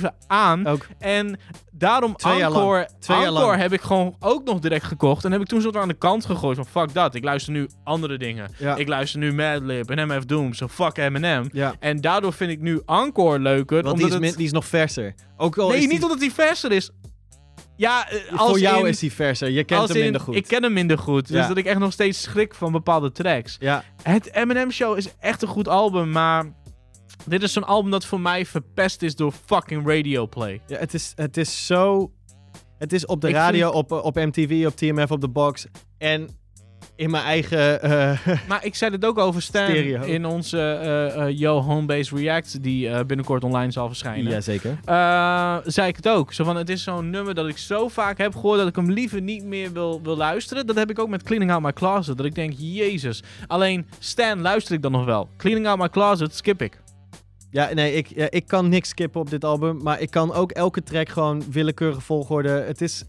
24-7 0.00 0.04
aan. 0.26 0.66
Ook. 0.66 0.86
En 0.98 1.38
daarom 1.70 2.16
Twee. 2.16 2.42
Encore, 2.42 2.88
Twee 2.98 3.26
Encore 3.26 3.56
heb 3.56 3.72
ik 3.72 3.80
gewoon 3.80 4.16
ook 4.20 4.44
nog 4.44 4.58
direct 4.58 4.84
gekocht. 4.84 5.24
En 5.24 5.32
heb 5.32 5.40
ik 5.40 5.46
toen 5.46 5.60
zo 5.60 5.70
aan 5.72 5.88
de 5.88 5.94
kant 5.94 6.24
gegooid 6.24 6.56
van 6.56 6.66
fuck 6.66 6.94
dat. 6.94 7.14
Ik 7.14 7.24
luister 7.24 7.52
nu 7.52 7.68
andere 7.84 8.18
dingen. 8.18 8.50
Ja. 8.58 8.76
Ik 8.76 8.88
luister 8.88 9.20
nu 9.20 9.32
Madlib 9.32 9.90
en 9.90 10.08
MF 10.08 10.24
Doom. 10.24 10.54
Zo 10.54 10.68
fuck 10.68 10.96
Eminem. 10.96 11.48
Ja. 11.52 11.74
En 11.80 12.00
daardoor 12.00 12.32
vind 12.32 12.50
ik 12.50 12.60
nu 12.60 12.82
Encore 12.86 13.38
leuker. 13.38 13.82
Want 13.82 13.96
die 13.96 14.04
omdat 14.04 14.20
is, 14.20 14.28
het... 14.28 14.36
die 14.36 14.46
is 14.46 14.52
nog 14.52 14.66
verser. 14.66 15.14
Ook 15.36 15.58
al 15.58 15.68
Nee, 15.68 15.76
is 15.76 15.82
niet 15.82 15.90
die- 15.92 16.02
omdat 16.02 16.20
hij 16.20 16.30
verser 16.30 16.72
is. 16.72 16.90
Ja, 17.76 18.08
eh, 18.10 18.38
als 18.38 18.48
voor 18.50 18.58
jou 18.58 18.78
in- 18.80 18.86
is 18.86 19.00
hij 19.00 19.10
verser. 19.10 19.50
Je 19.50 19.64
kent 19.64 19.88
hem 19.88 19.96
in, 19.96 20.02
minder 20.02 20.20
goed. 20.20 20.34
Ik 20.34 20.46
ken 20.46 20.62
hem 20.62 20.72
minder 20.72 20.98
goed. 20.98 21.28
Dus 21.28 21.36
Ja. 21.36 21.48
dat 21.48 21.56
ik 21.56 21.66
echt 21.66 21.78
nog 21.78 21.92
steeds 21.92 22.22
schrik 22.22 22.54
van 22.54 22.72
bepaalde 22.72 23.12
tracks. 23.12 23.56
Ja, 23.60 23.84
Het 24.02 24.32
Eminem 24.34 24.70
Show 24.70 24.96
is 24.96 25.08
echt 25.18 25.42
een 25.42 25.48
goed 25.48 25.68
album, 25.68 26.10
maar... 26.10 26.44
Dit 27.26 27.42
is 27.42 27.52
zo'n 27.52 27.64
album 27.64 27.90
dat 27.90 28.04
voor 28.04 28.20
mij 28.20 28.46
verpest 28.46 29.02
is 29.02 29.16
door 29.16 29.32
fucking 29.46 29.86
radio 29.88 30.26
play. 30.26 30.60
ja 30.66 30.78
het, 30.78 30.94
is, 30.94 31.12
het 31.14 31.36
is 31.36 31.66
zo... 31.66 32.12
Het 32.78 32.92
is 32.92 33.06
op 33.06 33.20
de 33.20 33.28
Ik 33.28 33.34
radio, 33.34 33.70
vind- 33.72 33.90
op, 33.92 34.04
op 34.04 34.14
MTV, 34.14 34.64
op 34.66 34.76
TMF, 34.76 35.10
op 35.10 35.20
de 35.20 35.28
box. 35.28 35.66
En 35.98 36.28
in 36.96 37.10
mijn 37.10 37.24
eigen... 37.24 37.82
eh, 37.82 38.18
Maar 38.48 38.64
ik 38.64 38.74
zei 38.74 38.90
het 38.92 39.04
ook 39.04 39.18
over 39.18 39.42
Stan 39.42 39.64
Stereo. 39.68 40.02
in 40.02 40.24
onze 40.24 40.58
eh 40.58 41.26
eh, 41.26 41.38
Yo 41.38 41.60
Homebase 41.60 42.16
React, 42.16 42.62
die 42.62 43.04
binnenkort 43.04 43.44
online 43.44 43.70
zal 43.70 43.86
verschijnen. 43.86 44.32
Jazeker. 44.32 44.78
Zei 45.70 45.88
ik 45.88 45.96
het 45.96 46.08
ook. 46.08 46.32
Zo 46.32 46.44
van, 46.44 46.56
het 46.56 46.68
is 46.70 46.82
zo'n 46.82 47.10
nummer 47.10 47.34
dat 47.34 47.48
ik 47.48 47.58
zo 47.58 47.88
vaak 47.88 48.18
heb 48.18 48.34
gehoord 48.34 48.58
dat 48.58 48.68
ik 48.68 48.76
hem 48.76 48.90
liever 48.90 49.20
niet 49.20 49.44
meer 49.44 49.72
wil, 49.72 50.00
wil 50.02 50.16
luisteren. 50.16 50.66
Dat 50.66 50.76
heb 50.76 50.90
ik 50.90 50.98
ook 50.98 51.08
met 51.08 51.22
Cleaning 51.22 51.50
Out 51.52 51.62
My 51.62 51.72
Closet. 51.72 52.16
Dat 52.16 52.26
ik 52.26 52.34
denk, 52.34 52.52
jezus. 52.56 53.22
Alleen 53.46 53.86
Stan 53.98 54.40
luister 54.40 54.74
ik 54.74 54.82
dan 54.82 54.92
nog 54.92 55.04
wel. 55.04 55.28
Cleaning 55.36 55.66
Out 55.66 55.78
My 55.78 55.88
Closet 55.88 56.34
skip 56.34 56.62
ik. 56.62 56.82
Ja, 57.50 57.72
nee, 57.74 57.92
ik, 57.94 58.06
ja, 58.16 58.26
ik 58.30 58.46
kan 58.46 58.68
niks 58.68 58.88
skippen 58.88 59.20
op 59.20 59.30
dit 59.30 59.44
album. 59.44 59.82
Maar 59.82 60.00
ik 60.00 60.10
kan 60.10 60.32
ook 60.32 60.50
elke 60.52 60.82
track 60.82 61.08
gewoon 61.08 61.44
willekeurige 61.50 62.00
volgorde. 62.00 62.48
Het 62.48 62.80
is... 62.80 63.04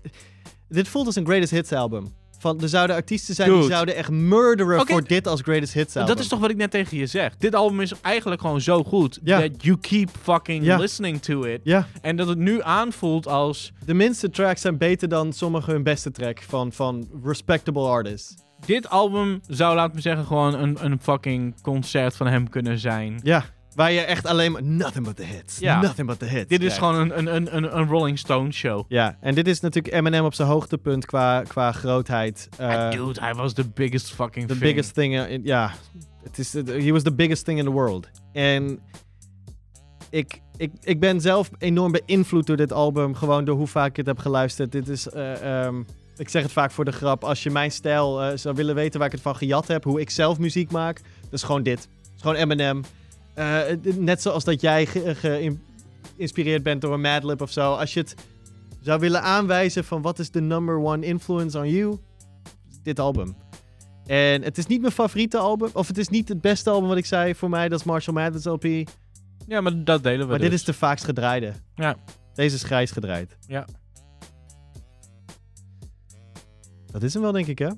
Dit 0.70 0.88
voelt 0.88 1.06
als 1.06 1.16
een 1.16 1.26
greatest 1.26 1.52
hits 1.52 1.72
album. 1.72 2.14
Van, 2.46 2.62
er 2.62 2.70
zouden 2.70 2.96
artiesten 2.96 3.36
zijn 3.36 3.52
die 3.52 3.64
zouden 3.64 3.96
echt 3.96 4.10
murderen 4.10 4.88
voor 4.88 5.04
dit 5.04 5.28
als 5.28 5.42
greatest 5.42 5.74
hits 5.74 5.96
album. 5.96 6.16
Dat 6.16 6.24
is 6.24 6.30
toch 6.30 6.40
wat 6.40 6.50
ik 6.50 6.56
net 6.58 6.72
tegen 6.72 6.98
je 6.98 7.06
zeg. 7.06 7.36
Dit 7.38 7.56
album 7.56 7.82
is 7.82 7.94
eigenlijk 8.02 8.42
gewoon 8.42 8.62
zo 8.62 8.84
goed. 8.84 9.20
Ja. 9.24 9.40
That 9.40 9.52
you 9.58 9.78
keep 9.78 10.10
fucking 10.22 10.78
listening 10.78 11.22
to 11.22 11.44
it. 11.44 11.86
En 12.02 12.16
dat 12.16 12.28
het 12.28 12.38
nu 12.38 12.62
aanvoelt 12.62 13.28
als... 13.28 13.74
de 13.86 13.94
minste 13.94 14.30
tracks 14.30 14.62
zijn 14.62 14.78
beter 14.78 15.10
dan 15.10 15.34
sommige 15.34 15.72
hun 15.72 15.84
beste 15.84 16.12
track 16.12 16.42
van, 16.42 16.72
van 16.72 17.08
respectable 17.24 17.88
artists. 17.88 18.36
Dit 18.66 18.90
album 18.90 19.42
zou, 19.48 19.76
laat 19.76 19.94
me 19.94 20.02
zeggen, 20.02 20.26
gewoon 20.26 20.54
een, 20.54 20.78
een 20.80 21.00
fucking 21.02 21.62
concert 21.62 22.16
van 22.16 22.28
hem 22.28 22.50
kunnen 22.50 22.80
zijn. 22.80 23.20
Ja, 23.24 23.46
waar 23.76 23.92
je 23.92 24.00
echt 24.00 24.26
alleen 24.26 24.52
maar... 24.52 24.64
Nothing 24.64 25.06
but 25.06 25.16
the 25.16 25.24
hits. 25.24 25.60
Ja. 25.60 25.82
Nothing 25.82 26.08
but 26.08 26.20
the 26.20 26.26
hits. 26.26 26.48
Dit 26.48 26.64
is 26.64 26.78
gewoon 26.78 26.96
een, 27.12 27.18
een, 27.36 27.56
een, 27.56 27.78
een, 27.78 27.88
Rolling 27.88 28.20
Stone 28.20 28.52
show. 28.52 28.86
Ja, 28.88 29.18
en 29.22 29.36
dit 29.36 29.48
is 29.48 29.60
natuurlijk 29.60 29.96
Eminem 29.96 30.26
op 30.26 30.34
zijn 30.34 30.48
hoogtepunt 30.48 31.06
qua, 31.06 31.42
qua 31.42 31.72
grootheid. 31.72 32.50
Eh, 32.58 32.92
Dude, 32.92 33.20
hij 33.22 33.34
was 33.34 33.54
the 33.54 33.70
biggest 33.70 34.14
fucking 34.14 34.48
the 34.48 34.54
thing. 34.54 34.60
biggest 34.66 34.94
thing. 34.94 35.14
uh, 35.14 35.30
in- 35.30 35.42
Ja, 35.44 35.72
het 36.24 36.38
is. 36.40 36.54
he 36.54 36.92
was 36.92 37.04
the 37.04 37.14
biggest 37.14 37.46
thing 37.46 37.60
in 37.60 37.66
the 37.66 37.72
world. 37.72 38.10
En 38.34 38.80
ik, 40.10 40.42
ik, 40.58 40.72
ik 40.82 41.00
ben 41.00 41.22
zelf 41.22 41.50
enorm 41.58 41.92
beïnvloed 41.92 42.48
door 42.48 42.58
dit 42.58 42.74
album. 42.74 43.16
Gewoon 43.16 43.46
door 43.46 43.56
hoe 43.58 43.68
vaak 43.68 43.90
ik 43.90 43.96
het 43.96 44.06
heb 44.06 44.20
geluisterd. 44.20 44.72
Dit 44.72 44.88
is. 44.88 45.10
eh, 45.10 45.64
ehm, 45.66 45.76
ik 46.18 46.30
zeg 46.30 46.44
het 46.44 46.52
vaak 46.52 46.72
voor 46.72 46.86
de 46.86 46.92
grap. 46.92 47.24
Als 47.24 47.44
je 47.44 47.50
mijn 47.52 47.72
stijl 47.72 48.22
eh, 48.24 48.38
zou 48.38 48.56
willen 48.56 48.76
weten 48.76 48.98
waar 48.98 49.08
ik 49.08 49.14
het 49.14 49.22
van 49.24 49.36
gejat 49.36 49.68
heb, 49.68 49.84
hoe 49.84 50.00
ik 50.00 50.10
zelf 50.10 50.40
muziek 50.40 50.72
maak, 50.72 51.02
dat 51.24 51.34
is 51.34 51.44
gewoon 51.44 51.64
dit. 51.64 51.80
Het 51.80 52.12
is 52.16 52.22
gewoon 52.22 52.36
Eminem. 52.38 52.82
Eh, 53.36 53.62
net 53.98 54.22
zoals 54.22 54.44
dat 54.44 54.62
jij 54.62 54.86
ge- 54.86 55.16
ge- 55.16 55.58
geïnspireerd 56.16 56.64
bent 56.64 56.82
door 56.82 56.94
een 56.94 57.02
Madlib 57.02 57.42
of 57.42 57.52
zo. 57.52 57.74
Als 57.74 57.94
je 57.94 58.00
het 58.00 58.16
zou 58.82 59.00
willen 59.00 59.22
aanwijzen 59.22 59.84
van 59.84 60.02
wat 60.02 60.20
is 60.20 60.32
de 60.32 60.42
number 60.42 60.78
one 60.80 61.06
influence 61.06 61.58
on 61.60 61.70
you, 61.70 61.98
dit 62.84 63.00
album. 63.00 63.36
En 64.06 64.42
het 64.44 64.58
is 64.58 64.66
niet 64.68 64.82
mijn 64.82 64.94
favoriete 64.94 65.38
album, 65.38 65.70
of 65.74 65.88
het 65.88 65.98
is 65.98 66.08
niet 66.10 66.30
het 66.30 66.42
beste 66.42 66.70
album 66.70 66.88
wat 66.90 66.98
ik 66.98 67.06
zei 67.06 67.36
voor 67.36 67.50
mij, 67.50 67.70
dat 67.70 67.80
is 67.80 67.86
Marshall 67.86 68.16
Mathers 68.16 68.46
LP. 68.46 68.90
Ja, 69.48 69.62
maar 69.62 69.84
dat 69.84 70.04
delen 70.04 70.20
we 70.20 70.26
Maar 70.26 70.40
dus. 70.40 70.50
dit 70.50 70.60
is 70.60 70.66
de 70.66 70.74
vaakst 70.74 71.06
gedraaide. 71.06 71.54
Ja. 71.76 71.96
Deze 72.34 72.56
is 72.56 72.64
grijs 72.64 72.92
gedraaid. 72.92 73.38
Ja. 73.48 73.68
Dat 76.92 77.04
is 77.04 77.14
hem 77.14 77.22
wel, 77.22 77.32
denk 77.32 77.48
ik, 77.48 77.60
hè? 77.60 77.70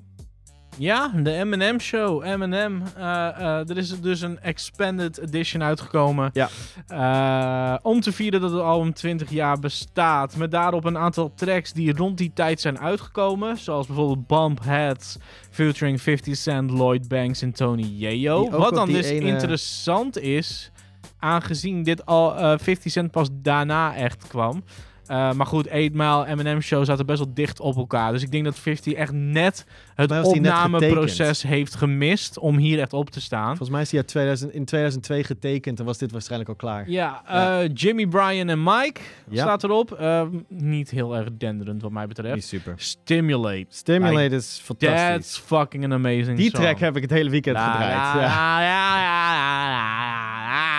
Ja, 0.78 1.10
de 1.14 1.32
Eminem 1.32 1.80
Show. 1.80 2.24
Eminem. 2.24 2.82
eh, 2.96 3.68
er 3.70 3.76
is 3.76 4.00
dus 4.00 4.20
een 4.20 4.40
expanded 4.40 5.18
edition 5.18 5.62
uitgekomen. 5.62 6.30
Ja. 6.32 6.48
Eh, 6.86 7.78
om 7.82 8.00
te 8.00 8.12
vieren 8.12 8.40
dat 8.40 8.50
het 8.50 8.60
album 8.60 8.92
20 8.92 9.30
jaar 9.30 9.58
bestaat. 9.58 10.36
Met 10.36 10.50
daarop 10.50 10.84
een 10.84 10.98
aantal 10.98 11.32
tracks 11.34 11.72
die 11.72 11.96
rond 11.96 12.18
die 12.18 12.30
tijd 12.34 12.60
zijn 12.60 12.78
uitgekomen. 12.78 13.56
Zoals 13.56 13.86
bijvoorbeeld 13.86 14.26
Bump 14.26 14.64
Heads 14.64 15.16
featuring 15.50 16.00
50 16.02 16.36
Cent, 16.36 16.70
Lloyd 16.70 17.08
Banks 17.08 17.42
en 17.42 17.52
Tony 17.52 18.28
ook 18.30 18.50
Wat 18.50 18.74
dan 18.74 18.88
dus 18.88 19.06
ene- 19.06 19.26
interessant 19.26 20.18
is, 20.18 20.70
aangezien 21.18 21.82
dit 21.82 22.06
al 22.06 22.36
eh 22.36 22.58
50 22.58 22.92
Cent 22.92 23.10
pas 23.10 23.28
daarna 23.32 23.94
echt 23.94 24.26
kwam. 24.28 24.64
Eh, 25.08 25.32
maar 25.32 25.46
goed, 25.46 25.70
8 25.70 25.92
Mile 25.92 26.26
Eminem 26.26 26.60
Show 26.60 26.84
zaten 26.84 27.06
best 27.06 27.18
wel 27.18 27.34
dicht 27.34 27.60
op 27.60 27.76
elkaar. 27.76 28.12
Dus 28.12 28.22
ik 28.22 28.30
denk 28.30 28.44
dat 28.44 28.58
50 28.58 28.92
echt 28.92 29.12
net 29.12 29.64
het 29.94 30.22
opnameproces 30.22 31.42
heeft 31.42 31.74
gemist 31.74 32.38
om 32.38 32.56
hier 32.56 32.80
echt 32.80 32.92
op 32.92 33.10
te 33.10 33.20
staan. 33.20 33.46
Volgens 33.46 33.70
mij 33.70 33.80
is 33.80 33.90
hij 33.90 34.00
uit 34.00 34.08
2000, 34.08 34.52
in 34.52 34.64
2002 34.64 35.24
getekend 35.24 35.78
en 35.78 35.84
was 35.84 35.98
dit 35.98 36.12
waarschijnlijk 36.12 36.50
al 36.50 36.56
klaar. 36.56 36.90
Ja, 36.90 37.22
Ja. 37.28 37.60
eh, 37.62 37.68
Jimmy, 37.74 38.06
Brian 38.06 38.48
en 38.48 38.62
Mike 38.62 39.00
Ja. 39.30 39.42
staat 39.42 39.64
erop. 39.64 39.92
Eh, 39.92 40.22
niet 40.48 40.90
heel 40.90 41.16
erg 41.16 41.28
denderend 41.38 41.82
wat 41.82 41.90
mij 41.90 42.06
betreft. 42.06 42.36
is 42.36 42.48
super. 42.48 42.72
Stimulate. 42.76 43.66
Stimulate 43.68 44.34
is 44.34 44.60
fantastisch. 44.64 44.98
That's 45.08 45.38
fucking 45.38 45.84
an 45.84 45.92
amazing 45.92 46.36
Die 46.36 46.50
song. 46.50 46.62
track 46.62 46.78
heb 46.78 46.96
ik 46.96 47.02
het 47.02 47.10
hele 47.10 47.30
weekend 47.30 47.56
La, 47.56 47.70
gedraaid. 47.72 48.14
la, 48.14 48.22
ja. 48.62 49.70
la, 49.70 50.77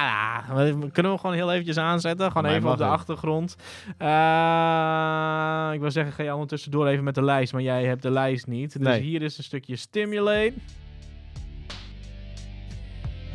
We- 0.54 0.90
Kunnen 0.92 1.12
we 1.12 1.18
gewoon 1.18 1.36
heel 1.36 1.52
eventjes 1.52 1.78
aanzetten? 1.78 2.32
Gewoon 2.32 2.52
even 2.52 2.70
op 2.72 2.78
de 2.78 2.86
achtergrond. 2.86 3.56
Eh, 3.98 5.70
ik 5.74 5.80
wil 5.80 5.92
zeggen, 5.92 6.14
ga 6.14 6.24
je 6.24 6.34
ondertussen 6.34 6.72
door 6.72 6.88
even 6.88 7.04
met 7.04 7.16
de 7.16 7.24
lijst, 7.24 7.54
maar 7.54 7.62
jij 7.62 7.86
hebt 7.86 8.02
de 8.02 8.12
lijst 8.12 8.48
niet. 8.48 8.74
Dus 8.80 8.88
Nee. 8.88 9.02
hier 9.02 9.22
is 9.22 9.38
een 9.38 9.44
stukje 9.44 9.76
Stimulate. 9.76 10.54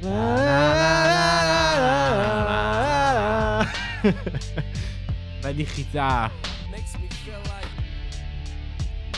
Bij 5.43 5.55
die 5.55 5.67
gitaar. 5.67 6.31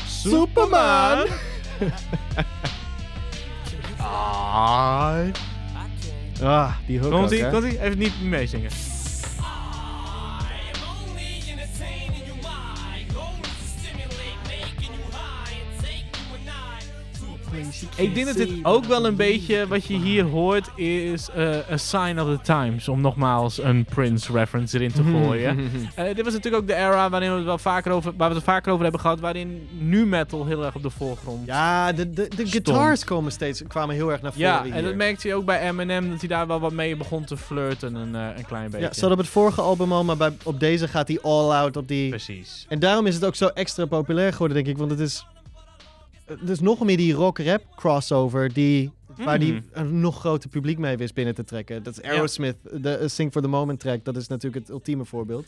Superman! 0.06 1.26
Ah. 3.98 5.18
Ah, 6.42 6.72
die 6.86 6.98
hook 7.00 7.10
Komt 7.10 7.24
ook, 7.24 7.32
ie, 7.32 7.42
hè? 7.44 7.50
komt 7.50 7.64
ie? 7.64 7.80
Even 7.80 7.98
niet 7.98 8.22
meezingen. 8.22 8.70
Ik 17.96 18.14
denk 18.14 18.26
dat 18.26 18.36
dit 18.36 18.50
ook 18.62 18.84
wel 18.84 19.06
een 19.06 19.16
beetje 19.16 19.66
wat 19.66 19.84
je 19.84 19.96
hier 19.96 20.24
hoort 20.24 20.70
is 20.74 21.28
eh, 21.30 21.48
a 21.70 21.76
sign 21.76 22.18
of 22.20 22.28
the 22.28 22.40
times. 22.42 22.88
Om 22.88 23.00
nogmaals 23.00 23.62
een 23.62 23.84
Prince 23.84 24.32
reference 24.32 24.76
erin 24.76 24.92
te 24.92 25.02
gooien. 25.12 25.70
Eh, 25.94 26.04
dit 26.14 26.24
was 26.24 26.32
natuurlijk 26.32 26.62
ook 26.62 26.68
de 26.68 26.74
era 26.74 27.10
waarin 27.10 27.30
we 27.30 27.36
het 27.36 27.44
wel 27.44 27.58
vaker 27.58 27.92
over, 27.92 28.12
waar 28.16 28.28
we 28.28 28.34
het 28.34 28.44
vaker 28.44 28.70
over 28.72 28.82
hebben 28.82 29.00
gehad. 29.00 29.20
Waarin 29.20 29.68
nu 29.78 30.06
metal 30.06 30.46
heel 30.46 30.64
erg 30.64 30.74
op 30.74 30.82
de 30.82 30.90
voorgrond. 30.90 31.46
Ja, 31.46 31.92
de, 31.92 32.10
de, 32.10 32.28
de 32.36 32.46
guitars 32.46 33.04
komen 33.04 33.32
steeds, 33.32 33.62
kwamen 33.68 33.94
heel 33.94 34.12
erg 34.12 34.22
naar 34.22 34.32
voren 34.32 34.48
Ja, 34.48 34.62
hier. 34.62 34.72
en 34.74 34.84
dat 34.84 34.94
merkte 34.94 35.28
je 35.28 35.34
ook 35.34 35.44
bij 35.44 35.68
Eminem. 35.68 36.10
Dat 36.10 36.18
hij 36.18 36.28
daar 36.28 36.46
wel 36.46 36.60
wat 36.60 36.72
mee 36.72 36.96
begon 36.96 37.24
te 37.24 37.36
flirten. 37.36 37.94
Een, 37.94 38.14
eh, 38.14 38.36
een 38.36 38.46
klein 38.46 38.70
beetje. 38.70 38.86
Ja, 38.86 38.92
ze 38.92 39.00
hadden 39.00 39.18
op 39.18 39.24
het 39.24 39.32
vorige 39.32 39.60
album 39.60 39.92
al, 39.92 40.04
maar 40.04 40.16
bij, 40.16 40.32
op 40.44 40.60
deze 40.60 40.88
gaat 40.88 41.08
hij 41.08 41.18
all 41.22 41.50
out 41.50 41.76
op 41.76 41.88
die... 41.88 42.08
Precies. 42.08 42.66
En 42.68 42.78
daarom 42.78 43.06
is 43.06 43.14
het 43.14 43.24
ook 43.24 43.34
zo 43.34 43.46
extra 43.46 43.84
populair 43.86 44.32
geworden, 44.32 44.56
denk 44.56 44.68
ik. 44.68 44.78
Want 44.78 44.90
het 44.90 45.00
is, 45.00 45.26
het 46.26 46.48
is 46.48 46.60
nog 46.60 46.84
meer 46.84 46.96
die 46.96 47.12
rock-rap 47.12 47.62
crossover 47.76 48.52
die, 48.52 48.92
waar 49.16 49.38
die 49.38 49.52
Mhm. 49.52 49.62
een 49.72 50.00
nog 50.00 50.18
groter 50.18 50.48
publiek 50.50 50.78
mee 50.78 50.96
wist 50.96 51.14
binnen 51.14 51.34
te 51.34 51.44
trekken. 51.44 51.82
Dat 51.82 51.98
is 51.98 52.02
Aerosmith, 52.10 52.56
de 52.72 52.90
eh, 52.96 53.08
Sing 53.08 53.32
for 53.32 53.42
the 53.42 53.48
Moment 53.48 53.80
track. 53.80 54.04
Dat 54.04 54.16
is 54.16 54.26
natuurlijk 54.28 54.62
het 54.66 54.74
ultieme 54.74 55.04
voorbeeld. 55.04 55.46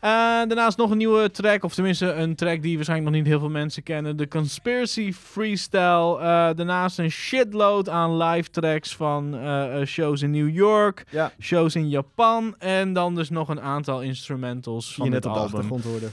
Eh, 0.00 0.10
daarnaast 0.10 0.76
nog 0.78 0.90
een 0.90 0.96
nieuwe 0.96 1.30
track, 1.30 1.64
of 1.64 1.74
tenminste 1.74 2.12
een 2.12 2.34
track 2.34 2.62
die 2.62 2.74
waarschijnlijk 2.76 3.10
nog 3.10 3.18
niet 3.20 3.28
heel 3.30 3.38
veel 3.40 3.48
mensen 3.50 3.82
kennen. 3.82 4.16
De 4.16 4.28
Conspiracy 4.28 5.12
Freestyle. 5.12 6.18
Eh, 6.18 6.22
daarnaast 6.56 6.98
een 6.98 7.10
shitload 7.10 7.88
aan 7.88 8.16
live 8.16 8.50
tracks 8.50 8.96
van 8.96 9.34
eh, 9.34 9.80
eh, 9.80 9.86
shows 9.86 10.22
in 10.22 10.30
New 10.30 10.48
York, 10.54 11.04
Ja. 11.10 11.32
shows 11.40 11.74
in 11.76 11.88
Japan. 11.88 12.54
En 12.58 12.92
dan 12.92 13.14
dus 13.14 13.30
nog 13.30 13.48
een 13.48 13.60
aantal 13.60 14.02
instrumentals 14.02 14.94
van 14.94 15.04
dit 15.04 15.12
net 15.14 15.26
op 15.26 15.32
de 15.32 15.38
album. 15.38 15.54
achtergrond 15.54 15.84
hoorde. 15.84 16.08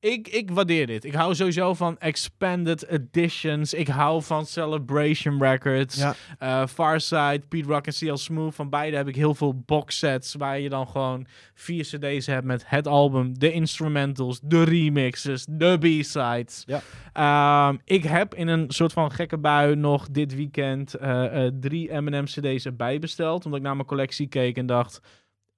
Ik, 0.00 0.28
ik 0.28 0.50
waardeer 0.50 0.86
dit. 0.86 1.04
Ik 1.04 1.14
hou 1.14 1.34
sowieso 1.34 1.74
van 1.74 1.98
expanded 1.98 2.86
editions. 2.86 3.74
Ik 3.74 3.88
hou 3.88 4.22
van 4.22 4.46
Celebration 4.46 5.42
Records. 5.42 5.96
Ja. 5.96 6.14
Eh, 6.38 6.66
Farside, 6.66 7.42
Pete 7.48 7.68
Rock 7.68 7.86
en 7.86 7.92
CL 7.92 8.14
Smooth. 8.14 8.54
Van 8.54 8.70
beide 8.70 8.96
heb 8.96 9.08
ik 9.08 9.16
heel 9.16 9.34
veel 9.34 9.62
box 9.66 9.98
sets 9.98 10.34
waar 10.34 10.60
je 10.60 10.68
dan 10.68 10.88
gewoon 10.88 11.26
vier 11.54 11.84
cd's 11.84 12.26
hebt 12.26 12.44
met 12.44 12.64
het 12.66 12.86
album, 12.86 13.38
de 13.38 13.52
instrumentals, 13.52 14.40
de 14.42 14.62
remixes, 14.62 15.46
de 15.50 15.76
b-sides. 15.78 16.64
Ja. 16.66 16.80
Ehm, 17.12 17.76
ik 17.84 18.02
heb 18.02 18.34
in 18.34 18.48
een 18.48 18.64
soort 18.68 18.92
van 18.92 19.12
gekke 19.12 19.38
bui 19.38 19.74
nog 19.74 20.08
dit 20.10 20.34
weekend 20.34 20.94
eh, 20.94 21.46
eh, 21.46 21.52
drie 21.60 21.90
Eminem 21.90 22.24
cd's 22.24 22.64
erbij 22.64 22.98
besteld. 22.98 23.44
Omdat 23.44 23.60
ik 23.60 23.66
naar 23.66 23.76
mijn 23.76 23.88
collectie 23.88 24.26
keek 24.26 24.56
en 24.56 24.66
dacht, 24.66 25.00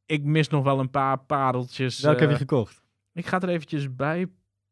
ik 0.06 0.24
mis 0.24 0.48
nog 0.48 0.64
wel 0.64 0.78
een 0.78 0.90
paar 0.90 1.18
pareltjes. 1.18 2.00
Welke 2.00 2.20
heb 2.20 2.30
je 2.30 2.36
gekocht? 2.36 2.86
Ik 3.18 3.26
ga 3.26 3.34
het 3.34 3.42
er 3.42 3.48
eventjes 3.48 3.94
bij 3.94 4.26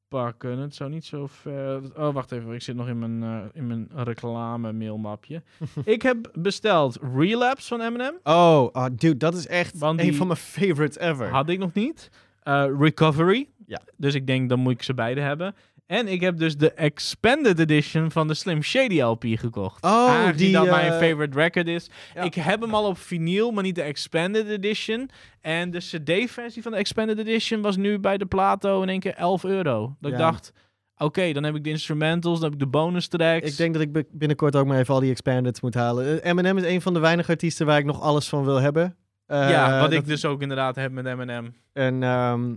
pakken. 0.09 0.59
Het 0.59 0.74
zou 0.74 0.90
niet 0.90 1.05
zo 1.05 1.27
ver... 1.27 1.82
Oh, 1.97 2.14
wacht 2.14 2.32
even. 2.32 2.52
Ik 2.52 2.62
zit 2.62 2.77
nog 2.77 2.89
in 2.89 2.98
mijn, 2.98 3.23
eh, 3.23 3.44
in 3.52 3.66
mijn 3.66 3.89
reclame 3.94 4.73
mailmapje. 4.73 5.43
ik 5.85 6.02
heb 6.02 6.31
besteld 6.35 6.98
Relapse 7.14 7.68
van 7.68 7.81
Eminem. 7.81 8.14
Oh, 8.23 8.73
ah, 8.73 8.90
dude, 8.93 9.16
dat 9.16 9.35
is 9.35 9.47
echt 9.47 9.78
Want 9.78 10.01
een 10.01 10.14
van 10.14 10.27
mijn 10.27 10.39
favorites 10.39 10.98
ever. 10.98 11.28
Had 11.28 11.48
ik 11.48 11.59
nog 11.59 11.73
niet. 11.73 12.10
Eh, 12.43 12.66
Recovery. 12.78 13.48
Ja. 13.66 13.81
Dus 13.97 14.14
ik 14.14 14.27
denk, 14.27 14.48
dan 14.48 14.59
moet 14.59 14.73
ik 14.73 14.82
ze 14.82 14.94
beide 14.94 15.20
hebben. 15.20 15.55
En 15.87 16.09
ik 16.09 16.21
heb 16.21 16.39
dus 16.39 16.57
de 16.57 16.73
Expanded 16.73 17.59
Edition 17.59 18.11
van 18.11 18.29
de 18.29 18.35
Slim 18.35 18.63
Shady 18.63 19.01
LP 19.01 19.25
gekocht. 19.29 19.85
Oh, 19.85 19.91
Aangezien 19.91 20.37
die, 20.37 20.53
dat 20.53 20.67
mijn 20.71 20.93
eh, 20.93 20.99
favorite 20.99 21.39
record 21.39 21.67
is. 21.69 21.91
ja. 22.15 22.23
Ik 22.23 22.35
heb 22.35 22.61
hem 22.61 22.75
al 22.75 22.87
op 22.87 22.99
vinyl, 22.99 23.51
maar 23.51 23.63
niet 23.63 23.75
de 23.75 23.83
Expanded 23.83 24.47
Edition. 24.49 25.11
En 25.41 25.71
de 25.71 25.79
CD-versie 25.79 26.63
van 26.63 26.73
de 26.73 26.79
Expanded 26.79 27.19
Edition 27.19 27.61
was 27.63 27.77
nu 27.77 27.99
bij 27.99 28.19
de 28.19 28.27
Plato 28.27 28.83
in 28.83 28.89
één 28.89 29.01
keer 29.01 29.15
11 29.15 29.45
euro. 29.45 29.97
Dat 30.01 30.13
ik 30.13 30.19
dacht, 30.19 30.53
oké, 30.97 31.33
dan 31.33 31.43
heb 31.45 31.55
ik 31.55 31.65
de 31.65 31.71
instrumentals, 31.71 32.35
dan 32.41 32.45
heb 32.45 32.53
ik 32.53 32.65
de 32.65 32.71
bonus 32.71 33.09
tracks. 33.09 33.51
Ik 33.51 33.57
denk 33.57 33.73
dat 33.73 33.83
ik 33.83 33.93
bi- 33.93 34.05
binnenkort 34.11 34.57
ook 34.57 34.67
maar 34.67 34.79
even 34.79 34.95
al 34.95 35.01
die 35.01 35.11
expandeds 35.11 35.61
moet 35.61 35.75
halen. 35.75 36.23
Eh, 36.23 36.31
Eminem 36.31 36.59
is 36.59 36.65
een 36.65 36.81
van 36.83 36.95
de 36.95 37.01
weinige 37.01 37.31
artiesten 37.31 37.67
waar 37.67 37.79
ik 37.79 37.85
nog 37.85 38.01
alles 38.01 38.29
van 38.29 38.45
wil 38.45 38.61
hebben. 38.61 38.97
Eh, 39.27 39.51
ja, 39.51 39.81
wat 39.81 39.91
dat- 39.91 40.01
ik 40.01 40.07
dus 40.07 40.25
ook 40.25 40.43
inderdaad 40.43 40.77
heb 40.77 40.93
met 40.93 41.07
Eminem. 41.07 41.55
En 41.73 42.03
ehm, 42.03 42.55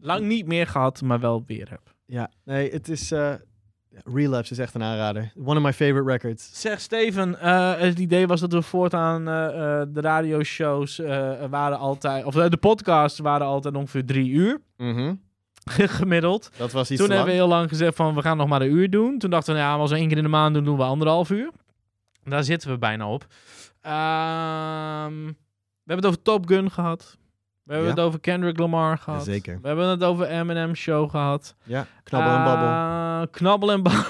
Lang 0.00 0.26
niet 0.26 0.46
meer 0.46 0.66
gehad, 0.66 1.02
maar 1.02 1.20
wel 1.20 1.44
weer 1.46 1.66
heb. 1.70 1.94
Ja, 2.06 2.30
nee, 2.44 2.70
het 2.70 2.88
is... 2.88 3.10
eh, 3.12 3.32
Relapse 4.04 4.52
is 4.52 4.58
echt 4.58 4.74
een 4.74 4.82
aanrader. 4.82 5.32
One 5.44 5.56
of 5.56 5.62
my 5.64 5.72
favorite 5.72 6.10
records. 6.10 6.60
Zeg 6.60 6.80
Steven, 6.80 7.40
eh, 7.40 7.78
het 7.78 7.98
idee 7.98 8.26
was 8.26 8.40
dat 8.40 8.52
we 8.52 8.62
voortaan 8.62 9.28
eh, 9.28 9.82
de 9.88 10.00
radioshows 10.00 10.96
waren 11.50 11.78
altijd, 11.78 12.24
of 12.24 12.34
de 12.34 12.56
podcasts 12.56 13.18
waren 13.18 13.46
altijd 13.46 13.74
ongeveer 13.74 14.04
drie 14.04 14.30
uur 14.30 14.60
Mhm. 14.76 15.14
gemiddeld. 16.00 16.50
Dat 16.56 16.72
was 16.72 16.90
iets 16.90 17.00
Toen 17.00 17.10
hebben 17.10 17.28
we 17.28 17.32
heel 17.34 17.48
lang 17.48 17.68
gezegd 17.68 17.96
van 17.96 18.14
we 18.14 18.22
gaan 18.22 18.36
nog 18.36 18.48
maar 18.48 18.60
een 18.62 18.70
uur 18.72 18.90
doen. 18.90 19.18
Toen 19.18 19.30
dachten 19.30 19.54
we, 19.54 19.60
ja, 19.60 19.74
als 19.74 19.90
we 19.90 19.96
één 19.96 20.08
keer 20.08 20.16
in 20.16 20.22
de 20.22 20.28
maand 20.28 20.54
doen, 20.54 20.64
doen 20.64 20.76
we 20.76 20.82
anderhalf 20.82 21.30
uur. 21.30 21.50
Daar 22.24 22.44
zitten 22.44 22.70
we 22.70 22.78
bijna 22.78 23.08
op. 23.12 23.26
Ehm, 23.80 25.24
we 25.26 25.92
hebben 25.92 25.96
het 25.96 26.06
over 26.06 26.22
Top 26.22 26.46
Gun 26.48 26.70
gehad. 26.70 27.16
We 27.66 27.72
hebben 27.72 27.90
Ja. 27.90 27.96
het 27.96 28.04
over 28.06 28.20
Kendrick 28.20 28.58
Lamar 28.58 28.98
gehad. 28.98 29.24
Jazeker. 29.26 29.58
We 29.62 29.66
hebben 29.68 29.88
het 29.88 30.04
over 30.04 30.26
Eminem 30.26 30.74
Show 30.74 31.10
gehad. 31.10 31.54
Ja, 31.62 31.86
knabbel 32.02 32.32
en 32.32 32.44
babbel. 32.44 32.68
Eh, 32.68 33.22
knabbel 33.30 33.70
en 33.72 33.82
babbel. 33.82 34.02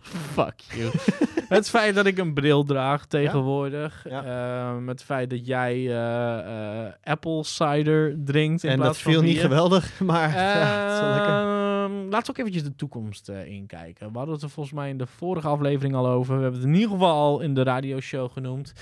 Fuck 0.34 0.54
you. 0.56 0.90
het 1.48 1.68
feit 1.70 1.94
dat 1.94 2.06
ik 2.06 2.18
een 2.18 2.34
bril 2.34 2.64
draag 2.64 3.06
tegenwoordig. 3.06 4.04
Ja. 4.08 4.24
Ehm, 4.24 4.88
het 4.88 5.02
feit 5.02 5.30
dat 5.30 5.46
jij 5.46 5.72
eh, 5.74 6.84
eh, 6.86 6.92
apple 7.04 7.44
cider 7.44 8.14
drinkt 8.24 8.64
in 8.64 8.70
En 8.70 8.76
dat 8.76 8.84
plaats 8.84 9.02
viel 9.02 9.22
niet 9.22 9.40
geweldig, 9.40 10.00
maar 10.00 10.28
ja, 10.30 10.82
het 10.84 10.92
is 10.92 11.00
wel 11.00 11.10
lekker. 11.10 11.63
Ehm, 11.84 12.08
laten 12.08 12.26
we 12.26 12.30
ook 12.30 12.38
eventjes 12.38 12.62
de 12.62 12.74
toekomst 12.74 13.28
eh, 13.28 13.46
inkijken. 13.46 14.12
We 14.12 14.16
hadden 14.16 14.34
het 14.34 14.44
er 14.44 14.50
volgens 14.50 14.74
mij 14.74 14.88
in 14.88 14.98
de 14.98 15.06
vorige 15.06 15.48
aflevering 15.48 15.94
al 15.94 16.06
over. 16.06 16.36
We 16.36 16.42
hebben 16.42 16.60
het 16.60 16.68
in 16.68 16.74
ieder 16.74 16.90
geval 16.90 17.12
al 17.12 17.40
in 17.40 17.54
de 17.54 17.62
radioshow 17.62 18.32
genoemd. 18.32 18.72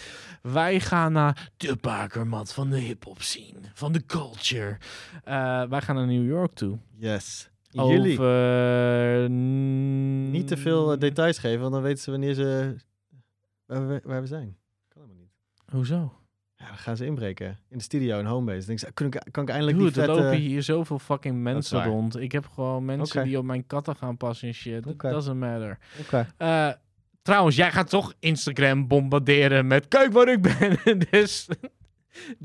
Wij 0.43 0.81
gaan 0.81 1.13
naar 1.13 1.51
de 1.57 1.77
bakermat 1.81 2.53
van 2.53 2.71
de 2.71 2.79
hip-hop 2.79 3.23
scene, 3.23 3.59
van 3.75 3.93
de 3.93 4.07
culture. 4.07 4.79
Eh, 5.25 5.63
wij 5.63 5.81
gaan 5.81 5.97
naar 5.97 6.07
New 6.07 6.27
York 6.27 6.53
toe. 6.53 6.79
Yes. 6.97 7.51
Jullie. 7.71 8.13
Over, 8.13 9.31
Niet 9.31 10.49
te 10.49 10.57
veel 10.57 10.93
eh, 10.93 10.99
details 10.99 11.39
geven, 11.39 11.61
want 11.61 11.73
dan 11.73 11.83
weten 11.83 12.03
ze 12.03 12.11
wanneer 12.11 12.35
ze... 12.35 12.77
Waar 13.67 13.89
we, 13.89 14.01
waar 14.05 14.21
we 14.21 14.27
zijn. 14.27 14.57
Kan 14.89 15.03
helemaal 15.03 15.23
niet. 15.23 15.73
Hoezo? 15.73 16.13
Ja, 16.63 16.69
dan 16.69 16.77
gaan 16.77 16.97
ze 16.97 17.05
inbreken. 17.05 17.59
In 17.69 17.77
de 17.77 17.83
studio 17.83 18.19
in 18.19 18.25
Homebase. 18.25 18.67
Dan 18.67 18.67
denk 18.67 18.81
ik, 18.81 18.95
kan 18.95 19.07
ik, 19.07 19.33
kan 19.33 19.43
ik 19.43 19.49
eindelijk 19.49 19.79
Dude, 19.79 19.91
die 19.91 20.01
er 20.01 20.07
vette... 20.07 20.23
lopen 20.23 20.39
hier 20.39 20.63
zoveel 20.63 20.99
fucking 20.99 21.43
mensen 21.43 21.85
rond. 21.85 22.21
Ik 22.21 22.33
heb 22.33 22.47
gewoon 22.47 22.85
mensen 22.85 23.25
die 23.25 23.39
op 23.39 23.45
mijn 23.45 23.67
katten 23.67 23.97
gaan 23.97 24.17
passen 24.17 24.49
en 24.49 24.55
shit. 24.55 24.87
It 24.87 25.01
doesn't 25.01 25.39
matter. 25.39 25.79
Oké. 26.01 26.27
Eh, 26.37 26.69
trouwens, 27.23 27.57
jij 27.57 27.73
gaat 27.73 27.89
toch 27.89 28.15
Instagram 28.19 28.87
bombarderen 28.87 29.67
met 29.67 29.89
kijk 29.89 30.13
waar 30.13 30.29
ik 30.29 30.41
ben. 30.43 30.79
dus 31.11 31.49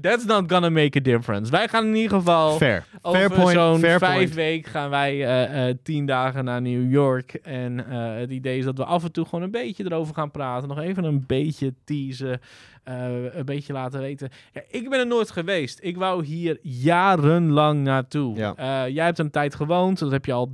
that's 0.02 0.26
not 0.26 0.52
gonna 0.52 0.70
make 0.70 0.98
a 0.98 1.02
difference. 1.02 1.52
Wij 1.52 1.68
gaan 1.68 1.86
in 1.86 1.96
ieder 1.96 2.18
geval 2.18 2.58
Fair. 2.58 2.86
over 3.02 3.52
zo'n 3.52 3.80
vijf 3.80 4.00
point. 4.00 4.34
weken 4.34 4.72
gaan 4.72 4.90
wij 4.90 5.26
eh, 5.26 5.70
eh, 5.70 5.76
tien 5.84 6.06
dagen 6.06 6.46
naar 6.46 6.62
New 6.62 6.92
York. 6.92 7.34
En 7.34 7.90
eh, 7.90 8.16
het 8.16 8.32
idee 8.32 8.58
is 8.58 8.66
dat 8.66 8.78
we 8.78 8.86
af 8.86 9.04
en 9.04 9.12
toe 9.12 9.26
gewoon 9.26 9.44
een 9.44 9.52
beetje 9.52 9.86
erover 9.86 10.14
gaan 10.14 10.32
praten. 10.32 10.68
Nog 10.68 10.80
even 10.80 11.04
een 11.04 11.24
beetje 11.28 11.74
teasen. 11.84 12.40
een 12.84 13.46
beetje 13.46 13.74
laten 13.74 14.00
weten. 14.00 14.30
Ja, 14.54 14.62
ik 14.70 14.90
ben 14.90 15.00
er 15.00 15.08
nooit 15.08 15.32
geweest. 15.32 15.80
Ik 15.82 15.98
wou 15.98 16.26
hier 16.26 16.58
jarenlang 16.62 17.84
naartoe. 17.84 18.36
Ja. 18.36 18.88
Jij 18.88 19.06
hebt 19.06 19.20
een 19.20 19.32
tijd 19.32 19.56
gewoond. 19.56 20.00
Dat 20.00 20.12
heb 20.12 20.26
je 20.26 20.34
al 20.34 20.52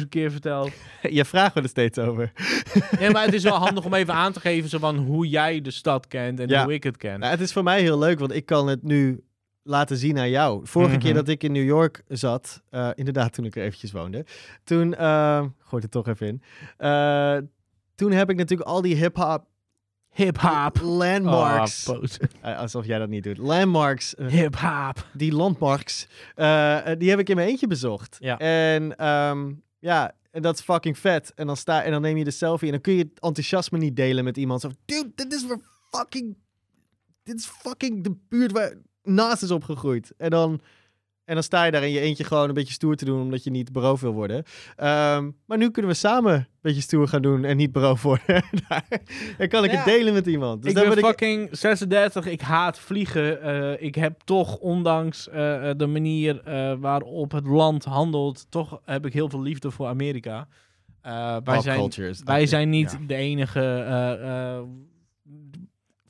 10.000 0.00 0.08
keer 0.08 0.30
verteld. 0.30 0.70
Je 1.10 1.24
vraagt 1.24 1.54
me 1.54 1.62
er 1.62 1.68
steeds 1.68 1.98
over. 1.98 2.32
Ja, 3.00 3.10
maar 3.10 3.24
het 3.24 3.34
is 3.34 3.42
wel 3.42 3.56
handig 3.56 3.84
om 3.84 3.94
even 3.94 4.14
aan 4.14 4.32
te 4.32 4.40
geven 4.50 4.68
zo 4.68 4.78
van 4.78 4.96
hoe 4.96 5.28
jij 5.28 5.60
de 5.60 5.70
stad 5.70 6.06
kent 6.06 6.40
en 6.40 6.48
Ja. 6.48 6.64
hoe 6.64 6.72
ik 6.74 6.82
het 6.84 6.96
ken. 6.96 7.18
Nou, 7.18 7.30
het 7.30 7.40
is 7.40 7.52
voor 7.52 7.62
mij 7.62 7.80
heel 7.80 7.98
leuk, 7.98 8.18
want 8.18 8.32
ik 8.34 8.46
kan 8.46 8.66
het 8.68 8.82
nu 8.82 9.24
laten 9.62 9.96
zien 9.96 10.18
aan 10.18 10.30
jou. 10.30 10.66
Vorige 10.66 10.90
Mhm. 10.94 11.00
keer 11.00 11.14
dat 11.14 11.28
ik 11.28 11.42
in 11.42 11.52
New 11.52 11.64
York 11.64 12.02
zat, 12.08 12.62
eh, 12.70 12.88
inderdaad 12.94 13.32
toen 13.32 13.44
ik 13.44 13.56
er 13.56 13.62
eventjes 13.62 13.92
woonde, 13.92 14.24
toen, 14.64 14.94
eh 14.94 15.38
gooi 15.38 15.82
het 15.82 15.84
er 15.84 15.90
toch 15.90 16.08
even 16.08 16.26
in, 16.26 16.42
Eh, 16.76 17.36
toen 17.94 18.12
heb 18.12 18.30
ik 18.30 18.36
natuurlijk 18.36 18.68
al 18.68 18.82
die 18.82 18.96
hip-hop 18.96 19.44
Hip-hop. 20.14 20.80
landmarks, 20.82 21.88
Oh, 21.88 22.00
boos. 22.00 22.18
Eh, 22.40 22.58
alsof 22.58 22.86
jij 22.86 22.98
dat 22.98 23.08
niet 23.08 23.24
doet, 23.24 23.38
landmarks, 23.38 24.14
eh, 24.14 24.26
Hip-hop. 24.26 25.06
die 25.12 25.32
landmarks, 25.32 26.06
eh, 26.34 26.80
die 26.98 27.10
heb 27.10 27.18
ik 27.18 27.28
in 27.28 27.36
mijn 27.36 27.48
eentje 27.48 27.66
bezocht. 27.66 28.16
Ja. 28.20 28.38
En 28.38 28.96
ehm, 28.96 29.52
ja, 29.78 30.12
en 30.30 30.42
dat 30.42 30.58
is 30.58 30.64
fucking 30.64 30.98
vet. 30.98 31.32
En 31.34 31.46
dan, 31.46 31.56
sta, 31.56 31.82
en 31.82 31.90
dan 31.90 32.00
neem 32.02 32.16
je 32.16 32.24
de 32.24 32.30
selfie 32.30 32.66
en 32.66 32.72
dan 32.72 32.82
kun 32.82 32.92
je 32.92 32.98
het 33.02 33.20
enthousiasme 33.20 33.78
niet 33.78 33.96
delen 33.96 34.24
met 34.24 34.36
iemand. 34.36 34.60
Zo, 34.60 34.70
dude, 34.84 35.12
dit 35.14 35.32
is 35.32 35.46
weer 35.46 35.60
fucking, 35.90 36.36
dit 37.22 37.36
is 37.38 37.46
fucking 37.46 38.04
de 38.04 38.16
buurt 38.28 38.52
waar 38.52 38.74
naast 39.02 39.42
is 39.42 39.50
opgegroeid. 39.50 40.12
En 40.16 40.30
dan, 40.30 40.60
en 41.24 41.34
dan 41.34 41.42
sta 41.42 41.64
je 41.64 41.70
daar 41.70 41.82
in 41.82 41.90
je 41.90 42.00
eentje 42.00 42.24
gewoon 42.24 42.48
een 42.48 42.54
beetje 42.54 42.72
stoer 42.72 42.96
te 42.96 43.04
doen, 43.04 43.20
omdat 43.20 43.44
je 43.44 43.50
niet 43.50 43.72
beroofd 43.72 44.02
wil 44.02 44.12
worden. 44.12 44.42
Ehm, 44.76 45.30
maar 45.46 45.58
nu 45.58 45.70
kunnen 45.70 45.90
we 45.90 45.96
samen 45.96 46.32
een 46.34 46.46
beetje 46.60 46.80
stoer 46.80 47.08
gaan 47.08 47.22
doen 47.22 47.44
en 47.44 47.56
niet 47.56 47.72
beroofd 47.72 48.02
worden. 48.02 48.44
Daar- 48.68 48.86
en 49.38 49.48
kan 49.48 49.64
ik 49.64 49.70
Ja. 49.70 49.76
het 49.76 49.84
delen 49.84 50.12
met 50.12 50.26
iemand. 50.26 50.62
Dus 50.62 50.70
ik 50.72 50.76
ben 50.78 50.88
ben 50.88 50.98
ik- 50.98 51.04
fucking 51.04 51.48
36. 51.52 52.26
Ik 52.26 52.40
haat 52.40 52.78
vliegen. 52.78 53.42
Eh, 53.42 53.82
ik 53.86 53.94
heb 53.94 54.20
toch, 54.24 54.56
ondanks 54.58 55.28
eh, 55.28 55.70
eh, 55.70 55.78
de 55.78 55.86
manier 55.86 56.40
eh, 56.40 56.74
waarop 56.78 57.32
het 57.32 57.46
land 57.46 57.84
handelt, 57.84 58.46
toch 58.50 58.80
heb 58.84 59.06
ik 59.06 59.12
heel 59.12 59.30
veel 59.30 59.42
liefde 59.42 59.70
voor 59.70 59.86
Amerika. 59.86 60.48
Eh, 61.00 61.36
wij 61.44 61.60
zijn, 61.60 61.90
wij 62.24 62.46
zijn 62.46 62.70
niet 62.70 62.96
Ja. 63.00 63.06
de 63.06 63.14
enige. 63.14 63.60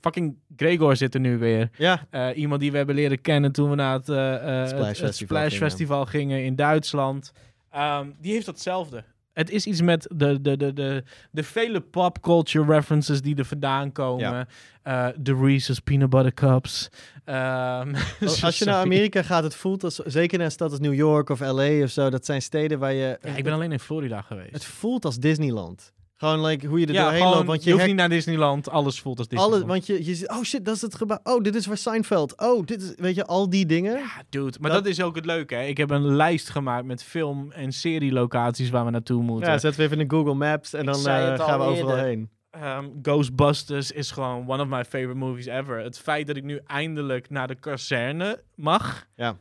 Fucking 0.05 0.37
Gregor 0.57 0.97
zit 0.97 1.15
er 1.15 1.21
nu 1.21 1.39
weer. 1.39 1.71
Ja, 1.77 2.07
Eh, 2.11 2.29
iemand 2.35 2.61
die 2.61 2.71
we 2.71 2.77
hebben 2.77 2.95
leren 2.95 3.21
kennen 3.21 3.53
toen 3.53 3.71
we 3.71 3.77
naar 3.77 3.93
het, 3.93 4.09
eh, 4.09 4.35
eh, 4.35 4.61
het- 4.61 4.69
Splash 4.69 4.89
het, 4.89 4.97
Festival 4.99 5.37
Splash 5.37 5.53
gingen. 5.53 5.69
Festival 5.71 6.07
gingen 6.07 6.45
in 6.45 6.57
Duitsland. 6.57 7.33
Ehm, 7.71 8.07
die 8.21 8.33
heeft 8.33 8.47
datzelfde. 8.47 9.05
Het 9.33 9.51
is 9.51 9.67
iets 9.67 9.81
met 9.81 10.09
de, 10.15 10.41
de, 10.41 10.57
de, 10.57 10.73
de, 10.73 11.05
de 11.31 11.43
vele 11.43 11.81
pop 11.81 12.21
culture 12.23 12.73
references 12.75 13.21
die 13.23 13.37
er 13.37 13.45
vandaan 13.45 13.93
komen. 13.93 14.49
Eh, 14.83 15.07
De 15.17 15.35
Reese's 15.35 15.79
Peanut 15.81 16.11
Butter 16.11 16.35
Cups. 16.35 16.89
Ehm, 17.25 17.95
Als 18.21 18.45
als 18.45 18.59
je 18.59 18.65
naar 18.65 18.75
Amerika 18.83 19.23
gaat, 19.23 19.43
het 19.43 19.55
voelt 19.55 19.85
als, 19.85 19.95
zeker 19.97 20.37
naar 20.39 20.47
een 20.47 20.53
stad 20.53 20.71
als 20.71 20.81
New 20.81 20.95
York 20.95 21.29
of 21.29 21.41
LA 21.41 21.83
of 21.83 21.91
zo, 21.91 22.11
dat 22.11 22.25
zijn 22.27 22.43
steden 22.43 22.79
waar 22.79 22.93
je... 22.93 23.19
Ja, 23.23 23.37
ik 23.37 23.45
ben 23.45 23.53
alleen 23.53 23.73
in 23.73 23.79
Florida 23.81 24.21
geweest. 24.21 24.53
Het 24.53 24.65
voelt 24.65 25.05
als 25.05 25.17
Disneyland. 25.19 25.93
Gewoon 26.17 26.45
like, 26.45 26.67
hoe 26.67 26.81
je 26.81 26.87
er 26.87 26.93
ja, 26.93 27.03
doorheen 27.03 27.21
gewoon, 27.21 27.35
loopt. 27.35 27.47
Want 27.47 27.63
je, 27.63 27.69
je, 27.69 27.75
hoeft 27.75 27.87
niet 27.87 27.97
naar 27.97 28.09
Disneyland. 28.09 28.71
Alles 28.71 29.01
voelt 29.01 29.19
als 29.19 29.29
Disneyland. 29.29 29.65
want 29.65 29.87
je, 29.87 30.05
je 30.05 30.15
ziet, 30.15 30.29
oh 30.29 30.43
shit, 30.43 30.65
dat 30.65 30.75
is 30.75 30.83
het 30.83 30.95
gebouw. 30.95 31.19
Oh, 31.23 31.43
dit 31.43 31.55
is 31.55 31.67
waar 31.67 31.77
Seinfeld. 31.77 32.41
Oh, 32.41 32.67
dit 32.67 32.83
is, 32.83 32.93
weet 32.97 33.15
je, 33.15 33.25
al 33.27 33.51
die 33.51 33.67
dingen. 33.67 33.93
Ja, 33.99 34.23
dude. 34.29 34.59
Maar 34.61 34.71
dat, 34.71 34.85
Dat- 34.85 34.93
is 34.93 35.03
ook 35.03 35.15
het 35.17 35.25
leuke. 35.27 35.55
Hè? 35.55 35.63
Ik 35.65 35.77
heb 35.77 35.91
een 35.91 36.17
lijst 36.17 36.51
gemaakt 36.51 36.85
met 36.85 37.03
film- 37.03 37.53
en 37.53 37.73
serielocaties 37.73 38.71
waar 38.71 38.85
we 38.85 38.91
naartoe 38.91 39.23
moeten. 39.23 39.51
Ja, 39.51 39.59
zetten 39.59 39.81
we 39.81 39.87
even 39.87 40.01
in 40.01 40.11
Google 40.11 40.35
Maps 40.35 40.73
en 40.73 40.81
Ik 40.81 40.87
dan 40.87 41.07
eh, 41.07 41.39
gaan 41.47 41.59
we 41.59 41.65
overal 41.65 41.91
eerder. 41.91 42.05
heen. 42.05 42.31
Ehm, 42.51 42.85
Ghostbusters 43.03 43.91
is 43.91 44.11
gewoon 44.11 44.49
one 44.49 44.63
of 44.63 44.69
my 44.69 44.85
favorite 44.85 45.15
movies 45.15 45.47
ever. 45.47 45.79
Het 45.79 45.99
feit 45.99 46.27
dat 46.27 46.37
ik 46.37 46.45
nu 46.45 46.61
eindelijk 46.67 47.31
naar 47.31 47.49
de 47.49 47.55
kazerne 47.55 48.43
mag, 48.55 49.07
Ja. 49.17 49.37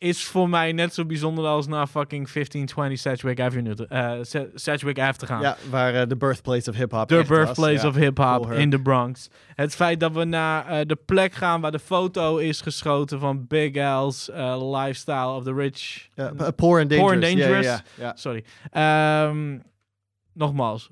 Is 0.00 0.24
voor 0.24 0.48
mij 0.48 0.72
net 0.72 0.94
zo 0.94 1.04
bijzonder 1.04 1.44
als 1.46 1.66
naar 1.66 1.86
fucking 1.86 2.32
1520 2.32 2.98
Sedgwick 2.98 3.40
Avenue, 3.40 3.74
te- 3.74 4.18
Se- 4.22 4.50
Sedgwick 4.54 4.98
Ave 4.98 5.18
te 5.18 5.26
gaan. 5.26 5.40
Ja, 5.42 5.56
waar 5.70 5.94
eh, 5.94 6.08
de 6.08 6.16
birthplace 6.16 6.70
of 6.70 6.76
hip-hop 6.76 7.10
was. 7.10 7.26
birthplace 7.26 7.82
Ja. 7.82 7.88
of 7.88 7.94
hip-hop 7.94 8.42
Cool 8.46 8.56
in 8.58 8.70
the 8.70 8.78
Bronx. 8.78 9.28
Het 9.54 9.74
feit 9.74 10.00
dat 10.00 10.12
we 10.12 10.24
naar 10.24 10.66
eh, 10.66 10.80
de 10.86 10.96
plek 10.96 11.32
gaan 11.32 11.60
waar 11.60 11.70
de 11.70 11.78
foto 11.78 12.36
is 12.36 12.60
geschoten 12.60 13.20
van 13.20 13.46
Big 13.46 13.74
L's 13.74 14.30
eh, 14.30 14.70
Lifestyle 14.80 15.28
of 15.28 15.44
the 15.44 15.54
Rich. 15.54 16.08
Poor 16.56 16.80
and 16.80 16.90
dangerous. 16.90 16.98
Poor 16.98 17.12
and 17.12 17.20
Dangerous. 17.22 17.82
Sorry. 18.14 18.44
Ehm, 18.70 19.58
nogmaals, 20.34 20.88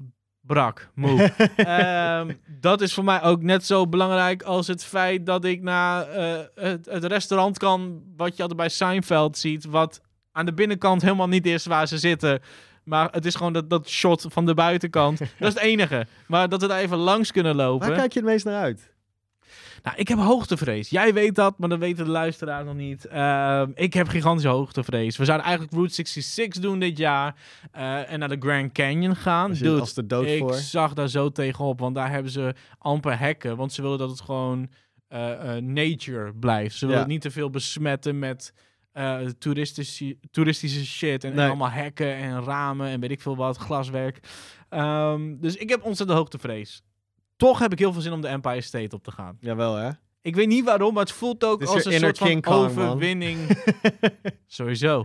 brak, 0.49 0.91
moe. 0.95 1.33
Ehm, 1.57 2.33
dat 2.61 2.81
is 2.81 2.95
voor 2.95 3.05
mij 3.05 3.23
ook 3.23 3.43
net 3.43 3.65
zo 3.65 3.89
belangrijk 3.89 4.43
als 4.43 4.67
het 4.67 4.85
feit 4.85 5.27
dat 5.27 5.45
ik 5.45 5.63
naar 5.63 6.09
eh, 6.09 6.39
het, 6.55 6.87
het 6.87 7.05
restaurant 7.05 7.59
kan, 7.59 8.03
wat 8.17 8.37
je 8.37 8.43
altijd 8.43 8.61
bij 8.61 8.69
Seinfeld 8.69 9.39
ziet, 9.39 9.65
wat 9.65 10.01
aan 10.33 10.47
de 10.47 10.55
binnenkant 10.55 11.03
helemaal 11.03 11.29
niet 11.29 11.47
is 11.47 11.67
waar 11.67 11.89
ze 11.89 11.99
zitten. 11.99 12.41
Maar 12.85 13.09
het 13.11 13.27
is 13.27 13.35
gewoon 13.35 13.53
dat, 13.53 13.71
dat 13.71 13.89
shot 13.89 14.27
van 14.29 14.47
de 14.47 14.55
buitenkant. 14.55 15.19
dat 15.39 15.49
is 15.49 15.55
het 15.55 15.63
enige. 15.63 16.07
Maar 16.27 16.49
dat 16.49 16.61
we 16.61 16.67
daar 16.67 16.79
even 16.79 16.99
langs 16.99 17.33
kunnen 17.33 17.57
lopen. 17.57 17.89
Waar 17.89 17.97
kijk 17.97 18.13
je 18.13 18.19
het 18.19 18.29
meest 18.29 18.45
naar 18.45 18.63
uit? 18.63 18.93
Nou, 19.83 19.97
ik 19.97 20.09
heb 20.09 20.19
hoogtevrees. 20.19 20.91
Jij 20.91 21.13
weet 21.15 21.35
dat, 21.35 21.59
maar 21.59 21.69
dat 21.69 21.79
weten 21.79 22.05
de 22.05 22.11
luisteraar 22.11 22.65
nog 22.65 22.75
niet. 22.75 23.05
Ehm, 23.07 23.71
ik 23.75 23.95
heb 23.95 24.09
gigantische 24.09 24.49
hoogtevrees. 24.49 25.17
We 25.17 25.25
zouden 25.25 25.47
eigenlijk 25.47 25.77
Route 25.77 25.95
66 25.95 26.63
doen 26.63 26.79
dit 26.79 26.99
jaar. 26.99 27.37
eh, 27.73 28.13
en 28.13 28.19
naar 28.19 28.29
de 28.29 28.37
Grand 28.41 28.73
Canyon 28.73 29.17
gaan. 29.17 29.53
Dude, 29.53 29.81
als 29.81 29.95
de 29.95 30.07
dood 30.07 30.27
ik 30.27 30.39
voor. 30.39 30.55
zag 30.55 30.93
daar 30.95 31.09
zo 31.09 31.29
tegenop, 31.31 31.81
want 31.81 31.95
daar 31.95 32.11
hebben 32.11 32.33
ze 32.33 32.55
amper 32.79 33.19
hekken. 33.19 33.57
Want 33.57 33.73
ze 33.73 33.83
willen 33.83 33.99
dat 33.99 34.11
het 34.11 34.21
gewoon 34.21 34.69
eh, 35.09 35.57
eh, 35.57 35.63
nature 35.63 36.35
blijft. 36.35 36.75
Ze 36.75 36.81
willen 36.81 36.95
Ja. 36.95 37.01
het 37.03 37.13
niet 37.13 37.21
te 37.23 37.31
veel 37.31 37.51
besmetten 37.51 38.19
met 38.19 38.53
toeristische, 39.39 40.17
toeristische 40.31 40.87
shit. 40.87 41.25
En, 41.25 41.39
allemaal 41.39 41.71
hekken 41.71 42.15
en 42.15 42.45
ramen 42.45 42.89
en 42.89 43.01
weet 43.01 43.11
ik 43.11 43.21
veel 43.21 43.37
wat, 43.37 43.57
glaswerk. 43.57 44.21
Ehm, 44.69 45.37
dus 45.41 45.57
ik 45.57 45.69
heb 45.69 45.83
ontzettend 45.85 46.19
hoogtevrees. 46.19 46.83
Toch 47.39 47.59
heb 47.59 47.73
ik 47.73 47.79
heel 47.79 47.93
veel 47.93 48.03
zin 48.03 48.13
om 48.13 48.21
de 48.21 48.29
Empire 48.29 48.61
State 48.61 48.97
op 48.97 49.05
te 49.05 49.11
gaan. 49.11 49.37
Jawel, 49.41 49.75
hè? 49.75 49.91
Ik 50.23 50.35
weet 50.35 50.47
niet 50.47 50.65
waarom, 50.65 50.95
maar 50.95 51.03
het 51.03 51.13
voelt 51.13 51.45
ook 51.45 51.63
als 51.63 51.85
een 51.85 51.93
soort 51.93 52.19
van 52.19 52.41
Kong, 52.41 52.57
overwinning. 52.57 53.39
Sowieso. 54.47 55.05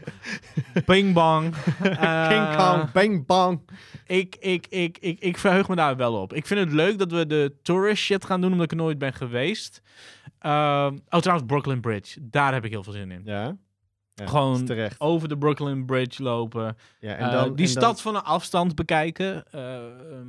Bing 0.85 1.13
bang. 1.13 1.53
Eh, 1.81 2.27
King 2.27 2.55
Kong, 2.55 2.91
bang 2.91 3.25
bang. 3.25 3.61
ik, 4.05 4.35
ik, 4.39 4.67
ik, 4.67 4.97
ik, 4.97 5.19
ik 5.19 5.37
verheug 5.37 5.67
me 5.67 5.75
daar 5.75 5.95
wel 5.95 6.13
op. 6.21 6.33
Ik 6.33 6.47
vind 6.47 6.59
het 6.59 6.71
leuk 6.71 6.97
dat 6.97 7.11
we 7.11 7.27
de 7.27 7.55
tourist 7.61 8.03
shit 8.03 8.25
gaan 8.25 8.41
doen, 8.41 8.51
omdat 8.51 8.65
ik 8.65 8.71
er 8.71 8.77
nooit 8.77 8.97
ben 8.97 9.13
geweest. 9.13 9.81
Ehm, 10.39 10.97
oh, 11.09 11.19
trouwens, 11.19 11.47
Brooklyn 11.47 11.81
Bridge. 11.81 12.19
Daar 12.21 12.53
heb 12.53 12.65
ik 12.65 12.71
heel 12.71 12.83
veel 12.83 12.93
zin 12.93 13.11
in. 13.11 13.21
Ja. 13.25 13.57
Ja 14.15 14.25
Gewoon 14.27 14.65
terecht. 14.65 14.99
Over 14.99 15.27
de 15.29 15.37
Brooklyn 15.37 15.85
Bridge 15.85 16.23
lopen. 16.23 16.75
Ja, 16.99 17.15
Eh, 17.15 17.25
en 17.25 17.31
dan, 17.31 17.55
die 17.55 17.67
en 17.67 17.73
dan- 17.73 17.81
stad 17.83 18.01
van 18.01 18.15
een 18.15 18.23
afstand 18.23 18.75
bekijken. 18.75 19.43
Eh, 19.51 19.75
ehm, 19.75 20.27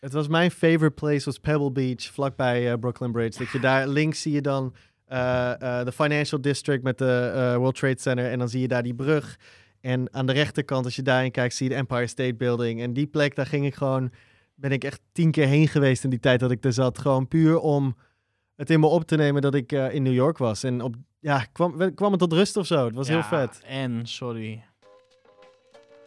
Het 0.00 0.12
was 0.12 0.28
mijn 0.28 0.50
favorite 0.50 0.90
place, 0.90 1.24
was 1.24 1.38
Pebble 1.38 1.72
Beach, 1.72 2.02
vlakbij 2.02 2.72
eh, 2.72 2.78
Brooklyn 2.78 3.12
Bridge. 3.12 3.38
Dat 3.38 3.50
je 3.52 3.60
daar 3.60 3.88
links 3.88 4.22
zie 4.22 4.32
je 4.32 4.40
dan 4.40 4.74
eh, 5.06 5.52
eh, 5.78 5.84
de 5.84 5.92
Financial 5.92 6.40
District 6.40 6.82
met 6.82 6.98
de 6.98 7.32
eh, 7.34 7.56
World 7.56 7.74
Trade 7.74 8.00
Center. 8.00 8.30
En 8.30 8.38
dan 8.38 8.48
zie 8.48 8.60
je 8.60 8.68
daar 8.68 8.82
die 8.82 8.94
brug. 8.94 9.38
En 9.80 10.14
aan 10.14 10.26
de 10.26 10.32
rechterkant, 10.32 10.84
als 10.84 10.96
je 10.96 11.02
daarin 11.02 11.30
kijkt, 11.30 11.54
zie 11.54 11.66
je 11.68 11.72
de 11.72 11.78
Empire 11.78 12.06
State 12.06 12.34
Building. 12.34 12.80
En 12.82 12.92
die 12.92 13.06
plek, 13.06 13.34
daar 13.36 13.46
ging 13.46 13.66
ik 13.66 13.74
gewoon, 13.74 14.10
ben 14.54 14.70
ik 14.70 14.84
echt 14.84 15.00
tien 15.12 15.30
keer 15.30 15.46
heen 15.46 15.68
geweest 15.68 16.04
in 16.04 16.10
die 16.10 16.20
tijd 16.20 16.40
dat 16.40 16.50
ik 16.50 16.64
er 16.64 16.72
zat. 16.72 16.98
Gewoon 16.98 17.28
puur 17.28 17.58
om 17.58 17.96
het 18.56 18.70
in 18.70 18.80
me 18.80 18.86
op 18.86 19.04
te 19.04 19.16
nemen 19.16 19.42
dat 19.42 19.54
ik 19.54 19.72
eh, 19.72 19.94
in 19.94 20.02
New 20.02 20.14
York 20.14 20.38
was. 20.38 20.62
En 20.64 20.80
op, 20.82 20.94
ja, 21.26 21.46
kwam, 21.52 21.94
kwam 21.94 22.10
het 22.10 22.20
tot 22.20 22.32
rust 22.32 22.56
of 22.56 22.66
zo. 22.66 22.84
Het 22.84 22.94
was 22.94 23.08
heel 23.08 23.22
vet. 23.22 23.60
En, 23.66 24.00
sorry. 24.04 24.64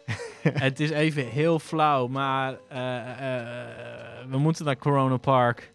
het 0.68 0.80
is 0.80 0.90
even 0.90 1.28
heel 1.28 1.60
flauw, 1.60 2.08
maar 2.08 2.58
eh, 2.68 2.98
eh, 2.98 3.36
eh, 3.40 3.68
we 4.30 4.38
moeten 4.38 4.66
naar 4.66 4.78
Corona 4.78 5.18
Park, 5.18 5.72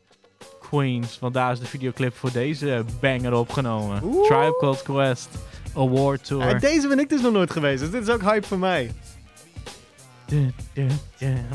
Queens. 0.60 1.18
Want 1.18 1.34
daar 1.34 1.52
is 1.52 1.58
de 1.58 1.66
videoclip 1.66 2.14
voor 2.14 2.32
deze 2.32 2.84
banger 3.00 3.32
opgenomen. 3.32 4.02
Oeh. 4.02 4.26
Tribe 4.26 4.56
Called 4.58 4.82
Quest 4.82 5.28
Award 5.76 6.24
Tour. 6.24 6.48
Ja, 6.48 6.58
deze 6.58 6.88
ben 6.88 6.98
ik 6.98 7.08
dus 7.08 7.20
nog 7.20 7.32
nooit 7.32 7.50
geweest, 7.50 7.80
dus 7.80 7.90
dit 7.90 8.02
is 8.02 8.14
ook 8.14 8.22
hype 8.22 8.46
voor 8.46 8.58
mij. 8.58 8.92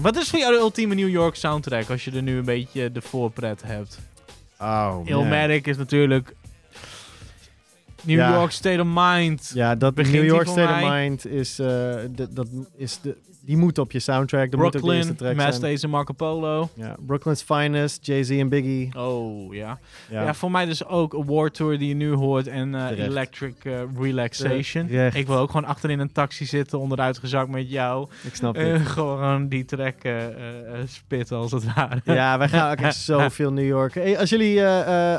Wat 0.02 0.18
is 0.18 0.30
voor 0.30 0.40
jou 0.40 0.54
de 0.54 0.60
ultieme 0.60 0.96
New 0.96 1.10
York 1.10 1.36
soundtrack 1.36 1.90
als 1.90 2.06
je 2.06 2.12
er 2.12 2.22
nu 2.22 2.38
een 2.38 2.46
beetje 2.46 2.92
de 2.92 3.02
voorpret 3.02 3.62
hebt? 3.64 4.00
Oh, 4.60 5.00
Illmatic 5.06 5.68
is 5.68 5.78
natuurlijk 5.78 6.34
New 8.04 8.18
Ja. 8.18 8.34
York 8.34 8.52
State 8.52 8.82
of 8.82 8.88
Mind. 8.94 9.52
Ja, 9.54 9.76
dat 9.76 9.96
Begint 9.96 10.16
New 10.16 10.26
York 10.26 10.48
State 10.48 10.86
of? 10.86 10.92
Mind 10.92 11.26
is, 11.26 11.60
eh, 11.60 11.68
de, 12.16 12.28
dat 12.34 12.48
is 12.78 13.00
de, 13.02 13.16
die 13.46 13.58
moet 13.58 13.78
op 13.78 13.92
je 13.92 14.00
soundtrack. 14.00 14.52
Dat 14.52 14.60
moet 14.60 14.76
ook 14.76 14.82
de 14.82 14.94
eerste 14.94 15.14
Brooklyn, 15.14 15.38
track. 15.50 15.62
Days 15.62 15.84
en 15.84 15.90
Marco 15.90 16.14
Polo. 16.14 16.70
Ja, 16.74 16.96
Brooklyn's 17.06 17.42
Finest, 17.42 18.06
Jay-Z 18.06 18.30
en 18.30 18.50
Biggie. 18.50 18.90
Oh, 18.98 19.54
ja. 19.54 19.80
Ja, 20.10 20.24
Ja. 20.24 20.34
voor 20.34 20.52
mij 20.52 20.66
dus 20.66 20.86
ook 20.86 21.16
Award 21.16 21.54
Tour 21.54 21.78
die 21.78 21.88
je 21.88 21.94
nu 21.94 22.14
hoort 22.14 22.48
en 22.48 22.76
eh. 22.76 23.04
Electric 23.06 23.54
eh, 23.64 23.74
Relaxation. 24.00 24.88
Terecht. 24.88 25.16
Ik 25.16 25.28
wil 25.28 25.38
ook 25.38 25.52
gewoon 25.52 25.66
achterin 25.70 26.00
een 26.00 26.12
taxi 26.12 26.46
zitten, 26.46 26.80
onderuitgezakt 26.80 27.50
met 27.50 27.70
jou. 27.70 28.08
ik 28.24 28.36
snap 28.36 28.56
Eh, 28.56 28.74
het. 28.74 28.88
gewoon 28.88 29.48
die 29.48 29.66
track 29.66 29.96
spitten 30.86 31.38
als 31.38 31.52
het 31.52 31.74
ware. 31.74 32.02
Ja, 32.04 32.38
wij 32.38 32.48
gaan 32.50 32.72
ook 32.72 32.78
echt 32.78 32.96
zoveel 33.12 33.52
New 33.52 33.66
York. 33.68 33.94
Hey, 33.94 34.20
als, 34.20 34.30
jullie, 34.30 34.66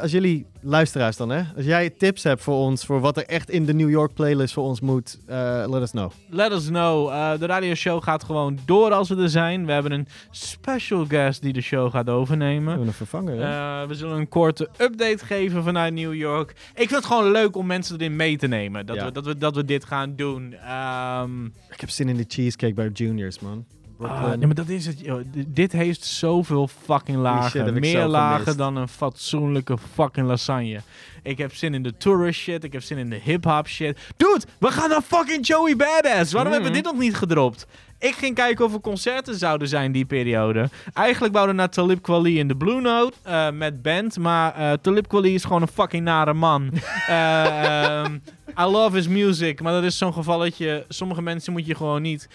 als 0.01 0.11
jullie 0.11 0.47
luisteraars 0.61 1.17
dan, 1.17 1.29
hè? 1.31 1.43
Als 1.57 1.65
jij 1.65 1.91
tips 1.91 2.23
hebt 2.23 2.43
voor 2.43 2.57
ons, 2.57 2.85
voor 2.85 3.01
wat 3.01 3.17
er 3.17 3.25
echt 3.27 3.51
in 3.51 3.65
de 3.65 3.75
New 3.75 3.91
York 3.91 4.15
playlist 4.15 4.55
voor 4.55 4.65
ons 4.65 4.81
moet, 4.81 5.19
let 5.67 5.83
us 5.83 5.91
know. 5.91 6.11
Let 6.29 6.53
us 6.53 6.67
know. 6.67 7.09
De 7.41 7.47
radioshow 7.47 8.03
gaat 8.03 8.10
gewoon 8.19 8.59
door 8.65 8.93
als 8.93 9.09
we 9.09 9.17
er 9.17 9.29
zijn. 9.29 9.67
We 9.67 9.73
hebben 9.73 9.93
een 9.93 10.07
special 10.31 11.05
guest 11.09 11.43
die 11.43 11.53
de 11.53 11.61
show 11.61 11.91
gaat 11.91 12.05
We 12.05 12.11
overnemen. 12.11 12.69
hebben 12.69 12.87
een 12.87 12.93
vervanger, 12.93 13.35
hè? 13.41 13.83
Eh, 13.83 13.89
we 13.89 13.95
zullen 13.95 14.17
een 14.19 14.29
korte 14.29 14.69
update 14.79 15.25
geven 15.25 15.63
vanuit 15.65 15.95
New 15.95 16.15
York. 16.15 16.51
Ik 16.51 16.57
vind 16.75 16.91
het 16.91 17.05
gewoon 17.05 17.31
leuk 17.31 17.57
om 17.57 17.67
mensen 17.67 17.97
erin 17.99 18.17
mee 18.17 18.37
te 18.37 18.47
nemen. 18.47 18.87
Dat, 18.87 18.97
Ja. 18.97 19.05
we, 19.05 19.13
dat, 19.13 19.25
we, 19.27 19.39
dat 19.39 19.55
we 19.55 19.65
dit 19.65 19.85
gaan 19.85 20.17
doen. 20.17 20.55
Ehm, 20.55 21.45
ik 21.45 21.81
heb 21.81 21.91
zin 21.91 22.09
in 22.09 22.17
de 22.17 22.25
cheesecake 22.29 22.75
bij 22.75 22.89
Juniors, 22.89 23.39
man. 23.41 23.65
Ah, 24.03 24.29
nee, 24.29 24.47
maar 24.47 24.55
dat 24.55 24.69
is 24.69 24.87
het. 24.87 25.01
joh. 25.01 25.21
Dit 25.47 25.73
heeft 25.73 26.05
zoveel 26.05 26.69
fucking 26.69 27.19
lagen. 27.19 27.81
Meer 27.81 28.07
lagen 28.07 28.39
gemist. 28.41 28.59
dan 28.59 28.77
een 28.77 28.89
fatsoenlijke 28.89 29.77
fucking 29.95 30.27
lasagne. 30.27 30.81
Ik 31.23 31.39
heb 31.39 31.55
zin 31.55 31.75
in 31.75 31.83
de 31.83 31.97
tourist 31.97 32.41
shit. 32.41 32.65
Ik 32.65 32.73
heb 32.73 32.83
zin 32.83 32.99
in 32.99 33.11
de 33.11 33.17
hip-hop 33.23 33.69
shit. 33.69 33.99
Dude, 34.17 34.41
we 34.59 34.71
gaan 34.71 34.89
naar 34.89 35.03
fucking 35.03 35.47
Joey 35.47 35.77
Badass. 35.77 36.33
Waarom 36.33 36.53
hebben 36.53 36.71
we 36.71 36.77
Mhm. 36.77 36.85
dit 36.85 36.93
nog 36.93 37.03
niet 37.03 37.15
gedropt? 37.17 37.67
Ik 38.01 38.15
ging 38.15 38.35
kijken 38.35 38.65
of 38.65 38.75
er 38.75 38.81
concerten 38.81 39.35
zouden 39.35 39.69
zijn 39.69 39.93
die 39.93 40.05
periode. 40.05 40.69
Eigenlijk 40.95 41.35
wouden 41.35 41.55
we 41.55 41.61
naar 41.61 41.71
Talib 41.71 42.03
Kweli 42.03 42.39
in 42.39 42.49
de 42.49 42.57
Blue 42.57 42.81
Note 42.81 43.17
eh, 43.23 43.51
met 43.51 43.83
band. 43.83 44.19
Maar 44.19 44.55
eh 44.55 44.73
Talib 44.73 45.09
Kweli 45.09 45.35
is 45.35 45.45
gewoon 45.45 45.63
een 45.63 45.69
fucking 45.69 46.05
nare 46.05 46.33
man. 46.33 46.71
Eh, 47.09 48.01
ehm, 48.03 48.15
I 48.59 48.63
love 48.65 48.97
his 48.97 49.09
music. 49.09 49.61
Maar 49.63 49.73
dat 49.73 49.83
is 49.85 49.99
zo'n 49.99 50.13
gevalletje. 50.13 50.85
Sommige 50.89 51.23
mensen 51.23 51.53
moet 51.53 51.67
je 51.67 51.75
gewoon 51.75 52.03
niet 52.03 52.29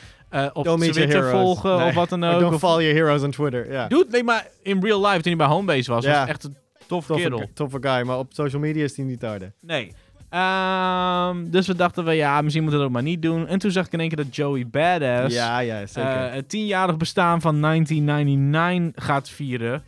op 0.54 0.64
Don't 0.64 0.82
Twitter 0.94 1.30
volgen 1.30 1.78
Nee. 1.78 1.88
of 1.88 1.94
wat 1.94 2.10
dan 2.10 2.24
ook. 2.24 2.40
Don't 2.40 2.54
Of- 2.54 2.60
follow 2.60 2.82
your 2.82 2.96
heroes 2.96 3.24
on 3.24 3.32
Twitter. 3.32 3.72
Ja. 3.72 3.88
Dude, 3.88 4.06
nee, 4.10 4.24
maar 4.24 4.48
in 4.62 4.82
real 4.84 5.00
life, 5.02 5.14
toen 5.22 5.24
hij 5.24 5.36
bij 5.36 5.48
Homebase 5.48 5.92
was, 5.92 6.06
was 6.06 6.14
Ja. 6.14 6.20
het 6.20 6.30
echt 6.30 6.44
een 6.44 6.56
tof 6.88 7.06
kerel. 7.08 7.30
Toffe, 7.38 7.54
toffe 7.54 7.78
guy, 7.82 8.02
maar 8.06 8.18
op 8.18 8.34
social 8.34 8.62
media 8.62 8.84
is 8.84 8.94
die 8.94 9.06
niet 9.06 9.22
harde. 9.22 9.52
Nee. 9.62 9.94
Ehm, 10.36 11.50
dus 11.50 11.68
we 11.68 11.76
dachten 11.76 12.06
we, 12.06 12.14
ja, 12.14 12.42
misschien 12.42 12.64
moeten 12.64 12.82
we 12.82 12.86
dat 12.88 12.96
ook 12.96 13.02
maar 13.02 13.12
niet 13.12 13.22
doen. 13.22 13.48
En 13.48 13.60
toen 13.60 13.72
zag 13.72 13.86
ik 13.86 13.94
in 13.94 14.00
één 14.00 14.08
keer 14.08 14.24
dat 14.24 14.36
Joey 14.36 14.68
Badass 14.68 15.36
Ja, 15.36 15.60
ja, 15.60 15.86
zeker. 15.86 16.12
eh, 16.28 16.34
het 16.34 16.50
tienjarig 16.50 16.98
bestaan 16.98 17.42
van 17.42 17.60
1999 17.60 19.06
gaat 19.06 19.30
vieren. 19.30 19.84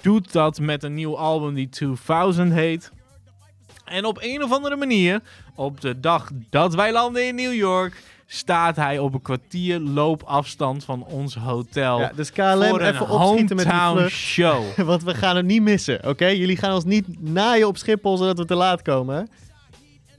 Doet 0.00 0.32
dat 0.32 0.60
met 0.60 0.82
een 0.82 0.94
nieuw 0.94 1.18
album 1.18 1.54
die 1.54 1.68
2000 1.68 2.52
heet. 2.52 2.90
En 3.84 4.04
op 4.04 4.18
een 4.20 4.42
of 4.42 4.52
andere 4.52 4.76
manier, 4.76 5.20
op 5.54 5.80
de 5.80 6.00
dag 6.00 6.30
dat 6.50 6.74
wij 6.74 6.92
landen 6.92 7.26
in 7.26 7.34
New 7.34 7.54
York, 7.54 8.02
staat 8.26 8.76
hij 8.76 8.98
op 8.98 9.14
een 9.14 9.22
kwartier 9.22 9.80
loopafstand 9.80 10.84
van 10.84 11.04
ons 11.04 11.34
hotel. 11.34 11.98
ja, 11.98 12.12
dus 12.16 12.32
KLM 12.32 12.78
even 12.80 13.08
opschieten 13.08 13.56
met 13.56 13.68
die 13.96 14.08
show. 14.08 14.62
Want 14.90 15.02
we 15.02 15.14
gaan 15.14 15.36
het 15.36 15.46
niet 15.46 15.62
missen, 15.62 16.08
oké? 16.08 16.26
Jullie 16.26 16.56
gaan 16.56 16.74
ons 16.74 16.84
niet 16.84 17.22
naaien 17.22 17.66
op 17.66 17.76
Schiphol 17.76 18.16
zodat 18.16 18.38
we 18.38 18.44
te 18.44 18.54
laat 18.54 18.82
komen. 18.82 19.28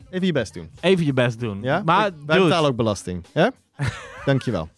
Hè? 0.09 0.15
Even 0.15 0.25
je 0.25 0.31
best 0.34 0.53
doen. 0.53 0.69
Even 0.81 1.05
je 1.05 1.13
best 1.13 1.39
doen. 1.39 1.59
Ja? 1.61 1.81
Maar 1.85 2.07
Ik- 2.07 2.13
wij 2.25 2.39
betalen 2.39 2.69
ook 2.69 2.75
belasting. 2.75 3.25
Ja? 3.34 3.51
Dankjewel. 4.25 4.69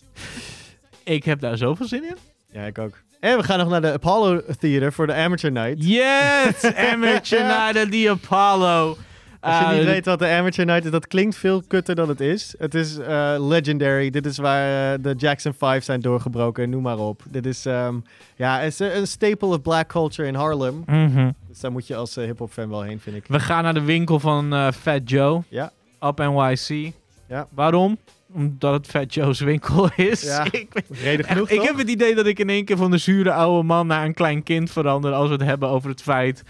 ik 1.03 1.23
heb 1.23 1.39
daar 1.39 1.57
zoveel 1.57 1.87
zin 1.87 2.03
in. 2.03 2.17
Ja, 2.51 2.61
ik 2.63 2.77
ook. 2.77 2.97
En 3.19 3.37
we 3.37 3.43
gaan 3.43 3.59
nog 3.59 3.69
naar 3.69 3.81
de 3.81 3.91
Apollo 3.93 4.41
Theater 4.59 4.93
voor 4.93 5.07
de 5.07 5.13
Amateur 5.13 5.51
Night. 5.51 5.85
Yes! 5.85 6.63
Amateur 6.93 7.43
Night 7.43 7.75
at 7.77 7.91
the 7.91 8.17
Apollo. 8.21 8.97
Als 9.41 9.59
je 9.59 9.75
niet 9.75 9.85
weet 9.85 10.05
wat 10.05 10.19
de 10.19 10.27
Amateur 10.27 10.65
Night 10.65 10.85
is, 10.85 10.91
dat 10.91 11.07
klinkt 11.07 11.35
veel 11.35 11.61
kutter 11.67 11.95
dan 11.95 12.09
het 12.09 12.21
is. 12.21 12.55
Het 12.57 12.75
is 12.75 12.97
eh, 12.97 13.35
legendary. 13.37 14.09
Dit 14.09 14.25
is 14.25 14.37
waar 14.37 14.93
eh, 14.93 14.99
de 15.03 15.13
Jackson 15.17 15.53
5 15.53 15.83
zijn 15.83 16.01
doorgebroken, 16.01 16.69
noem 16.69 16.81
maar 16.81 16.97
op. 16.97 17.21
Dit 17.29 17.45
is, 17.45 17.65
ehm, 17.65 17.95
ja, 18.35 18.59
is 18.61 18.79
een 18.79 19.07
staple 19.07 19.47
of 19.47 19.61
black 19.61 19.87
culture 19.87 20.27
in 20.27 20.35
Harlem. 20.35 20.83
mhm. 20.85 21.31
Dus 21.47 21.59
daar 21.59 21.71
moet 21.71 21.87
je 21.87 21.95
als 21.95 22.17
eh, 22.17 22.25
hip-hop 22.25 22.51
fan 22.51 22.69
wel 22.69 22.81
heen, 22.81 22.99
vind 22.99 23.15
ik. 23.15 23.23
We 23.27 23.39
gaan 23.39 23.63
naar 23.63 23.73
de 23.73 23.81
winkel 23.81 24.19
van 24.19 24.73
Fat 24.73 25.09
Joe. 25.09 25.43
Ja. 25.49 25.71
Op 25.99 26.17
NYC. 26.17 26.93
Ja. 27.27 27.47
Waarom? 27.49 27.97
Omdat 28.33 28.73
het 28.73 28.87
Fat 28.87 29.13
Joe's 29.13 29.39
winkel 29.39 29.89
is. 29.95 30.23
Ja. 30.23 30.45
ik, 30.51 30.81
Reden 30.89 31.25
genoeg, 31.25 31.49
ik 31.49 31.61
heb 31.61 31.77
het 31.77 31.89
idee 31.89 32.15
dat 32.15 32.25
ik 32.25 32.39
in 32.39 32.49
één 32.49 32.65
keer 32.65 32.77
van 32.77 32.91
de 32.91 32.97
zure 32.97 33.31
oude 33.31 33.63
man 33.67 33.87
naar 33.87 34.05
een 34.05 34.13
klein 34.13 34.43
kind 34.43 34.71
verander. 34.71 35.13
Als 35.13 35.27
we 35.27 35.33
het 35.33 35.43
hebben 35.43 35.69
over 35.69 35.89
het 35.89 36.01
feit 36.01 36.43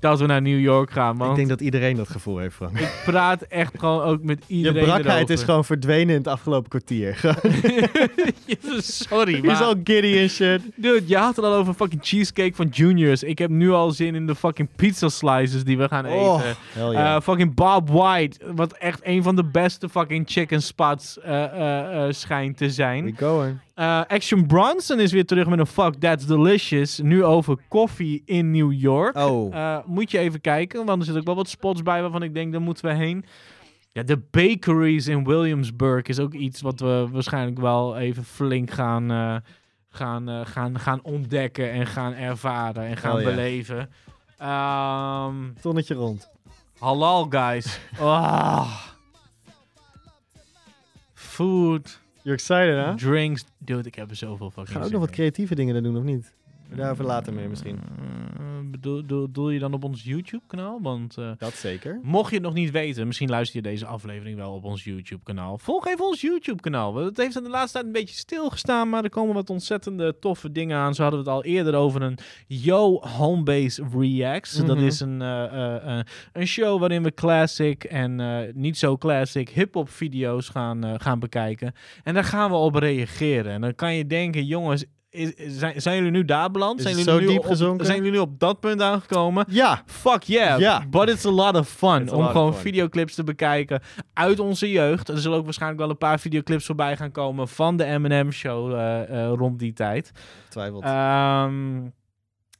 dat 0.00 0.20
we 0.20 0.26
naar 0.26 0.42
New 0.42 0.60
York 0.60 0.90
gaan. 0.90 1.16
Want 1.16 1.30
Ik 1.30 1.36
denk 1.36 1.48
dat 1.48 1.60
iedereen 1.60 1.96
dat 1.96 2.08
gevoel 2.08 2.38
heeft, 2.38 2.54
Frank. 2.54 2.78
ik 2.78 3.02
praat 3.04 3.42
echt 3.42 3.72
gewoon 3.78 4.02
ook 4.02 4.22
met 4.22 4.44
Je 4.46 4.54
iedereen 4.54 4.82
brakheid 4.84 5.06
erover. 5.16 5.34
is 5.34 5.42
gewoon 5.42 5.64
verdwenen 5.64 6.08
in 6.14 6.18
het 6.20 6.28
afgelopen 6.28 6.68
kwartier. 6.68 7.20
Sorry, 8.78 9.34
Je 9.42 9.50
is 9.52 9.60
al 9.60 9.74
giddy 9.84 10.18
en 10.18 10.28
shit. 10.28 10.60
Dude, 10.76 11.02
je 11.06 11.16
had 11.16 11.36
het 11.36 11.44
al 11.44 11.54
over 11.54 11.74
fucking 11.74 12.00
cheesecake 12.04 12.54
van 12.54 12.66
Juniors. 12.66 13.22
Ik 13.22 13.38
heb 13.38 13.50
nu 13.50 13.70
al 13.70 13.90
zin 13.90 14.14
in 14.14 14.26
de 14.26 14.34
fucking 14.34 14.68
pizza 14.76 15.08
slices 15.08 15.64
die 15.64 15.78
we 15.78 15.88
gaan 15.88 16.06
Oh, 16.06 16.40
eten. 16.42 16.56
yeah. 16.92 17.14
Eh, 17.16 17.20
fucking 17.22 17.54
Bob 17.54 17.90
White, 17.90 18.38
wat 18.54 18.72
echt 18.72 19.00
een 19.02 19.22
van 19.22 19.36
de 19.36 19.44
beste 19.44 19.88
fucking 19.88 20.24
chicken 20.30 20.62
spots 20.62 21.20
eh, 21.20 22.04
eh, 22.06 22.12
schijnt 22.12 22.56
te 22.56 22.70
zijn. 22.70 23.04
We 23.04 23.12
going. 23.16 23.58
Eh, 23.76 24.00
Action 24.06 24.46
Bronson 24.46 25.00
is 25.00 25.12
weer 25.12 25.26
terug 25.26 25.46
met 25.46 25.58
een 25.58 25.66
Fuck 25.66 25.94
That's 25.94 26.26
Delicious. 26.26 26.98
Nu 26.98 27.24
over 27.24 27.56
koffie 27.68 28.22
in 28.24 28.50
New 28.50 28.72
York. 28.72 29.16
Oh. 29.16 29.54
Eh, 29.54 29.78
moet 29.86 30.10
je 30.10 30.18
even 30.18 30.40
kijken, 30.40 30.84
want 30.84 30.98
er 30.98 31.04
zitten 31.04 31.20
ook 31.20 31.26
wel 31.26 31.36
wat 31.36 31.48
spots 31.48 31.82
bij 31.82 32.00
waarvan 32.00 32.22
ik 32.22 32.34
denk, 32.34 32.52
daar 32.52 32.60
moeten 32.60 32.84
we 32.84 32.92
heen. 32.94 33.24
Ja, 33.92 34.02
de 34.02 34.22
bakeries 34.30 35.06
in 35.06 35.24
Williamsburg 35.24 36.06
is 36.06 36.18
ook 36.18 36.32
iets 36.34 36.60
wat 36.60 36.80
we 36.80 37.08
waarschijnlijk 37.12 37.58
wel 37.58 37.96
even 37.96 38.24
flink 38.24 38.70
gaan, 38.70 39.10
eh, 39.10 39.36
gaan, 39.90 40.28
eh, 40.28 40.40
gaan, 40.44 40.78
gaan 40.78 41.00
ontdekken 41.02 41.70
en 41.70 41.86
gaan 41.86 42.12
ervaren 42.14 42.82
en 42.86 42.96
gaan 42.96 43.14
Oh 43.14 43.20
ja. 43.20 43.28
beleven. 43.28 43.90
Ehm, 44.38 45.34
Tonnetje 45.60 45.94
rond. 45.94 46.30
halal, 46.78 47.26
guys. 47.28 47.80
Ah. 47.98 48.76
Food, 51.14 52.00
You're 52.26 52.38
excited, 52.38 52.84
hè? 52.84 52.94
drinks. 52.96 53.44
Dude, 53.58 53.88
ik 53.88 53.94
heb 53.94 54.10
er 54.10 54.16
zoveel 54.16 54.46
We 54.46 54.52
fucking 54.52 54.68
gaan 54.68 54.76
ook 54.76 54.82
zin 54.82 54.92
nog 54.92 55.06
wat 55.06 55.14
creatieve 55.14 55.54
dingen 55.54 55.82
doen, 55.82 55.96
of 55.96 56.02
niet? 56.02 56.32
Daarover 56.74 57.04
later 57.04 57.32
meer 57.32 57.48
misschien. 57.48 57.76
Eh, 57.98 58.44
bedoel, 58.80 59.50
je 59.50 59.58
dan 59.58 59.72
op 59.74 59.84
ons 59.84 60.04
YouTube-kanaal? 60.04 60.78
Want 60.82 61.16
eh, 61.18 61.30
Dat 61.38 61.52
zeker. 61.52 62.00
mocht 62.02 62.28
je 62.28 62.34
het 62.36 62.44
nog 62.44 62.54
niet 62.54 62.70
weten, 62.70 63.06
misschien 63.06 63.28
luister 63.28 63.56
je 63.56 63.68
deze 63.68 63.86
aflevering 63.86 64.36
wel 64.36 64.52
op 64.52 64.64
ons 64.64 64.84
YouTube-kanaal. 64.84 65.58
Volg 65.58 65.86
even 65.86 66.04
ons 66.04 66.20
YouTube-kanaal. 66.20 66.96
Het 66.96 67.16
heeft 67.16 67.36
in 67.36 67.42
de 67.42 67.48
laatste 67.48 67.72
tijd 67.72 67.84
een 67.86 67.92
beetje 68.00 68.14
stilgestaan, 68.16 68.88
maar 68.88 69.04
er 69.04 69.10
komen 69.10 69.34
wat 69.34 69.50
ontzettende 69.50 70.18
toffe 70.18 70.52
dingen 70.52 70.76
aan. 70.78 70.94
Zo 70.94 71.02
hadden 71.02 71.22
we 71.24 71.26
het 71.30 71.36
al 71.36 71.44
eerder 71.44 71.74
over 71.74 72.02
een 72.02 72.18
Yo 72.46 73.00
Homebase 73.00 73.84
Reacts. 73.98 74.64
Dat 74.64 74.76
Mhm. 74.76 74.86
is 74.86 75.00
een, 75.00 75.22
eh, 75.22 75.98
een 76.32 76.46
show 76.46 76.78
waarin 76.80 77.02
we 77.02 77.14
classic 77.14 77.84
en 77.84 78.20
niet 78.54 78.78
zo 78.78 78.96
classic 78.96 79.48
hip-hop 79.48 79.88
video's 79.90 80.48
gaan, 80.48 81.00
gaan 81.00 81.18
bekijken. 81.18 81.74
En 82.02 82.14
daar 82.14 82.24
gaan 82.24 82.50
we 82.50 82.56
op 82.56 82.74
reageren. 82.74 83.52
En 83.52 83.60
dan 83.60 83.74
kan 83.74 83.94
je 83.94 84.06
denken, 84.06 84.44
jongens. 84.44 84.84
Is, 85.16 85.58
zijn, 85.58 85.80
zijn 85.80 85.96
jullie 85.96 86.10
nu 86.10 86.24
daar 86.24 86.50
beland? 86.50 86.82
Zijn 86.82 86.96
jullie, 86.96 87.10
zo 87.10 87.20
nu 87.20 87.26
diep 87.26 87.38
op, 87.38 87.44
gezonken? 87.44 87.86
zijn 87.86 87.98
jullie 87.98 88.12
nu 88.12 88.18
op 88.18 88.40
dat 88.40 88.60
punt 88.60 88.82
aangekomen? 88.82 89.44
Ja! 89.48 89.82
Fuck 89.86 90.22
yeah. 90.22 90.82
But 90.90 91.08
it's 91.08 91.26
a 91.26 91.30
lot 91.30 91.56
of 91.56 91.68
fun. 91.68 92.02
It's 92.02 92.12
Om 92.12 92.26
gewoon 92.26 92.54
videoclips 92.54 93.14
te 93.14 93.24
bekijken 93.24 93.82
uit 94.12 94.40
onze 94.40 94.70
jeugd. 94.70 95.08
Er 95.08 95.18
zullen 95.18 95.38
ook 95.38 95.44
waarschijnlijk 95.44 95.80
wel 95.80 95.90
een 95.90 95.98
paar 95.98 96.20
videoclips 96.20 96.66
voorbij 96.66 96.96
gaan 96.96 97.12
komen 97.12 97.48
van 97.48 97.76
de 97.76 97.98
M&M 97.98 98.30
show 98.30 98.72
eh, 98.72 99.02
eh, 99.02 99.32
rond 99.34 99.58
die 99.58 99.72
tijd. 99.72 100.12
Twijfelt. 100.48 100.82
Ehm, 100.84 101.80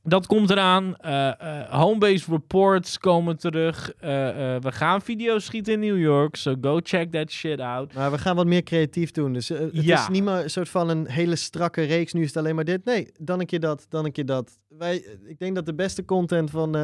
dat 0.06 0.26
komt 0.26 0.50
eraan. 0.50 0.96
Eh 0.96 1.28
eh 1.40 1.70
Homebase 1.80 2.30
reports 2.30 2.98
komen 2.98 3.36
terug. 3.38 3.92
Eh, 3.92 4.10
we 4.56 4.72
gaan 4.72 5.02
video's 5.02 5.44
schieten 5.44 5.72
in 5.72 5.80
New 5.80 5.98
York. 5.98 6.36
So 6.36 6.54
go 6.60 6.78
check 6.82 7.10
that 7.12 7.30
shit 7.30 7.60
out. 7.60 7.94
Maar 7.94 8.10
we 8.10 8.18
gaan 8.18 8.36
wat 8.36 8.46
meer 8.46 8.62
creatief 8.62 9.10
doen. 9.10 9.32
Dus 9.32 9.48
het 9.48 9.70
Ja. 9.72 10.00
is 10.00 10.08
niet 10.08 10.24
meer 10.24 10.42
een 10.42 10.50
soort 10.50 10.68
van 10.68 10.88
een 10.88 11.08
hele 11.08 11.36
strakke 11.36 11.82
reeks. 11.82 12.12
Nu 12.12 12.20
is 12.20 12.26
het 12.28 12.36
alleen 12.36 12.54
maar 12.54 12.64
dit. 12.64 12.84
Nee, 12.84 13.12
dan 13.20 13.40
een 13.40 13.46
keer 13.46 13.60
dat, 13.60 13.86
dan 13.88 14.04
een 14.04 14.12
keer 14.12 14.26
dat. 14.26 14.58
Wij, 14.68 14.96
ik 15.24 15.38
denk 15.38 15.54
dat 15.54 15.66
de 15.66 15.74
beste 15.74 16.04
content 16.04 16.50
van, 16.50 16.76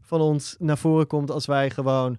van 0.00 0.20
ons 0.20 0.56
naar 0.58 0.78
voren 0.78 1.06
komt 1.06 1.30
als 1.30 1.46
wij 1.46 1.70
gewoon 1.70 2.18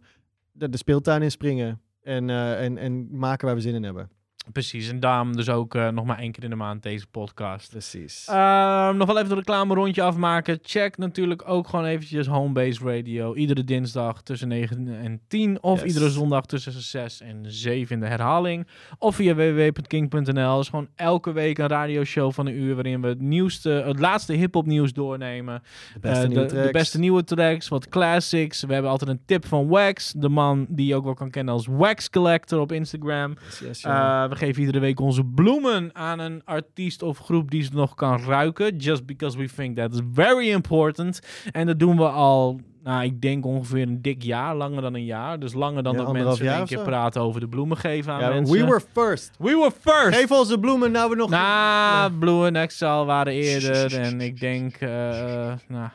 de, 0.51 0.69
de 0.69 0.77
speeltuin 0.77 1.21
inspringen. 1.21 1.81
En, 2.01 2.29
eh, 2.29 2.63
en, 2.63 2.77
en 2.77 3.07
maken 3.17 3.45
waar 3.45 3.55
we 3.55 3.61
zin 3.61 3.75
in 3.75 3.83
hebben. 3.83 4.09
Precies. 4.53 4.89
En 4.89 4.99
daarom 4.99 5.35
dus 5.35 5.49
ook 5.49 5.75
eh, 5.75 5.87
nog 5.87 6.05
maar 6.05 6.19
één 6.19 6.31
keer 6.31 6.43
in 6.43 6.49
de 6.49 6.55
maand 6.55 6.83
deze 6.83 7.07
podcast. 7.07 7.69
Precies. 7.69 8.25
Ehm, 8.29 8.97
nog 8.97 9.07
wel 9.07 9.17
even 9.17 9.29
een 9.31 9.37
reclame 9.37 9.73
rondje 9.73 10.01
afmaken. 10.01 10.59
Check 10.61 10.97
natuurlijk 10.97 11.43
ook 11.49 11.67
gewoon 11.67 11.85
eventjes 11.85 12.27
Homebase 12.27 12.83
Radio. 12.95 13.35
Iedere 13.35 13.63
dinsdag 13.63 14.21
tussen 14.21 14.47
9 14.47 14.87
en 15.03 15.21
10. 15.27 15.63
Of 15.63 15.79
Yes. 15.83 15.87
iedere 15.93 16.09
zondag 16.09 16.45
tussen 16.45 16.71
6 16.71 17.21
en 17.21 17.43
7 17.47 17.95
in 17.95 17.99
de 18.01 18.07
herhaling. 18.07 18.67
Of 18.97 19.15
via 19.15 19.35
www.king.nl. 19.35 20.33
Dat 20.33 20.59
is 20.63 20.69
gewoon 20.69 20.87
elke 20.95 21.31
week 21.31 21.57
een 21.57 21.67
radioshow 21.67 22.31
van 22.31 22.45
een 22.45 22.53
uur. 22.55 22.73
Waarin 22.75 23.01
we 23.01 23.07
het 23.07 23.21
nieuwste, 23.21 23.69
het 23.69 23.99
laatste 23.99 24.33
hip-hop 24.33 24.65
nieuws 24.65 24.93
doornemen. 24.93 25.61
de 25.93 25.99
beste 25.99 26.23
Eh, 26.23 26.27
nieuwe 26.29 26.43
de, 26.45 26.47
de 26.49 26.55
tracks. 26.55 26.71
beste 26.71 26.99
nieuwe 26.99 27.23
tracks, 27.23 27.67
wat 27.67 27.87
classics. 27.89 28.63
We 28.63 28.73
hebben 28.73 28.91
altijd 28.91 29.09
een 29.09 29.21
tip 29.25 29.45
van 29.45 29.67
Wax. 29.67 30.13
De 30.17 30.29
man 30.29 30.65
die 30.69 30.85
je 30.85 30.95
ook 30.95 31.03
wel 31.03 31.13
kan 31.13 31.29
kennen 31.29 31.53
als 31.53 31.67
Wax 31.69 32.09
Collector 32.09 32.59
op 32.59 32.71
Instagram. 32.71 33.35
Yes, 33.45 33.59
yes. 33.59 33.83
Uh, 33.83 34.27
we 34.29 34.35
geven 34.39 34.61
iedere 34.61 34.79
week 34.79 34.99
onze 34.99 35.23
bloemen 35.23 35.89
aan 35.93 36.19
een 36.19 36.41
artiest 36.45 37.01
of 37.01 37.17
groep 37.17 37.51
die 37.51 37.63
ze 37.63 37.69
nog 37.73 37.95
kan 37.95 38.21
ruiken. 38.21 38.75
Just 38.77 39.05
because 39.05 39.37
we 39.37 39.49
think 39.55 39.75
that 39.77 39.93
is 39.93 39.99
very 40.13 40.49
important. 40.49 41.19
En 41.51 41.65
dat 41.65 41.79
doen 41.79 41.97
we 41.97 42.07
al, 42.07 42.59
nou, 42.83 43.03
ik 43.03 43.21
denk 43.21 43.45
ongeveer 43.45 43.81
een 43.81 44.01
dik 44.01 44.23
jaar, 44.23 44.55
langer 44.55 44.81
dan 44.81 44.93
een 44.93 45.05
jaar. 45.05 45.39
Dus 45.39 45.53
langer 45.53 45.83
dan 45.83 45.93
Ja, 45.93 46.03
dat 46.03 46.13
mensen 46.13 46.37
in 46.39 46.43
jaar 46.45 46.53
één 46.53 46.63
of 46.63 46.69
keer 46.69 46.81
praten 46.83 47.21
over 47.21 47.39
de 47.39 47.47
bloemen 47.47 47.77
geven 47.77 48.13
aan 48.13 48.19
Ja, 48.19 48.29
mensen. 48.29 48.55
we 48.57 48.65
were 48.65 48.81
first. 48.93 49.35
We 49.39 49.49
were 49.49 49.71
first! 49.79 50.17
Geef 50.17 50.31
ons 50.31 50.47
de 50.47 50.59
bloemen 50.59 50.91
nou 50.91 51.09
we 51.09 51.15
nog... 51.15 51.29
Nou, 51.29 52.11
Blue 52.11 52.45
en 52.45 52.55
Excel 52.55 53.05
waren 53.05 53.33
eerder 53.33 53.95
en 54.05 54.21
ik 54.21 54.39
denk, 54.39 54.79
nou, 55.67 55.89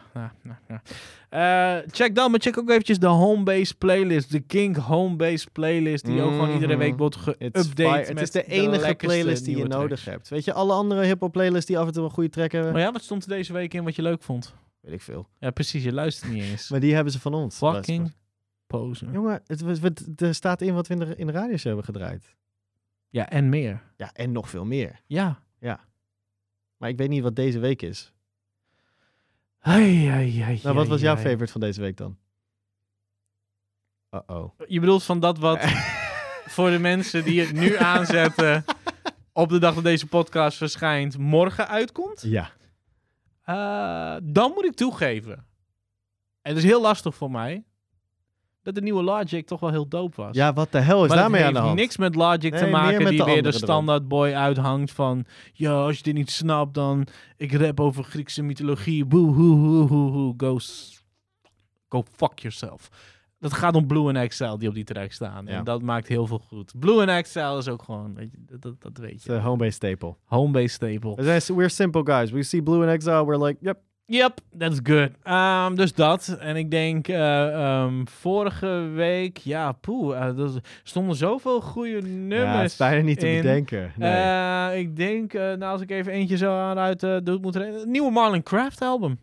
Eh, 1.34 1.76
check 1.90 2.14
dan, 2.14 2.30
maar 2.30 2.40
check 2.40 2.58
ook 2.58 2.70
eventjes 2.70 2.98
de 2.98 3.06
Homebase 3.06 3.74
playlist, 3.76 4.30
de 4.30 4.40
King 4.40 4.76
Homebase 4.76 5.50
playlist, 5.52 6.04
die 6.04 6.20
ook 6.22 6.30
gewoon 6.30 6.50
iedere 6.52 6.76
week 6.76 6.98
wordt 6.98 7.14
It's 7.16 7.26
fire. 7.28 7.64
geüpdate. 7.68 8.08
Het 8.08 8.20
is 8.20 8.30
de 8.30 8.44
enige 8.46 8.94
playlist 8.94 9.44
die 9.44 9.56
je 9.56 9.64
nodig 9.64 9.86
tracks. 9.86 10.04
hebt. 10.04 10.28
Weet 10.28 10.44
je, 10.44 10.52
alle 10.52 10.72
andere 10.72 11.04
hip-hop 11.04 11.32
playlists 11.32 11.66
die 11.66 11.78
af 11.78 11.86
en 11.86 11.92
toe 11.92 12.04
een 12.04 12.10
goede 12.10 12.28
track 12.28 12.52
hebben, 12.52 12.72
Maar 12.72 12.80
ja, 12.80 12.92
wat 12.92 13.02
stond 13.02 13.22
er 13.22 13.28
deze 13.28 13.52
week 13.52 13.74
in 13.74 13.84
wat 13.84 13.96
je 13.96 14.02
leuk 14.02 14.22
vond? 14.22 14.54
weet 14.80 14.92
ik 14.94 15.00
veel. 15.02 15.28
Ja, 15.38 15.50
precies, 15.50 15.84
je 15.84 15.92
luistert 15.92 16.32
niet 16.32 16.42
eens. 16.42 16.68
Maar 16.70 16.80
die 16.80 16.94
hebben 16.94 17.12
ze 17.12 17.20
van 17.20 17.34
ons. 17.34 17.56
Fucking 17.56 18.12
poser. 18.66 19.10
Jongen, 19.12 19.42
het, 19.46 19.60
het, 19.60 19.82
het- 19.82 20.20
er 20.20 20.34
staat 20.34 20.60
in 20.60 20.74
wat 20.74 20.86
we 20.86 20.94
in 20.94 21.00
de, 21.00 21.16
in 21.16 21.26
de 21.26 21.32
radios 21.32 21.62
hebben 21.64 21.84
gedraaid. 21.84 22.36
Ja, 23.08 23.28
en 23.30 23.48
meer. 23.48 23.82
Ja, 23.96 24.10
en 24.12 24.32
nog 24.32 24.48
veel 24.50 24.64
meer. 24.64 25.00
Ja. 25.06 25.42
Maar 26.76 26.88
ik 26.88 26.96
weet 26.98 27.08
niet 27.08 27.22
wat 27.22 27.36
deze 27.36 27.58
week 27.58 27.82
is. 27.82 28.12
Ai, 29.66 30.06
ai, 30.08 30.42
ai, 30.42 30.60
Nou, 30.62 30.74
wat 30.74 30.88
was 30.88 31.00
jouw 31.00 31.16
favorite 31.16 31.52
van 31.52 31.60
deze 31.60 31.80
week 31.80 31.96
dan? 31.96 32.18
Uh-oh. 34.10 34.58
Je 34.66 34.80
bedoelt 34.80 35.04
van 35.04 35.20
dat 35.20 35.38
wat 35.38 35.60
voor 36.54 36.70
de 36.70 36.78
mensen 36.78 37.24
die 37.24 37.40
het 37.40 37.52
nu 37.52 37.76
aanzetten 37.76 38.64
op 39.32 39.48
de 39.48 39.58
dag 39.58 39.74
dat 39.74 39.84
deze 39.84 40.06
podcast 40.06 40.56
verschijnt, 40.56 41.18
morgen 41.18 41.68
uitkomt? 41.68 42.22
Ja. 42.22 42.50
Eh, 43.42 44.16
dan 44.22 44.52
moet 44.54 44.64
ik 44.64 44.74
toegeven. 44.74 45.46
En 46.42 46.54
het 46.54 46.56
is 46.56 46.64
heel 46.64 46.80
lastig 46.80 47.14
voor 47.14 47.30
mij. 47.30 47.64
Dat 48.64 48.74
de 48.74 48.80
nieuwe 48.80 49.02
Logic 49.02 49.46
toch 49.46 49.60
wel 49.60 49.70
heel 49.70 49.88
dope 49.88 50.22
was. 50.22 50.36
Ja, 50.36 50.52
wat 50.52 50.72
de 50.72 50.78
hel 50.78 51.02
is 51.02 51.08
maar 51.08 51.18
daarmee 51.18 51.40
aan 51.40 51.52
de 51.52 51.54
heeft 51.54 51.66
hand? 51.66 51.78
niks 51.78 51.96
met 51.96 52.14
Logic 52.14 52.50
Nee, 52.50 52.60
te 52.60 52.66
maken 52.66 53.06
die 53.06 53.18
de 53.18 53.24
weer 53.24 53.42
de 53.42 53.52
standaard 53.52 54.08
boy 54.08 54.32
uithangt 54.32 54.92
van... 54.92 55.24
Ja, 55.52 55.72
als 55.72 55.96
je 55.96 56.02
dit 56.02 56.14
niet 56.14 56.30
snapt, 56.30 56.74
dan... 56.74 57.06
Ik 57.36 57.52
rap 57.52 57.80
over 57.80 58.04
Griekse 58.04 58.42
mythologie. 58.42 59.04
Boe, 59.04 59.32
hoe, 59.32 59.56
hoe, 59.56 59.88
hoe, 59.88 60.10
hoe. 60.10 60.34
Go, 60.36 60.58
go 61.88 62.04
fuck 62.16 62.38
yourself. 62.38 62.88
Dat 63.38 63.52
gaat 63.52 63.74
om 63.74 63.86
Blue 63.86 64.12
en 64.12 64.28
XL 64.28 64.56
die 64.56 64.68
op 64.68 64.74
die 64.74 64.84
track 64.84 65.12
staan. 65.12 65.46
Ja. 65.46 65.52
En 65.52 65.64
dat 65.64 65.82
maakt 65.82 66.08
heel 66.08 66.26
veel 66.26 66.38
goed. 66.38 66.72
Blue 66.78 67.06
en 67.06 67.22
XL 67.22 67.38
is 67.38 67.68
ook 67.68 67.82
gewoon... 67.82 68.14
Weet 68.14 68.30
je, 68.30 68.58
dat, 68.58 68.80
dat, 68.80 68.98
weet 68.98 69.22
je. 69.22 69.28
De 69.28 69.38
homebase 69.38 69.70
staple. 69.70 70.16
Homebase 70.24 70.68
staple. 70.68 71.42
We're 71.54 71.68
simple 71.68 72.02
guys. 72.04 72.30
We 72.30 72.42
see 72.42 72.62
blue 72.62 72.82
and 72.82 72.90
exile, 72.90 73.24
we're 73.24 73.44
like, 73.44 73.58
yep. 73.60 73.78
Yep, 74.06 74.38
that's 74.58 74.80
good. 74.82 75.10
Ehm, 75.22 75.74
dus 75.74 75.94
dat. 75.94 76.36
En 76.40 76.56
ik 76.56 76.70
denk, 76.70 77.08
eh, 77.08 77.52
ehm, 77.52 78.04
vorige 78.04 78.90
week, 78.94 79.36
ja, 79.36 79.72
poeh, 79.72 80.16
eh, 80.16 80.38
er 80.38 80.50
stonden 80.82 81.16
zoveel 81.16 81.60
goede 81.60 82.00
nummers. 82.02 82.52
Ja, 82.52 82.60
het 82.60 82.70
is 82.70 82.76
bijna 82.76 83.02
niet 83.02 83.18
te 83.18 83.28
in. 83.28 83.42
bedenken. 83.42 83.92
Nee. 83.96 84.10
Eh, 84.10 84.78
ik 84.78 84.96
denk, 84.96 85.32
nou, 85.32 85.62
als 85.62 85.80
ik 85.80 85.90
even 85.90 86.12
eentje 86.12 86.36
zo 86.36 86.58
aanuit 86.58 87.00
doe, 87.00 87.38
moet 87.40 87.54
er 87.54 87.62
een 87.82 87.90
nieuwe 87.90 88.10
Marlon 88.10 88.42
Craft 88.42 88.82
album. 88.82 89.18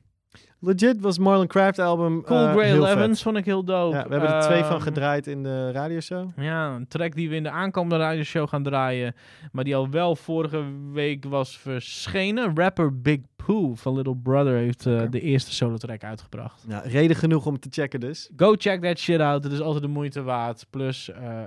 Legit 0.63 1.01
was 1.01 1.17
Marlon 1.17 1.47
Craft 1.47 1.79
album 1.79 2.23
Cool 2.23 2.47
Grey. 2.51 2.71
Elevens 2.73 3.21
vond 3.21 3.37
ik 3.37 3.45
heel 3.45 3.63
dope. 3.63 3.95
Ja, 3.95 4.03
we 4.07 4.11
hebben 4.11 4.33
er 4.35 4.41
twee 4.41 4.63
van 4.63 4.75
Ehm, 4.75 4.81
gedraaid 4.81 5.27
in 5.27 5.43
de 5.43 5.71
radioshow. 5.71 6.29
Ja, 6.35 6.75
een 6.75 6.87
track 6.87 7.15
die 7.15 7.29
we 7.29 7.35
in 7.35 7.43
de 7.43 7.49
aankomende 7.49 7.97
radioshow 7.97 8.49
gaan 8.49 8.63
draaien. 8.63 9.15
Maar 9.51 9.63
die 9.63 9.75
al 9.75 9.89
wel 9.89 10.15
vorige 10.15 10.63
week 10.93 11.25
was 11.25 11.57
verschenen. 11.57 12.51
Rapper 12.55 13.01
Big 13.01 13.19
Pooh 13.45 13.77
van 13.77 13.95
Little 13.95 14.15
Brother 14.15 14.55
heeft 14.55 14.85
eh, 14.85 15.01
de 15.09 15.21
eerste 15.21 15.53
solo 15.53 15.77
track 15.77 16.03
uitgebracht. 16.03 16.65
Ja, 16.67 16.79
reden 16.79 17.15
genoeg 17.15 17.45
om 17.45 17.59
te 17.59 17.67
checken 17.71 17.99
dus. 17.99 18.29
Go 18.35 18.55
check 18.57 18.81
that 18.81 18.99
shit 18.99 19.19
out. 19.19 19.43
Het 19.43 19.53
is 19.53 19.59
altijd 19.59 19.83
de 19.83 19.89
moeite 19.89 20.21
waard. 20.21 20.65
Plus 20.69 21.09
eh, 21.09 21.41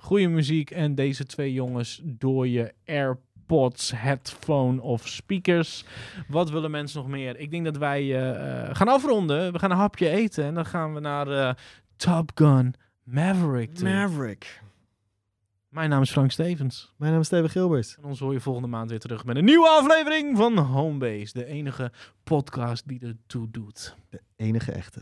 goede 0.00 0.28
muziek 0.28 0.70
en 0.70 0.94
deze 0.94 1.24
twee 1.24 1.52
jongens 1.52 2.00
door 2.04 2.48
je 2.48 2.72
AirPods, 2.84 3.92
headphone 3.96 4.82
of 4.82 5.08
speakers. 5.08 5.84
Wat 6.28 6.50
willen 6.50 6.70
mensen 6.70 7.00
nog 7.00 7.08
meer? 7.08 7.38
Ik 7.38 7.50
denk 7.50 7.64
dat 7.64 7.76
wij 7.76 8.08
gaan 8.72 8.88
afronden. 8.88 9.52
We 9.52 9.58
gaan 9.58 9.70
een 9.70 9.76
hapje 9.76 10.08
eten 10.08 10.44
en 10.44 10.54
dan 10.54 10.66
gaan 10.66 10.94
we 10.94 11.00
naar 11.00 11.56
Top 11.96 12.30
Gun 12.34 12.74
Maverick 13.04 13.74
toe. 13.74 13.88
Maverick. 13.88 14.62
Mijn 15.74 15.90
naam 15.90 16.02
is 16.02 16.10
Frank 16.10 16.30
Stevens. 16.30 16.92
Mijn 16.96 17.10
naam 17.12 17.20
is 17.20 17.26
Steven 17.26 17.50
Gilbert. 17.50 17.96
En 17.98 18.04
ons 18.04 18.18
hoor 18.18 18.32
je 18.32 18.40
volgende 18.40 18.68
maand 18.68 18.90
weer 18.90 18.98
terug 18.98 19.24
met 19.24 19.36
een 19.36 19.44
nieuwe 19.44 19.68
aflevering 19.68 20.36
van 20.36 20.58
Homebase. 20.58 21.32
De 21.32 21.46
enige 21.46 21.92
podcast 22.24 22.88
die 22.88 23.00
ertoe 23.00 23.50
doet. 23.50 23.96
De 24.10 24.20
enige 24.36 24.72
echte. 24.72 25.00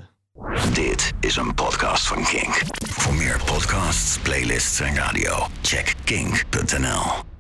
Dit 0.73 1.12
is 1.20 1.36
een 1.36 1.55
podcast 1.55 2.07
van 2.07 2.24
Kink. 2.24 2.62
Voor 2.89 3.15
meer 3.15 3.43
podcasts, 3.44 4.19
playlists 4.19 4.81
en 4.81 4.94
radio, 4.94 5.47
check 5.62 5.94
kink.nl. 6.05 7.32